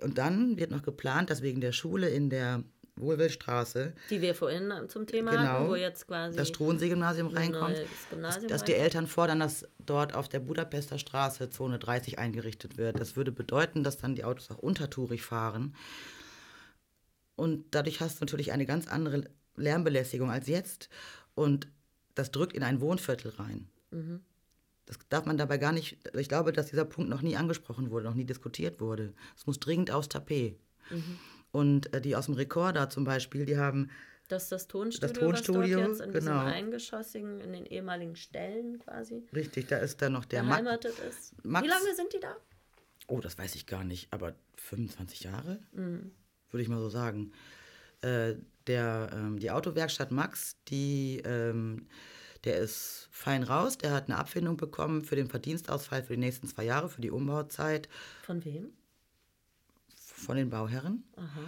Und 0.00 0.18
dann 0.18 0.56
wird 0.56 0.70
noch 0.70 0.82
geplant, 0.82 1.30
dass 1.30 1.42
wegen 1.42 1.60
der 1.60 1.72
Schule 1.72 2.08
in 2.08 2.30
der 2.30 2.62
Wohlwillstraße, 2.96 3.94
Die 4.10 4.20
wir 4.20 4.34
vorhin 4.34 4.70
zum 4.88 5.06
Thema 5.06 5.30
Genau. 5.32 5.42
hatten, 5.42 5.68
wo 5.70 5.74
jetzt 5.74 6.06
quasi 6.06 6.36
das 6.36 6.48
Struensee-Gymnasium 6.48 7.28
ein 7.28 7.36
reinkommt, 7.36 7.76
Gymnasium 8.10 8.48
dass 8.48 8.64
die 8.64 8.72
reinkommt. 8.72 8.84
Eltern 8.84 9.06
fordern, 9.06 9.40
dass 9.40 9.66
dort 9.84 10.14
auf 10.14 10.28
der 10.28 10.40
Budapester 10.40 10.98
Straße 10.98 11.50
Zone 11.50 11.78
30 11.78 12.18
eingerichtet 12.18 12.76
wird. 12.76 13.00
Das 13.00 13.16
würde 13.16 13.32
bedeuten, 13.32 13.82
dass 13.82 13.96
dann 13.98 14.14
die 14.14 14.24
Autos 14.24 14.50
auch 14.50 14.58
untertourig 14.58 15.22
fahren. 15.22 15.74
Und 17.34 17.64
dadurch 17.74 18.00
hast 18.00 18.20
du 18.20 18.24
natürlich 18.24 18.52
eine 18.52 18.66
ganz 18.66 18.86
andere 18.88 19.24
Lärmbelästigung 19.56 20.30
als 20.30 20.46
jetzt. 20.48 20.88
Und 21.34 21.68
das 22.14 22.30
drückt 22.30 22.52
in 22.54 22.62
ein 22.62 22.80
Wohnviertel 22.80 23.30
rein. 23.32 23.68
Mhm. 23.90 24.20
Das 24.86 24.98
darf 25.08 25.24
man 25.24 25.38
dabei 25.38 25.58
gar 25.58 25.72
nicht. 25.72 25.96
Ich 26.16 26.28
glaube, 26.28 26.52
dass 26.52 26.66
dieser 26.66 26.84
Punkt 26.84 27.08
noch 27.08 27.22
nie 27.22 27.36
angesprochen 27.36 27.90
wurde, 27.90 28.04
noch 28.06 28.14
nie 28.14 28.24
diskutiert 28.24 28.80
wurde. 28.80 29.14
Es 29.36 29.46
muss 29.46 29.60
dringend 29.60 29.90
aufs 29.90 30.08
Tapet. 30.08 30.58
Mhm. 30.90 31.18
Und 31.52 31.94
äh, 31.94 32.00
die 32.00 32.16
aus 32.16 32.26
dem 32.26 32.34
Rekorder 32.34 32.90
zum 32.90 33.04
Beispiel, 33.04 33.44
die 33.46 33.56
haben 33.58 33.90
Das 34.28 34.44
ist 34.44 34.52
das 34.52 34.68
Tonstudio, 34.68 35.08
Das 35.08 35.18
Tonstudio, 35.18 35.78
was 35.78 35.84
dort 35.86 35.88
jetzt 35.88 36.00
in 36.06 36.12
diesem 36.12 36.26
genau. 36.34 36.44
eingeschossigen, 36.44 37.40
in 37.40 37.52
den 37.52 37.66
ehemaligen 37.66 38.16
Stellen 38.16 38.78
quasi 38.80 39.22
richtig, 39.34 39.68
da 39.68 39.76
ist 39.78 40.02
dann 40.02 40.12
noch 40.14 40.24
der 40.24 40.42
Max. 40.42 40.62
beheimatet 40.62 40.98
ist. 41.08 41.34
Max- 41.44 41.64
Wie 41.64 41.70
lange 41.70 41.94
sind 41.94 42.12
die 42.12 42.20
da? 42.20 42.36
Oh, 43.06 43.20
das 43.20 43.36
weiß 43.38 43.54
ich 43.54 43.66
gar 43.66 43.84
nicht, 43.84 44.08
aber 44.12 44.34
25 44.56 45.24
Jahre, 45.24 45.58
Mhm. 45.72 46.10
würde 46.50 46.62
ich 46.62 46.68
mal 46.68 46.80
so 46.80 46.88
sagen. 46.88 47.32
Äh, 48.00 48.34
der, 48.66 49.10
ähm, 49.12 49.38
die 49.38 49.50
Autowerkstatt 49.50 50.10
Max, 50.10 50.56
die, 50.68 51.20
ähm, 51.24 51.86
der 52.44 52.58
ist 52.58 53.08
fein 53.10 53.42
raus, 53.42 53.78
der 53.78 53.92
hat 53.92 54.08
eine 54.08 54.18
Abfindung 54.18 54.56
bekommen 54.56 55.04
für 55.04 55.16
den 55.16 55.28
Verdienstausfall 55.28 56.02
für 56.02 56.14
die 56.14 56.20
nächsten 56.20 56.48
zwei 56.48 56.64
Jahre, 56.64 56.88
für 56.88 57.00
die 57.00 57.10
Umbauzeit 57.10 57.88
Von 58.22 58.44
wem? 58.44 58.70
von 60.22 60.36
den 60.36 60.50
Bauherren. 60.50 61.04
Aha. 61.16 61.40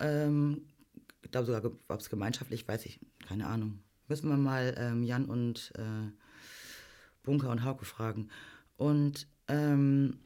Ähm, 0.00 0.66
ich 1.22 1.30
glaube 1.30 1.46
sogar, 1.46 1.70
ob 1.88 2.00
es 2.00 2.10
gemeinschaftlich, 2.10 2.66
weiß 2.66 2.86
ich, 2.86 2.98
keine 3.26 3.46
Ahnung. 3.46 3.80
Müssen 4.08 4.28
wir 4.28 4.36
mal 4.36 4.74
ähm, 4.78 5.02
Jan 5.02 5.26
und 5.26 5.72
äh, 5.76 6.10
Bunker 7.22 7.50
und 7.50 7.64
Hauke 7.64 7.84
fragen. 7.84 8.28
Und 8.76 9.26
ähm, 9.48 10.18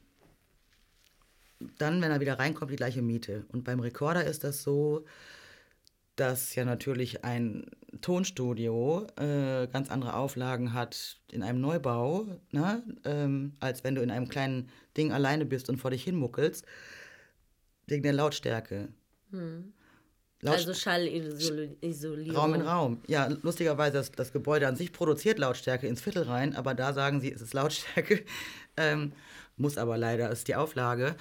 dann, 1.78 2.00
wenn 2.00 2.10
er 2.10 2.20
wieder 2.20 2.38
reinkommt, 2.38 2.70
die 2.70 2.76
gleiche 2.76 3.02
Miete. 3.02 3.44
Und 3.52 3.64
beim 3.64 3.80
Rekorder 3.80 4.24
ist 4.24 4.44
das 4.44 4.62
so, 4.62 5.04
dass 6.20 6.54
ja 6.54 6.64
natürlich 6.64 7.24
ein 7.24 7.66
Tonstudio 8.00 9.06
äh, 9.16 9.66
ganz 9.68 9.90
andere 9.90 10.14
Auflagen 10.14 10.72
hat 10.74 11.20
in 11.30 11.42
einem 11.42 11.60
Neubau, 11.60 12.26
ne? 12.50 12.82
ähm, 13.04 13.54
als 13.60 13.84
wenn 13.84 13.94
du 13.94 14.02
in 14.02 14.10
einem 14.10 14.28
kleinen 14.28 14.68
Ding 14.96 15.12
alleine 15.12 15.44
bist 15.46 15.68
und 15.68 15.76
vor 15.78 15.90
dich 15.90 16.04
hinmuckelst, 16.04 16.64
wegen 17.86 18.02
der 18.02 18.12
Lautstärke. 18.12 18.88
Laut- 20.40 20.54
Also 20.56 20.74
Schallisolierung. 20.74 22.36
Raum 22.36 22.54
in 22.54 22.60
Raum. 22.62 23.02
Ja, 23.06 23.26
lustigerweise, 23.42 23.96
das, 23.98 24.12
das 24.12 24.32
Gebäude 24.32 24.68
an 24.68 24.76
sich 24.76 24.92
produziert 24.92 25.38
Lautstärke 25.38 25.86
ins 25.86 26.00
Viertel 26.00 26.24
rein, 26.24 26.54
aber 26.54 26.74
da 26.74 26.92
sagen 26.92 27.20
sie, 27.20 27.32
es 27.32 27.40
ist 27.42 27.54
Lautstärke. 27.54 28.24
Ähm, 28.80 29.10
muss 29.56 29.76
aber 29.76 29.98
leider, 29.98 30.30
ist 30.30 30.46
die 30.46 30.54
Auflage. 30.54 31.16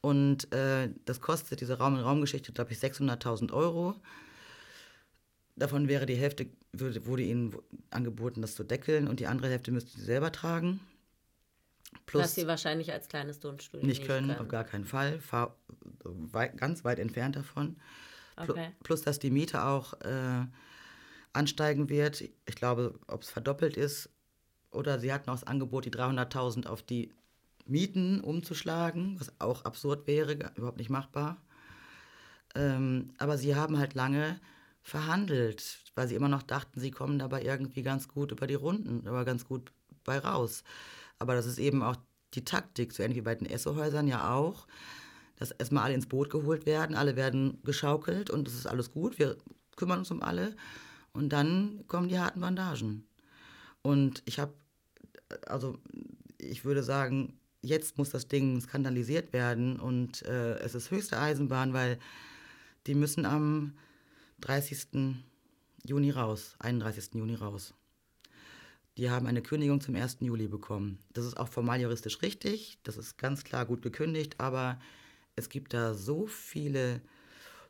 Und 0.00 0.52
äh, 0.54 0.90
das 1.06 1.20
kostet 1.20 1.60
diese 1.60 1.76
Raum 1.78 1.96
in 1.96 2.02
Raum-Geschichte, 2.02 2.52
glaube 2.52 2.70
ich, 2.72 2.78
600.000 2.78 3.52
Euro. 3.52 3.96
Davon 5.60 5.88
wäre 5.88 6.06
die 6.06 6.14
Hälfte, 6.14 6.46
würde, 6.72 7.04
wurde 7.04 7.22
ihnen 7.22 7.54
angeboten, 7.90 8.40
das 8.40 8.54
zu 8.54 8.64
deckeln 8.64 9.06
und 9.06 9.20
die 9.20 9.26
andere 9.26 9.50
Hälfte 9.50 9.70
müssten 9.70 9.98
sie 9.98 10.06
selber 10.06 10.32
tragen. 10.32 10.80
Plus 12.06 12.22
Was 12.22 12.34
sie 12.34 12.46
wahrscheinlich 12.46 12.92
als 12.92 13.08
kleines 13.08 13.40
Tonstudio 13.40 13.86
nicht 13.86 14.06
können, 14.06 14.30
auf 14.30 14.48
gar 14.48 14.64
keinen 14.64 14.86
Fall. 14.86 15.20
Fahr, 15.20 15.54
weit, 16.02 16.56
ganz 16.56 16.82
weit 16.82 16.98
entfernt 16.98 17.36
davon. 17.36 17.76
Okay. 18.38 18.70
Plus, 18.82 19.02
dass 19.02 19.18
die 19.18 19.30
Miete 19.30 19.62
auch 19.62 19.92
äh, 20.00 20.46
ansteigen 21.34 21.90
wird. 21.90 22.22
Ich 22.22 22.54
glaube, 22.54 22.98
ob 23.06 23.20
es 23.20 23.28
verdoppelt 23.28 23.76
ist. 23.76 24.08
Oder 24.70 24.98
sie 24.98 25.12
hatten 25.12 25.28
auch 25.28 25.34
das 25.34 25.44
Angebot, 25.44 25.84
die 25.84 25.90
300.000 25.90 26.68
auf 26.68 26.82
die 26.82 27.12
Mieten 27.66 28.22
umzuschlagen, 28.22 29.20
was 29.20 29.38
auch 29.40 29.66
absurd 29.66 30.06
wäre, 30.06 30.38
überhaupt 30.54 30.78
nicht 30.78 30.90
machbar. 30.90 31.36
Ähm, 32.54 33.10
aber 33.18 33.36
sie 33.36 33.54
haben 33.54 33.78
halt 33.78 33.92
lange 33.92 34.40
verhandelt, 34.82 35.80
weil 35.94 36.08
sie 36.08 36.14
immer 36.14 36.28
noch 36.28 36.42
dachten, 36.42 36.80
sie 36.80 36.90
kommen 36.90 37.18
dabei 37.18 37.42
irgendwie 37.42 37.82
ganz 37.82 38.08
gut 38.08 38.32
über 38.32 38.46
die 38.46 38.54
Runden, 38.54 39.06
aber 39.06 39.24
ganz 39.24 39.44
gut 39.44 39.72
bei 40.04 40.18
raus. 40.18 40.64
Aber 41.18 41.34
das 41.34 41.46
ist 41.46 41.58
eben 41.58 41.82
auch 41.82 41.96
die 42.34 42.44
Taktik, 42.44 42.92
so 42.92 43.02
ähnlich 43.02 43.18
wie 43.18 43.22
bei 43.22 43.34
den 43.34 43.48
Esso-Häusern 43.48 44.08
ja 44.08 44.32
auch, 44.34 44.66
dass 45.36 45.50
erstmal 45.50 45.84
alle 45.84 45.94
ins 45.94 46.06
Boot 46.06 46.30
geholt 46.30 46.66
werden, 46.66 46.96
alle 46.96 47.16
werden 47.16 47.58
geschaukelt 47.64 48.30
und 48.30 48.46
es 48.48 48.54
ist 48.54 48.66
alles 48.66 48.92
gut, 48.92 49.18
wir 49.18 49.36
kümmern 49.76 50.00
uns 50.00 50.10
um 50.10 50.22
alle 50.22 50.54
und 51.12 51.30
dann 51.30 51.84
kommen 51.88 52.08
die 52.08 52.18
harten 52.18 52.40
Bandagen. 52.40 53.06
Und 53.82 54.22
ich 54.26 54.38
habe, 54.38 54.52
also 55.46 55.78
ich 56.38 56.64
würde 56.64 56.82
sagen, 56.82 57.38
jetzt 57.62 57.98
muss 57.98 58.10
das 58.10 58.28
Ding 58.28 58.60
skandalisiert 58.60 59.32
werden 59.32 59.78
und 59.80 60.22
äh, 60.22 60.58
es 60.58 60.74
ist 60.74 60.90
höchste 60.90 61.18
Eisenbahn, 61.18 61.72
weil 61.72 61.98
die 62.86 62.94
müssen 62.94 63.26
am 63.26 63.74
30. 64.40 65.22
Juni 65.84 66.10
raus, 66.10 66.56
31. 66.58 67.14
Juni 67.14 67.34
raus. 67.34 67.74
Die 68.96 69.10
haben 69.10 69.26
eine 69.26 69.42
Kündigung 69.42 69.80
zum 69.80 69.94
1. 69.94 70.18
Juli 70.20 70.48
bekommen. 70.48 70.98
Das 71.12 71.24
ist 71.24 71.38
auch 71.38 71.48
formal 71.48 71.80
juristisch 71.80 72.20
richtig, 72.22 72.78
das 72.82 72.96
ist 72.96 73.16
ganz 73.16 73.44
klar 73.44 73.64
gut 73.64 73.82
gekündigt, 73.82 74.38
aber 74.38 74.78
es 75.36 75.48
gibt 75.48 75.72
da 75.72 75.94
so 75.94 76.26
viele, 76.26 77.00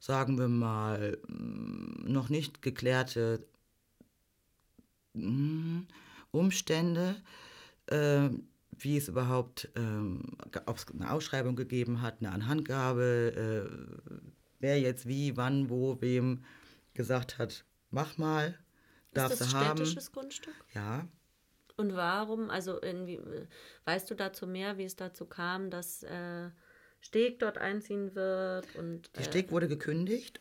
sagen 0.00 0.38
wir 0.38 0.48
mal, 0.48 1.18
mm, 1.28 2.10
noch 2.10 2.30
nicht 2.30 2.62
geklärte 2.62 3.46
mm, 5.14 5.82
Umstände, 6.32 7.16
äh, 7.86 8.30
wie 8.78 8.96
es 8.96 9.08
überhaupt, 9.08 9.68
ähm, 9.76 10.22
ob 10.66 10.78
es 10.78 10.86
eine 10.88 11.12
Ausschreibung 11.12 11.54
gegeben 11.54 12.02
hat, 12.02 12.16
eine 12.20 12.32
Anhandgabe, 12.32 13.68
äh, 13.70 14.20
wer 14.58 14.80
jetzt 14.80 15.06
wie, 15.06 15.36
wann, 15.36 15.68
wo, 15.70 16.00
wem 16.00 16.44
gesagt 16.94 17.38
hat, 17.38 17.64
mach 17.90 18.18
mal, 18.18 18.58
darfst 19.14 19.32
ist 19.34 19.40
das 19.40 19.50
du 19.50 19.56
haben. 19.56 19.76
städtisches 19.76 20.12
Grundstück? 20.12 20.54
Ja, 20.74 21.08
Und 21.76 21.94
warum, 21.94 22.50
also 22.50 22.80
irgendwie, 22.80 23.20
weißt 23.84 24.10
du 24.10 24.14
dazu 24.14 24.46
mehr, 24.46 24.76
wie 24.78 24.84
es 24.84 24.96
dazu 24.96 25.24
kam, 25.26 25.70
dass 25.70 26.02
äh, 26.02 26.50
Steg 27.00 27.38
dort 27.38 27.58
einziehen 27.58 28.14
wird? 28.14 28.66
Und, 28.76 29.10
Die 29.16 29.20
äh, 29.20 29.24
Steg 29.24 29.50
wurde 29.50 29.68
gekündigt. 29.68 30.40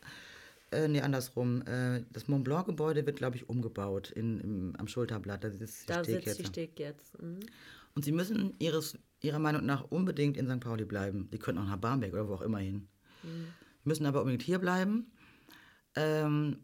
Äh, 0.72 0.88
nee, 0.88 1.02
andersrum. 1.02 1.62
Äh, 1.66 2.04
das 2.12 2.28
Mont 2.28 2.44
Blanc-Gebäude 2.44 3.06
wird, 3.06 3.16
glaube 3.18 3.38
ich, 3.38 3.50
umgebaut 3.50 4.12
in, 4.12 4.40
im, 4.40 4.76
am 4.78 4.88
Schulterblatt. 4.88 5.44
Da 5.44 5.50
sitzt 5.50 5.84
die 5.84 5.88
da 5.88 6.04
Steg 6.04 6.16
sitzt 6.16 6.28
jetzt. 6.28 6.40
die 6.40 6.46
Steg 6.46 6.80
jetzt. 6.80 7.22
Mhm. 7.22 7.40
Und 7.96 8.06
sie 8.06 8.12
müssen 8.12 8.54
ihres, 8.60 8.98
ihrer 9.22 9.40
Meinung 9.40 9.66
nach 9.66 9.86
unbedingt 9.90 10.38
in 10.38 10.48
St. 10.48 10.60
Pauli 10.60 10.86
bleiben. 10.86 11.30
Die 11.32 11.40
könnten 11.40 11.62
auch 11.62 11.68
nach 11.68 11.78
Barmbek 11.78 12.14
oder 12.14 12.28
wo 12.28 12.36
auch 12.36 12.42
immer 12.42 12.60
hin. 12.60 12.88
Müssen 13.84 14.06
aber 14.06 14.20
unbedingt 14.20 14.44
hier 14.44 14.60
bleiben. 14.60 15.12
Ähm, 15.96 16.60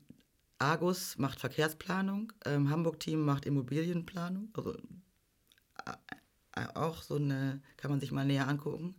Argus 0.59 1.17
macht 1.17 1.39
Verkehrsplanung. 1.39 2.31
Ähm, 2.45 2.69
Hamburg-Team 2.69 3.23
macht 3.23 3.45
Immobilienplanung. 3.45 4.49
Also 4.53 4.77
äh, 6.55 6.65
auch 6.73 7.01
so 7.01 7.15
eine, 7.15 7.61
kann 7.77 7.91
man 7.91 7.99
sich 7.99 8.11
mal 8.11 8.25
näher 8.25 8.47
angucken. 8.47 8.95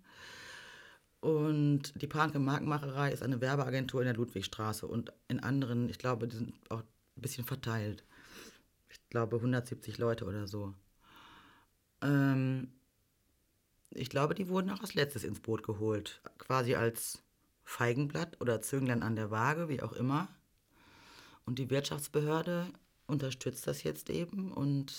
Und 1.21 2.01
die 2.01 2.07
Panke 2.07 2.39
Markenmacherei 2.39 3.11
ist 3.11 3.23
eine 3.23 3.41
Werbeagentur 3.41 4.01
in 4.03 4.07
der 4.07 4.15
Ludwigstraße 4.15 4.87
und 4.87 5.13
in 5.29 5.41
anderen, 5.41 5.89
ich 5.89 5.99
glaube, 5.99 6.29
die 6.29 6.37
sind 6.37 6.55
auch 6.69 6.83
ein 6.83 7.21
bisschen 7.23 7.45
verteilt. 7.45 8.05
Ich 8.89 9.01
glaube 9.09 9.37
170 9.37 9.99
Leute 9.99 10.27
oder 10.27 10.47
so. 10.47 10.75
Ähm, 12.03 12.71
ich 13.91 14.11
glaube, 14.11 14.35
die 14.35 14.49
wurden 14.49 14.71
auch 14.71 14.81
als 14.81 14.95
letztes 14.95 15.25
ins 15.25 15.41
Boot 15.41 15.63
geholt. 15.63 16.21
Quasi 16.39 16.75
als 16.75 17.23
Feigenblatt 17.67 18.41
oder 18.41 18.63
Zünglein 18.63 19.03
an 19.03 19.17
der 19.17 19.31
Waage, 19.31 19.69
wie 19.69 19.83
auch 19.83 19.93
immer. 19.93 20.29
Und 21.45 21.59
die 21.59 21.69
Wirtschaftsbehörde 21.69 22.69
unterstützt 23.07 23.67
das 23.67 23.83
jetzt 23.83 24.09
eben 24.09 24.53
und 24.53 24.95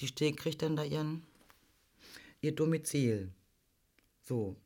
die 0.00 0.08
Steg 0.08 0.36
kriegt 0.36 0.60
dann 0.60 0.76
da 0.76 0.84
ihren, 0.84 1.22
ihr 2.40 2.54
Domizil. 2.54 3.32
So. 4.20 4.56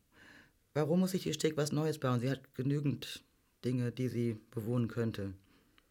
Warum 0.74 1.00
muss 1.00 1.10
sich 1.12 1.22
die 1.22 1.34
Steg 1.34 1.56
was 1.56 1.72
Neues 1.72 1.98
bauen? 1.98 2.20
Sie 2.20 2.30
hat 2.30 2.54
genügend 2.54 3.24
Dinge, 3.64 3.92
die 3.92 4.08
sie 4.08 4.40
bewohnen 4.50 4.88
könnte. 4.88 5.34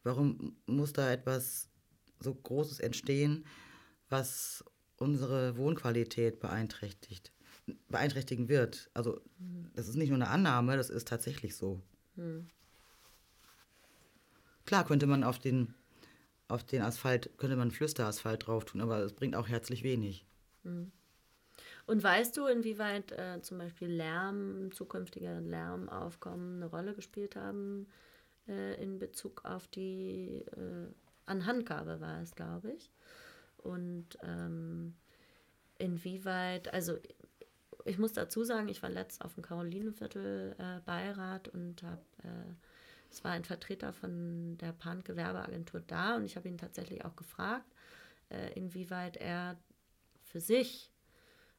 Warum 0.04 0.56
muss 0.66 0.94
da 0.94 1.12
etwas 1.12 1.70
so 2.20 2.34
Großes 2.34 2.80
entstehen, 2.80 3.46
was 4.10 4.64
unsere 4.98 5.58
Wohnqualität 5.58 6.40
beeinträchtigt, 6.40 7.32
beeinträchtigen 7.90 8.50
wird? 8.50 8.90
Also 8.94 9.22
das 9.74 9.88
ist 9.88 9.96
nicht 9.96 10.10
nur 10.10 10.18
eine 10.18 10.30
Annahme, 10.30 10.78
das 10.78 10.90
ist 10.90 11.08
tatsächlich 11.08 11.56
so. 11.56 11.82
Klar 14.66 14.86
könnte 14.86 15.08
man 15.08 15.24
auf 15.24 15.40
den, 15.40 15.74
auf 16.48 16.64
den 16.64 16.82
Asphalt, 16.82 17.32
könnte 17.38 17.56
man 17.56 17.72
Flüsterasphalt 17.72 18.48
drauf 18.48 18.66
tun, 18.66 18.82
aber 18.82 19.00
es 19.00 19.14
bringt 19.14 19.36
auch 19.36 19.48
herzlich 19.48 19.84
wenig. 19.84 20.26
Und 21.88 22.04
weißt 22.04 22.36
du, 22.36 22.48
inwieweit 22.48 23.14
äh, 23.14 23.42
zum 23.42 23.60
Beispiel 23.60 23.88
Lärm, 23.88 24.72
zukünftige 24.74 25.40
Lärmaufkommen 25.40 26.58
eine 26.58 26.66
Rolle 26.66 26.94
gespielt 26.94 27.38
haben 27.38 27.88
äh, 28.48 28.82
in 28.82 29.00
Bezug 29.00 29.46
auf 29.46 29.68
die 29.68 30.44
äh, 30.52 30.88
Anhandgabe 31.26 32.02
war 32.02 32.22
es, 32.22 32.36
glaube 32.36 32.74
ich. 32.74 32.92
Und 33.58 34.18
ähm, 34.22 34.96
inwieweit, 35.78 36.74
also 36.74 36.98
ich 37.88 37.98
muss 37.98 38.14
dazu 38.14 38.44
sagen, 38.44 38.68
ich 38.68 38.84
war 38.84 38.90
letzt 38.90 39.24
auf 39.24 39.34
dem 39.34 39.44
Karolinenviertel 39.44 40.56
äh, 40.58 40.80
Beirat 40.86 41.48
und 41.48 41.84
habe, 41.84 42.02
äh, 42.24 42.54
es 43.10 43.24
war 43.24 43.32
ein 43.32 43.46
Vertreter 43.46 43.94
von 43.94 44.58
der 44.58 44.74
Pan-Gewerbeagentur 44.74 45.82
da 45.88 46.16
und 46.16 46.26
ich 46.26 46.36
habe 46.36 46.48
ihn 46.48 46.58
tatsächlich 46.58 47.06
auch 47.06 47.16
gefragt, 47.16 47.66
äh, 48.30 48.54
inwieweit 48.54 49.18
er 49.18 49.58
für 50.24 50.42
sich 50.42 50.92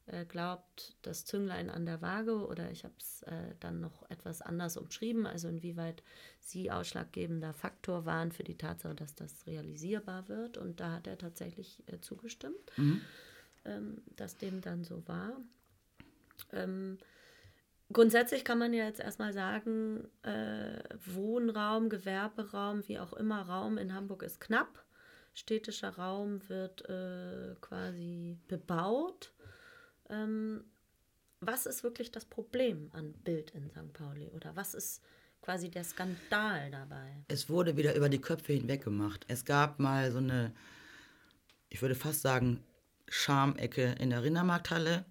äh, 0.05 0.25
glaubt, 0.25 0.95
das 1.01 1.25
Zünglein 1.25 1.69
an 1.69 1.85
der 1.85 2.01
Waage 2.01 2.45
oder 2.45 2.71
ich 2.71 2.83
habe 2.83 2.95
es 2.97 3.23
äh, 3.23 3.55
dann 3.59 3.79
noch 3.79 4.09
etwas 4.09 4.41
anders 4.41 4.77
umschrieben, 4.77 5.27
also 5.27 5.47
inwieweit 5.47 6.03
sie 6.39 6.71
ausschlaggebender 6.71 7.53
Faktor 7.53 8.05
waren 8.05 8.31
für 8.31 8.43
die 8.43 8.57
Tatsache, 8.57 8.95
dass 8.95 9.15
das 9.15 9.45
realisierbar 9.45 10.27
wird. 10.27 10.57
Und 10.57 10.79
da 10.79 10.93
hat 10.93 11.07
er 11.07 11.17
tatsächlich 11.17 11.83
äh, 11.87 11.99
zugestimmt, 11.99 12.71
ähm, 13.65 14.01
dass 14.15 14.37
dem 14.37 14.61
dann 14.61 14.83
so 14.83 15.07
war. 15.07 15.33
Ähm, 16.53 16.97
grundsätzlich 17.91 18.43
kann 18.45 18.59
man 18.59 18.73
ja 18.73 18.85
jetzt 18.85 18.99
erstmal 18.99 19.33
sagen, 19.33 20.07
äh, 20.23 20.83
Wohnraum, 21.05 21.89
Gewerberaum, 21.89 22.87
wie 22.87 22.99
auch 22.99 23.13
immer, 23.13 23.41
Raum 23.41 23.77
in 23.77 23.93
Hamburg 23.93 24.23
ist 24.23 24.39
knapp. 24.39 24.85
Städtischer 25.33 25.89
Raum 25.89 26.41
wird 26.49 26.87
äh, 26.89 27.55
quasi 27.61 28.37
bebaut. 28.47 29.31
Ähm, 30.09 30.63
was 31.39 31.65
ist 31.65 31.83
wirklich 31.83 32.11
das 32.11 32.25
Problem 32.25 32.89
an 32.93 33.13
Bild 33.13 33.51
in 33.51 33.69
St. 33.69 33.93
Pauli? 33.93 34.29
Oder 34.29 34.55
was 34.55 34.73
ist 34.73 35.01
quasi 35.41 35.69
der 35.69 35.83
Skandal 35.83 36.69
dabei? 36.71 37.23
Es 37.27 37.49
wurde 37.49 37.77
wieder 37.77 37.95
über 37.95 38.09
die 38.09 38.19
Köpfe 38.19 38.53
hinweg 38.53 38.83
gemacht. 38.83 39.25
Es 39.29 39.45
gab 39.45 39.79
mal 39.79 40.11
so 40.11 40.17
eine, 40.17 40.53
ich 41.69 41.81
würde 41.81 41.95
fast 41.95 42.21
sagen, 42.21 42.63
Schamecke 43.07 43.95
in 43.99 44.09
der 44.09 44.23
Rindermarkthalle, 44.23 45.05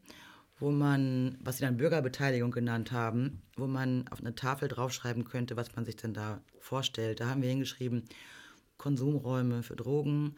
wo 0.61 0.71
man, 0.71 1.39
was 1.41 1.59
sie 1.59 1.65
dann 1.65 1.77
Bürgerbeteiligung 1.77 2.51
genannt 2.51 2.91
haben, 2.93 3.43
wo 3.57 3.67
man 3.67 4.09
auf 4.09 4.21
eine 4.21 4.35
Tafel 4.35 4.69
draufschreiben 4.69 5.25
könnte, 5.25 5.57
was 5.57 5.75
man 5.77 5.85
sich 5.85 5.97
denn 5.97 6.15
da 6.15 6.41
vorstellt. 6.59 7.21
Da 7.21 7.29
haben 7.29 7.43
wir 7.43 7.49
hingeschrieben, 7.49 8.05
Konsumräume 8.77 9.63
für 9.63 9.77
Drogen, 9.77 10.37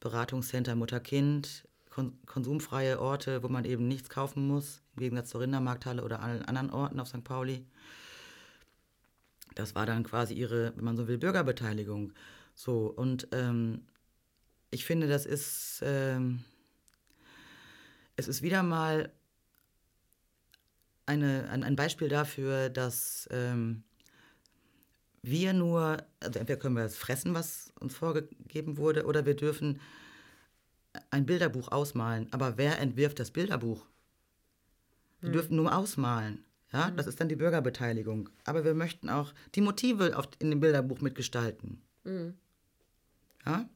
Beratungscenter 0.00 0.76
Mutter-Kind, 0.76 1.68
kon 1.90 2.16
konsumfreie 2.24 3.00
Orte, 3.00 3.42
wo 3.42 3.48
man 3.48 3.64
eben 3.64 3.88
nichts 3.88 4.08
kaufen 4.08 4.46
muss, 4.46 4.82
im 4.94 5.00
Gegensatz 5.00 5.30
zur 5.30 5.40
Rindermarkthalle 5.40 6.04
oder 6.04 6.22
allen 6.22 6.44
anderen 6.44 6.70
Orten 6.70 7.00
auf 7.00 7.08
St. 7.08 7.24
Pauli. 7.24 7.66
Das 9.54 9.74
war 9.74 9.84
dann 9.84 10.04
quasi 10.04 10.34
ihre, 10.34 10.72
wenn 10.76 10.84
man 10.84 10.96
so 10.96 11.08
will, 11.08 11.18
Bürgerbeteiligung. 11.18 12.12
So, 12.54 12.86
und 12.86 13.28
ähm, 13.32 13.82
ich 14.70 14.84
finde, 14.84 15.08
das 15.08 15.26
ist, 15.26 15.82
ähm, 15.84 16.44
es 18.16 18.28
ist 18.28 18.42
wieder 18.42 18.62
mal 18.62 19.10
eine, 21.10 21.48
ein, 21.50 21.64
ein 21.64 21.76
Beispiel 21.76 22.08
dafür, 22.08 22.68
dass 22.68 23.28
ähm, 23.32 23.82
wir 25.22 25.52
nur, 25.52 25.98
also 26.20 26.38
entweder 26.38 26.58
können 26.58 26.76
wir 26.76 26.84
das 26.84 26.96
fressen, 26.96 27.34
was 27.34 27.72
uns 27.80 27.94
vorgegeben 27.94 28.76
wurde, 28.76 29.04
oder 29.04 29.26
wir 29.26 29.34
dürfen 29.34 29.80
ein 31.10 31.26
Bilderbuch 31.26 31.68
ausmalen. 31.68 32.28
Aber 32.32 32.56
wer 32.56 32.78
entwirft 32.78 33.18
das 33.18 33.30
Bilderbuch? 33.30 33.84
Wir 35.20 35.32
dürfen 35.32 35.56
nur 35.56 35.76
ausmalen. 35.76 36.44
Ja, 36.72 36.90
das 36.92 37.06
ist 37.06 37.20
dann 37.20 37.28
die 37.28 37.36
Bürgerbeteiligung. 37.36 38.30
Aber 38.44 38.64
wir 38.64 38.74
möchten 38.74 39.10
auch 39.10 39.34
die 39.54 39.60
Motive 39.60 40.16
auf, 40.16 40.28
in 40.38 40.50
dem 40.50 40.60
Bilderbuch 40.60 41.00
mitgestalten. 41.00 41.82
Ja? 43.44 43.68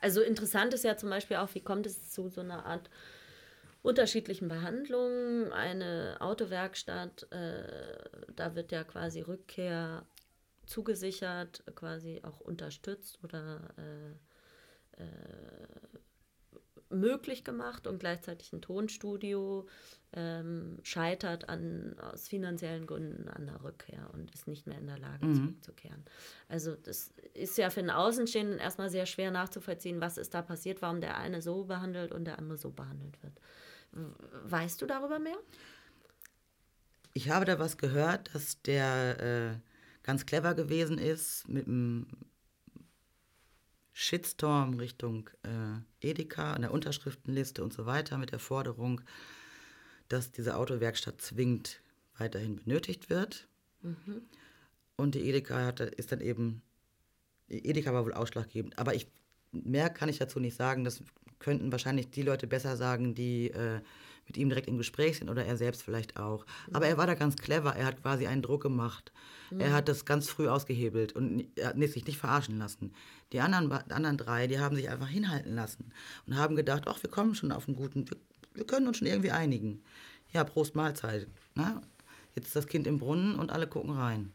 Also 0.00 0.20
interessant 0.20 0.74
ist 0.74 0.84
ja 0.84 0.96
zum 0.96 1.10
Beispiel 1.10 1.38
auch, 1.38 1.54
wie 1.54 1.62
kommt 1.62 1.86
es 1.86 2.10
zu 2.10 2.28
so 2.28 2.42
einer 2.42 2.66
Art 2.66 2.90
unterschiedlichen 3.82 4.48
Behandlungen. 4.48 5.52
Eine 5.52 6.16
Autowerkstatt, 6.20 7.30
äh, 7.32 8.08
da 8.36 8.54
wird 8.54 8.72
ja 8.72 8.84
quasi 8.84 9.20
Rückkehr 9.20 10.04
zugesichert, 10.66 11.64
quasi 11.74 12.20
auch 12.22 12.40
unterstützt 12.40 13.18
oder 13.24 13.60
äh, 13.76 15.02
äh, 15.02 15.90
möglich 16.90 17.44
gemacht 17.44 17.86
und 17.86 18.00
gleichzeitig 18.00 18.52
ein 18.52 18.62
Tonstudio 18.62 19.68
ähm, 20.12 20.78
scheitert 20.82 21.48
an, 21.48 21.96
aus 22.00 22.26
finanziellen 22.26 22.86
Gründen 22.86 23.28
an 23.28 23.46
der 23.46 23.62
Rückkehr 23.62 24.10
und 24.12 24.32
ist 24.32 24.48
nicht 24.48 24.66
mehr 24.66 24.78
in 24.78 24.88
der 24.88 24.98
Lage 24.98 25.32
zurückzukehren. 25.32 26.04
Also 26.48 26.74
das 26.74 27.12
ist 27.34 27.56
ja 27.58 27.70
für 27.70 27.80
den 27.80 27.90
Außenstehenden 27.90 28.58
erstmal 28.58 28.90
sehr 28.90 29.06
schwer 29.06 29.30
nachzuvollziehen, 29.30 30.00
was 30.00 30.18
ist 30.18 30.34
da 30.34 30.42
passiert, 30.42 30.82
warum 30.82 31.00
der 31.00 31.16
eine 31.16 31.42
so 31.42 31.64
behandelt 31.64 32.12
und 32.12 32.24
der 32.24 32.38
andere 32.38 32.58
so 32.58 32.70
behandelt 32.70 33.22
wird. 33.22 33.34
Weißt 33.92 34.80
du 34.80 34.86
darüber 34.86 35.18
mehr? 35.18 35.38
Ich 37.12 37.30
habe 37.30 37.44
da 37.44 37.58
was 37.58 37.76
gehört, 37.76 38.34
dass 38.34 38.62
der 38.62 39.20
äh, 39.20 39.58
ganz 40.02 40.26
clever 40.26 40.54
gewesen 40.54 40.98
ist 40.98 41.48
mit 41.48 41.66
einem 41.66 42.06
Shitstorm 43.92 44.74
Richtung 44.78 45.28
äh, 45.42 46.08
Edeka 46.08 46.52
an 46.52 46.62
der 46.62 46.72
Unterschriftenliste 46.72 47.62
und 47.62 47.72
so 47.72 47.84
weiter 47.86 48.16
mit 48.16 48.32
der 48.32 48.38
Forderung, 48.38 49.00
dass 50.08 50.30
diese 50.30 50.56
Autowerkstatt 50.56 51.20
zwingend 51.20 51.80
weiterhin 52.16 52.56
benötigt 52.56 53.10
wird. 53.10 53.48
Und 54.96 55.14
die 55.14 55.28
Edeka 55.28 55.64
hatte, 55.64 55.84
ist 55.84 56.12
dann 56.12 56.20
eben, 56.20 56.62
Edeka 57.48 57.92
war 57.92 58.04
wohl 58.04 58.14
ausschlaggebend. 58.14 58.78
Aber 58.78 58.94
ich, 58.94 59.06
mehr 59.52 59.90
kann 59.90 60.08
ich 60.08 60.18
dazu 60.18 60.38
nicht 60.40 60.56
sagen. 60.56 60.84
Das 60.84 61.02
könnten 61.40 61.72
wahrscheinlich 61.72 62.10
die 62.10 62.22
Leute 62.22 62.46
besser 62.46 62.76
sagen, 62.76 63.14
die 63.14 63.50
äh, 63.50 63.80
mit 64.26 64.36
ihm 64.36 64.48
direkt 64.48 64.68
im 64.68 64.78
Gespräch 64.78 65.18
sind 65.18 65.28
oder 65.28 65.44
er 65.44 65.56
selbst 65.56 65.82
vielleicht 65.82 66.16
auch. 66.16 66.46
Aber 66.72 66.86
er 66.86 66.96
war 66.96 67.08
da 67.08 67.14
ganz 67.14 67.34
clever. 67.36 67.74
Er 67.74 67.86
hat 67.86 68.00
quasi 68.00 68.28
einen 68.28 68.42
Druck 68.42 68.62
gemacht. 68.62 69.10
Er 69.58 69.72
hat 69.72 69.88
das 69.88 70.04
ganz 70.04 70.28
früh 70.28 70.46
ausgehebelt 70.46 71.12
und 71.12 71.48
hat 71.60 71.76
sich 71.76 72.06
nicht 72.06 72.18
verarschen 72.18 72.56
lassen. 72.58 72.92
Die 73.32 73.40
anderen, 73.40 73.68
die 73.68 73.92
anderen 73.92 74.16
drei, 74.16 74.46
die 74.46 74.60
haben 74.60 74.76
sich 74.76 74.88
einfach 74.88 75.08
hinhalten 75.08 75.56
lassen 75.56 75.92
und 76.26 76.36
haben 76.36 76.54
gedacht, 76.54 76.84
ach, 76.86 77.02
wir 77.02 77.10
kommen 77.10 77.34
schon 77.34 77.50
auf 77.50 77.66
einen 77.66 77.76
guten, 77.76 78.08
wir, 78.08 78.16
wir 78.54 78.64
können 78.64 78.86
uns 78.86 78.98
schon 78.98 79.08
irgendwie 79.08 79.32
einigen. 79.32 79.82
Ja, 80.32 80.44
Prost 80.44 80.76
Mahlzeit. 80.76 81.26
Na? 81.56 81.82
Jetzt 82.36 82.46
ist 82.46 82.56
das 82.56 82.68
Kind 82.68 82.86
im 82.86 82.98
Brunnen 82.98 83.34
und 83.34 83.50
alle 83.50 83.66
gucken 83.66 83.90
rein. 83.90 84.32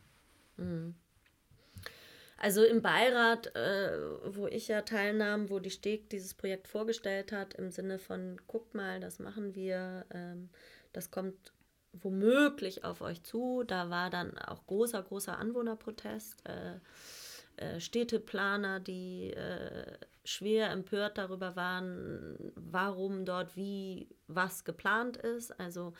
Also 2.46 2.64
im 2.64 2.84
Beirat, 2.84 3.56
äh, 3.56 3.98
wo 4.24 4.46
ich 4.46 4.68
ja 4.68 4.84
teilnahm, 4.84 5.50
wo 5.50 5.58
die 5.58 5.72
Steg 5.72 6.12
dieses 6.12 6.36
Projekt 6.36 6.68
vorgestellt 6.68 7.32
hat, 7.32 7.56
im 7.56 7.72
Sinne 7.72 7.98
von, 7.98 8.40
guckt 8.46 8.76
mal, 8.76 9.00
das 9.00 9.18
machen 9.18 9.56
wir, 9.56 10.06
ähm, 10.14 10.52
das 10.94 11.10
kommt 11.10 11.54
womöglich 11.92 12.84
auf 12.84 13.02
euch 13.02 13.24
zu. 13.24 13.64
Da 13.64 13.90
war 13.90 14.12
dann 14.12 14.38
auch 14.38 14.68
großer, 14.68 15.02
großer 15.02 15.40
Anwohnerprotest. 15.40 16.46
Äh, 16.46 16.76
äh, 17.58 17.80
Städteplaner, 17.80 18.80
die 18.80 19.32
äh, 19.32 19.98
schwer 20.24 20.72
empört 20.72 21.18
darüber 21.18 21.56
waren, 21.56 22.38
warum 22.56 23.26
dort 23.26 23.56
wie 23.56 24.08
was 24.28 24.66
geplant 24.66 25.18
ist. 25.18 25.58
Also 25.60 25.94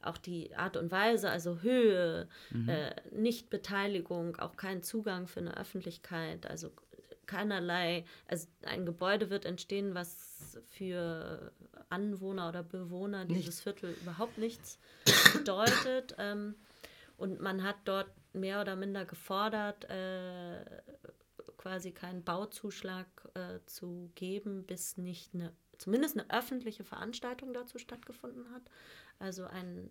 auch 0.00 0.16
die 0.18 0.54
Art 0.54 0.76
und 0.76 0.90
Weise, 0.90 1.30
also 1.30 1.62
Höhe, 1.62 2.28
äh, 2.68 2.92
Nichtbeteiligung, 3.10 4.36
auch 4.36 4.56
kein 4.56 4.82
Zugang 4.82 5.26
für 5.26 5.40
eine 5.40 5.56
Öffentlichkeit, 5.56 6.46
also 6.46 6.70
keinerlei, 7.26 8.04
also 8.28 8.46
ein 8.64 8.86
Gebäude 8.86 9.30
wird 9.30 9.44
entstehen, 9.44 9.94
was 9.94 10.58
für 10.68 11.52
Anwohner 11.88 12.48
oder 12.48 12.62
Bewohner 12.62 13.24
dieses 13.24 13.60
Viertel 13.60 13.94
überhaupt 14.02 14.38
nichts 14.38 14.78
bedeutet. 15.32 16.14
Ähm, 16.18 16.54
und 17.16 17.40
man 17.40 17.62
hat 17.62 17.76
dort 17.84 18.08
mehr 18.32 18.60
oder 18.60 18.76
minder 18.76 19.04
gefordert, 19.04 19.84
äh, 19.90 20.64
quasi 21.62 21.92
keinen 21.92 22.24
Bauzuschlag 22.24 23.06
äh, 23.34 23.60
zu 23.66 24.10
geben, 24.16 24.64
bis 24.64 24.96
nicht 24.96 25.32
eine, 25.32 25.52
zumindest 25.78 26.18
eine 26.18 26.28
öffentliche 26.28 26.82
Veranstaltung 26.82 27.54
dazu 27.54 27.78
stattgefunden 27.78 28.50
hat. 28.52 28.62
Also 29.20 29.44
ein, 29.44 29.88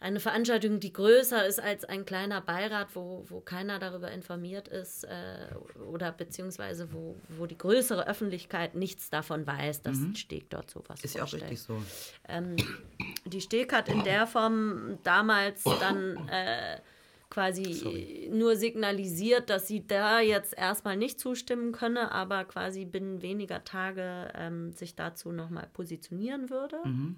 eine 0.00 0.20
Veranstaltung, 0.20 0.80
die 0.80 0.92
größer 0.92 1.46
ist 1.46 1.60
als 1.60 1.86
ein 1.86 2.04
kleiner 2.04 2.42
Beirat, 2.42 2.94
wo, 2.94 3.24
wo 3.30 3.40
keiner 3.40 3.78
darüber 3.78 4.10
informiert 4.10 4.68
ist 4.68 5.04
äh, 5.04 5.46
oder 5.90 6.12
beziehungsweise 6.12 6.92
wo, 6.92 7.16
wo 7.30 7.46
die 7.46 7.56
größere 7.56 8.06
Öffentlichkeit 8.06 8.74
nichts 8.74 9.08
davon 9.08 9.46
weiß, 9.46 9.80
dass 9.80 9.96
mhm. 9.96 10.14
Steg 10.14 10.50
dort 10.50 10.70
sowas 10.70 11.02
Ist 11.02 11.14
ja 11.14 11.24
auch 11.24 11.32
richtig 11.32 11.62
so. 11.62 11.82
Ähm, 12.28 12.56
die 13.24 13.40
Steg 13.40 13.72
hat 13.72 13.88
in 13.88 14.04
der 14.04 14.26
Form 14.26 14.98
damals 15.04 15.64
dann 15.64 16.28
äh, 16.28 16.80
quasi 17.34 17.72
Sorry. 17.72 18.30
nur 18.32 18.54
signalisiert, 18.54 19.50
dass 19.50 19.66
sie 19.66 19.84
da 19.84 20.20
jetzt 20.20 20.56
erstmal 20.56 20.96
nicht 20.96 21.18
zustimmen 21.18 21.72
könne, 21.72 22.12
aber 22.12 22.44
quasi 22.44 22.84
binnen 22.84 23.22
weniger 23.22 23.64
Tage 23.64 24.30
ähm, 24.36 24.70
sich 24.70 24.94
dazu 24.94 25.32
nochmal 25.32 25.68
positionieren 25.72 26.48
würde. 26.48 26.78
Mhm. 26.84 27.16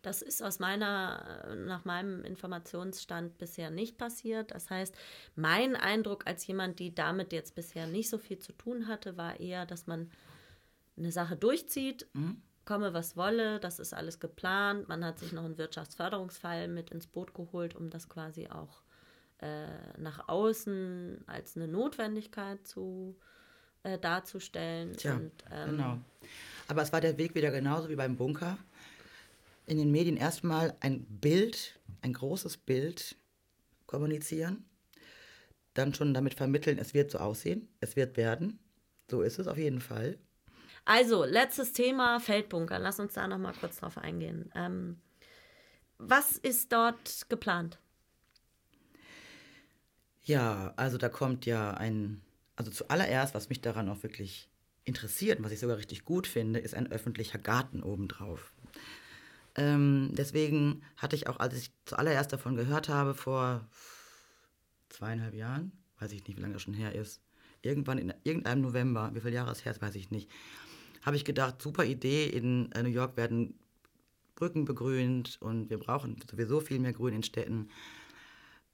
Das 0.00 0.22
ist 0.22 0.42
aus 0.42 0.58
meiner, 0.58 1.54
nach 1.66 1.84
meinem 1.84 2.24
Informationsstand 2.24 3.36
bisher 3.36 3.70
nicht 3.70 3.98
passiert. 3.98 4.50
Das 4.50 4.70
heißt, 4.70 4.96
mein 5.36 5.76
Eindruck 5.76 6.26
als 6.26 6.46
jemand, 6.46 6.78
die 6.78 6.94
damit 6.94 7.34
jetzt 7.34 7.54
bisher 7.54 7.86
nicht 7.86 8.08
so 8.08 8.16
viel 8.16 8.38
zu 8.38 8.52
tun 8.52 8.88
hatte, 8.88 9.18
war 9.18 9.38
eher, 9.38 9.66
dass 9.66 9.86
man 9.86 10.10
eine 10.96 11.12
Sache 11.12 11.36
durchzieht, 11.36 12.08
mhm. 12.14 12.40
komme 12.64 12.94
was 12.94 13.14
wolle, 13.16 13.60
das 13.60 13.78
ist 13.78 13.92
alles 13.92 14.20
geplant. 14.20 14.88
Man 14.88 15.04
hat 15.04 15.18
sich 15.18 15.32
noch 15.32 15.44
einen 15.44 15.58
Wirtschaftsförderungsfall 15.58 16.66
mit 16.68 16.90
ins 16.90 17.06
Boot 17.06 17.34
geholt, 17.34 17.76
um 17.76 17.90
das 17.90 18.08
quasi 18.08 18.48
auch 18.48 18.82
äh, 19.42 19.66
nach 19.98 20.28
außen 20.28 21.24
als 21.26 21.56
eine 21.56 21.68
Notwendigkeit 21.68 22.66
zu 22.66 23.16
äh, 23.82 23.98
darzustellen. 23.98 24.92
Tja, 24.96 25.16
Und, 25.16 25.32
ähm, 25.50 25.70
genau. 25.70 25.98
Aber 26.68 26.82
es 26.82 26.92
war 26.92 27.00
der 27.00 27.18
Weg 27.18 27.34
wieder 27.34 27.50
genauso 27.50 27.88
wie 27.88 27.96
beim 27.96 28.16
Bunker 28.16 28.56
in 29.66 29.78
den 29.78 29.90
Medien 29.90 30.16
erstmal 30.16 30.76
ein 30.80 31.04
Bild, 31.04 31.78
ein 32.02 32.12
großes 32.12 32.56
Bild 32.56 33.16
kommunizieren, 33.86 34.64
dann 35.74 35.94
schon 35.94 36.14
damit 36.14 36.34
vermitteln, 36.34 36.78
es 36.78 36.94
wird 36.94 37.10
so 37.10 37.18
aussehen, 37.18 37.68
es 37.80 37.96
wird 37.96 38.16
werden. 38.16 38.58
So 39.10 39.22
ist 39.22 39.38
es 39.38 39.46
auf 39.46 39.58
jeden 39.58 39.80
Fall. 39.80 40.18
Also, 40.84 41.24
letztes 41.24 41.72
Thema, 41.72 42.18
Feldbunker. 42.18 42.78
Lass 42.78 42.98
uns 42.98 43.14
da 43.14 43.28
noch 43.28 43.38
mal 43.38 43.54
kurz 43.58 43.78
drauf 43.78 43.98
eingehen. 43.98 44.50
Ähm, 44.54 45.00
was 45.98 46.36
ist 46.36 46.72
dort 46.72 47.26
geplant? 47.28 47.78
Ja, 50.24 50.72
also 50.76 50.98
da 50.98 51.08
kommt 51.08 51.46
ja 51.46 51.72
ein, 51.72 52.20
also 52.56 52.70
zuallererst, 52.70 53.34
was 53.34 53.48
mich 53.48 53.60
daran 53.60 53.88
auch 53.88 54.02
wirklich 54.02 54.48
interessiert 54.84 55.38
und 55.38 55.44
was 55.44 55.52
ich 55.52 55.60
sogar 55.60 55.76
richtig 55.76 56.04
gut 56.04 56.26
finde, 56.26 56.58
ist 56.60 56.74
ein 56.74 56.90
öffentlicher 56.90 57.38
Garten 57.38 57.82
obendrauf. 57.82 58.52
Ähm, 59.54 60.10
deswegen 60.12 60.82
hatte 60.96 61.16
ich 61.16 61.26
auch, 61.26 61.38
als 61.38 61.56
ich 61.56 61.72
zuallererst 61.84 62.32
davon 62.32 62.56
gehört 62.56 62.88
habe, 62.88 63.14
vor 63.14 63.66
zweieinhalb 64.88 65.34
Jahren, 65.34 65.72
weiß 65.98 66.12
ich 66.12 66.26
nicht, 66.26 66.38
wie 66.38 66.42
lange 66.42 66.54
das 66.54 66.62
schon 66.62 66.74
her 66.74 66.94
ist, 66.94 67.20
irgendwann 67.60 67.98
in 67.98 68.14
irgendeinem 68.24 68.62
November, 68.62 69.10
wie 69.14 69.20
viele 69.20 69.34
Jahre 69.34 69.52
es 69.52 69.64
her 69.64 69.72
ist, 69.72 69.82
weiß 69.82 69.94
ich 69.94 70.10
nicht, 70.10 70.30
habe 71.02 71.16
ich 71.16 71.24
gedacht, 71.24 71.60
super 71.60 71.84
Idee, 71.84 72.26
in 72.26 72.70
äh, 72.72 72.82
New 72.82 72.88
York 72.88 73.16
werden 73.16 73.54
Brücken 74.34 74.64
begrünt 74.64 75.38
und 75.40 75.70
wir 75.70 75.78
brauchen 75.78 76.16
sowieso 76.30 76.60
viel 76.60 76.78
mehr 76.78 76.92
Grün 76.92 77.14
in 77.14 77.22
Städten. 77.22 77.68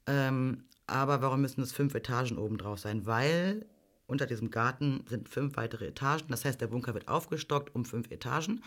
Ähm, 0.07 0.63
aber 0.89 1.21
warum 1.21 1.41
müssen 1.41 1.61
es 1.61 1.71
fünf 1.71 1.93
Etagen 1.95 2.37
oben 2.37 2.57
drauf 2.57 2.79
sein? 2.79 3.05
Weil 3.05 3.65
unter 4.07 4.25
diesem 4.25 4.49
Garten 4.49 5.03
sind 5.07 5.29
fünf 5.29 5.55
weitere 5.55 5.87
Etagen. 5.87 6.27
Das 6.29 6.43
heißt, 6.43 6.59
der 6.59 6.67
Bunker 6.67 6.93
wird 6.93 7.07
aufgestockt 7.07 7.73
um 7.75 7.85
fünf 7.85 8.09
Etagen 8.11 8.63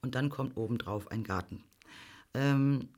und 0.00 0.14
dann 0.14 0.30
kommt 0.30 0.56
obendrauf 0.56 1.10
ein 1.10 1.22
Garten. 1.22 1.62
Ähm, 2.34 2.88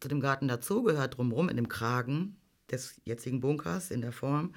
zu 0.00 0.08
dem 0.08 0.20
Garten 0.20 0.48
dazu 0.48 0.82
gehört 0.82 1.18
drumherum 1.18 1.48
in 1.48 1.56
dem 1.56 1.68
Kragen 1.68 2.36
des 2.70 3.00
jetzigen 3.04 3.40
Bunkers 3.40 3.90
in 3.90 4.00
der 4.00 4.12
Form 4.12 4.54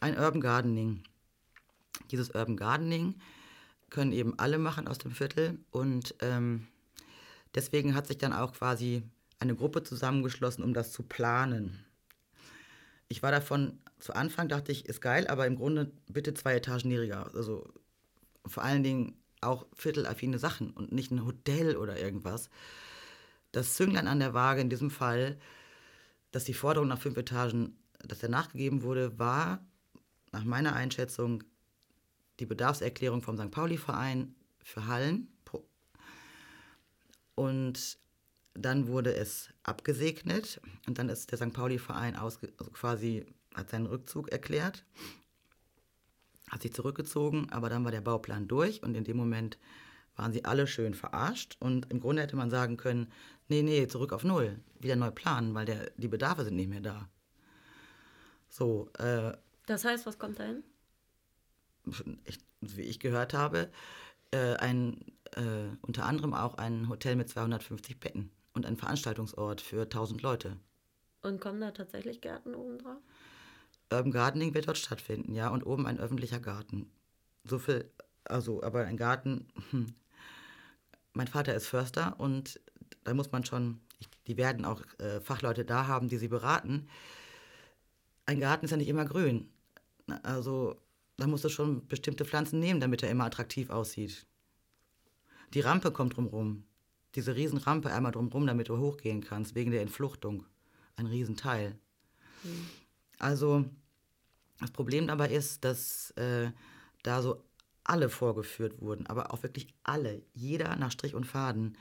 ein 0.00 0.16
Urban 0.18 0.40
Gardening. 0.40 1.02
Dieses 2.10 2.30
Urban 2.30 2.56
Gardening 2.56 3.14
können 3.90 4.12
eben 4.12 4.38
alle 4.38 4.58
machen 4.58 4.88
aus 4.88 4.98
dem 4.98 5.12
Viertel 5.12 5.58
und 5.70 6.14
ähm, 6.20 6.66
deswegen 7.54 7.94
hat 7.94 8.06
sich 8.06 8.18
dann 8.18 8.32
auch 8.32 8.52
quasi 8.52 9.02
eine 9.38 9.54
Gruppe 9.54 9.82
zusammengeschlossen, 9.82 10.62
um 10.62 10.74
das 10.74 10.92
zu 10.92 11.02
planen. 11.02 11.84
Ich 13.08 13.22
war 13.22 13.30
davon 13.30 13.78
zu 13.98 14.14
Anfang, 14.14 14.48
dachte 14.48 14.72
ich, 14.72 14.86
ist 14.86 15.00
geil, 15.00 15.26
aber 15.28 15.46
im 15.46 15.56
Grunde 15.56 15.92
bitte 16.08 16.34
zwei 16.34 16.54
Etagen 16.54 16.88
niedriger. 16.88 17.30
Also 17.34 17.66
vor 18.46 18.62
allen 18.62 18.82
Dingen 18.82 19.16
auch 19.40 19.66
viertelaffine 19.74 20.38
Sachen 20.38 20.70
und 20.70 20.92
nicht 20.92 21.10
ein 21.10 21.24
Hotel 21.24 21.76
oder 21.76 21.98
irgendwas. 21.98 22.50
Das 23.52 23.74
Zünglein 23.74 24.08
an 24.08 24.18
der 24.18 24.34
Waage 24.34 24.60
in 24.60 24.70
diesem 24.70 24.90
Fall, 24.90 25.38
dass 26.32 26.44
die 26.44 26.54
Forderung 26.54 26.88
nach 26.88 27.00
fünf 27.00 27.16
Etagen, 27.16 27.76
dass 27.98 28.22
er 28.22 28.28
nachgegeben 28.28 28.82
wurde, 28.82 29.18
war 29.18 29.64
nach 30.32 30.44
meiner 30.44 30.74
Einschätzung 30.74 31.44
die 32.40 32.46
Bedarfserklärung 32.46 33.22
vom 33.22 33.36
St. 33.36 33.50
Pauli-Verein 33.50 34.34
für 34.62 34.86
Hallen. 34.86 35.28
Und 37.36 37.98
dann 38.54 38.88
wurde 38.88 39.14
es 39.14 39.50
abgesegnet 39.62 40.60
und 40.86 40.98
dann 40.98 41.08
ist 41.08 41.30
der 41.30 41.38
St. 41.38 41.52
Pauli-Verein 41.52 42.16
also 42.16 42.38
quasi 42.72 43.26
hat 43.54 43.70
seinen 43.70 43.86
Rückzug 43.86 44.30
erklärt 44.30 44.84
hat 46.50 46.62
sich 46.62 46.72
zurückgezogen, 46.72 47.48
aber 47.50 47.68
dann 47.68 47.84
war 47.84 47.90
der 47.90 48.00
Bauplan 48.00 48.48
durch 48.48 48.82
und 48.82 48.94
in 48.94 49.04
dem 49.04 49.16
Moment 49.16 49.58
waren 50.16 50.32
sie 50.32 50.44
alle 50.44 50.66
schön 50.66 50.94
verarscht 50.94 51.56
und 51.58 51.90
im 51.90 52.00
Grunde 52.00 52.22
hätte 52.22 52.36
man 52.36 52.50
sagen 52.50 52.76
können, 52.76 53.10
nee, 53.48 53.62
nee, 53.62 53.88
zurück 53.88 54.12
auf 54.12 54.24
Null, 54.24 54.60
wieder 54.78 54.96
neu 54.96 55.10
planen, 55.10 55.54
weil 55.54 55.66
der, 55.66 55.90
die 55.96 56.08
Bedarfe 56.08 56.44
sind 56.44 56.56
nicht 56.56 56.68
mehr 56.68 56.80
da. 56.80 57.08
So. 58.48 58.88
Äh, 58.98 59.32
das 59.66 59.84
heißt, 59.84 60.06
was 60.06 60.18
kommt 60.18 60.38
dahin? 60.38 60.62
Ich, 62.24 62.38
wie 62.60 62.82
ich 62.82 63.00
gehört 63.00 63.34
habe, 63.34 63.70
äh, 64.30 64.54
ein, 64.54 65.04
äh, 65.32 65.76
unter 65.82 66.06
anderem 66.06 66.34
auch 66.34 66.54
ein 66.54 66.88
Hotel 66.88 67.16
mit 67.16 67.28
250 67.28 67.98
Betten 67.98 68.30
und 68.54 68.64
ein 68.66 68.76
Veranstaltungsort 68.76 69.60
für 69.60 69.82
1000 69.82 70.22
Leute. 70.22 70.56
Und 71.22 71.40
kommen 71.40 71.60
da 71.60 71.70
tatsächlich 71.70 72.20
Gärten 72.20 72.54
oben 72.54 72.78
drauf? 72.78 73.02
Urban 73.90 74.12
Gardening 74.12 74.54
wird 74.54 74.68
dort 74.68 74.78
stattfinden, 74.78 75.34
ja, 75.34 75.48
und 75.48 75.64
oben 75.64 75.86
ein 75.86 75.98
öffentlicher 75.98 76.40
Garten. 76.40 76.90
So 77.44 77.58
viel, 77.58 77.90
also, 78.24 78.62
aber 78.62 78.86
ein 78.86 78.96
Garten, 78.96 79.48
hm. 79.70 79.94
mein 81.12 81.28
Vater 81.28 81.54
ist 81.54 81.66
Förster 81.66 82.18
und 82.18 82.60
da 83.04 83.14
muss 83.14 83.32
man 83.32 83.44
schon, 83.44 83.80
die 84.26 84.36
werden 84.36 84.64
auch 84.64 84.82
äh, 84.98 85.20
Fachleute 85.20 85.64
da 85.64 85.86
haben, 85.86 86.08
die 86.08 86.16
sie 86.16 86.28
beraten. 86.28 86.88
Ein 88.26 88.40
Garten 88.40 88.64
ist 88.64 88.70
ja 88.70 88.76
nicht 88.76 88.88
immer 88.88 89.04
grün. 89.04 89.50
Also, 90.22 90.80
da 91.16 91.26
musst 91.26 91.44
du 91.44 91.48
schon 91.48 91.86
bestimmte 91.86 92.24
Pflanzen 92.24 92.58
nehmen, 92.60 92.80
damit 92.80 93.02
er 93.02 93.10
immer 93.10 93.24
attraktiv 93.24 93.70
aussieht. 93.70 94.26
Die 95.52 95.60
Rampe 95.60 95.92
kommt 95.92 96.16
drumrum. 96.16 96.64
Diese 97.14 97.36
Riesenrampe 97.36 97.92
einmal 97.92 98.12
drumrum, 98.12 98.46
damit 98.46 98.68
du 98.68 98.78
hochgehen 98.78 99.22
kannst, 99.22 99.54
wegen 99.54 99.70
der 99.70 99.82
Entfluchtung. 99.82 100.44
Ein 100.96 101.06
Riesenteil. 101.06 101.78
Mhm. 102.42 102.66
Also 103.18 103.64
das 104.60 104.70
Problem 104.70 105.06
dabei 105.06 105.30
ist, 105.30 105.64
dass 105.64 106.10
äh, 106.12 106.50
da 107.02 107.22
so 107.22 107.42
alle 107.84 108.08
vorgeführt 108.08 108.80
wurden, 108.80 109.06
aber 109.06 109.32
auch 109.32 109.42
wirklich 109.42 109.68
alle, 109.82 110.22
jeder 110.32 110.74
nach 110.76 110.90
Strich 110.90 111.14
und 111.14 111.26
Faden. 111.26 111.76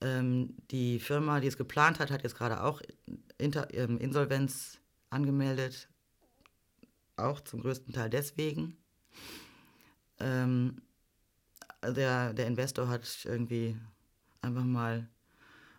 Ähm, 0.00 0.54
die 0.70 1.00
Firma, 1.00 1.40
die 1.40 1.48
es 1.48 1.56
geplant 1.56 1.98
hat, 1.98 2.10
hat 2.10 2.22
jetzt 2.22 2.36
gerade 2.36 2.62
auch 2.62 2.80
Inter 3.38 3.72
ähm, 3.74 3.98
Insolvenz 3.98 4.78
angemeldet, 5.10 5.88
auch 7.16 7.40
zum 7.40 7.60
größten 7.60 7.92
Teil 7.92 8.10
deswegen. 8.10 8.76
Ähm, 10.20 10.82
der, 11.82 12.32
der 12.32 12.46
Investor 12.46 12.88
hat 12.88 13.24
irgendwie 13.24 13.76
einfach 14.46 14.64
mal 14.64 15.08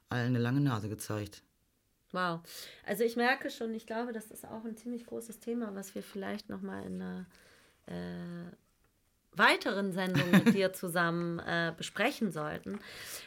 allen 0.09 0.27
eine 0.27 0.39
lange 0.39 0.61
Nase 0.61 0.89
gezeigt. 0.89 1.43
Wow. 2.11 2.41
Also 2.85 3.03
ich 3.03 3.15
merke 3.15 3.49
schon, 3.49 3.73
ich 3.73 3.85
glaube, 3.85 4.13
das 4.13 4.31
ist 4.31 4.45
auch 4.45 4.63
ein 4.63 4.77
ziemlich 4.77 5.05
großes 5.05 5.39
Thema, 5.39 5.75
was 5.75 5.93
wir 5.95 6.03
vielleicht 6.03 6.49
nochmal 6.49 6.85
in 6.85 7.01
einer 7.01 7.25
äh, 7.85 8.51
weiteren 9.33 9.91
Sendung 9.91 10.31
mit 10.31 10.53
dir 10.53 10.73
zusammen 10.73 11.39
äh, 11.45 11.73
besprechen 11.75 12.31
sollten. 12.31 12.79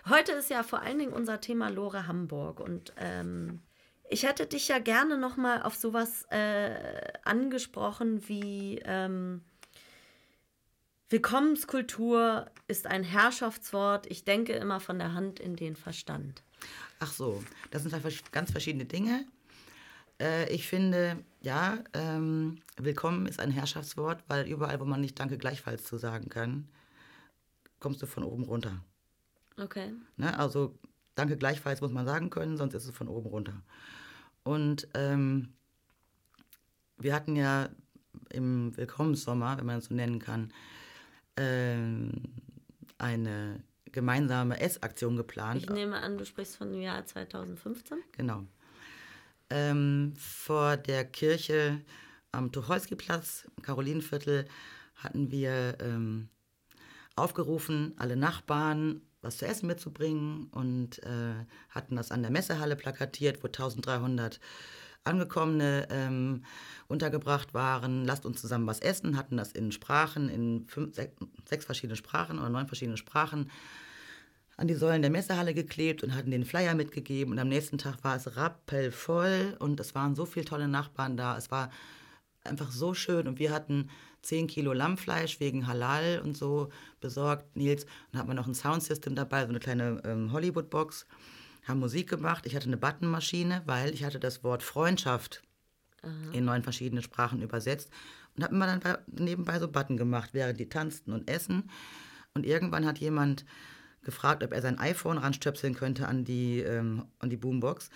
Heute 0.09 0.33
ist 0.33 0.51
ja 0.51 0.63
vor 0.63 0.81
allen 0.81 0.99
Dingen 0.99 1.13
unser 1.13 1.41
Thema 1.41 1.69
Lore 1.69 2.07
Hamburg 2.07 2.61
und 2.61 2.93
ähm, 2.97 3.61
ich 4.09 4.25
hätte 4.25 4.47
dich 4.47 4.69
ja 4.69 4.79
gerne 4.79 5.19
nochmal 5.19 5.63
auf 5.63 5.77
sowas 5.77 6.25
äh, 6.31 7.13
angesprochen 7.23 8.29
wie 8.29 8.81
ähm, 8.85 9.43
Willkommenskultur 11.11 12.47
ist 12.69 12.87
ein 12.87 13.03
Herrschaftswort. 13.03 14.07
Ich 14.07 14.25
denke 14.25 14.53
immer 14.53 14.79
von 14.79 15.01
der 15.01 15.13
Hand 15.13 15.41
in 15.41 15.57
den 15.57 15.75
Verstand. 15.75 16.45
Ach 17.01 17.13
so, 17.13 17.43
das 17.73 17.83
sind 17.83 17.93
ganz 18.31 18.53
verschiedene 18.53 18.85
Dinge. 18.85 19.27
Äh, 20.21 20.49
ich 20.55 20.69
finde, 20.69 21.19
ja, 21.41 21.79
ähm, 21.95 22.61
willkommen 22.77 23.27
ist 23.27 23.41
ein 23.41 23.51
Herrschaftswort, 23.51 24.23
weil 24.29 24.47
überall, 24.47 24.79
wo 24.79 24.85
man 24.85 25.01
nicht 25.01 25.19
Danke 25.19 25.37
gleichfalls 25.37 25.83
zu 25.83 25.99
sagen 25.99 26.29
kann, 26.29 26.69
kommst 27.81 28.01
du 28.01 28.07
von 28.07 28.23
oben 28.23 28.45
runter. 28.45 28.81
Okay. 29.59 29.93
Ne? 30.17 30.39
Also 30.39 30.79
Danke 31.17 31.37
gleichfalls 31.37 31.81
muss 31.81 31.91
man 31.91 32.07
sagen 32.07 32.31
können, 32.31 32.57
sonst 32.57 32.75
ist 32.75 32.87
es 32.87 32.95
von 32.95 33.09
oben 33.09 33.29
runter. 33.29 33.61
Und 34.45 34.87
ähm, 34.95 35.55
wir 36.99 37.15
hatten 37.15 37.35
ja 37.35 37.69
im 38.29 38.77
Willkommenssommer, 38.77 39.59
wenn 39.59 39.67
man 39.67 39.79
es 39.79 39.87
so 39.87 39.95
nennen 39.95 40.21
kann, 40.21 40.53
eine 42.99 43.65
gemeinsame 43.93 44.61
Essaktion 44.61 45.17
geplant. 45.17 45.63
Ich 45.63 45.71
nehme 45.71 45.97
an, 45.97 46.19
du 46.19 46.25
sprichst 46.25 46.57
von 46.57 46.71
dem 46.73 46.81
Jahr 46.81 47.05
2015. 47.05 47.99
Genau. 48.13 48.45
Ähm, 49.49 50.15
vor 50.17 50.77
der 50.77 51.05
Kirche 51.05 51.81
am 52.31 52.53
Tucholsky-Platz, 52.53 53.49
Karolinenviertel, 53.63 54.47
hatten 54.95 55.31
wir 55.31 55.77
ähm, 55.81 56.29
aufgerufen, 57.17 57.95
alle 57.97 58.17
Nachbarn 58.17 59.03
was 59.23 59.39
zu 59.39 59.47
essen 59.47 59.67
mitzubringen 59.67 60.47
und 60.53 61.03
äh, 61.03 61.35
hatten 61.69 61.97
das 61.97 62.11
an 62.11 62.23
der 62.23 62.31
Messehalle 62.31 62.77
plakatiert, 62.77 63.43
wo 63.43 63.49
1300 63.49 64.41
Angekommene 65.05 65.89
ähm, 65.91 66.45
untergebracht 66.89 67.55
waren. 67.55 68.05
Lasst 68.05 68.27
uns 68.27 68.41
zusammen 68.41 68.67
was 68.67 68.81
essen, 68.81 69.17
hatten 69.17 69.37
das 69.37 69.53
in 69.53 69.73
Sprachen, 69.73 70.29
in 70.29 70.67
fünf, 70.67 70.95
sechs, 70.95 71.15
sechs 71.49 71.65
verschiedene 71.65 71.97
Sprachen 71.97 72.39
oder 72.39 72.51
neun 72.51 72.67
verschiedene 72.67 72.97
Sprachen 72.97 73.51
an 74.57 74.69
die 74.69 74.75
Säulen 74.75 75.01
der 75.01 75.11
Messehalle 75.11 75.55
geklebt 75.55 76.03
und 76.03 76.15
hatten 76.15 76.31
den 76.31 76.45
Flyer 76.45 76.75
mitgegeben. 76.75 77.33
Und 77.33 77.39
am 77.39 77.49
nächsten 77.49 77.79
Tag 77.79 78.05
war 78.05 78.17
es 78.17 78.37
rappelvoll 78.37 79.57
und 79.59 79.81
es 79.81 79.95
waren 79.95 80.15
so 80.15 80.27
viele 80.27 80.45
tolle 80.45 80.69
Nachbarn 80.69 81.17
da. 81.17 81.39
Es 81.39 81.51
war 81.51 81.71
einfach 82.45 82.71
so 82.71 82.93
schön 82.93 83.27
und 83.27 83.39
wir 83.39 83.53
hatten 83.53 83.89
10 84.23 84.49
Kilo 84.49 84.75
Lammfleisch 84.75 85.41
wegen 85.41 85.67
Halal 85.67 86.21
und 86.23 86.37
so 86.37 86.69
besorgt, 87.01 87.57
Nils. 87.57 87.85
Und 87.85 87.91
dann 88.13 88.21
hat 88.21 88.27
man 88.29 88.37
noch 88.37 88.47
ein 88.47 88.55
Soundsystem 88.55 89.15
dabei, 89.15 89.43
so 89.45 89.49
eine 89.49 89.61
kleine 89.61 90.03
ähm, 90.05 90.31
Hollywood-Box. 90.31 91.07
Haben 91.67 91.81
Musik 91.81 92.09
gemacht. 92.09 92.47
Ich 92.47 92.57
hatte 92.57 92.67
eine 92.67 92.77
Buttonmaschine, 92.77 93.63
weil 93.67 93.93
ich 93.93 94.05
hatte 94.05 94.19
das 94.19 94.43
Wort 94.43 94.63
Freundschaft 94.63 95.43
Aha. 96.03 96.11
in 96.33 96.45
neun 96.45 96.63
verschiedene 96.63 97.03
Sprachen 97.03 97.43
übersetzt. 97.43 97.91
Und 98.37 98.45
habe 98.45 98.55
immer 98.55 98.67
dann 98.67 98.81
bei, 98.81 98.99
nebenbei 99.07 99.59
so 99.59 99.69
Button 99.69 99.97
gemacht, 99.97 100.31
während 100.33 100.59
die 100.59 100.69
tanzten 100.69 101.13
und 101.13 101.29
essen. 101.31 101.71
Und 102.35 102.47
irgendwann 102.47 102.87
hat 102.87 102.99
jemand 102.99 103.45
gefragt, 104.03 104.43
ob 104.43 104.53
er 104.53 104.63
sein 104.63 104.79
iPhone 104.79 105.19
ranstöpseln 105.19 105.75
könnte 105.75 106.09
an 106.09 106.25
die, 106.25 106.61
ähm, 106.61 107.05
an 107.19 107.31
die 107.31 107.37
Boombox. 107.37 107.91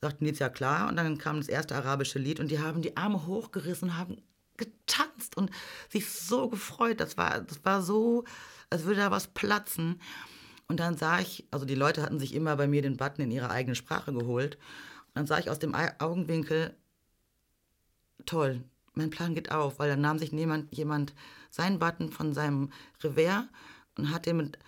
Sagten 0.00 0.24
die, 0.24 0.32
ja 0.32 0.48
klar. 0.48 0.88
Und 0.88 0.96
dann 0.96 1.18
kam 1.18 1.38
das 1.38 1.48
erste 1.48 1.74
arabische 1.74 2.18
Lied 2.18 2.40
und 2.40 2.50
die 2.50 2.60
haben 2.60 2.82
die 2.82 2.96
Arme 2.96 3.26
hochgerissen, 3.26 3.96
haben 3.96 4.22
getanzt 4.56 5.36
und 5.36 5.50
sich 5.88 6.10
so 6.10 6.48
gefreut. 6.48 7.00
Das 7.00 7.16
war, 7.16 7.40
das 7.40 7.64
war 7.64 7.82
so, 7.82 8.24
als 8.70 8.84
würde 8.84 9.00
da 9.00 9.10
was 9.10 9.28
platzen. 9.28 10.00
Und 10.66 10.80
dann 10.80 10.96
sah 10.96 11.20
ich, 11.20 11.46
also 11.50 11.66
die 11.66 11.74
Leute 11.74 12.02
hatten 12.02 12.18
sich 12.18 12.34
immer 12.34 12.56
bei 12.56 12.66
mir 12.66 12.82
den 12.82 12.96
Button 12.96 13.22
in 13.22 13.30
ihre 13.30 13.50
eigene 13.50 13.74
Sprache 13.74 14.12
geholt. 14.12 14.56
Und 15.08 15.14
dann 15.14 15.26
sah 15.26 15.38
ich 15.38 15.50
aus 15.50 15.58
dem 15.58 15.74
Augenwinkel, 15.74 16.74
toll, 18.26 18.62
mein 18.94 19.10
Plan 19.10 19.34
geht 19.34 19.50
auf, 19.50 19.78
weil 19.78 19.88
dann 19.88 20.00
nahm 20.00 20.18
sich 20.18 20.30
jemand, 20.30 20.72
jemand 20.74 21.14
seinen 21.50 21.78
Button 21.78 22.10
von 22.10 22.32
seinem 22.32 22.70
Revers 23.02 23.44
und 23.96 24.10
hat 24.10 24.26
den 24.26 24.36
mit 24.36 24.58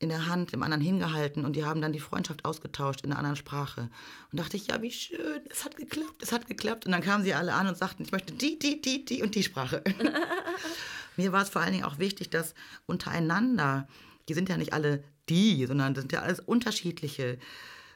in 0.00 0.08
der 0.08 0.26
Hand 0.26 0.52
dem 0.52 0.62
anderen 0.62 0.82
hingehalten 0.82 1.44
und 1.44 1.56
die 1.56 1.64
haben 1.64 1.82
dann 1.82 1.92
die 1.92 2.00
Freundschaft 2.00 2.46
ausgetauscht 2.46 3.02
in 3.02 3.10
einer 3.10 3.18
anderen 3.18 3.36
Sprache. 3.36 3.90
Und 4.32 4.40
dachte 4.40 4.56
ich, 4.56 4.68
ja, 4.68 4.80
wie 4.80 4.90
schön, 4.90 5.42
es 5.50 5.62
hat 5.62 5.76
geklappt, 5.76 6.22
es 6.22 6.32
hat 6.32 6.46
geklappt. 6.46 6.86
Und 6.86 6.92
dann 6.92 7.02
kamen 7.02 7.22
sie 7.22 7.34
alle 7.34 7.52
an 7.52 7.66
und 7.66 7.76
sagten, 7.76 8.02
ich 8.02 8.10
möchte 8.10 8.32
die, 8.32 8.58
die, 8.58 8.80
die, 8.80 9.04
die 9.04 9.22
und 9.22 9.34
die 9.34 9.42
Sprache. 9.42 9.84
Mir 11.18 11.32
war 11.32 11.42
es 11.42 11.50
vor 11.50 11.60
allen 11.60 11.72
Dingen 11.72 11.84
auch 11.84 11.98
wichtig, 11.98 12.30
dass 12.30 12.54
untereinander, 12.86 13.86
die 14.30 14.32
sind 14.32 14.48
ja 14.48 14.56
nicht 14.56 14.72
alle 14.72 15.04
die, 15.30 15.64
sondern 15.66 15.94
das 15.94 16.02
sind 16.02 16.12
ja 16.12 16.20
alles 16.20 16.40
unterschiedliche 16.40 17.38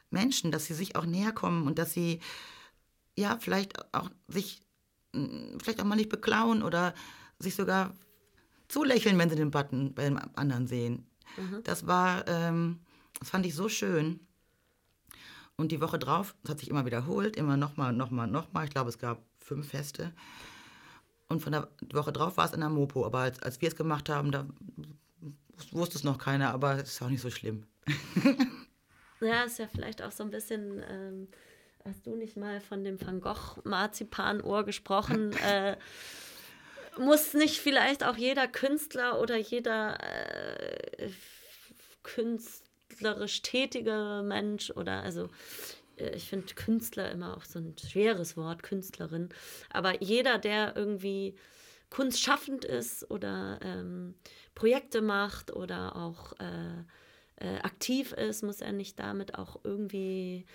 Menschen, 0.09 0.51
dass 0.51 0.65
sie 0.65 0.73
sich 0.73 0.95
auch 0.95 1.05
näher 1.05 1.31
kommen 1.31 1.67
und 1.67 1.77
dass 1.77 1.93
sie 1.93 2.19
ja 3.17 3.37
vielleicht 3.39 3.93
auch 3.93 4.09
sich 4.27 4.61
hm, 5.13 5.57
vielleicht 5.61 5.81
auch 5.81 5.85
mal 5.85 5.95
nicht 5.95 6.09
beklauen 6.09 6.63
oder 6.63 6.93
sich 7.39 7.55
sogar 7.55 7.93
zulächeln, 8.67 9.17
wenn 9.17 9.29
sie 9.29 9.35
den 9.35 9.51
Button 9.51 9.93
beim 9.93 10.19
anderen 10.35 10.67
sehen. 10.67 11.05
Mhm. 11.37 11.61
Das 11.63 11.85
war, 11.87 12.27
ähm, 12.27 12.79
das 13.19 13.29
fand 13.29 13.45
ich 13.45 13.55
so 13.55 13.69
schön. 13.69 14.19
Und 15.57 15.71
die 15.71 15.79
Woche 15.79 15.99
drauf, 15.99 16.35
das 16.43 16.51
hat 16.51 16.59
sich 16.59 16.69
immer 16.69 16.85
wiederholt, 16.85 17.37
immer 17.37 17.55
nochmal, 17.55 17.93
nochmal, 17.93 18.27
nochmal. 18.27 18.65
Ich 18.65 18.71
glaube, 18.71 18.89
es 18.89 18.97
gab 18.97 19.21
fünf 19.39 19.69
Feste. 19.69 20.11
Und 21.27 21.41
von 21.41 21.53
der 21.53 21.69
Woche 21.93 22.11
drauf 22.11 22.37
war 22.37 22.45
es 22.45 22.53
in 22.53 22.59
der 22.59 22.69
Mopo. 22.69 23.05
Aber 23.05 23.19
als, 23.19 23.41
als 23.41 23.61
wir 23.61 23.69
es 23.69 23.75
gemacht 23.75 24.09
haben, 24.09 24.31
da 24.31 24.45
wusste 25.71 25.97
es 25.97 26.03
noch 26.03 26.17
keiner, 26.17 26.53
aber 26.53 26.75
es 26.75 26.93
ist 26.93 27.01
auch 27.01 27.09
nicht 27.09 27.21
so 27.21 27.29
schlimm. 27.29 27.65
ja, 29.21 29.43
ist 29.43 29.59
ja 29.59 29.67
vielleicht 29.67 30.01
auch 30.01 30.11
so 30.11 30.23
ein 30.23 30.31
bisschen. 30.31 30.83
Ähm, 30.89 31.27
hast 31.83 32.05
du 32.07 32.15
nicht 32.15 32.35
mal 32.35 32.61
von 32.61 32.83
dem 32.83 32.99
Van 32.99 33.21
Gogh 33.21 33.61
Marzipanohr 33.63 34.63
gesprochen? 34.63 35.33
äh, 35.43 35.77
muss 36.97 37.33
nicht 37.33 37.59
vielleicht 37.59 38.03
auch 38.03 38.17
jeder 38.17 38.47
Künstler 38.47 39.19
oder 39.19 39.37
jeder 39.37 39.97
äh, 40.01 41.09
künstlerisch 42.03 43.41
tätige 43.41 44.23
Mensch 44.25 44.71
oder 44.71 45.01
also 45.01 45.29
äh, 45.97 46.15
ich 46.15 46.29
finde 46.29 46.53
Künstler 46.55 47.11
immer 47.11 47.35
auch 47.35 47.43
so 47.43 47.59
ein 47.59 47.75
schweres 47.77 48.37
Wort, 48.37 48.63
Künstlerin, 48.63 49.29
aber 49.69 50.01
jeder, 50.01 50.37
der 50.37 50.75
irgendwie 50.75 51.35
kunstschaffend 51.95 52.65
ist 52.65 53.09
oder 53.09 53.57
ähm, 53.61 54.15
Projekte 54.53 55.01
macht 55.01 55.55
oder 55.55 55.95
auch 55.95 56.33
äh, 56.39 56.83
äh, 57.37 57.59
aktiv 57.59 58.11
ist, 58.11 58.43
muss 58.43 58.59
er 58.59 58.73
nicht 58.73 58.99
damit 58.99 59.35
auch 59.35 59.61
irgendwie 59.63 60.45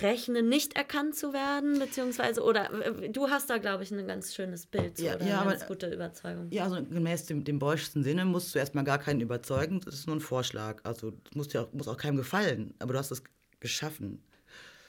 rechnen, 0.00 0.48
nicht 0.48 0.74
erkannt 0.74 1.16
zu 1.16 1.34
werden, 1.34 1.78
beziehungsweise, 1.78 2.42
oder 2.42 2.72
äh, 2.82 3.10
du 3.10 3.28
hast 3.28 3.50
da, 3.50 3.58
glaube 3.58 3.82
ich, 3.82 3.90
ein 3.90 4.06
ganz 4.06 4.34
schönes 4.34 4.64
Bild 4.64 4.98
ja, 4.98 5.16
oder 5.16 5.26
ja, 5.26 5.32
eine 5.32 5.40
aber, 5.42 5.50
ganz 5.50 5.66
gute 5.66 5.92
Überzeugung. 5.92 6.50
Ja, 6.50 6.64
also 6.64 6.82
gemäß 6.82 7.26
dem, 7.26 7.44
dem 7.44 7.58
Beuschsten 7.58 8.02
Sinne 8.02 8.24
musst 8.24 8.54
du 8.54 8.58
erstmal 8.58 8.84
gar 8.84 8.98
keinen 8.98 9.20
überzeugen, 9.20 9.82
das 9.84 9.96
ist 9.96 10.06
nur 10.06 10.16
ein 10.16 10.20
Vorschlag. 10.20 10.80
Also 10.82 11.10
das 11.10 11.34
muss, 11.34 11.52
ja, 11.52 11.68
muss 11.72 11.88
auch 11.88 11.98
keinem 11.98 12.16
gefallen, 12.16 12.72
aber 12.78 12.94
du 12.94 12.98
hast 12.98 13.10
es 13.10 13.22
geschaffen. 13.60 14.24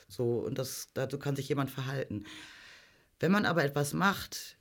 So, 0.07 0.40
und 0.40 0.57
das, 0.57 0.88
dazu 0.94 1.19
kann 1.19 1.36
sich 1.36 1.49
jemand 1.49 1.69
verhalten. 1.69 2.23
Wenn 3.19 3.34
man 3.34 3.45
aber 3.45 3.65
etwas 3.65 3.91
macht, 3.91 4.57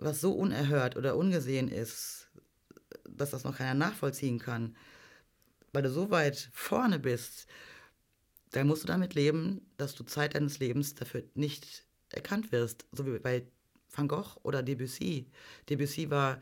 was 0.00 0.20
so 0.20 0.32
unerhört 0.32 0.96
oder 0.96 1.16
ungesehen 1.16 1.68
ist, 1.68 2.28
dass 3.08 3.30
das 3.30 3.44
noch 3.44 3.56
keiner 3.56 3.74
nachvollziehen 3.74 4.38
kann, 4.38 4.76
weil 5.72 5.82
du 5.82 5.90
so 5.90 6.10
weit 6.10 6.50
vorne 6.52 6.98
bist, 6.98 7.46
dann 8.52 8.66
musst 8.66 8.82
du 8.82 8.88
damit 8.88 9.14
leben, 9.14 9.60
dass 9.76 9.94
du 9.94 10.04
Zeit 10.04 10.34
deines 10.34 10.58
Lebens 10.58 10.94
dafür 10.94 11.22
nicht 11.34 11.84
erkannt 12.08 12.50
wirst. 12.50 12.86
So 12.92 13.06
wie 13.06 13.18
bei 13.18 13.46
Van 13.88 14.08
Gogh 14.08 14.40
oder 14.42 14.62
Debussy. 14.62 15.30
Debussy 15.68 16.10
war, 16.10 16.40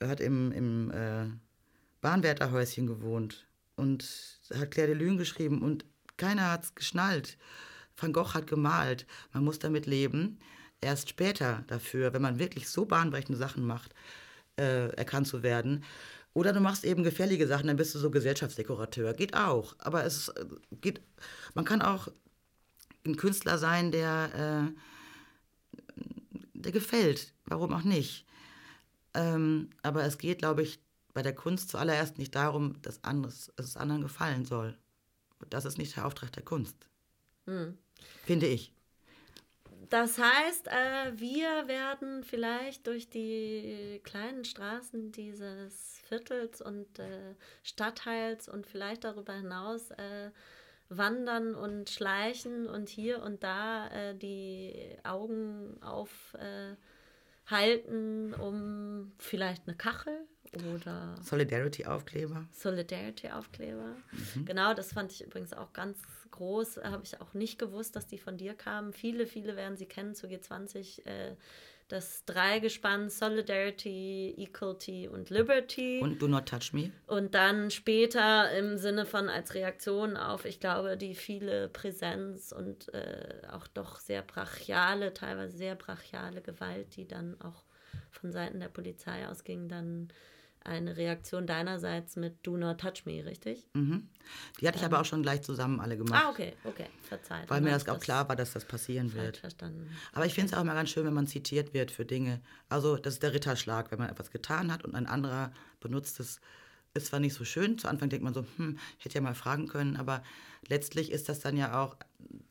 hat 0.00 0.20
im, 0.20 0.52
im 0.52 0.90
äh, 0.92 1.26
Bahnwärterhäuschen 2.00 2.86
gewohnt 2.86 3.46
und 3.76 4.40
hat 4.54 4.70
Claire 4.70 4.94
de 4.94 5.04
Lune 5.04 5.16
geschrieben 5.16 5.62
und 5.62 5.84
keiner 6.16 6.50
hat 6.52 6.64
es 6.64 6.74
geschnallt. 6.74 7.38
Van 7.96 8.12
Gogh 8.12 8.34
hat 8.34 8.46
gemalt. 8.46 9.06
Man 9.32 9.44
muss 9.44 9.58
damit 9.58 9.86
leben, 9.86 10.38
erst 10.80 11.08
später 11.08 11.64
dafür, 11.66 12.12
wenn 12.12 12.22
man 12.22 12.38
wirklich 12.38 12.68
so 12.68 12.84
bahnbrechende 12.84 13.38
Sachen 13.38 13.66
macht, 13.66 13.94
äh, 14.58 14.88
erkannt 14.96 15.26
zu 15.26 15.42
werden. 15.42 15.84
Oder 16.32 16.52
du 16.52 16.60
machst 16.60 16.84
eben 16.84 17.02
gefällige 17.02 17.46
Sachen, 17.46 17.66
dann 17.66 17.76
bist 17.76 17.94
du 17.94 17.98
so 17.98 18.10
Gesellschaftsdekorateur. 18.10 19.14
Geht 19.14 19.34
auch. 19.34 19.74
Aber 19.78 20.04
es 20.04 20.28
äh, 20.28 20.46
geht, 20.80 21.00
man 21.54 21.64
kann 21.64 21.82
auch 21.82 22.08
ein 23.04 23.16
Künstler 23.16 23.58
sein, 23.58 23.90
der, 23.90 24.72
äh, 24.74 26.02
der 26.54 26.72
gefällt. 26.72 27.32
Warum 27.46 27.72
auch 27.72 27.82
nicht? 27.82 28.26
Ähm, 29.14 29.70
aber 29.82 30.04
es 30.04 30.18
geht, 30.18 30.38
glaube 30.38 30.62
ich, 30.62 30.80
bei 31.12 31.22
der 31.22 31.34
Kunst 31.34 31.70
zuallererst 31.70 32.18
nicht 32.18 32.34
darum, 32.34 32.80
dass, 32.82 33.02
anderes, 33.02 33.52
dass 33.56 33.66
es 33.66 33.76
anderen 33.76 34.02
gefallen 34.02 34.44
soll. 34.44 34.78
Das 35.48 35.64
ist 35.64 35.78
nicht 35.78 35.96
der 35.96 36.06
Auftrag 36.06 36.32
der 36.32 36.44
Kunst. 36.44 36.76
Hm. 37.46 37.76
Finde 38.24 38.46
ich. 38.46 38.72
Das 39.90 40.18
heißt, 40.18 40.68
äh, 40.68 41.12
wir 41.18 41.66
werden 41.66 42.22
vielleicht 42.22 42.86
durch 42.86 43.10
die 43.10 44.00
kleinen 44.04 44.44
Straßen 44.44 45.10
dieses 45.10 46.00
Viertels 46.08 46.62
und 46.62 47.00
äh, 47.00 47.34
Stadtteils 47.64 48.48
und 48.48 48.66
vielleicht 48.66 49.02
darüber 49.02 49.32
hinaus 49.32 49.90
äh, 49.90 50.30
wandern 50.88 51.56
und 51.56 51.90
schleichen 51.90 52.68
und 52.68 52.88
hier 52.88 53.22
und 53.22 53.42
da 53.42 53.88
äh, 53.88 54.14
die 54.14 54.96
Augen 55.02 55.76
aufhalten, 55.82 56.76
um 58.34 59.12
vielleicht 59.18 59.66
eine 59.66 59.76
Kachel 59.76 60.26
oder 60.74 61.16
Solidarity-Aufkleber. 61.22 62.46
Solidarity-Aufkleber. 62.52 63.96
Mhm. 64.34 64.44
Genau, 64.44 64.72
das 64.74 64.92
fand 64.92 65.10
ich 65.12 65.24
übrigens 65.24 65.52
auch 65.52 65.72
ganz 65.72 65.98
groß. 66.30 66.78
Habe 66.84 67.02
ich 67.04 67.20
auch 67.20 67.34
nicht 67.34 67.58
gewusst, 67.58 67.96
dass 67.96 68.06
die 68.06 68.18
von 68.18 68.36
dir 68.36 68.54
kamen. 68.54 68.92
Viele, 68.92 69.26
viele 69.26 69.56
werden 69.56 69.76
sie 69.76 69.86
kennen 69.86 70.14
zu 70.14 70.26
G20. 70.26 71.06
Äh, 71.06 71.36
das 71.90 72.24
Dreigespann 72.24 73.10
Solidarity, 73.10 74.34
Equality 74.38 75.08
und 75.08 75.28
Liberty. 75.30 76.00
Und 76.00 76.22
Do 76.22 76.28
Not 76.28 76.48
Touch 76.48 76.72
Me. 76.72 76.92
Und 77.06 77.34
dann 77.34 77.70
später 77.70 78.52
im 78.56 78.78
Sinne 78.78 79.06
von 79.06 79.28
als 79.28 79.54
Reaktion 79.54 80.16
auf, 80.16 80.44
ich 80.44 80.60
glaube, 80.60 80.96
die 80.96 81.14
viele 81.14 81.68
Präsenz 81.68 82.52
und 82.52 82.94
äh, 82.94 83.42
auch 83.50 83.66
doch 83.66 83.98
sehr 83.98 84.22
brachiale, 84.22 85.12
teilweise 85.12 85.56
sehr 85.56 85.74
brachiale 85.74 86.40
Gewalt, 86.42 86.94
die 86.96 87.08
dann 87.08 87.40
auch 87.40 87.64
von 88.10 88.30
Seiten 88.30 88.60
der 88.60 88.68
Polizei 88.68 89.26
ausging, 89.26 89.68
dann 89.68 90.12
eine 90.64 90.96
Reaktion 90.96 91.46
deinerseits 91.46 92.16
mit 92.16 92.46
Do 92.46 92.56
Not 92.56 92.80
Touch 92.80 93.06
Me, 93.06 93.24
richtig? 93.24 93.66
Mhm. 93.72 94.08
Die 94.60 94.68
hatte 94.68 94.78
ich 94.78 94.84
aber 94.84 95.00
auch 95.00 95.04
schon 95.04 95.22
gleich 95.22 95.42
zusammen 95.42 95.80
alle 95.80 95.96
gemacht. 95.96 96.22
Ah, 96.24 96.30
okay, 96.30 96.54
okay, 96.64 96.86
verzeiht. 97.02 97.48
Weil 97.48 97.60
mir 97.60 97.70
das 97.70 97.88
auch 97.88 97.98
klar 97.98 98.28
war, 98.28 98.36
dass 98.36 98.52
das 98.52 98.64
passieren 98.64 99.12
wird. 99.14 99.38
verstanden. 99.38 99.90
Aber 100.12 100.26
ich 100.26 100.34
finde 100.34 100.52
es 100.52 100.56
auch 100.56 100.62
immer 100.62 100.74
ganz 100.74 100.90
schön, 100.90 101.06
wenn 101.06 101.14
man 101.14 101.26
zitiert 101.26 101.72
wird 101.72 101.90
für 101.90 102.04
Dinge. 102.04 102.40
Also, 102.68 102.96
das 102.96 103.14
ist 103.14 103.22
der 103.22 103.32
Ritterschlag, 103.32 103.90
wenn 103.90 103.98
man 103.98 104.10
etwas 104.10 104.30
getan 104.30 104.72
hat 104.72 104.84
und 104.84 104.94
ein 104.94 105.06
anderer 105.06 105.52
benutzt 105.80 106.20
es. 106.20 106.40
Ist 106.92 107.06
zwar 107.06 107.20
nicht 107.20 107.34
so 107.34 107.44
schön, 107.44 107.78
zu 107.78 107.86
Anfang 107.86 108.08
denkt 108.08 108.24
man 108.24 108.34
so, 108.34 108.44
hm, 108.56 108.76
hätte 108.98 109.14
ja 109.14 109.20
mal 109.20 109.36
fragen 109.36 109.68
können, 109.68 109.94
aber 109.94 110.24
letztlich 110.66 111.12
ist 111.12 111.28
das 111.28 111.38
dann 111.38 111.56
ja 111.56 111.80
auch 111.80 111.94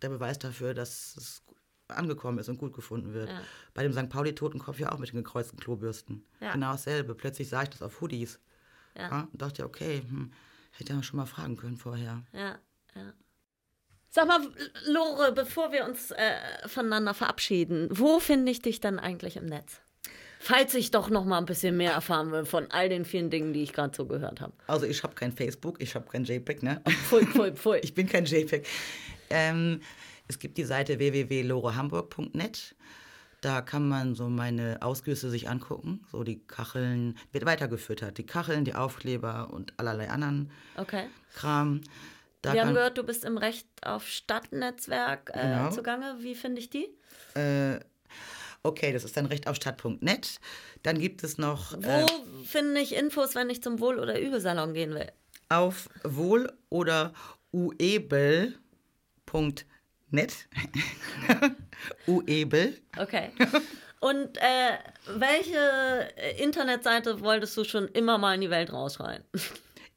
der 0.01 0.07
Beweis 0.07 0.39
dafür, 0.39 0.73
dass 0.73 1.17
es 1.17 1.43
angekommen 1.89 2.37
ist 2.39 2.49
und 2.49 2.57
gut 2.57 2.73
gefunden 2.73 3.13
wird. 3.13 3.29
Ja. 3.29 3.41
Bei 3.73 3.83
dem 3.83 3.93
St. 3.93 4.09
Pauli-Totenkopf 4.09 4.79
ja 4.79 4.91
auch 4.91 4.99
mit 4.99 5.11
den 5.11 5.23
gekreuzten 5.23 5.59
Klobürsten. 5.59 6.25
Ja. 6.39 6.53
Genau 6.53 6.71
dasselbe. 6.71 7.15
Plötzlich 7.15 7.49
sah 7.49 7.63
ich 7.63 7.69
das 7.69 7.81
auf 7.81 8.01
Hoodies. 8.01 8.39
Ja. 8.95 9.09
Ja, 9.09 9.27
und 9.31 9.41
dachte, 9.41 9.65
okay, 9.65 10.01
hm, 10.07 10.31
hätte 10.71 10.93
ja 10.93 11.03
schon 11.03 11.17
mal 11.17 11.25
fragen 11.25 11.57
können 11.57 11.77
vorher. 11.77 12.23
Ja, 12.33 12.59
ja. 12.95 13.13
Sag 14.11 14.27
mal, 14.27 14.41
Lore, 14.87 15.31
bevor 15.33 15.71
wir 15.71 15.85
uns 15.85 16.09
äh, 16.11 16.67
voneinander 16.67 17.13
verabschieden, 17.13 17.87
wo 17.91 18.19
finde 18.19 18.51
ich 18.51 18.61
dich 18.61 18.79
dann 18.79 18.97
eigentlich 18.97 19.37
im 19.37 19.45
Netz? 19.45 19.81
Falls 20.39 20.73
ich 20.73 20.89
doch 20.89 21.09
noch 21.09 21.25
mal 21.25 21.37
ein 21.37 21.45
bisschen 21.45 21.77
mehr 21.77 21.91
erfahren 21.91 22.31
will 22.31 22.45
von 22.45 22.71
all 22.71 22.89
den 22.89 23.05
vielen 23.05 23.29
Dingen, 23.29 23.53
die 23.53 23.61
ich 23.61 23.73
gerade 23.73 23.95
so 23.95 24.05
gehört 24.07 24.41
habe. 24.41 24.53
Also 24.67 24.85
ich 24.85 25.03
habe 25.03 25.13
kein 25.13 25.31
Facebook, 25.31 25.81
ich 25.81 25.93
habe 25.95 26.07
kein 26.09 26.23
JPEG, 26.23 26.63
ne? 26.63 26.81
Pfui, 26.87 27.25
pfui, 27.25 27.51
pfui. 27.51 27.79
Ich 27.83 27.93
bin 27.93 28.07
kein 28.07 28.25
JPEG. 28.25 28.65
Ähm, 29.29 29.81
es 30.29 30.39
gibt 30.39 30.57
die 30.57 30.63
Seite 30.63 30.99
www.lorehamburg.net. 30.99 32.75
Da 33.41 33.61
kann 33.61 33.87
man 33.87 34.15
so 34.15 34.27
meine 34.29 34.77
Ausgüsse 34.81 35.29
sich 35.29 35.49
angucken. 35.49 36.05
So 36.11 36.23
die 36.23 36.39
Kacheln, 36.45 37.17
wird 37.31 37.45
weitergefüttert. 37.45 38.17
Die 38.17 38.25
Kacheln, 38.25 38.65
die 38.65 38.75
Aufkleber 38.75 39.49
und 39.51 39.73
allerlei 39.77 40.09
anderen 40.09 40.51
Okay. 40.77 41.07
Kram. 41.33 41.81
Da 42.41 42.53
Wir 42.53 42.61
haben 42.65 42.73
gehört, 42.73 42.97
du 42.97 43.03
bist 43.03 43.25
im 43.25 43.37
Recht 43.37 43.67
auf 43.81 44.07
Stadtnetzwerk 44.07 45.31
äh, 45.33 45.41
Genau. 45.41 45.71
zugange. 45.71 46.17
Wie 46.19 46.35
finde 46.35 46.59
ich 46.61 46.69
die? 46.69 46.87
äh, 47.35 47.79
okay, 48.63 48.93
das 48.93 49.03
ist 49.03 49.17
dann 49.17 49.25
recht 49.25 49.47
auf 49.47 49.55
stadt.net. 49.55 50.39
Dann 50.83 50.99
gibt 50.99 51.23
es 51.23 51.37
noch 51.37 51.73
Wo 51.73 51.89
äh, 51.89 52.05
finde 52.45 52.79
ich 52.81 52.95
Infos, 52.95 53.35
wenn 53.35 53.49
ich 53.49 53.61
zum 53.63 53.79
Wohl- 53.79 53.99
oder 53.99 54.19
Übelsalon 54.21 54.73
gehen 54.73 54.93
will? 54.93 55.11
auf 55.51 55.89
wohl 56.03 56.53
oder 56.69 57.11
uebel.net. 57.51 59.65
uebel. 62.07 62.77
Okay. 62.97 63.31
Und 63.99 64.37
äh, 64.37 64.77
welche 65.07 65.57
äh, 66.15 66.41
Internetseite 66.41 67.21
wolltest 67.21 67.55
du 67.57 67.63
schon 67.63 67.87
immer 67.89 68.17
mal 68.17 68.35
in 68.35 68.41
die 68.41 68.49
Welt 68.49 68.71
rausschreien? 68.71 69.23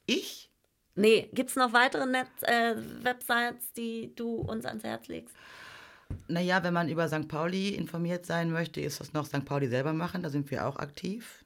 Ich? 0.07 0.51
Nee, 0.95 1.31
gibt 1.33 1.51
es 1.51 1.57
noch 1.57 1.73
weitere 1.73 2.07
Netz, 2.07 2.29
äh, 2.43 2.75
Websites, 3.03 3.73
die 3.75 4.15
du 4.15 4.35
uns 4.35 4.67
ans 4.67 4.85
Herz 4.85 5.09
legst? 5.09 5.35
Naja, 6.29 6.63
wenn 6.63 6.75
man 6.75 6.89
über 6.89 7.09
St. 7.09 7.29
Pauli 7.29 7.71
informiert 7.71 8.27
sein 8.27 8.51
möchte, 8.51 8.81
ist 8.81 9.01
das 9.01 9.13
noch 9.13 9.27
St. 9.27 9.45
Pauli 9.45 9.69
selber 9.69 9.93
machen, 9.93 10.23
da 10.23 10.31
sind 10.31 10.51
wir 10.51 10.67
auch 10.67 10.77
aktiv. 10.77 11.45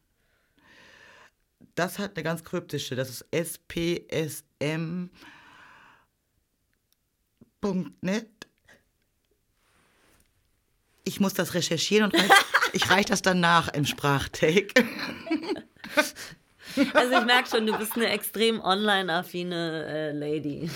Das 1.75 1.99
hat 1.99 2.17
eine 2.17 2.25
ganz 2.25 2.43
kryptische, 2.43 2.97
das 2.97 3.25
ist 3.31 3.61
spsm.net. 3.71 5.11
Ich 11.09 11.21
muss 11.21 11.35
das 11.35 11.55
recherchieren 11.55 12.11
und 12.11 12.15
reich, 12.21 12.31
ich 12.73 12.91
reiche 12.91 13.11
das 13.11 13.23
dann 13.23 13.39
nach 13.41 13.69
im 13.73 13.85
Sprachtake. 13.87 14.75
Also 16.93 17.13
ich 17.19 17.25
merke 17.25 17.49
schon, 17.49 17.65
du 17.67 17.79
bist 17.79 17.95
eine 17.95 18.09
extrem 18.11 18.61
online-affine 18.61 19.87
äh, 19.87 20.13
Lady. 20.13 20.69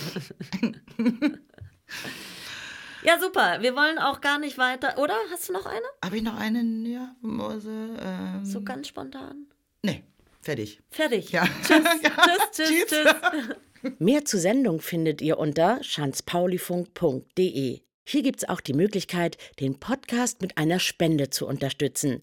ja, 3.02 3.18
super. 3.20 3.58
Wir 3.60 3.74
wollen 3.74 3.98
auch 3.98 4.20
gar 4.20 4.38
nicht 4.38 4.56
weiter. 4.56 4.98
Oder? 4.98 5.16
Hast 5.32 5.48
du 5.48 5.52
noch 5.52 5.66
eine? 5.66 5.84
Habe 6.04 6.16
ich 6.16 6.22
noch 6.22 6.36
einen? 6.38 6.86
Ja, 6.86 7.14
Mose. 7.20 7.70
Ähm, 8.00 8.44
So 8.44 8.62
ganz 8.62 8.88
spontan. 8.88 9.46
nee, 9.82 10.04
fertig. 10.40 10.80
Fertig. 10.90 11.32
Ja. 11.32 11.44
Tschüss, 11.66 11.82
tschüss, 12.00 12.50
tschüss, 12.52 12.86
tschüss. 12.86 13.14
Mehr 13.98 14.24
zur 14.24 14.40
Sendung 14.40 14.80
findet 14.80 15.20
ihr 15.22 15.38
unter 15.38 15.82
schanzpaulifunk.de. 15.82 17.80
Hier 18.04 18.22
gibt's 18.22 18.48
auch 18.48 18.60
die 18.60 18.72
Möglichkeit, 18.72 19.38
den 19.60 19.78
Podcast 19.78 20.42
mit 20.42 20.58
einer 20.58 20.80
Spende 20.80 21.30
zu 21.30 21.46
unterstützen. 21.46 22.18